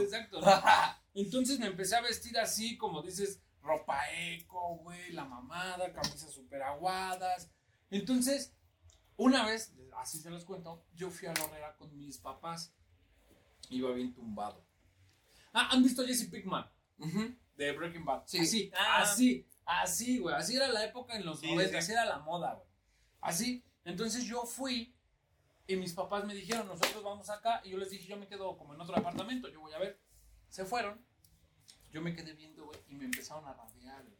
exacto. 0.00 0.40
Entonces 1.14 1.58
me 1.58 1.66
empecé 1.66 1.96
a 1.96 2.00
vestir 2.02 2.38
así, 2.38 2.76
como 2.78 3.02
dices, 3.02 3.40
ropa 3.62 3.98
eco, 4.14 4.76
güey, 4.76 5.12
la 5.12 5.24
mamada, 5.24 5.92
camisas 5.92 6.30
súper 6.32 6.62
aguadas. 6.62 7.50
Entonces, 7.90 8.54
una 9.16 9.44
vez, 9.44 9.74
así 9.96 10.18
se 10.18 10.30
los 10.30 10.44
cuento, 10.44 10.84
yo 10.94 11.10
fui 11.10 11.28
a 11.28 11.34
la 11.34 11.44
horrera 11.44 11.76
con 11.76 11.94
mis 11.98 12.18
papás. 12.18 12.72
Iba 13.68 13.92
bien 13.92 14.14
tumbado. 14.14 14.64
Ah, 15.52 15.68
¿han 15.72 15.82
visto 15.82 16.06
Jesse 16.06 16.28
Pickman. 16.30 16.64
De 17.66 17.72
Breaking 17.72 18.04
Bad? 18.04 18.22
Sí. 18.26 18.38
Así, 18.38 18.70
Ah. 18.76 19.02
así, 19.02 19.46
así, 19.66 20.18
güey. 20.18 20.34
Así 20.34 20.56
era 20.56 20.68
la 20.68 20.84
época 20.84 21.14
en 21.16 21.24
los 21.26 21.40
Sí, 21.40 21.46
90, 21.48 21.72
sí. 21.72 21.76
así 21.76 21.92
era 21.92 22.04
la 22.04 22.18
moda, 22.18 22.54
güey. 22.54 22.66
Así. 23.20 23.62
Entonces 23.84 24.24
yo 24.24 24.44
fui 24.44 24.94
y 25.66 25.76
mis 25.76 25.92
papás 25.92 26.24
me 26.24 26.34
dijeron, 26.34 26.66
nosotros 26.66 27.02
vamos 27.02 27.28
acá. 27.30 27.60
Y 27.64 27.70
yo 27.70 27.78
les 27.78 27.90
dije, 27.90 28.06
yo 28.08 28.16
me 28.16 28.26
quedo 28.26 28.56
como 28.56 28.74
en 28.74 28.80
otro 28.80 28.96
apartamento, 28.96 29.48
yo 29.48 29.60
voy 29.60 29.72
a 29.72 29.78
ver. 29.78 29.98
Se 30.48 30.64
fueron. 30.64 31.00
Yo 31.92 32.00
me 32.00 32.14
quedé 32.14 32.32
viendo, 32.34 32.64
güey, 32.66 32.78
y 32.88 32.94
me 32.94 33.04
empezaron 33.04 33.44
a 33.46 33.52
radiar, 33.52 34.02
güey. 34.04 34.16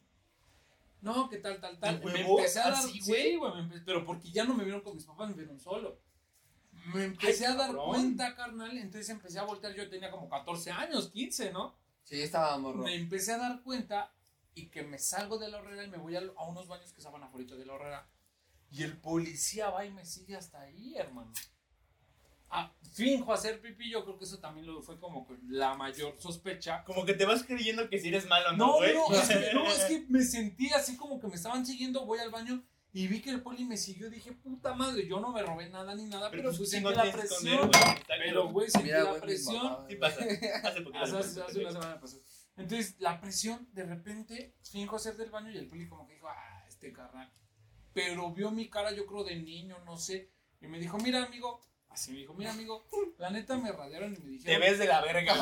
No, 1.03 1.29
que 1.31 1.39
tal, 1.39 1.61
tal, 1.61 1.79
tal. 1.79 1.99
¿De 2.01 2.07
Me 2.13 2.21
empecé 2.21 2.61
a 2.61 2.65
dar, 2.65 2.73
¿Así, 2.75 3.01
sí, 3.01 3.37
güey, 3.37 3.55
me 3.55 3.63
empe- 3.63 3.83
pero 3.87 4.05
porque 4.05 4.31
ya 4.31 4.45
no 4.45 4.55
me 4.55 4.65
vieron 4.65 4.83
con 4.83 4.95
mis 4.95 5.05
papás, 5.07 5.29
me 5.31 5.35
vieron 5.37 5.59
solo. 5.59 5.99
Me 6.95 7.05
empecé 7.05 7.47
Ay, 7.47 7.53
a 7.53 7.57
dar 7.57 7.67
cabrón. 7.69 7.89
cuenta, 7.89 8.35
carnal, 8.35 8.77
entonces 8.77 9.09
empecé 9.09 9.39
a 9.39 9.45
voltear, 9.45 9.73
yo 9.75 9.89
tenía 9.89 10.11
como 10.11 10.29
14 10.29 10.71
años, 10.73 11.11
15, 11.11 11.53
¿no? 11.53 11.75
Sí, 12.11 12.21
estaba 12.23 12.59
morro. 12.59 12.83
Me 12.83 12.97
empecé 12.97 13.33
a 13.33 13.39
dar 13.39 13.63
cuenta 13.63 14.13
y 14.55 14.67
que 14.67 14.83
me 14.83 14.99
salgo 14.99 15.39
de 15.39 15.49
la 15.49 15.59
horrera 15.59 15.85
y 15.85 15.91
me 15.91 15.97
voy 15.97 16.17
a, 16.17 16.23
a 16.37 16.49
unos 16.49 16.67
baños 16.67 16.93
que 16.93 16.99
estaban 16.99 17.23
afuera 17.23 17.55
de 17.55 17.65
la 17.65 17.75
horrera. 17.75 18.09
Y 18.73 18.83
el 18.83 18.97
policía 18.97 19.71
va 19.71 19.85
y 19.85 19.93
me 19.93 20.05
sigue 20.05 20.37
hasta 20.37 20.61
ahí, 20.61 20.97
hermano. 20.97 21.33
Ah, 22.51 22.73
finjo 22.93 23.33
hacer 23.33 23.61
pipí, 23.61 23.89
yo 23.89 24.05
creo 24.05 24.19
que 24.19 24.25
eso 24.25 24.41
también 24.41 24.67
lo 24.67 24.83
fue 24.83 24.99
como 24.99 25.25
la 25.49 25.75
mayor 25.75 26.17
sospecha. 26.19 26.83
Como 26.85 27.05
que 27.05 27.15
te 27.15 27.25
vas 27.25 27.45
creyendo 27.45 27.89
que 27.89 28.01
si 28.01 28.09
eres 28.09 28.27
malo, 28.27 28.57
¿no, 28.57 28.81
No, 28.81 29.09
no, 29.09 29.15
es 29.15 29.29
que, 29.29 29.51
no, 29.55 29.67
es 29.69 29.85
que 29.85 30.07
me 30.09 30.23
sentí 30.23 30.69
así 30.71 30.97
como 30.97 31.21
que 31.21 31.29
me 31.29 31.37
estaban 31.37 31.65
siguiendo, 31.65 32.05
voy 32.05 32.19
al 32.19 32.31
baño 32.31 32.65
y 32.93 33.07
vi 33.07 33.21
que 33.23 33.31
el 33.31 33.43
poli 33.43 33.65
me 33.65 33.77
siguió, 33.77 34.11
dije, 34.11 34.33
puta 34.33 34.75
madre, 34.75 35.07
yo 35.07 35.21
no 35.21 35.33
me 35.33 35.43
robé 35.43 35.69
nada 35.69 35.95
ni 35.95 36.05
nada, 36.07 36.31
pero, 36.31 36.43
Pero 36.43 36.49
pues 36.51 36.59
pues 36.59 36.71
sentí 36.71 36.95
la 36.95 37.13
presión. 37.13 37.71
Pero, 38.09 38.49
güey, 38.51 38.71
sentí 38.71 38.91
la 38.91 39.21
presión. 39.21 39.79
Sí 39.89 39.97
pasa. 39.97 40.17
Hace 40.65 40.81
poquito. 40.83 40.99
Hace, 41.05 41.17
hace- 41.19 41.43
hace 41.43 41.59
una 41.61 41.73
semana 41.73 42.01
pasó. 42.01 42.19
Entonces, 42.57 42.97
la 42.99 43.21
presión, 43.21 43.69
de 43.73 43.85
repente, 43.85 44.55
finjo 44.71 44.97
hacer 44.97 45.17
del 45.17 45.31
baño 45.31 45.51
y 45.51 45.57
el 45.57 45.67
poli 45.69 45.89
como 45.89 46.07
que 46.07 46.15
dijo, 46.15 46.29
ah, 46.29 46.65
este 46.69 46.93
carnal. 46.93 47.31
Pero 47.93 48.33
vio 48.33 48.51
mi 48.51 48.69
cara, 48.69 48.93
yo 48.93 49.07
creo, 49.07 49.25
de 49.25 49.37
niño, 49.37 49.79
no 49.85 49.97
sé. 49.97 50.31
Y 50.61 50.67
me 50.67 50.79
dijo, 50.79 50.99
mira, 50.99 51.25
amigo. 51.25 51.61
Así 51.89 52.13
me 52.13 52.19
dijo, 52.19 52.35
mira, 52.35 52.53
amigo. 52.53 52.87
La 53.19 53.31
neta 53.31 53.57
me 53.57 53.73
radiaron 53.73 54.15
y 54.15 54.19
me 54.19 54.25
Te 54.25 54.29
dijeron. 54.31 54.61
ves 54.61 54.79
de 54.79 54.87
la 54.87 55.01
verga. 55.01 55.35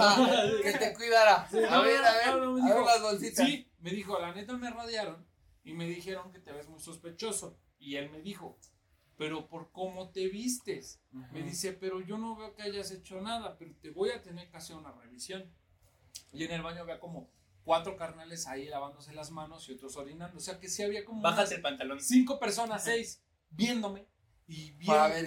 Que 0.62 0.72
te 0.72 0.94
cuidara. 0.94 1.46
Sí, 1.50 1.58
a 1.58 1.80
ver, 1.80 2.02
a 2.04 2.12
ver, 2.14 2.36
no, 2.36 2.44
no, 2.46 2.52
me 2.54 2.62
a 2.62 2.64
ver 2.66 2.74
dijo, 2.76 2.86
las 2.86 3.02
bolsitas. 3.02 3.46
Sí, 3.46 3.70
me 3.80 3.90
dijo, 3.90 4.18
la 4.18 4.32
neta 4.34 4.56
me 4.56 4.70
radiaron 4.70 5.27
y 5.68 5.74
me 5.74 5.86
dijeron 5.86 6.32
que 6.32 6.38
te 6.38 6.52
ves 6.52 6.68
muy 6.68 6.80
sospechoso. 6.80 7.58
Y 7.78 7.96
él 7.96 8.10
me 8.10 8.20
dijo, 8.20 8.58
pero 9.16 9.48
por 9.48 9.70
cómo 9.72 10.10
te 10.10 10.28
vistes. 10.28 11.00
Me 11.32 11.42
dice, 11.42 11.72
pero 11.72 12.00
yo 12.00 12.18
no 12.18 12.36
veo 12.36 12.54
que 12.54 12.62
hayas 12.62 12.90
hecho 12.90 13.20
nada, 13.20 13.56
pero 13.58 13.74
te 13.80 13.90
voy 13.90 14.10
a 14.10 14.22
tener 14.22 14.50
que 14.50 14.56
hacer 14.56 14.76
una 14.76 14.92
revisión. 14.92 15.44
Y 16.32 16.44
en 16.44 16.52
el 16.52 16.62
baño 16.62 16.82
había 16.82 16.98
como 17.00 17.30
cuatro 17.64 17.96
carnales 17.96 18.46
ahí 18.46 18.66
lavándose 18.66 19.12
las 19.12 19.30
manos 19.30 19.68
y 19.68 19.72
otros 19.72 19.96
orinando. 19.96 20.38
O 20.38 20.40
sea 20.40 20.58
que 20.58 20.68
sí 20.68 20.82
había 20.82 21.04
como 21.04 21.22
Bájate 21.22 21.42
unas 21.42 21.52
el 21.52 21.62
pantalón. 21.62 22.00
cinco 22.00 22.38
personas, 22.38 22.82
seis, 22.84 23.22
viéndome. 23.50 24.06
Y 24.46 24.72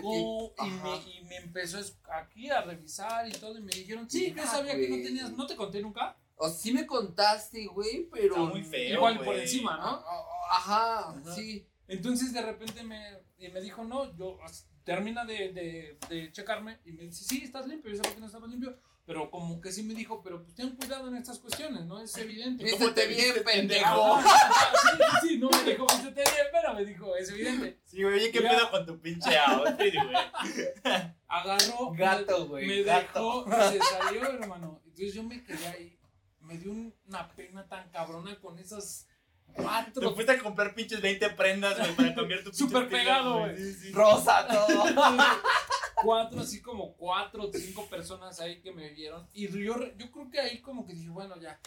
qué- 0.02 0.66
y, 0.66 0.70
me, 0.72 0.98
y 1.20 1.24
me 1.26 1.36
empezó 1.38 1.78
aquí 2.12 2.50
a 2.50 2.62
revisar 2.62 3.28
y 3.28 3.32
todo. 3.34 3.58
Y 3.58 3.62
me 3.62 3.72
dijeron, 3.72 4.10
sí, 4.10 4.34
yo 4.36 4.44
sabía 4.48 4.74
que 4.76 4.90
no 4.90 4.96
tenías, 5.04 5.32
no 5.32 5.46
te 5.46 5.56
conté 5.56 5.82
nunca. 5.82 6.18
O 6.44 6.50
sí 6.50 6.74
me 6.74 6.88
contaste, 6.88 7.68
güey, 7.68 8.08
pero. 8.12 8.34
Está 8.36 8.40
muy 8.46 8.64
feo. 8.64 8.96
Igual 8.96 9.16
güey. 9.18 9.26
por 9.26 9.36
encima, 9.40 9.76
Ah, 9.80 9.86
¿no? 9.86 10.04
ah, 10.08 10.26
Ajá, 10.58 11.10
Ajá. 11.12 11.36
sí. 11.36 11.68
Entonces 11.88 12.34
de 12.34 12.42
repente 12.42 12.84
me, 12.84 13.00
y 13.38 13.50
me 13.50 13.62
dijo, 13.62 13.84
no, 13.84 14.16
yo 14.18 14.38
termina 14.84 15.24
de, 15.26 15.52
de, 15.54 15.98
de 16.10 16.32
checarme 16.32 16.80
y 16.86 16.94
me 16.94 17.04
dice, 17.04 17.24
sí, 17.24 17.42
estás 17.44 17.68
limpio, 17.68 17.92
yo 17.92 17.98
sabía 17.98 18.14
que 18.16 18.20
no 18.22 18.26
estabas 18.26 18.50
limpio, 18.50 18.78
pero 19.06 19.30
como 19.30 19.60
que 19.62 19.72
sí 19.72 19.84
me 19.84 19.94
dijo, 19.94 20.22
pero 20.24 20.42
pues 20.42 20.56
ten 20.56 20.72
cuidado 20.76 21.08
en 21.10 21.16
estas 21.18 21.38
cuestiones, 21.40 21.86
¿no? 21.86 22.00
Es 22.02 22.16
evidente. 22.18 22.64
Vístete 22.64 22.92
te 22.94 23.08
bien, 23.08 23.26
viste, 23.26 23.42
pendejo. 23.42 24.20
sí, 24.22 24.98
sí, 25.22 25.28
sí, 25.28 25.38
no 25.38 25.50
me 25.50 25.64
dijo, 25.72 25.86
vístete 25.86 26.22
bien, 26.22 26.48
pero 26.52 26.74
me 26.74 26.86
dijo, 26.86 27.16
es 27.16 27.30
evidente. 27.30 27.80
Sí, 27.86 28.02
güey, 28.02 28.16
oye, 28.16 28.32
¿qué 28.32 28.42
pedo 28.42 28.72
con 28.72 28.86
tu 28.86 29.00
pinche 29.00 29.38
outfit, 29.38 29.94
güey? 29.96 31.06
Agarró, 31.28 31.92
Gato, 31.92 32.40
me- 32.40 32.46
güey, 32.46 32.68
me 32.68 32.84
gato. 32.84 33.46
dejó, 33.46 33.72
se 33.72 33.80
salió, 33.80 34.24
hermano. 34.26 34.82
Entonces 34.86 35.14
yo 35.14 35.24
me 35.24 35.44
quedé 35.44 35.68
ahí, 35.68 35.98
me 36.42 36.58
dio 36.58 36.72
un- 36.72 36.94
una 37.08 37.28
pena 37.30 37.68
tan 37.68 37.90
cabrona 37.90 38.40
con 38.40 38.58
esas 38.60 39.08
Te 39.56 39.62
cuatro 39.64 40.14
fuiste 40.16 40.32
a 40.34 40.40
comprar 40.42 40.74
pinches 40.76 41.02
20 41.02 41.30
prendas, 41.32 41.78
güey, 41.78 41.96
para 41.96 42.16
cambiar 42.16 42.40
tu 42.40 42.52
pinche 42.52 42.58
Súper 42.66 42.90
pegado, 42.90 43.40
güey. 43.40 43.58
Sí, 43.58 43.74
sí. 43.74 43.92
Rosa 43.92 44.48
todo. 44.48 44.84
cuatro, 46.04 46.40
así 46.42 46.62
como 46.62 46.96
cuatro 46.96 47.44
o 47.44 47.54
cinco 47.54 47.86
personas 47.88 48.40
ahí 48.40 48.62
que 48.62 48.72
me 48.72 48.90
vieron. 48.90 49.28
Y 49.34 49.48
yo, 49.48 49.76
yo 49.98 50.12
creo 50.12 50.30
que 50.30 50.40
ahí 50.40 50.62
como 50.62 50.86
que 50.86 50.94
dije, 50.94 51.10
bueno, 51.10 51.38
ya. 51.40 51.60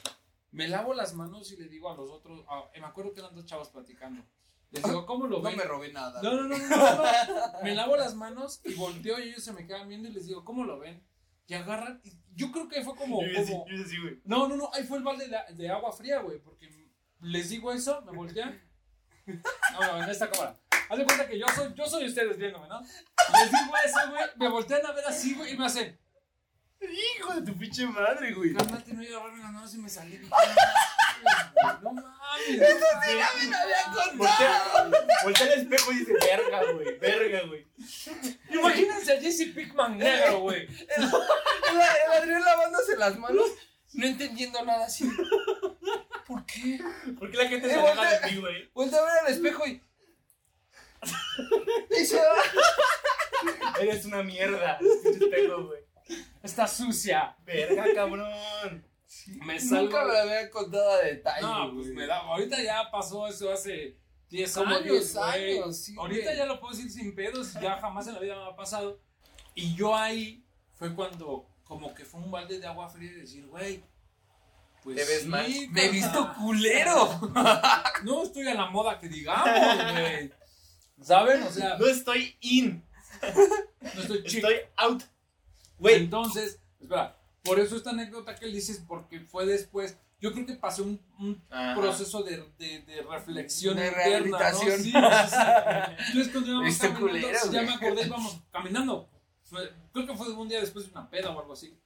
Me 0.50 0.68
lavo 0.68 0.94
las 0.94 1.14
manos 1.14 1.50
y 1.50 1.56
le 1.56 1.66
digo 1.68 1.90
a 1.90 1.96
los 1.96 2.10
otros, 2.10 2.44
me 2.74 2.86
acuerdo 2.86 3.12
que 3.12 3.20
eran 3.20 3.34
dos 3.34 3.44
chavos 3.44 3.68
platicando. 3.70 4.24
Les 4.70 4.82
digo, 4.84 5.04
¿cómo 5.06 5.26
lo 5.26 5.38
No 5.38 5.42
ven? 5.42 5.56
me 5.56 5.64
robé 5.64 5.92
nada. 5.92 6.22
No, 6.22 6.32
no, 6.34 6.42
no, 6.48 6.56
no, 6.56 6.66
no, 6.68 6.96
no. 6.96 7.62
Me 7.62 7.74
lavo 7.74 7.96
las 7.96 8.14
manos 8.14 8.60
y 8.64 8.74
volteo 8.74 9.18
y 9.18 9.30
ellos 9.30 9.42
se 9.42 9.52
me 9.52 9.66
quedan 9.66 9.88
viendo 9.88 10.08
y 10.08 10.12
les 10.12 10.26
digo, 10.26 10.44
¿cómo 10.44 10.64
lo 10.64 10.78
ven? 10.78 11.02
Y 11.46 11.54
agarran, 11.54 12.00
y 12.04 12.12
yo 12.34 12.50
creo 12.50 12.68
que 12.68 12.82
fue 12.82 12.96
como, 12.96 13.22
Yo 13.22 13.44
como, 13.44 13.66
yo 13.68 13.84
así, 13.84 13.98
güey. 14.00 14.20
no, 14.24 14.48
no, 14.48 14.56
no, 14.56 14.70
ahí 14.72 14.84
fue 14.84 14.98
el 14.98 15.04
balde 15.04 15.28
de, 15.28 15.54
de 15.54 15.70
agua 15.70 15.92
fría, 15.92 16.20
güey, 16.20 16.38
porque 16.38 16.68
les 17.20 17.50
digo 17.50 17.72
eso, 17.72 18.00
me 18.02 18.12
voltean. 18.12 18.60
No, 19.26 19.80
no, 19.80 20.02
en 20.02 20.10
esta 20.10 20.30
cámara. 20.30 20.58
Haz 20.88 20.98
de 20.98 21.04
cuenta 21.04 21.26
que 21.26 21.38
yo 21.38 21.46
soy, 21.48 21.72
yo 21.74 21.86
soy 21.86 22.06
ustedes 22.06 22.36
viéndome, 22.36 22.68
¿no? 22.68 22.80
Les 22.80 23.50
digo 23.50 23.72
eso, 23.84 24.10
güey, 24.10 24.22
me 24.36 24.48
voltean 24.48 24.84
a 24.86 24.92
ver 24.92 25.04
así, 25.06 25.34
güey, 25.34 25.52
y 25.52 25.56
me 25.56 25.66
hacen, 25.66 25.98
Hijo 27.16 27.32
de 27.34 27.42
tu 27.50 27.56
pinche 27.58 27.86
madre, 27.86 28.34
güey. 28.34 28.52
carnal, 28.52 28.84
te 28.84 28.92
no 28.92 29.02
iba 29.02 29.16
a 29.16 29.20
agarrarme 29.20 29.42
las 29.42 29.52
manos 29.52 29.74
y 29.74 29.78
me 29.78 29.88
salí. 29.88 30.20
No 31.82 31.92
mames. 31.92 32.48
¡Mira, 32.48 33.28
me 33.48 33.56
había 33.56 33.84
contado! 33.84 34.16
Voltea, 34.16 34.90
voltea 35.24 35.46
al 35.46 35.52
espejo 35.52 35.92
y 35.92 35.98
dice, 35.98 36.12
verga, 36.12 36.72
güey, 36.72 36.98
verga, 36.98 37.40
güey. 37.46 37.66
Imagínense 38.50 39.12
a 39.16 39.20
Jesse 39.20 39.52
Pickman 39.54 39.98
negro, 39.98 40.40
güey. 40.40 40.62
El, 40.66 41.04
el 41.04 42.12
Adrián 42.12 42.42
lavándose 42.44 42.96
las 42.96 43.16
manos, 43.18 43.46
no 43.92 44.06
entendiendo 44.06 44.64
nada 44.64 44.86
así. 44.86 45.08
¿Por 46.26 46.44
qué? 46.46 46.80
¿Por 47.18 47.30
qué 47.30 47.36
la 47.36 47.48
gente 47.48 47.68
se 47.68 47.74
Eh, 47.74 47.78
aleja 47.78 47.94
voltea- 47.94 48.20
de 48.20 48.28
ti, 48.28 48.36
güey? 48.36 48.70
Vuelta 48.74 48.98
a 48.98 49.02
ver 49.02 49.18
al 49.26 49.32
espejo 49.32 49.66
y. 49.66 49.82
y 52.00 52.04
se 52.06 52.18
Eres 53.80 54.04
una 54.06 54.22
mierda, 54.22 54.78
espejo, 55.04 55.64
güey. 55.66 55.80
Está 56.42 56.66
sucia. 56.66 57.36
Verga, 57.44 57.84
cabrón. 57.94 58.84
Me 59.44 59.58
salgo. 59.60 59.84
Nunca 59.84 60.04
me 60.04 60.18
había 60.18 60.50
contado 60.50 60.90
a 60.92 60.98
detalle. 60.98 61.42
No, 61.42 61.72
pues 61.74 61.86
güey. 61.86 61.96
me 61.96 62.06
da. 62.06 62.18
Ahorita 62.18 62.62
ya 62.62 62.90
pasó 62.90 63.26
eso 63.26 63.50
hace 63.52 63.96
10 64.30 64.52
Como 64.54 64.74
años. 64.74 64.84
10 64.84 65.14
güey. 65.14 65.58
años, 65.58 65.76
sí, 65.78 65.94
Ahorita 65.98 66.24
güey. 66.26 66.36
ya 66.36 66.46
lo 66.46 66.60
puedo 66.60 66.74
decir 66.76 66.90
sin 66.90 67.14
pedos, 67.14 67.54
ya 67.54 67.78
jamás 67.78 68.06
en 68.06 68.14
la 68.14 68.20
vida 68.20 68.36
me 68.36 68.50
ha 68.50 68.56
pasado. 68.56 69.00
Y 69.54 69.74
yo 69.74 69.94
ahí 69.96 70.44
fue 70.74 70.94
cuando, 70.94 71.46
como 71.64 71.94
que 71.94 72.04
fue 72.04 72.20
un 72.20 72.30
balde 72.30 72.58
de 72.58 72.66
agua 72.66 72.88
fría 72.88 73.10
y 73.12 73.14
decir, 73.20 73.46
güey. 73.46 73.84
Pues 74.82 74.96
Te 74.96 75.04
ves 75.04 75.22
sí, 75.22 75.28
mal. 75.28 75.46
Me 75.70 75.86
he 75.86 75.88
visto 75.88 76.34
culero. 76.38 77.20
No 78.02 78.22
estoy 78.22 78.48
a 78.48 78.54
la 78.54 78.66
moda 78.66 78.98
que 78.98 79.08
digamos, 79.08 79.92
güey. 79.92 80.30
¿Saben? 81.00 81.42
O 81.42 81.50
sea, 81.50 81.78
No 81.78 81.86
estoy 81.86 82.36
in. 82.40 82.84
No 83.94 84.02
estoy 84.02 84.22
chic. 84.24 84.36
Estoy 84.44 84.56
out. 84.76 85.02
Güey, 85.78 85.96
Entonces, 85.96 86.60
espera, 86.80 87.16
por 87.44 87.60
eso 87.60 87.76
esta 87.76 87.90
anécdota 87.90 88.34
que 88.34 88.46
él 88.46 88.52
dices, 88.52 88.82
porque 88.86 89.20
fue 89.20 89.46
después. 89.46 89.96
Yo 90.20 90.32
creo 90.32 90.46
que 90.46 90.54
pasó 90.54 90.84
un, 90.84 90.98
un 91.18 91.42
proceso 91.74 92.22
de, 92.22 92.38
de, 92.58 92.80
de 92.82 93.02
reflexión 93.02 93.76
De 93.76 93.88
interna, 93.88 94.04
rehabilitación. 94.04 94.70
¿no? 94.70 94.76
Sí, 94.78 94.90
sí, 94.92 94.92
sí. 94.92 96.06
Entonces, 96.08 96.32
cuando 96.32 96.50
íbamos 96.50 96.68
Este 96.68 96.88
caminando, 96.88 97.10
culero, 97.10 97.52
ya 97.52 97.62
me 97.62 97.72
acordé, 97.74 98.06
íbamos 98.06 98.40
caminando. 98.50 99.10
Fue- 99.42 99.70
creo 99.92 100.06
que 100.06 100.14
fue 100.16 100.32
un 100.32 100.48
día 100.48 100.60
después 100.60 100.86
de 100.86 100.92
una 100.92 101.10
peda 101.10 101.30
o 101.30 101.38
algo 101.40 101.52
así. 101.52 101.78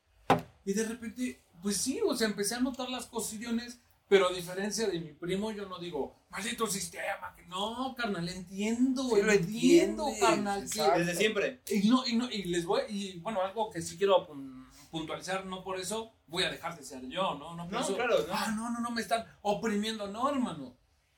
Y 0.65 0.73
de 0.73 0.85
repente, 0.85 1.43
pues 1.63 1.79
sí, 1.79 1.99
o 2.07 2.15
sea, 2.15 2.29
empecé 2.29 2.55
a 2.55 2.61
notar 2.61 2.89
las 2.91 3.07
cosillones, 3.07 3.81
pero 4.09 4.29
a 4.29 4.33
diferencia 4.33 4.87
de 4.87 5.01
mi 5.01 5.13
primo, 5.15 5.51
yo 5.51 5.67
no 5.69 5.79
digo, 5.81 6.15
maldito 6.31 6.67
sistema, 6.69 7.35
que 7.37 7.45
no, 7.47 7.95
carnal, 7.97 8.29
entiendo, 8.29 9.03
Sí 9.17 9.23
lo 9.23 9.33
entiendo, 9.33 10.09
entiendes, 10.09 10.21
carnal, 10.21 10.71
que- 10.71 10.99
desde 11.01 11.15
siempre. 11.17 11.61
y, 11.69 11.89
no, 11.89 12.07
y, 12.07 12.15
no, 12.15 12.31
y 12.31 12.45
les 12.45 12.65
voy, 12.65 12.83
y 12.89 13.19
bueno, 13.19 13.43
algo 13.43 13.69
que 13.71 13.83
sí 13.83 13.97
quiero 13.99 14.29
pun- 14.29 14.58
puntualizar, 14.91 15.47
no 15.47 15.63
por 15.65 15.79
eso 15.79 16.13
voy 16.27 16.45
a 16.45 16.51
dejar 16.51 16.77
de 16.77 16.85
ser 16.85 17.03
yo, 17.09 17.35
¿no? 17.35 17.55
No, 17.55 17.65
por 17.65 17.73
No, 17.73 17.81
eso, 17.81 17.95
claro, 17.97 18.17
no. 18.27 18.33
Ah, 18.35 18.53
no, 18.57 18.71
no, 18.71 18.81
no, 18.81 18.91
me 18.91 19.01
están 19.01 19.25
oprimiendo, 19.43 20.07
no, 20.09 20.29
hermano. 20.29 20.77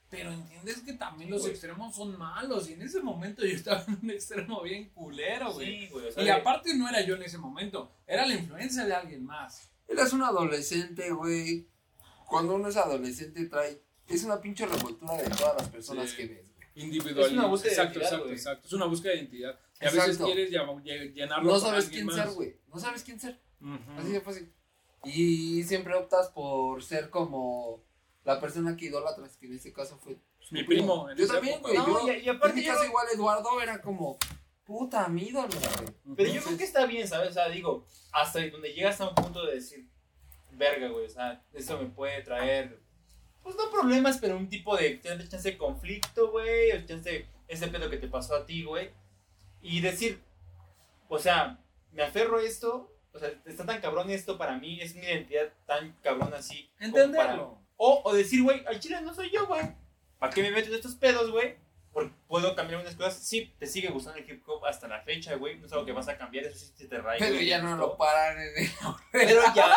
Pero 0.09 0.33
entiendes 0.33 0.81
que 0.81 0.95
también 0.95 1.31
los 1.31 1.47
extremos 1.47 1.95
son 1.95 2.19
malos, 2.19 2.69
y 2.69 2.73
en 2.73 2.83
ese 2.83 3.01
momento 3.01 3.45
yo 3.47 3.55
estaba 3.55 3.85
en 3.87 3.99
un 4.03 4.11
extremo 4.11 4.61
bien 4.63 4.89
culero, 4.91 5.53
güey. 5.53 5.67
Sí, 5.83 5.89
güey. 5.93 6.09
O 6.09 6.13
sea, 6.13 6.23
y 6.23 6.27
de- 6.27 6.33
aparte 6.33 6.75
no 6.75 6.89
era 6.89 7.01
yo 7.03 7.15
en 7.15 7.23
ese 7.23 7.39
momento, 7.39 7.93
era 8.07 8.27
la 8.27 8.35
influencia 8.35 8.85
de 8.85 8.93
alguien 8.95 9.25
más. 9.25 9.71
Eres 9.87 10.13
un 10.13 10.23
adolescente, 10.23 11.11
güey. 11.13 11.69
Cuando 12.29 12.55
uno 12.55 12.69
es 12.69 12.77
adolescente 12.77 13.47
trae... 13.47 13.83
Es 14.09 14.25
una 14.25 14.41
pinche 14.41 14.67
revoltura 14.67 15.15
de 15.17 15.31
todas 15.31 15.57
las 15.57 15.69
personas 15.69 16.11
Sí. 16.11 16.17
que 16.17 16.27
ves, 16.27 16.53
güey. 16.57 16.69
Individual. 16.87 17.27
Es 17.27 17.33
una 17.33 17.47
búsqueda 17.47 17.71
de 17.71 17.77
exacto, 17.77 17.99
identidad, 17.99 18.07
exacto, 18.13 18.25
güey. 18.25 18.37
exacto. 18.37 18.67
Es 18.67 18.73
una 18.73 18.85
búsqueda 18.87 19.13
de 19.13 19.19
identidad. 19.19 19.61
Y 19.81 19.87
a 19.87 19.91
veces 19.91 20.19
quieres 20.19 20.51
llenarlo 21.15 21.53
No 21.53 21.61
sabes 21.61 21.89
quién 21.89 22.07
más. 22.07 22.17
ser, 22.17 22.29
güey. 22.31 22.57
No 22.73 22.81
sabes 22.81 23.03
quién 23.05 23.21
ser. 23.21 23.41
Ujú. 23.61 23.99
Así 23.99 24.13
de 24.13 24.21
fácil. 24.21 24.53
Y 25.05 25.63
siempre 25.65 25.95
optas 25.95 26.29
por 26.29 26.83
ser 26.83 27.11
como 27.11 27.83
la 28.25 28.39
persona 28.41 28.77
que 28.77 28.87
idolatras, 28.87 29.37
que 29.37 29.47
en 29.47 29.55
este 29.55 29.73
caso 29.73 29.99
fue 29.99 30.19
pues, 30.39 30.53
Mi 30.53 30.63
primo, 30.65 31.09
Yo 31.15 31.27
también, 31.27 31.61
güey. 31.63 31.77
No, 31.77 32.07
yo, 32.07 32.13
y- 32.13 32.21
y 32.25 32.29
aparte 32.29 32.51
en 32.51 32.55
mi 32.57 32.65
yo 32.67 32.73
caso 32.73 32.85
igual 32.85 33.07
Eduardo 33.13 33.61
era 33.63 33.81
como, 33.81 34.19
puta, 34.65 35.09
mi 35.09 35.23
ídolo, 35.29 35.49
güey. 35.49 36.17
Pero 36.17 36.33
yo 36.33 36.43
creo 36.43 36.59
que 36.59 36.65
está 36.65 36.85
bien, 36.87 37.07
¿sabes? 37.09 37.31
O 37.31 37.33
sea, 37.33 37.49
digo, 37.49 37.87
hasta 38.13 38.47
donde 38.49 38.73
llegas 38.75 39.01
a 39.01 39.09
un 39.09 39.15
punto 39.15 39.45
de 39.47 39.55
decir, 39.55 39.89
verga, 40.53 40.89
güey, 40.89 41.07
o 41.07 41.11
sea, 41.11 41.43
esto 41.55 41.79
me 41.79 41.87
puede 41.89 42.23
traer, 42.23 42.81
pues 43.43 43.57
no 43.57 43.71
problemas, 43.71 44.19
pero 44.19 44.37
un 44.37 44.49
tipo 44.51 44.77
de 44.77 45.01
chance 45.01 45.51
de 45.51 45.57
conflicto, 45.57 46.31
güey, 46.31 46.73
o 46.73 46.87
chance 46.87 47.27
ese 47.49 47.69
pedo 47.69 47.89
que 47.89 47.97
te 47.97 48.07
pasó 48.09 48.35
a 48.37 48.45
ti, 48.45 48.65
güey. 48.65 48.91
Y 49.63 49.81
decir, 49.81 50.23
o 51.09 51.19
sea, 51.19 51.59
me 51.93 52.03
aferro 52.03 52.39
a 52.39 52.43
esto, 52.43 52.90
o 53.13 53.19
sea, 53.19 53.31
está 53.47 53.67
tan 53.67 53.81
cabrón 53.81 54.11
esto 54.11 54.39
para 54.39 54.57
mí, 54.59 54.81
es 54.81 54.95
mi 54.95 55.03
identidad 55.03 55.53
tan 55.67 55.93
cabrón 56.03 56.33
así. 56.35 56.71
para- 56.79 56.87
Entenderlo. 56.87 57.59
O, 57.77 58.03
o 58.05 58.13
decir, 58.15 58.43
güey, 58.43 58.65
al 58.67 58.79
chile 58.79 59.01
no 59.03 59.15
soy 59.15 59.31
yo, 59.31 59.47
güey. 59.47 59.63
¿Para 60.19 60.33
qué 60.33 60.43
me 60.43 60.51
meto 60.51 60.69
en 60.69 60.75
estos 60.75 60.95
pedos, 60.97 61.31
güey? 61.31 61.57
Porque 61.93 62.13
puedo 62.29 62.55
cambiar 62.55 62.81
unas 62.83 62.95
cosas. 62.95 63.17
Sí, 63.17 63.53
te 63.59 63.67
sigue 63.67 63.89
gustando 63.89 64.19
el 64.21 64.31
hip 64.31 64.43
hop 64.47 64.65
hasta 64.67 64.87
la 64.87 65.01
fecha, 65.01 65.35
güey. 65.37 65.59
No 65.59 65.67
es 65.67 65.73
algo 65.73 65.85
que 65.87 65.93
vas 65.93 66.07
a 66.09 66.17
cambiar, 66.17 66.45
eso 66.45 66.73
sí 66.77 66.87
te 66.87 66.99
rayo. 66.99 67.19
Pero 67.19 67.41
ya 67.41 67.61
no 67.61 67.75
lo 67.77 67.97
paran 67.97 68.39
en 68.41 68.65
el... 68.65 68.71
Pero 69.13 69.41
ya. 69.57 69.77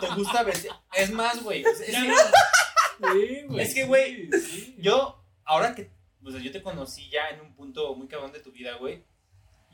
te 0.00 0.08
gusta 0.14 0.42
vestir. 0.44 0.70
Es 0.94 1.10
más, 1.10 1.42
güey. 1.42 1.62
Es, 1.62 1.80
es. 1.80 1.94
Sí, 1.96 3.42
güey. 3.48 3.60
Es 3.60 3.74
que, 3.74 3.84
güey, 3.84 4.30
sí, 4.30 4.40
sí. 4.40 4.76
yo, 4.78 5.22
ahora 5.44 5.74
que. 5.74 5.90
O 6.24 6.30
sea, 6.30 6.40
yo 6.40 6.52
te 6.52 6.62
conocí 6.62 7.10
ya 7.10 7.28
en 7.30 7.40
un 7.40 7.54
punto 7.54 7.94
muy 7.94 8.06
cabrón 8.08 8.32
de 8.32 8.40
tu 8.40 8.50
vida, 8.52 8.76
güey. 8.76 9.04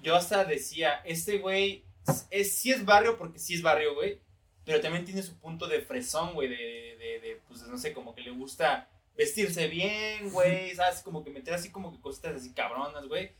Yo 0.03 0.16
hasta 0.16 0.44
decía, 0.44 1.01
este 1.05 1.38
güey. 1.38 1.84
Es, 2.30 2.57
sí 2.59 2.70
es 2.72 2.84
barrio 2.84 3.16
porque 3.18 3.38
sí 3.38 3.55
es 3.55 3.62
barrio, 3.62 3.94
güey. 3.94 4.20
Pero 4.64 4.80
también 4.80 5.05
tiene 5.05 5.22
su 5.22 5.38
punto 5.38 5.66
de 5.66 5.80
fresón, 5.80 6.34
güey. 6.34 6.48
De, 6.48 6.57
de, 6.57 7.20
de, 7.20 7.40
pues 7.48 7.62
no 7.66 7.78
sé, 7.78 7.92
como 7.92 8.14
que 8.14 8.22
le 8.22 8.30
gusta 8.30 8.88
vestirse 9.16 9.66
bien, 9.68 10.30
güey. 10.30 10.74
¿Sabes? 10.74 11.03
Como 11.03 11.24
que 11.24 11.30
meter 11.30 11.55
así 11.55 11.70
como 11.70 11.92
que 11.92 12.01
cositas 12.01 12.36
así 12.36 12.53
cabronas, 12.53 13.07
güey. 13.07 13.32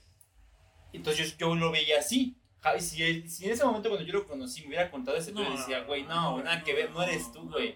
Entonces 0.92 1.36
yo, 1.36 1.48
yo 1.48 1.54
lo 1.54 1.70
veía 1.70 1.98
así. 1.98 2.36
Si, 2.80 3.26
si 3.28 3.44
en 3.46 3.52
ese 3.52 3.64
momento 3.64 3.88
cuando 3.88 4.06
yo 4.06 4.12
lo 4.12 4.26
conocí 4.26 4.61
me 4.62 4.68
hubiera 4.68 4.90
contado 4.90 5.16
ese 5.16 5.32
No, 5.32 5.40
pedo, 5.42 5.56
decía, 5.56 5.80
güey, 5.84 6.02
no, 6.02 6.36
no, 6.36 6.42
nada 6.44 6.62
que 6.62 6.74
ver, 6.74 6.90
no 6.90 7.02
eres 7.02 7.32
tú, 7.32 7.48
güey. 7.48 7.74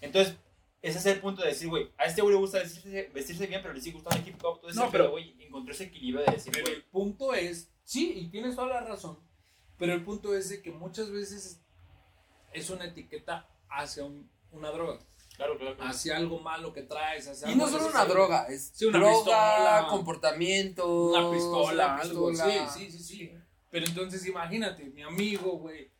Entonces, 0.00 0.36
ese 0.80 0.98
es 0.98 1.06
el 1.06 1.18
punto 1.20 1.42
de 1.42 1.48
decir, 1.48 1.68
güey, 1.68 1.90
a 1.98 2.04
este 2.04 2.22
güey 2.22 2.34
le 2.34 2.40
gusta 2.40 2.58
vestirse, 2.60 3.10
vestirse 3.12 3.46
bien, 3.48 3.60
pero 3.62 3.74
le 3.74 3.80
sigue 3.80 3.94
gustando 3.94 4.22
el 4.22 4.28
hip 4.28 4.44
hop, 4.44 4.60
todo 4.60 4.70
ese 4.70 4.78
No, 4.78 4.90
pero- 4.92 5.10
güey, 5.10 5.34
encontró 5.42 5.72
ese 5.74 5.84
equilibrio 5.84 6.24
de 6.24 6.32
decir, 6.32 6.52
güey, 6.52 6.72
el 6.74 6.84
punto 6.84 7.34
es, 7.34 7.72
sí, 7.82 8.12
y 8.16 8.28
tienes 8.28 8.54
toda 8.54 8.68
la 8.68 8.80
razón, 8.82 9.18
pero 9.78 9.92
el 9.94 10.04
punto 10.04 10.34
es 10.36 10.48
de 10.48 10.62
que 10.62 10.70
muchas 10.70 11.10
veces 11.10 11.60
es 12.52 12.70
una 12.70 12.84
etiqueta 12.86 13.48
hacia 13.68 14.04
un- 14.04 14.30
una 14.50 14.70
droga, 14.70 14.98
claro, 15.36 15.56
claro, 15.58 15.76
claro. 15.76 15.90
hacia 15.90 16.16
algo 16.16 16.38
malo 16.40 16.72
que 16.72 16.82
traes, 16.82 17.26
hacia 17.26 17.48
Y 17.48 17.52
algo 17.52 17.66
no 17.66 17.72
solo 17.72 17.86
una 17.88 18.04
droga, 18.04 18.46
es 18.48 18.70
Sí, 18.74 18.84
una 18.86 18.98
droga, 18.98 19.14
pistola. 19.16 19.86
comportamiento. 19.88 21.10
Una 21.10 21.30
pistola, 21.30 21.96
algo, 21.96 22.26
sí, 22.28 22.32
pistola. 22.42 22.68
sí, 22.70 22.90
sí, 22.92 22.98
sí. 23.02 23.32
Pero 23.70 23.86
entonces 23.86 24.26
imagínate, 24.26 24.84
mi 24.84 25.02
amigo, 25.02 25.52
güey, 25.58 25.90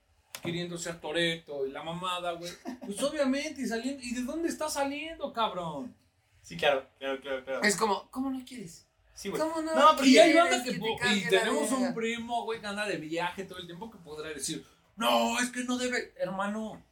queriendo 0.43 0.77
ser 0.77 1.01
Toreto 1.01 1.67
y 1.67 1.71
la 1.71 1.83
mamada, 1.83 2.33
güey. 2.33 2.53
Pues 2.85 3.03
obviamente, 3.03 3.63
y 3.63 3.67
saliendo, 3.67 4.03
¿y 4.03 4.15
de 4.15 4.23
dónde 4.23 4.49
está 4.49 4.69
saliendo, 4.69 5.33
cabrón? 5.33 5.97
Sí, 6.43 6.57
claro, 6.57 6.87
claro, 6.99 7.21
claro, 7.21 7.45
claro. 7.45 7.63
Es 7.63 7.77
como, 7.77 8.11
¿cómo 8.11 8.29
no 8.29 8.45
quieres? 8.45 8.87
Sí, 9.15 9.29
güey. 9.29 9.41
¿Cómo 9.41 9.61
no? 9.61 9.75
No, 9.75 9.91
pero 9.97 10.07
Y 10.07 10.19
hay 10.19 10.33
banda 10.35 10.63
que, 10.65 10.79
cargue 10.99 11.17
y 11.17 11.29
tenemos 11.29 11.71
un 11.73 11.95
primo, 11.95 12.45
güey, 12.45 12.61
que 12.61 12.67
anda 12.67 12.87
de 12.87 12.97
viaje 12.97 13.45
todo 13.45 13.59
el 13.59 13.67
tiempo 13.67 13.91
que 13.91 13.99
podrá 13.99 14.31
decir, 14.31 14.65
no, 14.97 15.39
es 15.39 15.51
que 15.51 15.65
no 15.65 15.77
debe, 15.79 16.15
hermano. 16.19 16.85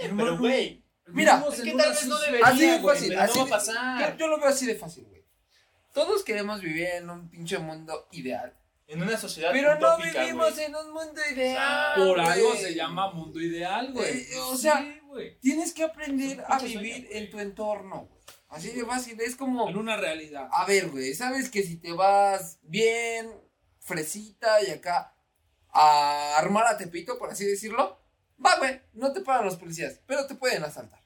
Hermano, 0.00 0.30
Pero, 0.30 0.38
güey, 0.38 0.84
Mira, 1.08 1.42
es 1.52 1.60
que 1.60 1.72
tal 1.72 1.90
vez 1.90 2.06
no 2.06 2.18
debería, 2.18 2.46
Así 2.46 2.66
de 2.66 2.80
fácil, 2.80 3.08
pero 3.10 3.20
así 3.22 3.38
no 3.38 3.44
va 3.44 3.46
de- 3.46 3.52
a 3.54 3.56
pasar. 3.56 4.12
Yo, 4.12 4.18
yo 4.18 4.26
lo 4.28 4.38
veo 4.38 4.48
así 4.48 4.66
de 4.66 4.74
fácil, 4.74 5.04
güey. 5.06 5.24
Todos 5.94 6.22
queremos 6.24 6.60
vivir 6.60 6.86
en 6.94 7.08
un 7.10 7.30
pinche 7.30 7.58
mundo 7.58 8.08
ideal. 8.12 8.54
En 8.88 9.02
una 9.02 9.16
sociedad 9.16 9.50
Pero 9.52 9.78
no 9.78 9.94
utópica, 9.94 10.20
vivimos 10.22 10.52
güey. 10.54 10.64
en 10.66 10.74
un 10.76 10.92
mundo 10.92 11.20
ideal. 11.32 11.94
Por 11.96 12.20
algo 12.20 12.54
se 12.56 12.74
llama 12.74 13.10
mundo 13.12 13.40
ideal, 13.40 13.92
güey. 13.92 14.20
Eh, 14.20 14.38
o 14.40 14.56
sea, 14.56 14.78
Sí, 14.78 15.00
güey. 15.06 15.38
Tienes 15.40 15.72
que 15.72 15.84
aprender 15.84 16.44
a 16.46 16.58
vivir 16.58 16.94
sueño, 16.94 17.06
en 17.10 17.30
tu 17.30 17.38
entorno, 17.40 18.06
güey. 18.10 18.15
Así 18.56 18.70
de 18.70 18.84
fácil. 18.84 19.20
Es 19.20 19.36
como, 19.36 19.68
En 19.68 19.76
una 19.76 19.96
realidad. 19.96 20.48
a 20.52 20.64
ver, 20.64 20.88
güey, 20.88 21.14
sabes 21.14 21.50
que 21.50 21.62
si 21.62 21.76
te 21.76 21.92
vas 21.92 22.58
bien, 22.62 23.30
fresita 23.80 24.62
y 24.62 24.70
acá 24.70 25.14
a 25.70 26.38
armar 26.38 26.66
a 26.66 26.76
Tepito, 26.76 27.18
por 27.18 27.30
así 27.30 27.44
decirlo, 27.44 28.00
va, 28.44 28.56
güey, 28.58 28.80
no 28.94 29.12
te 29.12 29.20
paran 29.20 29.44
los 29.44 29.56
policías, 29.56 30.00
pero 30.06 30.26
te 30.26 30.34
pueden 30.34 30.64
asaltar. 30.64 31.00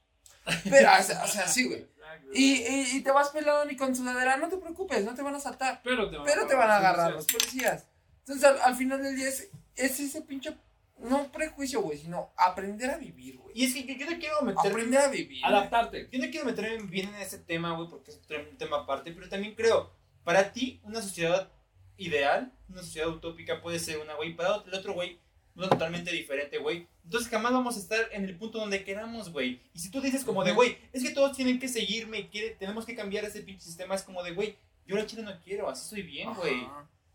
Pero, 0.64 0.88
o 0.98 1.02
sea, 1.02 1.24
o 1.24 1.26
sea, 1.28 1.46
sí, 1.46 1.68
güey. 1.68 1.86
Y, 2.32 2.62
y, 2.62 2.96
y 2.96 3.00
te 3.02 3.10
vas 3.10 3.30
pelón 3.30 3.70
y 3.70 3.76
con 3.76 3.94
sudadera, 3.94 4.36
no 4.36 4.48
te 4.48 4.56
preocupes, 4.56 5.04
no 5.04 5.14
te 5.14 5.22
van 5.22 5.34
a 5.34 5.38
asaltar. 5.38 5.80
Pero 5.82 6.08
te 6.10 6.16
van 6.16 6.26
Pero 6.26 6.46
te 6.46 6.54
van 6.54 6.70
a 6.70 6.76
agarrar 6.76 7.12
los 7.12 7.24
los 7.24 7.26
policías. 7.26 7.86
Entonces, 8.20 8.44
al, 8.44 8.60
al 8.60 8.76
final 8.76 9.02
del 9.02 9.16
día 9.16 9.28
es, 9.28 9.48
es 9.76 10.00
ese 10.00 10.22
pinche, 10.22 10.56
no 11.02 11.30
prejuicio, 11.32 11.80
güey, 11.82 11.98
sino 11.98 12.32
aprender 12.36 12.90
a 12.90 12.98
vivir, 12.98 13.38
güey. 13.38 13.58
Y 13.58 13.64
es 13.64 13.74
que 13.74 13.84
yo, 13.84 13.94
yo 13.94 14.06
te 14.06 14.18
quiero 14.18 14.42
meter 14.42 14.70
Aprender 14.70 15.00
a 15.00 15.08
vivir. 15.08 15.40
güey. 15.40 15.52
Adaptarte. 15.52 16.08
Yo 16.12 16.18
no 16.24 16.30
quiero 16.30 16.46
meterme 16.46 16.82
bien 16.88 17.08
en 17.08 17.16
ese 17.16 17.38
tema, 17.38 17.74
güey, 17.76 17.88
porque 17.88 18.10
es 18.10 18.20
un 18.50 18.56
tema 18.58 18.78
aparte, 18.78 19.12
pero 19.12 19.28
también 19.28 19.54
creo, 19.54 19.92
para 20.24 20.52
ti, 20.52 20.80
una 20.84 21.02
sociedad 21.02 21.50
ideal, 21.96 22.52
una 22.68 22.82
sociedad 22.82 23.08
utópica 23.08 23.60
puede 23.60 23.78
ser 23.78 23.98
una, 23.98 24.14
güey, 24.14 24.34
para 24.34 24.62
el 24.64 24.74
otro, 24.74 24.94
güey, 24.94 25.18
uno 25.54 25.68
totalmente 25.68 26.10
diferente, 26.12 26.58
güey. 26.58 26.86
Entonces 27.04 27.28
jamás 27.28 27.52
vamos 27.52 27.76
a 27.76 27.80
estar 27.80 28.08
en 28.12 28.24
el 28.24 28.36
punto 28.36 28.58
donde 28.58 28.84
queramos, 28.84 29.30
güey. 29.32 29.60
Y 29.74 29.78
si 29.80 29.90
tú 29.90 30.00
dices 30.00 30.24
como 30.24 30.44
de, 30.44 30.52
güey, 30.52 30.78
es 30.92 31.02
que 31.02 31.10
todos 31.10 31.36
tienen 31.36 31.58
que 31.58 31.68
seguirme 31.68 32.20
y 32.20 32.28
quiere, 32.28 32.50
tenemos 32.50 32.86
que 32.86 32.94
cambiar 32.94 33.24
ese 33.24 33.42
pinche 33.42 33.64
sistema, 33.64 33.94
es 33.94 34.02
como 34.02 34.22
de, 34.22 34.32
güey, 34.32 34.56
yo 34.86 34.96
la 34.96 35.06
chile 35.06 35.22
no 35.22 35.38
quiero, 35.40 35.68
así 35.68 35.88
soy 35.88 36.02
bien, 36.02 36.32
güey. 36.34 36.66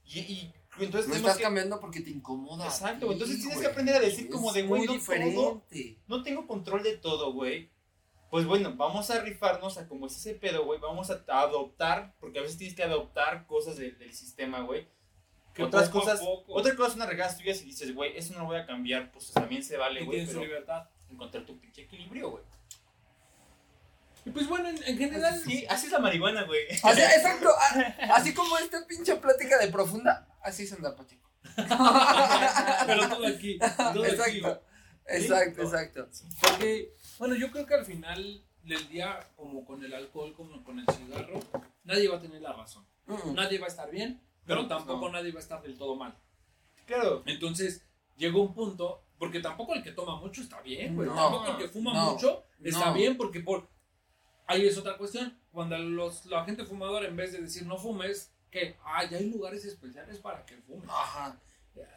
Y 0.06 0.52
entonces 0.84 1.08
Lo 1.08 1.14
tenemos 1.14 1.18
estás 1.22 1.38
que... 1.38 1.44
cambiando 1.44 1.80
porque 1.80 2.02
te 2.02 2.10
incomoda. 2.10 2.66
Exacto, 2.66 3.08
ti, 3.08 3.14
entonces 3.14 3.40
tienes 3.40 3.60
que 3.60 3.68
aprender 3.68 3.96
a 3.96 4.00
decir 4.00 4.30
como 4.30 4.50
Es 4.50 4.56
de, 4.56 4.64
güey, 4.64 4.80
muy 4.82 4.88
no 4.88 4.94
diferente. 4.94 5.98
no 6.08 6.22
tengo 6.24 6.46
control 6.48 6.84
de 6.84 6.98
todo, 6.98 7.32
güey. 7.34 7.70
Pues 8.30 8.46
bueno, 8.46 8.74
vamos 8.76 9.10
a 9.12 9.22
rifarnos 9.22 9.78
a 9.78 9.88
como 9.88 10.08
es 10.08 10.18
ese 10.18 10.34
pedo, 10.34 10.66
güey. 10.66 10.80
Vamos 10.80 11.10
a, 11.10 11.24
a 11.30 11.42
adoptar, 11.42 12.14
porque 12.20 12.40
a 12.40 12.42
veces 12.42 12.58
tienes 12.58 12.76
que 12.76 12.84
adoptar 12.84 13.46
cosas 13.48 13.78
del- 13.78 13.98
del 13.98 14.14
sistema, 14.14 14.62
güey. 14.62 14.88
Que 15.54 15.64
Otras 15.64 15.88
cosas, 15.88 16.20
poco. 16.20 16.54
otra 16.54 16.76
cosa 16.76 16.90
son 16.90 17.00
las 17.00 17.08
regadas 17.08 17.38
tuyas 17.38 17.62
y 17.62 17.66
dices, 17.66 17.96
güey, 17.96 18.18
eso 18.18 18.34
no 18.34 18.40
lo 18.40 18.46
voy 18.48 18.58
a 18.58 18.66
cambiar, 18.66 19.10
pues 19.14 19.32
también 19.32 19.64
se 19.64 19.78
vale, 19.78 20.02
güey. 20.04 20.18
tienes 20.18 20.30
su 20.34 20.40
Pero 20.40 20.48
libertad. 20.52 20.90
encontrar 21.10 21.46
tu 21.46 21.58
pinche 21.58 21.84
equilibrio, 21.84 22.32
güey. 22.32 22.44
Y 24.26 24.32
pues 24.32 24.48
bueno, 24.50 24.68
en, 24.70 24.84
en 24.84 24.98
general. 24.98 25.40
Sí, 25.46 25.66
así 25.70 25.86
es 25.86 25.92
la 25.92 26.00
marihuana, 26.00 26.44
güey. 26.44 26.64
O 26.84 26.94
sea, 26.94 27.16
exacto. 27.16 27.48
a- 27.50 28.16
Así 28.16 28.34
como 28.34 28.58
esta 28.58 28.86
pinche 28.88 29.16
plática 29.18 29.58
de 29.60 29.68
profunda, 29.68 30.28
así 30.46 30.64
es 30.64 30.74
andar 30.74 30.96
Pacheco. 30.96 31.30
Pero 32.88 33.10
todo 33.10 33.28
aquí. 33.28 33.60
Todo 33.60 34.04
aquí. 34.04 34.38
Exacto. 34.38 34.62
Exacto, 35.08 35.62
exacto. 35.62 36.10
Porque, 36.42 36.96
bueno, 37.20 37.36
yo 37.36 37.52
creo 37.52 37.66
que 37.66 37.76
al 37.76 37.86
final 37.86 38.44
del 38.64 38.88
día, 38.88 39.20
como 39.36 39.66
con 39.66 39.84
el 39.84 39.94
alcohol, 39.94 40.34
como 40.34 40.64
con 40.64 40.80
el 40.80 40.86
cigarro, 40.88 41.40
nadie 41.84 42.08
va 42.08 42.18
a 42.18 42.22
tener 42.22 42.42
la 42.42 42.54
razón. 42.54 42.86
Mm. 43.06 43.34
Nadie 43.36 43.60
va 43.60 43.66
a 43.66 43.70
estar 43.70 43.92
bien 43.92 44.26
pero 44.46 44.62
No, 44.62 44.68
pues 44.68 44.78
tampoco 44.78 45.08
no. 45.08 45.14
nadie 45.14 45.32
va 45.32 45.40
a 45.40 45.42
estar 45.42 45.62
del 45.62 45.78
todo 45.78 45.96
mal. 45.96 46.16
Claro. 46.86 47.24
Entonces, 47.26 47.84
llegó 48.16 48.42
un 48.42 48.54
punto, 48.54 49.04
porque 49.18 49.40
tampoco 49.40 49.74
el 49.74 49.84
que 49.84 49.92
toma 49.92 50.18
mucho 50.20 50.42
está 50.42 50.62
bien, 50.62 50.96
güey. 50.96 51.08
No, 51.08 51.16
tampoco 51.16 51.52
el 51.52 51.58
que 51.58 51.68
fuma 51.68 51.94
no, 51.94 52.12
mucho 52.12 52.44
está 52.64 52.88
no. 52.88 52.94
bien, 52.94 53.18
porque 53.18 53.40
por... 53.40 53.68
Ahí 54.48 54.68
es 54.68 54.78
otra 54.78 54.98
cuestión. 54.98 55.36
Cuando 55.52 55.78
los, 55.80 56.26
la 56.28 56.46
gente 56.46 56.66
fumadora, 56.66 57.08
en 57.08 57.16
vez 57.16 57.32
de 57.32 57.42
decir 57.42 57.66
no 57.66 57.78
fumes, 57.78 58.35
que, 58.60 58.76
ah, 58.86 59.04
ya 59.10 59.18
hay 59.18 59.30
lugares 59.30 59.66
especiales 59.66 60.18
para 60.20 60.46
que 60.46 60.56
fumes. 60.58 60.90
Ajá. 60.90 61.40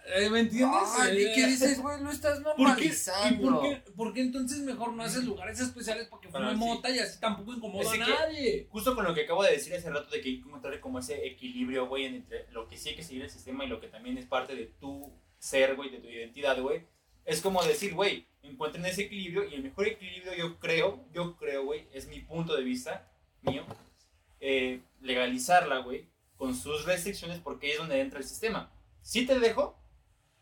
Eh, 0.06 0.28
¿Me 0.28 0.40
entiendes? 0.40 0.88
Ay, 0.98 1.18
¿y 1.22 1.34
qué 1.34 1.46
dices, 1.46 1.80
güey? 1.80 2.02
Lo 2.02 2.10
estás 2.10 2.40
¿Por 2.56 2.56
qué? 2.56 2.62
¿Y 2.62 2.64
normalizando. 2.64 3.50
por 3.50 3.62
qué, 3.62 3.90
por 3.92 4.12
qué 4.12 4.20
entonces 4.22 4.58
mejor 4.58 4.92
no 4.92 5.04
haces 5.04 5.22
lugares 5.22 5.60
especiales 5.60 6.08
para 6.08 6.20
que 6.20 6.28
fume 6.28 6.50
sí. 6.50 6.56
mota 6.56 6.90
y 6.90 6.98
así 6.98 7.20
tampoco 7.20 7.52
incomoda 7.54 7.84
Es 7.84 7.88
a 7.88 7.92
que- 8.04 8.10
nadie? 8.12 8.66
Justo 8.70 8.96
con 8.96 9.04
lo 9.04 9.14
que 9.14 9.22
acabo 9.22 9.44
de 9.44 9.52
decir 9.52 9.72
hace 9.74 9.88
rato 9.88 10.10
de 10.10 10.20
que 10.20 10.30
hay 10.30 10.40
que 10.42 10.48
encontrar 10.48 10.80
como 10.80 10.98
ese 10.98 11.24
equilibrio, 11.24 11.86
güey, 11.86 12.06
en 12.06 12.16
entre 12.16 12.50
lo 12.50 12.66
que 12.66 12.76
sí 12.76 12.88
hay 12.88 12.96
que 12.96 13.04
seguir 13.04 13.22
el 13.22 13.30
sistema 13.30 13.64
y 13.64 13.68
lo 13.68 13.80
que 13.80 13.86
también 13.86 14.18
es 14.18 14.26
parte 14.26 14.56
de 14.56 14.66
tu 14.80 15.12
ser, 15.38 15.76
güey, 15.76 15.90
de 15.90 15.98
tu 15.98 16.08
identidad, 16.08 16.60
güey. 16.60 16.82
Es 17.24 17.40
como 17.40 17.62
decir, 17.62 17.94
güey, 17.94 18.26
encuentren 18.42 18.84
ese 18.84 19.02
equilibrio 19.02 19.48
y 19.48 19.54
el 19.54 19.62
mejor 19.62 19.86
equilibrio 19.86 20.34
yo 20.34 20.58
creo, 20.58 21.04
yo 21.12 21.36
creo, 21.36 21.64
güey, 21.64 21.86
es 21.92 22.08
mi 22.08 22.18
punto 22.20 22.56
de 22.56 22.64
vista 22.64 23.08
mío, 23.42 23.64
eh, 24.40 24.80
legalizarla, 25.02 25.78
güey, 25.78 26.08
con 26.38 26.54
sus 26.54 26.86
restricciones 26.86 27.40
porque 27.40 27.66
ahí 27.66 27.72
es 27.72 27.78
donde 27.78 28.00
entra 28.00 28.20
el 28.20 28.24
sistema. 28.24 28.72
Si 29.02 29.26
te 29.26 29.38
dejo, 29.38 29.78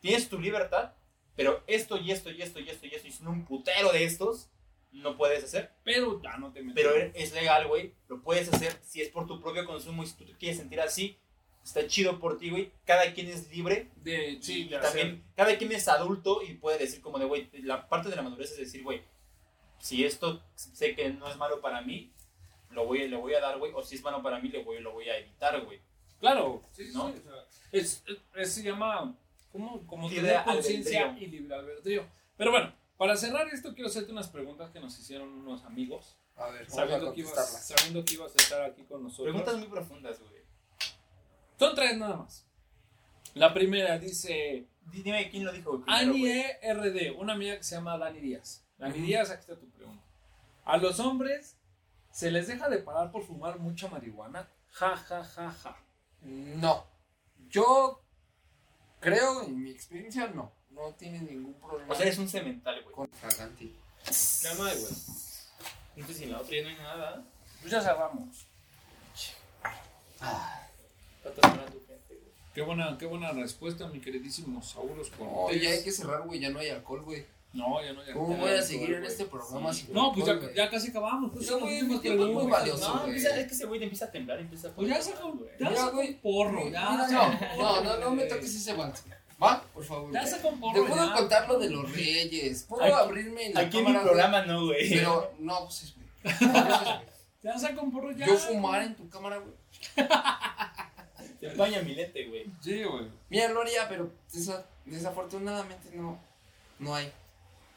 tienes 0.01 0.29
tu 0.29 0.39
libertad, 0.39 0.93
pero 1.35 1.65
esto 1.67 1.97
y 1.97 2.13
esto 2.13 2.31
y 2.31 2.43
esto 2.43 2.61
y 2.61 2.69
esto 2.69 2.87
y 2.87 2.95
esto 2.95 3.09
y 3.09 3.13
son 3.13 3.29
un 3.29 3.45
putero 3.45 3.91
de 3.91 4.05
estos, 4.05 4.51
no 4.93 5.17
puedes 5.17 5.43
hacer. 5.43 5.73
Pero 5.85 6.21
ya 6.23 6.37
no 6.37 6.53
te 6.53 6.63
metes. 6.63 6.75
Pero 6.75 6.95
es 7.15 7.33
legal, 7.33 7.67
güey. 7.67 7.95
Lo 8.09 8.23
puedes 8.23 8.53
hacer 8.53 8.79
si 8.83 9.01
es 9.03 9.09
por 9.09 9.27
tu 9.27 9.41
propio 9.41 9.65
consumo 9.67 10.03
y 10.03 10.07
si 10.07 10.15
tú 10.15 10.25
te 10.25 10.37
quieres 10.37 10.59
sentir 10.59 10.81
así. 10.81 11.19
Está 11.65 11.87
chido 11.89 12.21
por 12.21 12.39
ti, 12.39 12.51
güey. 12.51 12.73
Cada 12.85 13.13
quien 13.13 13.29
es 13.29 13.51
libre. 13.51 13.91
de, 13.97 14.39
sí, 14.41 14.69
de 14.69 14.79
también, 14.79 15.25
cada 15.35 15.57
quien 15.59 15.73
es 15.73 15.89
adulto 15.89 16.43
y 16.43 16.55
puede 16.55 16.79
decir 16.79 17.01
como 17.01 17.19
de, 17.19 17.25
güey, 17.25 17.51
la 17.63 17.89
parte 17.89 18.09
de 18.09 18.17
la 18.17 18.23
madurez 18.23 18.53
es 18.53 18.59
decir, 18.59 18.85
güey, 18.85 19.03
si 19.81 20.05
esto 20.05 20.43
sé 20.55 20.95
que 20.95 21.11
no 21.11 21.29
es 21.29 21.37
malo 21.37 21.61
para 21.61 21.81
mí, 21.81 22.13
lo 22.77 22.87
voy, 22.87 23.09
le 23.09 23.17
voy 23.17 23.35
a 23.35 23.41
dar, 23.41 23.59
güey. 23.59 23.73
O 23.75 23.83
si 23.83 23.97
es 23.97 24.03
malo 24.03 24.23
para 24.23 24.39
mí, 24.39 24.49
le 24.49 24.63
voy, 24.63 24.79
lo 24.81 24.93
voy 24.93 25.09
a 25.09 25.19
evitar, 25.19 25.61
güey. 25.65 25.81
Claro, 26.21 26.63
sí, 26.73 26.91
¿No? 26.95 27.09
sí, 27.13 27.19
o 27.19 27.23
sea, 27.23 27.45
es, 27.73 28.05
es- 28.37 28.53
se 28.55 28.63
llama 28.63 29.17
como, 29.51 29.85
como 29.87 30.09
tener 30.09 30.45
conciencia 30.45 31.17
y 31.19 31.27
libre 31.27 31.55
albedrío. 31.55 32.07
Pero 32.37 32.51
bueno, 32.53 32.73
para 32.97 33.17
cerrar 33.17 33.49
esto 33.49 33.75
quiero 33.75 33.89
hacerte 33.89 34.13
unas 34.13 34.29
preguntas 34.29 34.71
que 34.71 34.79
nos 34.81 34.99
hicieron 34.99 35.29
unos 35.29 35.65
amigos, 35.65 36.17
A 36.37 36.47
ver, 36.51 36.67
vamos 36.67 36.73
a 36.73 36.77
sabiendo 36.77 37.13
que, 37.15 37.21
ibas, 37.21 37.33
contestarlas. 37.33 37.67
sabiendo 37.69 38.05
que 38.05 38.15
ibas 38.15 38.33
a 38.33 38.37
estar 38.37 38.63
aquí 38.63 38.83
con 38.85 39.03
nosotros. 39.03 39.27
Preguntas 39.35 39.57
muy 39.59 39.69
profundas, 39.69 40.21
güey. 40.21 40.37
Son 41.59 41.75
tres 41.75 41.97
nada 41.97 42.17
más. 42.17 42.47
La 43.35 43.53
primera 43.53 43.99
dice 43.99 44.67
Di- 44.93 45.03
Dime 45.03 45.29
quién 45.31 45.45
lo 45.45 45.53
dijo, 45.53 45.83
Ani 45.87 46.21
güey. 46.21 46.45
ERD, 46.63 47.11
una 47.19 47.33
amiga 47.35 47.57
que 47.57 47.63
se 47.65 47.75
llama 47.75 47.99
Dani 47.99 48.21
Díaz. 48.21 48.65
Dani 48.79 48.95
Ujú. 48.99 49.07
Díaz, 49.07 49.31
aquí 49.31 49.41
está 49.41 49.57
tu 49.59 49.69
pregunta. 49.71 50.03
¿A 50.65 50.77
los 50.79 50.99
hombres 51.01 51.57
se 52.17 52.31
les 52.31 52.47
deja 52.47 52.71
de 52.71 52.79
parar 52.79 53.13
por 53.13 53.23
fumar 53.23 53.59
mucha 53.59 53.89
marihuana? 53.89 54.49
Ja, 54.71 54.97
ja, 54.97 55.23
ja, 55.23 55.53
ja. 55.53 55.77
No. 56.23 56.87
Yo 57.51 58.01
creo, 59.01 59.43
en 59.43 59.63
mi 59.63 59.71
experiencia, 59.71 60.27
no. 60.29 60.51
No 60.71 60.95
tiene 60.95 61.21
ningún 61.21 61.53
problema. 61.61 61.93
O 61.93 61.95
sea, 61.95 62.07
eres 62.07 62.17
un 62.19 62.27
cemental, 62.27 62.83
güey. 62.85 62.95
con 62.95 63.09
fragante. 63.09 63.71
Calma, 64.43 64.65
güey. 64.65 64.95
Entonces, 65.97 66.17
sin 66.17 66.33
la 66.33 66.41
otra 66.41 66.57
ya 66.57 66.63
no 66.63 66.69
hay 66.71 66.77
nada. 66.77 67.25
Pues 67.61 67.73
ya 67.73 67.83
cerramos. 67.83 68.47
Tu 71.23 71.81
gente, 71.87 72.15
güey. 72.15 72.33
Qué 72.55 72.63
buena, 72.63 72.97
qué 72.99 73.05
buena 73.05 73.33
respuesta, 73.33 73.89
mi 73.89 74.01
queridísimo 74.01 74.63
Sauros 74.63 75.11
ya 75.61 75.69
hay 75.69 75.85
que 75.85 75.93
cerrar, 75.93 76.23
güey. 76.23 76.41
Ya 76.41 76.49
no 76.49 76.61
hay 76.61 76.71
alcohol, 76.71 77.03
güey. 77.03 77.27
No, 77.57 77.83
ya 77.83 77.93
no, 77.93 78.05
ya 78.05 78.13
¿Cómo 78.13 78.37
voy 78.37 78.51
a 78.51 78.63
seguir 78.63 78.95
en 78.95 79.05
este 79.05 79.25
programa 79.27 79.73
Sí. 79.73 79.89
No, 79.91 80.13
pues 80.13 80.27
ya, 80.27 80.39
ya 80.55 80.71
casi 80.71 80.91
acabamos. 80.91 81.33
Pues 81.33 81.45
Ya, 81.47 81.53
son 81.53 81.61
güey, 81.61 81.75
las 81.75 81.83
últimas 81.83 81.97
mi 81.99 82.03
tiempo 82.03 82.27
es 82.27 82.33
muy 82.35 82.51
valioso, 82.53 82.95
No, 82.95 83.05
empieza, 83.07 83.37
es 83.41 83.47
que 83.49 83.55
ese 83.55 83.67
güey 83.67 83.79
te 83.81 83.85
empieza 83.85 84.05
a 84.05 84.11
temblar, 84.11 84.39
empieza 84.41 84.69
a 84.69 84.73
Pues 84.73 84.89
ya 84.89 85.01
saca, 85.03 85.23
güey. 85.23 85.51
ya 85.59 85.75
saca 85.77 85.91
güey. 85.93 86.09
un 86.09 86.15
porro. 86.21 86.69
Ya, 86.71 86.85
no, 87.09 87.27
un 87.27 87.59
no, 87.59 87.83
no, 87.83 87.97
no 87.99 88.11
me 88.13 88.25
toques 88.25 88.55
ese 88.55 88.73
guante. 88.75 89.01
Va, 89.43 89.63
por 89.75 89.85
favor. 89.85 90.13
Ya 90.13 90.27
saca 90.27 90.49
un 90.49 90.55
Te 90.55 90.61
porro. 90.61 90.87
puedo 90.87 91.07
ya. 91.09 91.13
contar 91.15 91.49
lo 91.49 91.59
de 91.59 91.71
los 91.71 91.93
reyes. 91.93 92.63
Puedo 92.65 92.83
Aquí- 92.85 92.93
abrirme 92.93 93.47
en 93.47 93.55
la 93.55 93.61
Aquí 93.61 93.79
en 93.79 93.85
mi 93.85 93.93
programa 93.99 94.43
no, 94.47 94.65
güey. 94.67 94.89
Pero, 94.89 95.33
no, 95.39 95.65
pues 95.65 95.83
es, 95.83 95.95
güey. 95.95 96.07
No, 96.41 96.53
pues, 96.53 96.75
es, 96.75 96.83
güey. 96.85 97.17
Ya 97.43 97.59
saca 97.59 97.81
un 97.81 97.93
porro 97.93 98.13
ya. 98.13 98.27
Yo 98.27 98.37
fumar 98.37 98.83
en 98.83 98.95
tu 98.97 99.09
cámara, 99.11 99.39
güey. 99.39 99.55
Te 101.41 101.49
empaña 101.49 101.83
mi 101.83 101.95
lente, 101.95 102.25
güey. 102.29 102.47
Sí, 102.61 102.83
güey. 102.83 103.07
Mira, 103.29 103.49
lo 103.51 103.61
haría, 103.61 103.87
pero 103.89 104.11
desa- 104.33 104.65
desafortunadamente 104.87 105.91
no, 105.95 106.19
no 106.79 106.95
hay. 106.95 107.13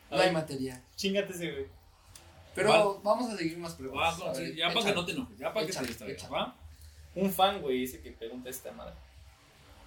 No 0.10 0.18
Ay. 0.18 0.28
hay 0.28 0.32
material. 0.34 0.82
Chingate 0.96 1.34
ese, 1.34 1.52
güey. 1.52 1.66
Pero 2.56 2.70
Vale. 2.70 3.00
vamos 3.04 3.32
a 3.34 3.38
seguir 3.38 3.58
más 3.58 3.74
preguntas. 3.76 4.20
Va, 4.22 4.32
A 4.32 4.36
sí, 4.36 4.42
ver, 4.44 4.56
ya 4.56 4.74
para 4.74 4.86
que 4.86 4.94
no 4.94 5.06
te 5.06 5.12
enojes, 5.12 5.38
ya 5.38 5.54
para 5.54 5.66
que 5.66 5.72
distraigas, 5.72 6.02
échale. 6.18 6.32
¿va? 6.34 6.56
Un 7.16 7.32
fan, 7.32 7.62
güey, 7.62 7.84
ese 7.84 8.02
que 8.02 8.12
pregunta 8.12 8.50
esta 8.50 8.72
madre. 8.72 8.96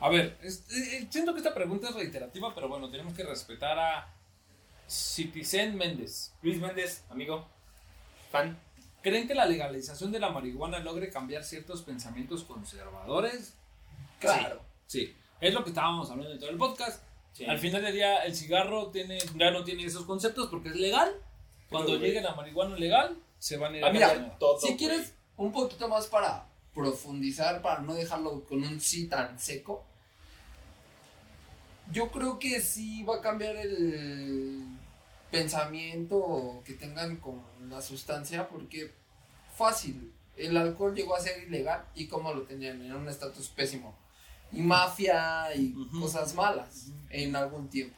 A 0.00 0.08
ver, 0.08 0.38
es- 0.42 0.64
eh, 0.72 1.06
siento 1.10 1.32
que 1.32 1.38
esta 1.38 1.54
pregunta 1.54 1.88
es 1.88 1.94
reiterativa, 1.94 2.54
pero 2.54 2.68
bueno, 2.68 2.90
tenemos 2.90 3.14
que 3.14 3.22
respetar 3.24 3.78
a 3.78 4.08
Citizen 4.86 5.76
Méndez. 5.76 6.32
Luis 6.42 6.58
Méndez, 6.60 7.04
amigo. 7.10 7.46
Fan. 8.30 8.58
¿Creen 9.02 9.26
que 9.26 9.34
la 9.34 9.46
legalización 9.46 10.12
de 10.12 10.20
la 10.20 10.30
marihuana 10.30 10.78
logre 10.78 11.10
cambiar 11.10 11.44
ciertos 11.44 11.82
pensamientos 11.82 12.44
conservadores? 12.44 13.54
Claro. 14.20 14.62
Sí, 14.86 15.14
es 15.40 15.52
lo 15.54 15.64
que 15.64 15.70
estábamos 15.70 16.10
hablando 16.10 16.32
en 16.32 16.38
todo 16.38 16.50
el 16.50 16.56
podcast. 16.56 17.02
Sí. 17.32 17.44
Al 17.46 17.58
final 17.58 17.82
del 17.82 17.94
día, 17.94 18.18
el 18.24 18.34
cigarro 18.36 18.88
tiene, 18.90 19.18
ya 19.36 19.50
no 19.50 19.64
tiene 19.64 19.84
esos 19.84 20.04
conceptos 20.04 20.48
porque 20.50 20.68
es 20.68 20.76
legal. 20.76 21.12
Cuando 21.70 21.90
güey. 21.96 22.00
llegue 22.02 22.20
la 22.20 22.34
marihuana 22.34 22.76
legal, 22.76 23.16
se 23.38 23.56
van 23.56 23.74
a 23.74 23.78
ir 23.78 23.84
Ah, 23.84 23.88
a 23.88 23.92
mira, 23.92 24.38
todo, 24.38 24.60
Si 24.60 24.76
quieres 24.76 25.14
un 25.36 25.50
poquito 25.52 25.88
más 25.88 26.06
para 26.06 26.46
profundizar, 26.74 27.62
para 27.62 27.80
no 27.80 27.94
dejarlo 27.94 28.44
con 28.44 28.62
un 28.62 28.80
sí 28.80 29.08
tan 29.08 29.38
seco, 29.38 29.84
yo 31.90 32.10
creo 32.10 32.38
que 32.38 32.60
sí 32.60 33.02
va 33.04 33.16
a 33.16 33.20
cambiar 33.20 33.56
el 33.56 34.64
pensamiento 35.30 36.62
que 36.64 36.74
tengan 36.74 37.16
con 37.16 37.42
la 37.68 37.80
sustancia, 37.82 38.48
porque 38.48 38.92
fácil, 39.56 40.12
el 40.36 40.56
alcohol 40.56 40.94
llegó 40.94 41.16
a 41.16 41.20
ser 41.20 41.42
ilegal 41.44 41.84
y 41.94 42.06
como 42.06 42.32
lo 42.32 42.42
tenían 42.42 42.82
en 42.82 42.92
un 42.94 43.08
estatus 43.08 43.48
pésimo. 43.48 43.96
Y 44.52 44.60
mafia 44.60 45.54
y 45.54 45.72
cosas 46.00 46.34
malas 46.34 46.86
Ujú. 46.88 46.96
en 47.10 47.36
algún 47.36 47.68
tiempo. 47.68 47.96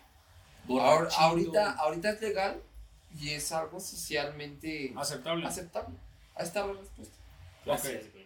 Ahora- 0.69 1.09
ahorita, 1.19 1.73
ahorita 1.73 2.11
es 2.11 2.21
legal 2.21 2.63
y 3.21 3.31
es 3.31 3.51
algo 3.53 3.81
socialmente 3.81 4.93
Aceptable. 4.97 5.47
aceptable. 5.47 5.97
Ahí 6.35 6.47
está 6.47 6.67
la 6.67 6.73
respuesta. 6.75 7.15
Gracias, 7.67 8.05
güey. 8.13 8.25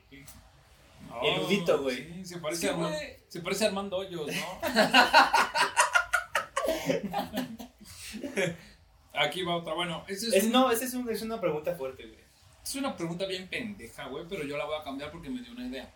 Ah, 1.10 1.20
Erudito, 1.24 1.82
güey. 1.82 2.12
Sí, 2.14 2.24
se 2.26 2.38
parece, 2.38 2.60
Sí, 2.62 2.66
a 2.68 2.70
Armando, 2.72 2.98
se 3.28 3.40
parece 3.40 3.64
a 3.64 3.68
Armando 3.68 3.96
Hoyos, 3.96 4.26
¿no? 4.26 4.32
Aquí 9.14 9.42
va 9.42 9.56
otra. 9.56 9.74
Bueno, 9.74 10.04
esa 10.08 10.26
es, 10.28 10.34
Es, 10.34 10.44
un- 10.44 10.52
no, 10.52 10.70
esa 10.70 10.84
es, 10.84 10.94
un- 10.94 11.10
es 11.10 11.22
una 11.22 11.40
pregunta 11.40 11.74
fuerte, 11.74 12.04
güey. 12.06 12.18
es 12.62 12.74
una 12.74 12.94
pregunta 12.96 13.24
bien 13.26 13.48
pendeja, 13.48 14.06
güey, 14.08 14.26
pero 14.28 14.44
yo 14.44 14.56
la 14.58 14.64
voy 14.66 14.76
a 14.78 14.84
cambiar 14.84 15.10
porque 15.10 15.30
me 15.30 15.40
dio 15.42 15.52
una 15.52 15.66
idea. 15.66 15.92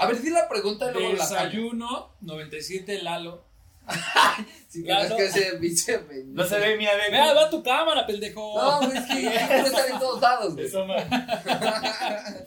A 0.00 0.06
ver, 0.06 0.20
di 0.22 0.30
la 0.30 0.48
pregunta 0.48 0.90
y 0.90 0.94
luego. 0.94 1.12
Desayuno 1.12 2.14
97 2.20 3.02
Lalo. 3.02 3.44
Si 4.68 4.84
tienes 4.84 5.12
que 5.12 5.28
ser 5.28 5.58
biche, 5.58 6.00
No 6.26 6.44
se 6.44 6.56
ve, 6.60 6.76
mira, 6.76 6.94
ve. 6.94 7.10
Vea, 7.10 7.34
va 7.34 7.50
tu 7.50 7.60
cámara, 7.60 8.06
pendejo. 8.06 8.54
No, 8.56 8.86
güey, 8.86 8.96
es 8.96 9.04
que 9.06 9.26
estar 9.66 9.90
en 9.90 9.98
todos 9.98 10.20
lados, 10.20 10.54
güey. 10.54 10.66
Eso, 10.66 10.86
man. 10.86 11.10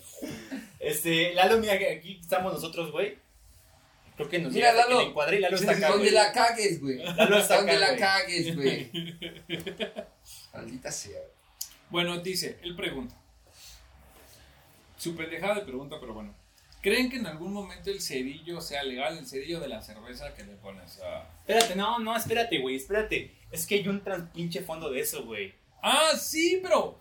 Este, 0.80 1.34
Lalo, 1.34 1.57
mira 1.59 1.77
que 1.77 1.89
aquí 1.97 2.17
estamos 2.21 2.53
nosotros, 2.53 2.91
güey. 2.91 3.17
Creo 4.17 4.30
que 4.30 4.39
nos 4.39 4.53
Mira, 4.53 4.73
Lalo. 4.73 4.99
le 5.01 5.07
encuadré 5.07 5.38
y 5.38 5.39
Lalo 5.39 5.55
está 5.55 5.71
acá, 5.71 5.88
Donde 5.89 6.03
güey. 6.03 6.11
la 6.11 6.31
cagues, 6.31 6.81
güey. 6.81 6.97
Lalo 6.97 7.38
está 7.38 7.57
Donde 7.57 7.71
acá, 7.71 7.80
la 7.80 7.88
güey. 7.88 7.99
cagues, 7.99 8.55
güey. 8.55 8.91
Maldita 10.53 10.91
sea. 10.91 11.19
Bueno, 11.89 12.17
dice, 12.19 12.59
él 12.63 12.75
pregunta. 12.75 13.15
Su 14.97 15.15
pendejada 15.15 15.55
de 15.55 15.61
pregunta, 15.61 15.97
pero 15.99 16.13
bueno. 16.13 16.34
¿Creen 16.84 17.10
que 17.10 17.15
en 17.15 17.26
algún 17.26 17.53
momento 17.53 17.89
el 17.89 18.01
cerillo 18.01 18.60
sea 18.61 18.84
legal? 18.84 19.18
El 19.18 19.26
cerillo 19.26 19.60
de 19.61 19.69
la 19.69 19.81
cerveza 19.81 20.34
que 20.35 20.43
le 20.43 20.53
pones 20.55 20.99
a... 20.99 21.22
Espérate, 21.39 21.76
no, 21.76 21.97
no, 21.99 22.15
espérate, 22.15 22.60
güey, 22.60 22.76
espérate. 22.76 23.34
Es 23.51 23.65
que 23.65 23.76
hay 23.76 23.88
un 23.88 24.03
tran 24.03 24.31
pinche 24.34 24.61
fondo 24.61 24.91
de 24.91 24.99
eso, 24.99 25.23
güey. 25.23 25.53
Ah, 25.81 26.11
sí, 26.19 26.60
pero... 26.61 26.99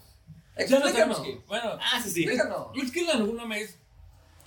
No 0.57 0.63
Explícanos. 0.63 0.93
tenemos 0.93 1.21
que... 1.21 1.35
Bueno, 1.49 1.79
Ah, 1.81 2.01
sí, 2.03 2.11
sí. 2.11 2.23
Explícanos. 2.23 2.69
es 2.81 2.91
que 2.93 3.01
en 3.01 3.11
alguna 3.11 3.45
vez, 3.47 3.77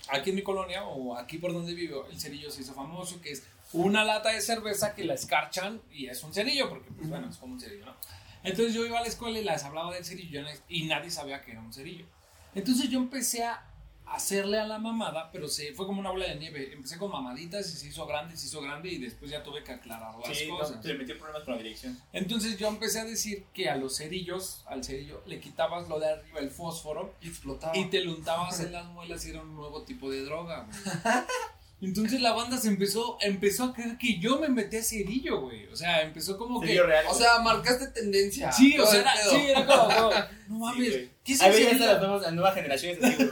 aquí 0.08 0.30
en 0.30 0.36
mi 0.36 0.42
colonia 0.42 0.84
o 0.84 1.16
aquí 1.16 1.36
por 1.38 1.52
donde 1.52 1.74
vivo, 1.74 2.06
el 2.10 2.18
cerillo 2.18 2.50
se 2.50 2.62
hizo 2.62 2.72
famoso, 2.72 3.20
que 3.20 3.32
es 3.32 3.42
una 3.74 4.04
lata 4.04 4.30
de 4.30 4.40
cerveza 4.40 4.94
que 4.94 5.04
la 5.04 5.14
escarchan 5.14 5.82
y 5.92 6.06
es 6.06 6.22
un 6.22 6.32
cerillo, 6.32 6.70
porque 6.70 6.90
pues 6.92 7.10
bueno, 7.10 7.28
es 7.28 7.36
como 7.36 7.52
un 7.54 7.60
cerillo, 7.60 7.84
¿no? 7.84 7.94
Entonces 8.42 8.72
yo 8.72 8.86
iba 8.86 8.98
a 8.98 9.02
la 9.02 9.08
escuela 9.08 9.38
y 9.38 9.44
les 9.44 9.64
hablaba 9.64 9.92
del 9.92 10.04
cerillo 10.04 10.42
y 10.68 10.86
nadie 10.86 11.10
sabía 11.10 11.42
que 11.42 11.50
era 11.50 11.60
un 11.60 11.72
cerillo. 11.74 12.06
Entonces 12.54 12.88
yo 12.88 12.98
empecé 13.00 13.44
a 13.44 13.62
hacerle 14.06 14.58
a 14.58 14.66
la 14.66 14.78
mamada, 14.78 15.30
pero 15.32 15.48
se 15.48 15.72
fue 15.74 15.86
como 15.86 16.00
una 16.00 16.10
bola 16.10 16.26
de 16.26 16.36
nieve. 16.36 16.70
Empecé 16.72 16.96
con 16.98 17.10
mamaditas 17.10 17.68
y 17.68 17.76
se 17.76 17.88
hizo 17.88 18.06
grande, 18.06 18.36
se 18.36 18.46
hizo 18.46 18.60
grande 18.60 18.88
y 18.90 18.98
después 18.98 19.30
ya 19.30 19.42
tuve 19.42 19.62
que 19.64 19.72
aclarar 19.72 20.14
las 20.18 20.36
Sí, 20.36 20.46
no, 20.48 20.58
cosas. 20.58 20.80
se 20.80 20.88
le 20.88 20.94
metió 20.94 21.18
problemas 21.18 21.42
con 21.44 21.56
la 21.56 21.62
dirección. 21.62 21.98
Entonces 22.12 22.56
yo 22.58 22.68
empecé 22.68 23.00
a 23.00 23.04
decir 23.04 23.44
que 23.52 23.68
a 23.68 23.76
los 23.76 23.96
cerillos, 23.96 24.62
al 24.66 24.84
cerillo, 24.84 25.22
le 25.26 25.40
quitabas 25.40 25.88
lo 25.88 25.98
de 25.98 26.08
arriba, 26.12 26.38
el 26.40 26.50
fósforo, 26.50 27.14
Y 27.20 27.28
explotaba. 27.28 27.76
y 27.76 27.86
te 27.86 28.00
lo 28.00 28.12
untabas 28.14 28.60
en 28.60 28.72
las 28.72 28.86
muelas 28.86 29.24
y 29.26 29.30
era 29.30 29.42
un 29.42 29.54
nuevo 29.54 29.82
tipo 29.82 30.10
de 30.10 30.22
droga, 30.24 30.66
güey. 30.68 31.24
Entonces 31.82 32.22
la 32.22 32.32
banda 32.32 32.56
se 32.56 32.68
empezó, 32.68 33.18
empezó 33.20 33.64
a 33.64 33.74
creer 33.74 33.98
que 33.98 34.18
yo 34.18 34.38
me 34.38 34.48
metí 34.48 34.76
a 34.78 34.82
cerillo, 34.82 35.42
güey. 35.42 35.66
O 35.66 35.76
sea, 35.76 36.00
empezó 36.02 36.38
como 36.38 36.58
que... 36.60 36.80
Real. 36.82 37.04
O 37.10 37.14
sea, 37.14 37.38
marcaste 37.40 37.88
tendencia. 37.88 38.50
Sí, 38.50 38.78
o 38.78 38.86
sea, 38.86 39.00
era, 39.02 39.12
sí, 39.28 39.36
era 39.48 39.66
como, 39.66 39.88
no 39.90 40.10
Sí, 40.12 40.48
mames, 40.48 40.90
güey. 40.92 41.10
¿qué 41.22 41.32
es 41.34 41.42
Ahí 41.42 41.50
el 41.50 41.54
veías 41.56 41.66
a 41.66 41.70
cerillo? 41.74 41.92
las 41.92 42.00
nuevas, 42.00 42.22
las 42.22 42.32
nuevas 42.32 42.54
generaciones 42.54 43.04
así. 43.04 43.30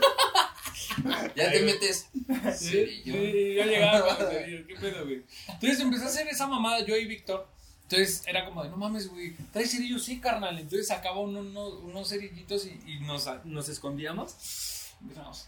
Ya 1.35 1.51
te 1.51 1.61
metes. 1.61 2.09
Sí, 2.57 3.03
ya 3.05 3.65
llegaba, 3.65 4.15
güey, 4.31 4.65
qué 4.67 4.75
pedo, 4.75 5.03
güey. 5.05 5.23
Entonces 5.47 5.79
empecé 5.79 6.03
a 6.03 6.07
hacer 6.07 6.27
esa 6.27 6.47
mamada 6.47 6.85
yo 6.85 6.95
y 6.95 7.05
Víctor. 7.05 7.47
Entonces 7.83 8.23
era 8.25 8.45
como 8.45 8.63
de, 8.63 8.69
no 8.69 8.77
mames, 8.77 9.07
güey, 9.09 9.35
¿traes 9.51 9.71
cerillos? 9.71 10.03
Sí, 10.03 10.19
carnal. 10.19 10.57
Entonces 10.57 10.87
sacaba 10.87 11.19
uno- 11.19 11.41
uno- 11.41 11.69
unos 11.79 12.09
cerillitos 12.09 12.65
y, 12.65 12.79
y 12.87 12.99
nos, 13.01 13.27
nos 13.45 13.69
escondíamos. 13.69 14.35
Empezamos. 15.01 15.47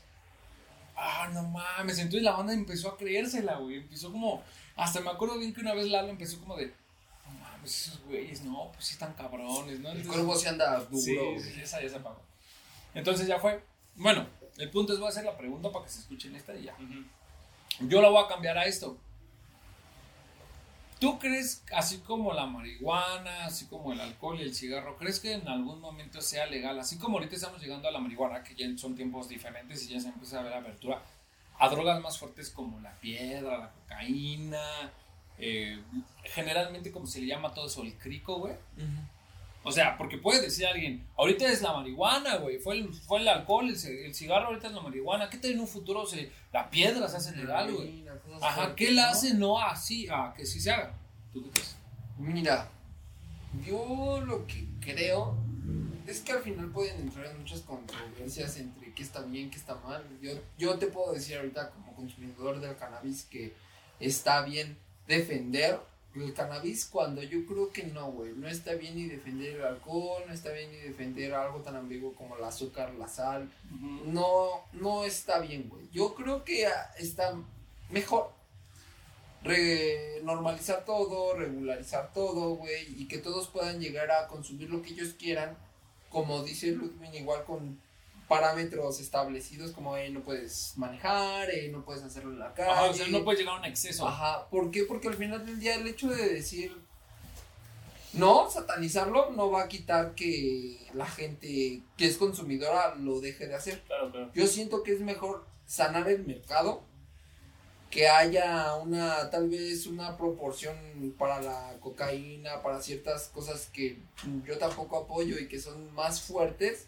Ah, 0.96 1.30
no 1.34 1.44
mames. 1.44 1.98
Entonces 2.00 2.24
la 2.24 2.34
banda 2.34 2.54
empezó 2.54 2.90
a 2.90 2.98
creérsela, 2.98 3.58
güey. 3.58 3.78
Empezó 3.78 4.12
como, 4.12 4.44
hasta 4.76 5.00
me 5.02 5.10
acuerdo 5.10 5.38
bien 5.40 5.54
que 5.54 5.62
una 5.62 5.74
vez 5.74 5.88
Lalo 5.88 6.10
empezó 6.10 6.40
como 6.40 6.56
de, 6.58 6.68
no 6.68 7.40
mames, 7.40 7.88
esos 7.88 8.02
güeyes, 8.04 8.42
no, 8.44 8.72
pues 8.74 8.86
sí 8.86 8.94
están 8.94 9.14
cabrones, 9.14 9.80
¿no? 9.80 9.90
El 9.92 9.98
Entonces- 9.98 10.08
cuervo 10.08 10.36
se 10.36 10.50
anda 10.50 10.80
duro. 10.82 11.02
Sí, 11.02 11.18
sí, 11.40 11.62
esa 11.62 11.82
ya 11.82 11.90
se 11.90 11.96
apagó. 11.96 12.22
Entonces 12.94 13.28
ya 13.28 13.40
fue. 13.40 13.64
Bueno, 13.96 14.28
el 14.58 14.70
punto 14.70 14.94
es, 14.94 15.00
voy 15.00 15.08
a 15.08 15.10
hacer 15.10 15.26
la 15.26 15.38
pregunta 15.38 15.72
para 15.72 15.86
que 15.86 15.92
se 15.92 16.00
escuchen 16.00 16.36
esta 16.36 16.56
y 16.56 16.64
ya. 16.64 16.76
Yo 17.80 18.02
la 18.02 18.10
voy 18.10 18.24
a 18.24 18.28
cambiar 18.28 18.58
a 18.58 18.66
esto. 18.66 18.98
¿Tú 21.00 21.20
crees, 21.20 21.64
así 21.76 22.00
como 22.00 22.34
la 22.34 22.48
marihuana, 22.48 23.46
así 23.46 23.68
como 23.68 23.94
el 23.94 24.02
alcohol 24.02 24.40
y 24.40 24.44
el 24.44 24.56
cigarro, 24.56 24.98
crees 24.98 25.20
que 25.20 25.34
en 25.34 25.48
algún 25.48 25.80
momento 25.80 26.22
sea 26.22 26.48
legal? 26.48 26.80
Así 26.80 26.98
como 26.98 27.18
ahorita 27.18 27.36
estamos 27.36 27.62
llegando 27.62 27.88
a 27.88 27.92
la 27.92 28.00
marihuana, 28.00 28.44
que 28.44 28.56
ya 28.56 28.66
son 28.78 28.96
tiempos 28.96 29.30
diferentes 29.30 29.84
y 29.84 29.94
ya 29.94 30.00
se 30.00 30.08
empieza 30.08 30.40
a 30.40 30.44
ver 30.44 30.54
abertura 30.54 31.04
a 31.60 31.70
drogas 31.70 32.02
más 32.02 32.18
fuertes 32.18 32.50
como 32.50 32.80
la 32.80 32.94
piedra, 33.00 33.58
la 33.58 33.72
cocaína, 33.72 34.92
eh, 35.38 35.80
generalmente 36.24 36.92
como 36.92 37.06
se 37.06 37.22
le 37.22 37.28
llama 37.28 37.54
todo 37.54 37.68
eso, 37.68 37.84
el 37.84 37.96
crico, 37.98 38.40
güey. 38.40 38.56
O 39.68 39.72
sea, 39.72 39.98
porque 39.98 40.18
puede 40.18 40.42
decir 40.42 40.66
alguien, 40.66 41.06
ahorita 41.18 41.46
es 41.52 41.62
la 41.62 41.74
marihuana, 41.74 42.38
güey, 42.38 42.58
fue 42.58 42.78
el, 42.78 42.94
fue 42.94 43.20
el 43.20 43.28
alcohol, 43.28 43.68
el, 43.68 43.76
el 43.76 44.16
cigarro, 44.16 44.48
ahorita 44.48 44.68
es 44.68 44.74
la 44.74 44.80
marihuana, 44.80 45.30
¿qué 45.30 45.38
tal 45.38 45.52
en 45.52 45.60
un 45.60 45.68
futuro 45.68 46.06
se, 46.06 46.32
la 46.54 46.70
piedra 46.70 47.06
se 47.10 47.18
hace 47.18 47.36
legal, 47.36 47.74
güey? 47.74 48.06
Ajá, 48.42 48.74
¿qué 48.76 48.92
la 48.92 49.10
hace 49.10 49.34
no 49.34 49.60
así, 49.60 50.08
a 50.10 50.34
que 50.38 50.46
sí 50.46 50.62
se 50.62 50.72
haga? 50.72 50.94
¿Tú 51.34 51.44
qué 51.44 51.50
crees? 51.50 51.76
Mira, 52.18 52.70
yo 53.66 54.22
lo 54.26 54.48
que 54.48 54.66
creo 54.80 55.36
es 56.08 56.22
que 56.22 56.32
al 56.32 56.42
final 56.42 56.70
pueden 56.70 57.02
entrar 57.02 57.26
en 57.26 57.38
muchas 57.38 57.60
controversias 57.60 58.56
entre 58.56 58.94
qué 58.94 59.04
está 59.04 59.22
bien, 59.24 59.50
qué 59.50 59.58
está 59.58 59.76
mal. 59.76 60.02
Yo, 60.22 60.32
yo 60.58 60.80
te 60.80 60.88
puedo 60.88 61.12
decir 61.12 61.36
ahorita 61.36 61.72
como 61.72 61.94
consumidor 61.94 62.62
del 62.62 62.78
cannabis 62.78 63.26
que 63.26 63.54
está 64.00 64.44
bien 64.44 64.78
defender 65.08 65.78
el 66.22 66.34
cannabis 66.34 66.86
cuando 66.86 67.22
yo 67.24 67.46
creo 67.46 67.72
que 67.72 67.84
no, 67.84 68.12
güey. 68.12 68.34
No 68.34 68.48
está 68.48 68.74
bien 68.74 68.96
ni 68.96 69.06
defender 69.06 69.56
el 69.56 69.66
alcohol, 69.66 70.24
no 70.28 70.34
está 70.34 70.52
bien 70.52 70.72
ni 70.72 70.78
defender 70.78 71.34
algo 71.34 71.60
tan 71.62 71.76
ambiguo 71.76 72.14
como 72.16 72.38
el 72.38 72.44
azúcar, 72.44 72.94
la 72.96 73.08
sal. 73.08 73.52
No, 74.06 74.64
no 74.74 75.04
está 75.06 75.40
bien, 75.40 75.68
güey. 75.70 75.88
Yo 75.92 76.14
creo 76.16 76.44
que 76.44 76.68
está 76.98 77.34
mejor 77.90 78.32
re- 79.44 80.22
normalizar 80.24 80.84
todo, 80.86 81.36
regularizar 81.36 82.12
todo, 82.14 82.56
güey, 82.56 83.02
y 83.02 83.08
que 83.08 83.18
todos 83.20 83.48
puedan 83.48 83.80
llegar 83.80 84.12
a 84.12 84.28
consumir 84.28 84.70
lo 84.70 84.82
que 84.82 84.90
ellos 84.90 85.14
quieran, 85.18 85.58
como 86.10 86.44
dice 86.44 86.72
Ludwig, 86.72 87.14
igual 87.16 87.44
con 87.46 87.80
parámetros 88.28 89.00
establecidos 89.00 89.72
como 89.72 89.96
eh, 89.98 90.10
no 90.10 90.22
puedes 90.22 90.74
manejar, 90.76 91.50
eh, 91.50 91.70
no 91.72 91.84
puedes 91.84 92.04
hacerlo 92.04 92.32
en 92.32 92.40
la 92.40 92.54
calle. 92.54 92.72
Ajá, 92.72 92.84
o 92.86 92.94
sea, 92.94 93.08
no 93.08 93.24
puede 93.24 93.40
llegar 93.40 93.56
a 93.56 93.60
un 93.60 93.66
exceso. 93.66 94.08
Ajá, 94.08 94.48
¿por 94.50 94.72
qué? 94.72 94.84
Porque 94.84 95.08
al 95.08 95.16
final 95.16 95.46
del 95.46 95.60
día 95.60 95.76
el 95.76 95.88
hecho 95.88 96.10
de 96.10 96.28
decir 96.30 96.76
no, 98.14 98.50
satanizarlo 98.50 99.32
no 99.32 99.52
va 99.52 99.64
a 99.64 99.68
quitar 99.68 100.16
que 100.16 100.90
la 100.94 101.06
gente 101.06 101.82
que 101.96 102.08
es 102.08 102.18
consumidora 102.18 102.96
lo 102.96 103.20
deje 103.20 103.48
de 103.48 103.56
hacer. 103.56 103.82
Claro, 103.84 104.12
claro. 104.12 104.32
Yo 104.34 104.48
siento 104.48 104.84
que 104.84 104.94
es 104.94 105.02
mejor 105.02 105.46
sanar 105.68 106.10
el 106.10 106.26
mercado, 106.26 106.82
que 107.92 108.08
haya 108.08 108.76
una, 108.76 109.30
tal 109.30 109.50
vez 109.50 109.86
una 109.86 110.18
proporción 110.18 110.76
para 111.18 111.42
la 111.42 111.78
cocaína, 111.80 112.62
para 112.62 112.82
ciertas 112.82 113.28
cosas 113.28 113.70
que 113.72 114.00
yo 114.46 114.58
tampoco 114.58 114.98
apoyo 114.98 115.38
y 115.38 115.48
que 115.48 115.60
son 115.60 115.94
más 115.94 116.22
fuertes, 116.22 116.88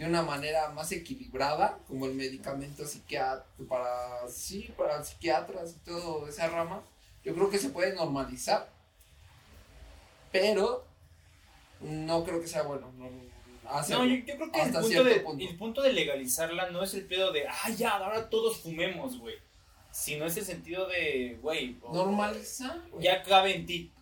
de 0.00 0.06
una 0.06 0.22
manera 0.22 0.70
más 0.70 0.90
equilibrada, 0.92 1.78
como 1.86 2.06
el 2.06 2.14
medicamento 2.14 2.84
para, 3.68 4.26
sí, 4.28 4.72
para 4.74 5.04
psiquiatras 5.04 5.72
y 5.76 5.84
todo 5.84 6.26
esa 6.26 6.48
rama. 6.48 6.82
Yo 7.22 7.34
creo 7.34 7.50
que 7.50 7.58
se 7.58 7.68
puede 7.68 7.94
normalizar, 7.94 8.70
pero 10.32 10.86
no 11.82 12.24
creo 12.24 12.40
que 12.40 12.48
sea 12.48 12.62
bueno. 12.62 12.90
No, 13.90 14.06
yo, 14.06 14.14
yo 14.14 14.36
creo 14.36 14.50
que 14.50 14.60
el 14.62 14.66
hasta 14.68 14.80
punto, 14.80 14.88
cierto 14.88 15.08
de, 15.10 15.20
punto. 15.20 15.44
el 15.44 15.56
punto 15.58 15.82
de 15.82 15.92
legalizarla 15.92 16.70
no 16.70 16.82
es 16.82 16.94
el 16.94 17.04
pedo 17.04 17.30
de, 17.30 17.46
ah, 17.46 17.68
ya, 17.76 17.90
ahora 17.90 18.30
todos 18.30 18.56
fumemos, 18.56 19.18
güey. 19.18 19.34
Sino 19.90 20.24
es 20.24 20.34
el 20.38 20.46
sentido 20.46 20.88
de, 20.88 21.38
güey, 21.42 21.74
güey. 21.74 23.02
ya 23.02 23.22
cabe 23.22 23.54
en 23.54 23.66
ti. 23.66 23.92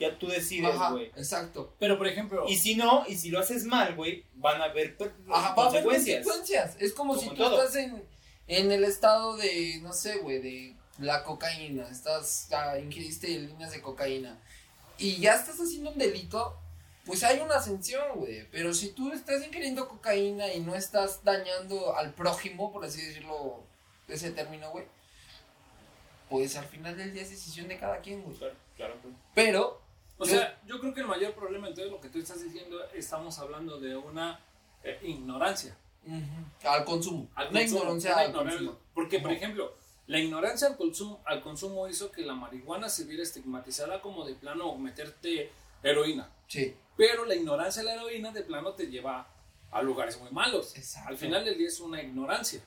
Ya 0.00 0.16
tú 0.18 0.28
decides, 0.28 0.76
güey. 0.90 1.06
exacto. 1.16 1.74
Pero, 1.78 1.98
por 1.98 2.06
ejemplo, 2.06 2.44
Y 2.48 2.56
si 2.56 2.76
no, 2.76 3.04
y 3.08 3.16
si 3.16 3.30
lo 3.30 3.40
haces 3.40 3.64
mal, 3.64 3.96
güey, 3.96 4.24
van 4.34 4.60
a 4.60 4.66
haber 4.66 4.96
Ajá, 5.28 5.54
va 5.54 5.64
a 5.64 5.68
haber 5.68 5.82
consecuencias. 5.84 6.24
consecuencias. 6.24 6.76
Es 6.78 6.92
como, 6.92 7.14
Como 7.14 7.22
si 7.22 7.28
tú 7.30 7.36
todo. 7.36 7.60
estás 7.62 7.76
en, 7.76 8.04
en 8.46 8.70
el 8.72 8.84
estado 8.84 9.36
de, 9.36 9.80
no 9.82 9.92
sé, 9.92 10.18
güey, 10.18 10.38
de 10.40 10.76
la 10.98 11.24
cocaína. 11.24 11.88
Estás, 11.88 12.48
ah, 12.52 12.78
ingeriste 12.78 13.28
líneas 13.28 13.72
de 13.72 13.82
cocaína. 13.82 14.38
Y 14.98 15.16
ya 15.20 15.34
estás 15.34 15.56
haciendo 15.60 15.90
un 15.90 15.98
delito, 15.98 16.56
pues 17.04 17.24
hay 17.24 17.40
una 17.40 17.60
sanción, 17.60 18.04
güey. 18.16 18.46
Pero 18.52 18.74
si 18.74 18.90
tú 18.90 19.12
estás 19.12 19.44
ingiriendo 19.44 19.88
cocaína 19.88 20.52
y 20.52 20.60
no 20.60 20.74
estás 20.76 21.24
dañando 21.24 21.96
al 21.96 22.14
prójimo, 22.14 22.72
por 22.72 22.84
así 22.84 23.02
decirlo, 23.02 23.64
ese 24.08 24.30
término, 24.30 24.70
güey. 24.70 24.84
Pues 26.30 26.56
al 26.56 26.66
final 26.66 26.96
del 26.96 27.12
día 27.14 27.22
es 27.22 27.30
decisión 27.30 27.68
de 27.68 27.78
cada 27.78 27.98
quien, 28.00 28.22
güey. 28.22 28.36
Claro, 28.36 28.54
claro. 28.76 28.94
claro. 29.00 29.16
Pero, 29.34 29.80
o 30.18 30.24
sea, 30.24 30.60
yo 30.66 30.80
creo 30.80 30.92
que 30.92 31.00
el 31.00 31.06
mayor 31.06 31.32
problema, 31.34 31.68
entonces, 31.68 31.92
lo 31.92 32.00
que 32.00 32.08
tú 32.08 32.18
estás 32.18 32.42
diciendo, 32.42 32.78
estamos 32.92 33.38
hablando 33.38 33.78
de 33.78 33.96
una 33.96 34.40
eh, 34.82 34.98
ignorancia. 35.02 35.76
al 36.64 36.84
consumo. 36.84 37.28
Al 37.34 37.48
Una 37.48 37.60
consumo, 37.60 37.80
ignorancia 37.80 38.12
una 38.12 38.20
al 38.22 38.32
consumo. 38.32 38.78
Porque, 38.94 39.20
por 39.20 39.32
ejemplo, 39.32 39.74
la 40.06 40.18
ignorancia 40.18 40.68
al 40.68 40.76
consumo, 40.76 41.20
al 41.24 41.42
consumo 41.42 41.86
hizo 41.88 42.10
que 42.10 42.22
la 42.22 42.34
marihuana 42.34 42.88
se 42.88 43.04
viera 43.04 43.22
estigmatizada 43.22 44.00
como 44.00 44.24
de 44.24 44.34
plano 44.34 44.76
meterte 44.76 45.52
heroína. 45.82 46.30
Sí. 46.46 46.74
Pero 46.96 47.24
la 47.24 47.34
ignorancia 47.34 47.82
de 47.82 47.86
la 47.86 47.94
heroína 47.94 48.32
de 48.32 48.42
plano 48.42 48.72
te 48.72 48.86
lleva 48.86 49.28
a 49.70 49.82
lugares 49.82 50.18
muy 50.18 50.30
malos. 50.30 50.76
Exacto. 50.76 51.10
Al 51.10 51.16
final 51.16 51.44
del 51.44 51.58
día 51.58 51.68
es 51.68 51.78
una 51.78 52.02
ignorancia. 52.02 52.60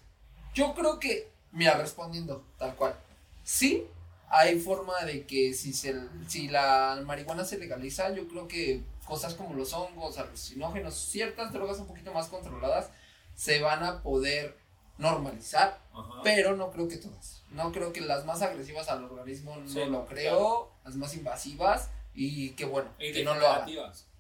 Yo 0.53 0.73
creo 0.73 0.99
que, 0.99 1.31
mira, 1.51 1.77
respondiendo 1.77 2.45
tal 2.57 2.75
cual, 2.75 2.95
sí 3.43 3.87
hay 4.31 4.59
forma 4.59 5.03
de 5.03 5.25
que 5.25 5.53
si, 5.53 5.73
se, 5.73 5.93
si 6.27 6.47
la 6.47 7.01
marihuana 7.05 7.43
se 7.43 7.57
legaliza, 7.57 8.13
yo 8.13 8.27
creo 8.27 8.47
que 8.47 8.81
cosas 9.05 9.33
como 9.33 9.53
los 9.53 9.73
hongos, 9.73 10.17
alucinógenos, 10.17 10.95
ciertas 10.95 11.51
drogas 11.51 11.79
un 11.79 11.87
poquito 11.87 12.13
más 12.13 12.27
controladas, 12.27 12.89
se 13.35 13.59
van 13.59 13.83
a 13.83 14.01
poder 14.01 14.57
normalizar, 14.97 15.81
pero 16.23 16.55
no 16.55 16.71
creo 16.71 16.87
que 16.87 16.97
todas. 16.97 17.43
No 17.49 17.73
creo 17.73 17.91
que 17.91 17.99
las 17.99 18.25
más 18.25 18.41
agresivas 18.41 18.87
al 18.87 19.03
organismo 19.03 19.57
no 19.57 19.67
Sí, 19.67 19.83
lo 19.85 20.05
creo, 20.05 20.71
las 20.85 20.95
más 20.95 21.13
invasivas 21.13 21.89
y 22.13 22.51
que 22.51 22.63
bueno, 22.65 22.89
Y 22.99 23.11
que 23.11 23.23
no 23.25 23.35
lo 23.35 23.47
hagan. 23.47 23.69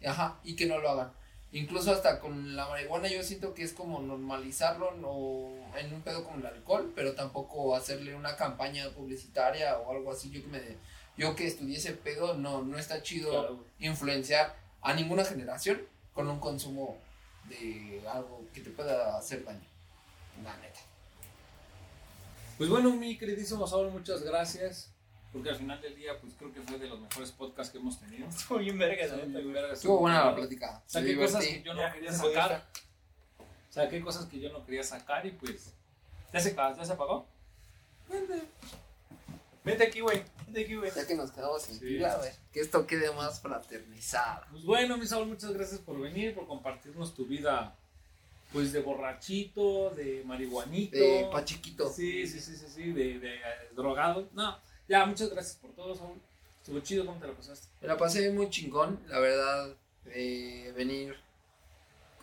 Ajá, 0.05 0.39
y 0.43 0.55
que 0.55 0.65
no 0.65 0.79
lo 0.79 0.89
hagan. 0.89 1.13
Incluso 1.53 1.91
hasta 1.91 2.19
con 2.19 2.55
la 2.55 2.67
marihuana 2.67 3.09
yo 3.09 3.23
siento 3.23 3.53
que 3.53 3.63
es 3.63 3.73
como 3.73 3.99
normalizarlo 4.01 4.91
no 4.95 5.49
en 5.77 5.93
un 5.93 6.01
pedo 6.01 6.23
como 6.23 6.37
el 6.37 6.45
alcohol, 6.45 6.91
pero 6.95 7.13
tampoco 7.13 7.75
hacerle 7.75 8.15
una 8.15 8.37
campaña 8.37 8.89
publicitaria 8.91 9.77
o 9.77 9.91
algo 9.91 10.11
así. 10.11 10.29
Yo 10.31 10.41
que 10.41 10.47
me 10.47 10.61
yo 11.17 11.35
que 11.35 11.45
estudié 11.45 11.77
ese 11.77 11.91
pedo 11.91 12.35
no 12.35 12.61
no 12.63 12.77
está 12.77 13.03
chido 13.03 13.29
Claro, 13.31 13.65
influenciar 13.79 14.55
a 14.81 14.93
ninguna 14.93 15.25
generación 15.25 15.81
con 16.13 16.29
un 16.29 16.39
consumo 16.39 16.97
de 17.49 18.01
algo 18.07 18.45
que 18.53 18.61
te 18.61 18.69
pueda 18.69 19.17
hacer 19.17 19.43
daño. 19.43 19.67
La 20.43 20.55
neta. 20.57 20.79
Pues 22.57 22.69
bueno, 22.69 22.91
mi 22.91 23.17
queridísimo 23.17 23.67
Saúl, 23.67 23.91
muchas 23.91 24.23
gracias. 24.23 24.89
Porque 25.33 25.49
al 25.49 25.55
final 25.55 25.79
del 25.81 25.95
día, 25.95 26.19
pues 26.19 26.33
creo 26.37 26.51
que 26.53 26.61
fue 26.61 26.77
de 26.77 26.87
los 26.87 26.99
mejores 26.99 27.31
podcasts 27.31 27.71
que 27.71 27.77
hemos 27.79 27.99
tenido. 27.99 28.27
Estuvo 28.29 28.57
bien 28.59 28.77
verga, 28.77 29.03
Estuvo 29.03 29.17
neta, 29.19 29.31
muy 29.31 29.41
güey. 29.43 29.53
verga, 29.53 29.73
Estuvo 29.73 29.97
buena 29.99 30.25
la 30.25 30.35
plática. 30.35 30.83
Saqué 30.85 31.15
cosas 31.17 31.45
que 31.45 31.63
yo 31.63 31.73
no 31.73 31.79
Ya, 31.81 31.93
quería 31.93 32.11
sacar. 32.11 32.67
Saqué 33.69 34.01
cosas 34.01 34.25
que 34.25 34.39
yo 34.39 34.51
no 34.51 34.65
quería 34.65 34.83
sacar 34.83 35.25
y 35.25 35.31
pues 35.31 35.73
¿Ya 36.33 36.39
se, 36.39 36.55
ca- 36.55 36.75
ya 36.75 36.85
se 36.85 36.93
apagó? 36.93 37.25
Vente. 38.09 38.41
Vente 39.63 39.83
aquí, 39.85 39.99
güey. 39.99 40.23
Vente 40.45 40.61
aquí, 40.63 40.75
güey. 40.75 40.91
Ya 40.95 41.05
que 41.05 41.15
nos 41.15 41.31
quedamos 41.31 41.61
sin 41.61 41.75
Sí. 41.75 41.85
pila, 41.85 42.15
güey. 42.17 42.31
Que 42.53 42.61
esto 42.61 42.87
quede 42.87 43.11
más 43.13 43.41
fraternizado. 43.41 44.45
Pues 44.51 44.63
bueno, 44.63 44.97
mi 44.97 45.05
Saúl, 45.05 45.27
muchas 45.27 45.51
gracias 45.53 45.79
por 45.81 45.99
venir, 45.99 46.33
por 46.33 46.47
compartirnos 46.47 47.13
tu 47.13 47.25
vida, 47.25 47.75
pues 48.53 48.71
de 48.73 48.81
borrachito, 48.81 49.89
de 49.91 50.23
marihuanito. 50.25 50.97
De 50.97 51.27
Pachiquito. 51.31 51.89
Sí, 51.91 52.25
sí, 52.27 52.39
sí, 52.39 52.55
sí, 52.55 52.65
sí, 52.73 52.91
de, 52.93 53.19
de, 53.19 53.35
eh, 53.35 53.41
drogado. 53.75 54.29
No, 54.33 54.57
ya, 54.87 55.05
muchas 55.05 55.29
gracias 55.29 55.57
por 55.57 55.71
todo, 55.71 55.95
Saúl. 55.95 56.19
Estuvo 56.59 56.79
chido, 56.81 57.05
¿cómo 57.05 57.19
te 57.19 57.27
lo 57.27 57.33
pasaste? 57.35 57.67
Me 57.81 57.87
la 57.87 57.97
pasé 57.97 58.29
muy 58.31 58.49
chingón, 58.49 58.99
la 59.07 59.19
verdad, 59.19 59.75
de 60.05 60.73
venir 60.75 61.15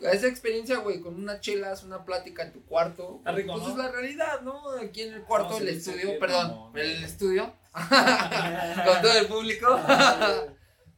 a 0.05 0.11
esa 0.11 0.27
experiencia, 0.27 0.77
güey, 0.77 1.01
con 1.01 1.15
unas 1.15 1.41
chelas, 1.41 1.83
una 1.83 2.05
plática 2.05 2.43
en 2.43 2.53
tu 2.53 2.63
cuarto. 2.63 3.15
Está 3.17 3.31
rico, 3.33 3.51
pues 3.53 3.63
¿no? 3.65 3.69
es 3.71 3.75
la 3.77 3.91
realidad, 3.91 4.41
¿no? 4.41 4.69
Aquí 4.71 5.01
en 5.01 5.13
el 5.15 5.23
cuarto, 5.23 5.49
No, 5.51 5.57
se 5.57 5.69
el 5.69 5.75
dice 5.75 5.91
estudio, 5.91 6.19
perdón, 6.19 6.47
mamón. 6.47 6.77
el 6.77 7.03
estudio, 7.03 7.53
con 7.73 9.01
todo 9.01 9.13
el 9.19 9.27
público. 9.27 9.79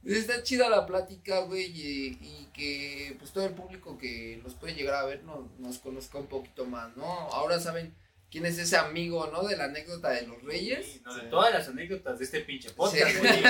Está 0.05 0.41
chida 0.43 0.69
la 0.69 0.85
plática, 0.85 1.41
güey, 1.41 1.65
y, 1.65 2.07
y 2.21 2.49
que 2.53 3.15
pues 3.19 3.31
todo 3.31 3.45
el 3.45 3.53
público 3.53 3.97
que 3.97 4.39
nos 4.43 4.55
puede 4.55 4.73
llegar 4.73 4.95
a 4.95 5.05
ver 5.05 5.23
no, 5.23 5.49
nos 5.59 5.77
conozca 5.79 6.17
un 6.17 6.27
poquito 6.27 6.65
más, 6.65 6.95
¿no? 6.97 7.05
Ahora 7.05 7.59
saben 7.59 7.95
quién 8.32 8.45
es 8.45 8.58
ese 8.58 8.78
amigo, 8.78 9.28
¿no? 9.32 9.44
De 9.44 9.58
la 9.58 9.66
anécdota 9.66 10.10
de 10.10 10.26
los 10.26 10.41
reyes. 10.41 10.86
Sí, 10.86 11.02
no, 11.06 11.14
de 11.16 11.24
todas 11.24 11.53
las 11.53 11.68
anécdotas 11.68 12.18
de 12.18 12.26
este 12.26 12.40
pinche 12.41 12.72
podcast, 12.72 13.12
Sí. 13.12 13.18
güey. 13.20 13.44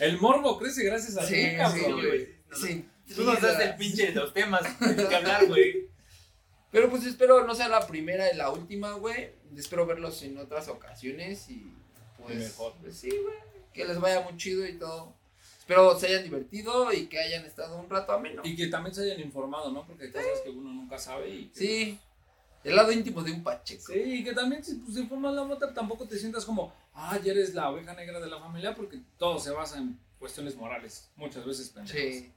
El 0.00 0.20
morbo 0.20 0.58
crece 0.58 0.84
gracias 0.84 1.16
a 1.16 1.22
Sí, 1.26 1.34
ti, 1.34 1.50
sí, 1.50 1.56
cabrón. 1.56 1.92
güey. 2.06 2.28
No, 2.50 2.56
Sí, 2.56 2.88
Tú 3.14 3.22
nos 3.24 3.40
das 3.40 3.58
el 3.60 3.74
pinche 3.76 4.06
de 4.08 4.12
los 4.12 4.34
temas 4.34 4.62
de 4.80 5.08
que 5.08 5.14
hablar, 5.14 5.46
güey. 5.46 5.88
Pero 6.70 6.90
pues 6.90 7.04
espero 7.06 7.46
no 7.46 7.54
sea 7.54 7.68
la 7.68 7.86
primera 7.86 8.30
y 8.30 8.36
la 8.36 8.50
última, 8.50 8.92
güey. 8.92 9.30
Espero 9.56 9.86
verlos 9.86 10.22
en 10.22 10.36
otras 10.36 10.68
ocasiones 10.68 11.48
y 11.48 11.72
pues, 12.22 12.36
Mejor. 12.36 12.74
pues 12.82 12.98
sí, 12.98 13.08
güey. 13.08 13.36
Que 13.72 13.86
les 13.86 13.98
vaya 13.98 14.20
muy 14.20 14.36
chido 14.36 14.66
y 14.66 14.74
todo. 14.78 15.14
Espero 15.58 15.98
se 15.98 16.08
hayan 16.08 16.24
divertido 16.24 16.92
y 16.92 17.06
que 17.06 17.18
hayan 17.18 17.46
estado 17.46 17.78
un 17.78 17.88
rato 17.88 18.12
ameno. 18.12 18.42
Y 18.44 18.54
que 18.56 18.66
también 18.66 18.94
se 18.94 19.02
hayan 19.04 19.20
informado, 19.20 19.70
¿no? 19.70 19.86
Porque 19.86 20.04
hay 20.04 20.10
cosas 20.12 20.40
que 20.44 20.50
uno 20.50 20.70
nunca 20.70 20.98
sabe 20.98 21.30
y 21.30 21.46
que- 21.48 21.58
Sí, 21.58 21.98
el 22.68 22.76
lado 22.76 22.92
íntimo 22.92 23.22
de 23.22 23.32
un 23.32 23.42
pacheco. 23.42 23.92
Sí, 23.92 23.98
y 24.00 24.24
que 24.24 24.32
también 24.32 24.62
si 24.64 24.74
pues, 24.76 24.96
informas 24.96 25.34
la 25.34 25.44
mota 25.44 25.72
tampoco 25.74 26.06
te 26.06 26.18
sientas 26.18 26.44
como, 26.44 26.72
ah, 26.94 27.18
ya 27.22 27.32
eres 27.32 27.54
la 27.54 27.70
oveja 27.70 27.94
negra 27.94 28.20
de 28.20 28.28
la 28.28 28.38
familia, 28.38 28.74
porque 28.74 29.00
todo 29.18 29.38
se 29.38 29.50
basa 29.50 29.78
en 29.78 29.98
cuestiones 30.18 30.56
morales, 30.56 31.08
muchas 31.16 31.44
veces 31.44 31.68
pendejas. 31.70 32.00
Sí. 32.00 32.32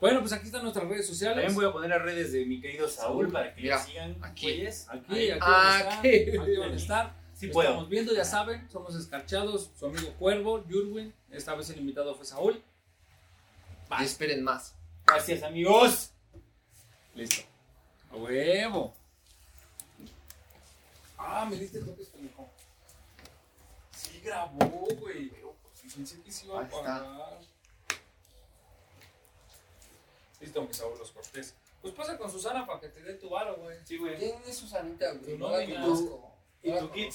Bueno, 0.00 0.20
pues 0.20 0.32
aquí 0.34 0.44
están 0.46 0.62
nuestras 0.62 0.86
redes 0.86 1.06
sociales. 1.06 1.36
También 1.38 1.54
voy 1.54 1.64
a 1.64 1.72
poner 1.72 1.88
las 1.88 2.02
redes 2.02 2.30
de 2.32 2.44
mi 2.44 2.60
querido 2.60 2.86
Saúl 2.86 3.32
para 3.32 3.54
que 3.54 3.62
Mira, 3.62 3.78
sigan. 3.78 4.16
aquí. 4.22 4.44
güeyes. 4.46 4.86
Aquí, 4.90 5.14
Ahí. 5.14 5.30
aquí, 5.30 5.40
Ah, 5.42 5.82
van 5.88 5.98
a 5.98 6.02
¿qué? 6.02 6.22
estar, 6.24 6.42
aquí 6.42 6.56
van 6.58 6.70
a 6.72 6.76
estar. 6.76 7.14
Sí 7.32 7.46
Estamos 7.46 7.64
puedo. 7.66 7.86
viendo, 7.86 8.14
ya 8.14 8.24
saben, 8.24 8.68
somos 8.70 8.94
escarchados, 8.94 9.70
su 9.78 9.86
amigo 9.86 10.10
Cuervo, 10.18 10.62
Jurwin, 10.68 11.14
esta 11.30 11.54
vez 11.54 11.68
el 11.70 11.78
invitado 11.80 12.14
fue 12.14 12.24
Saúl. 12.26 12.62
Y 14.00 14.04
esperen 14.04 14.42
más. 14.42 14.74
Gracias, 15.06 15.42
amigos. 15.42 16.10
Listo. 17.14 17.42
A 18.10 18.16
huevo. 18.16 18.94
Ah, 21.18 21.46
me 21.48 21.56
diste 21.56 21.80
toques, 21.80 22.08
pendejo. 22.08 22.48
Sí 23.92 24.20
grabó, 24.22 24.86
güey. 25.00 25.32
Pensé 25.94 26.20
que 26.20 26.30
se 26.30 26.46
iba 26.46 26.60
a 26.60 26.64
apagar. 26.64 27.38
Listo, 30.40 30.62
mis 30.62 30.80
abuelos 30.80 31.10
Cortés. 31.12 31.54
Pues 31.80 31.94
pasa 31.94 32.18
con 32.18 32.30
Susana 32.30 32.66
para 32.66 32.80
que 32.80 32.88
te 32.88 33.00
dé 33.02 33.14
tu 33.14 33.30
varo, 33.30 33.56
güey. 33.56 33.78
Sí, 33.84 33.96
güey. 33.96 34.18
¿Quién 34.18 34.34
es 34.46 34.56
Susanita, 34.56 35.12
güey? 35.12 35.24
Tu 35.24 35.38
nómina. 35.38 35.80
conozco. 35.80 36.32
¿Y 36.62 36.68
No 36.68 36.74
la 36.74 36.80
tu 36.82 36.90
kit? 36.90 37.14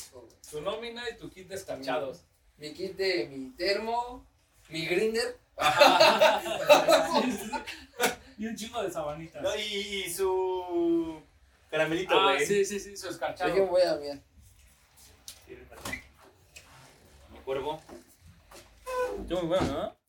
Tu 0.50 0.62
nómina 0.62 1.08
y 1.10 1.18
tu 1.18 1.30
kit 1.30 1.48
de 1.48 1.56
escarchados. 1.56 2.24
Mi 2.58 2.74
kit 2.74 2.96
de 2.96 3.28
mi 3.28 3.50
termo, 3.52 4.26
mi 4.70 4.86
grinder. 4.86 5.38
y 8.38 8.48
un 8.48 8.56
chingo 8.56 8.82
de 8.82 8.92
sabanitas. 8.92 9.44
No, 9.44 9.56
y, 9.56 9.62
y 10.06 10.14
su 10.14 11.22
caramelito, 11.72 12.14
ah, 12.20 12.34
güey. 12.34 12.46
sí, 12.46 12.66
sí, 12.66 12.80
sí, 12.80 12.96
su 12.98 13.06
Yo 13.06 13.12
escarchado. 13.12 13.66
voy 13.66 13.82
a 13.82 13.96
ver. 13.96 14.20
Mi 17.32 17.40
cuervo. 17.40 17.82
Estuvo 19.22 19.40
muy 19.40 19.48
bueno, 19.48 19.68
¿no? 19.74 20.01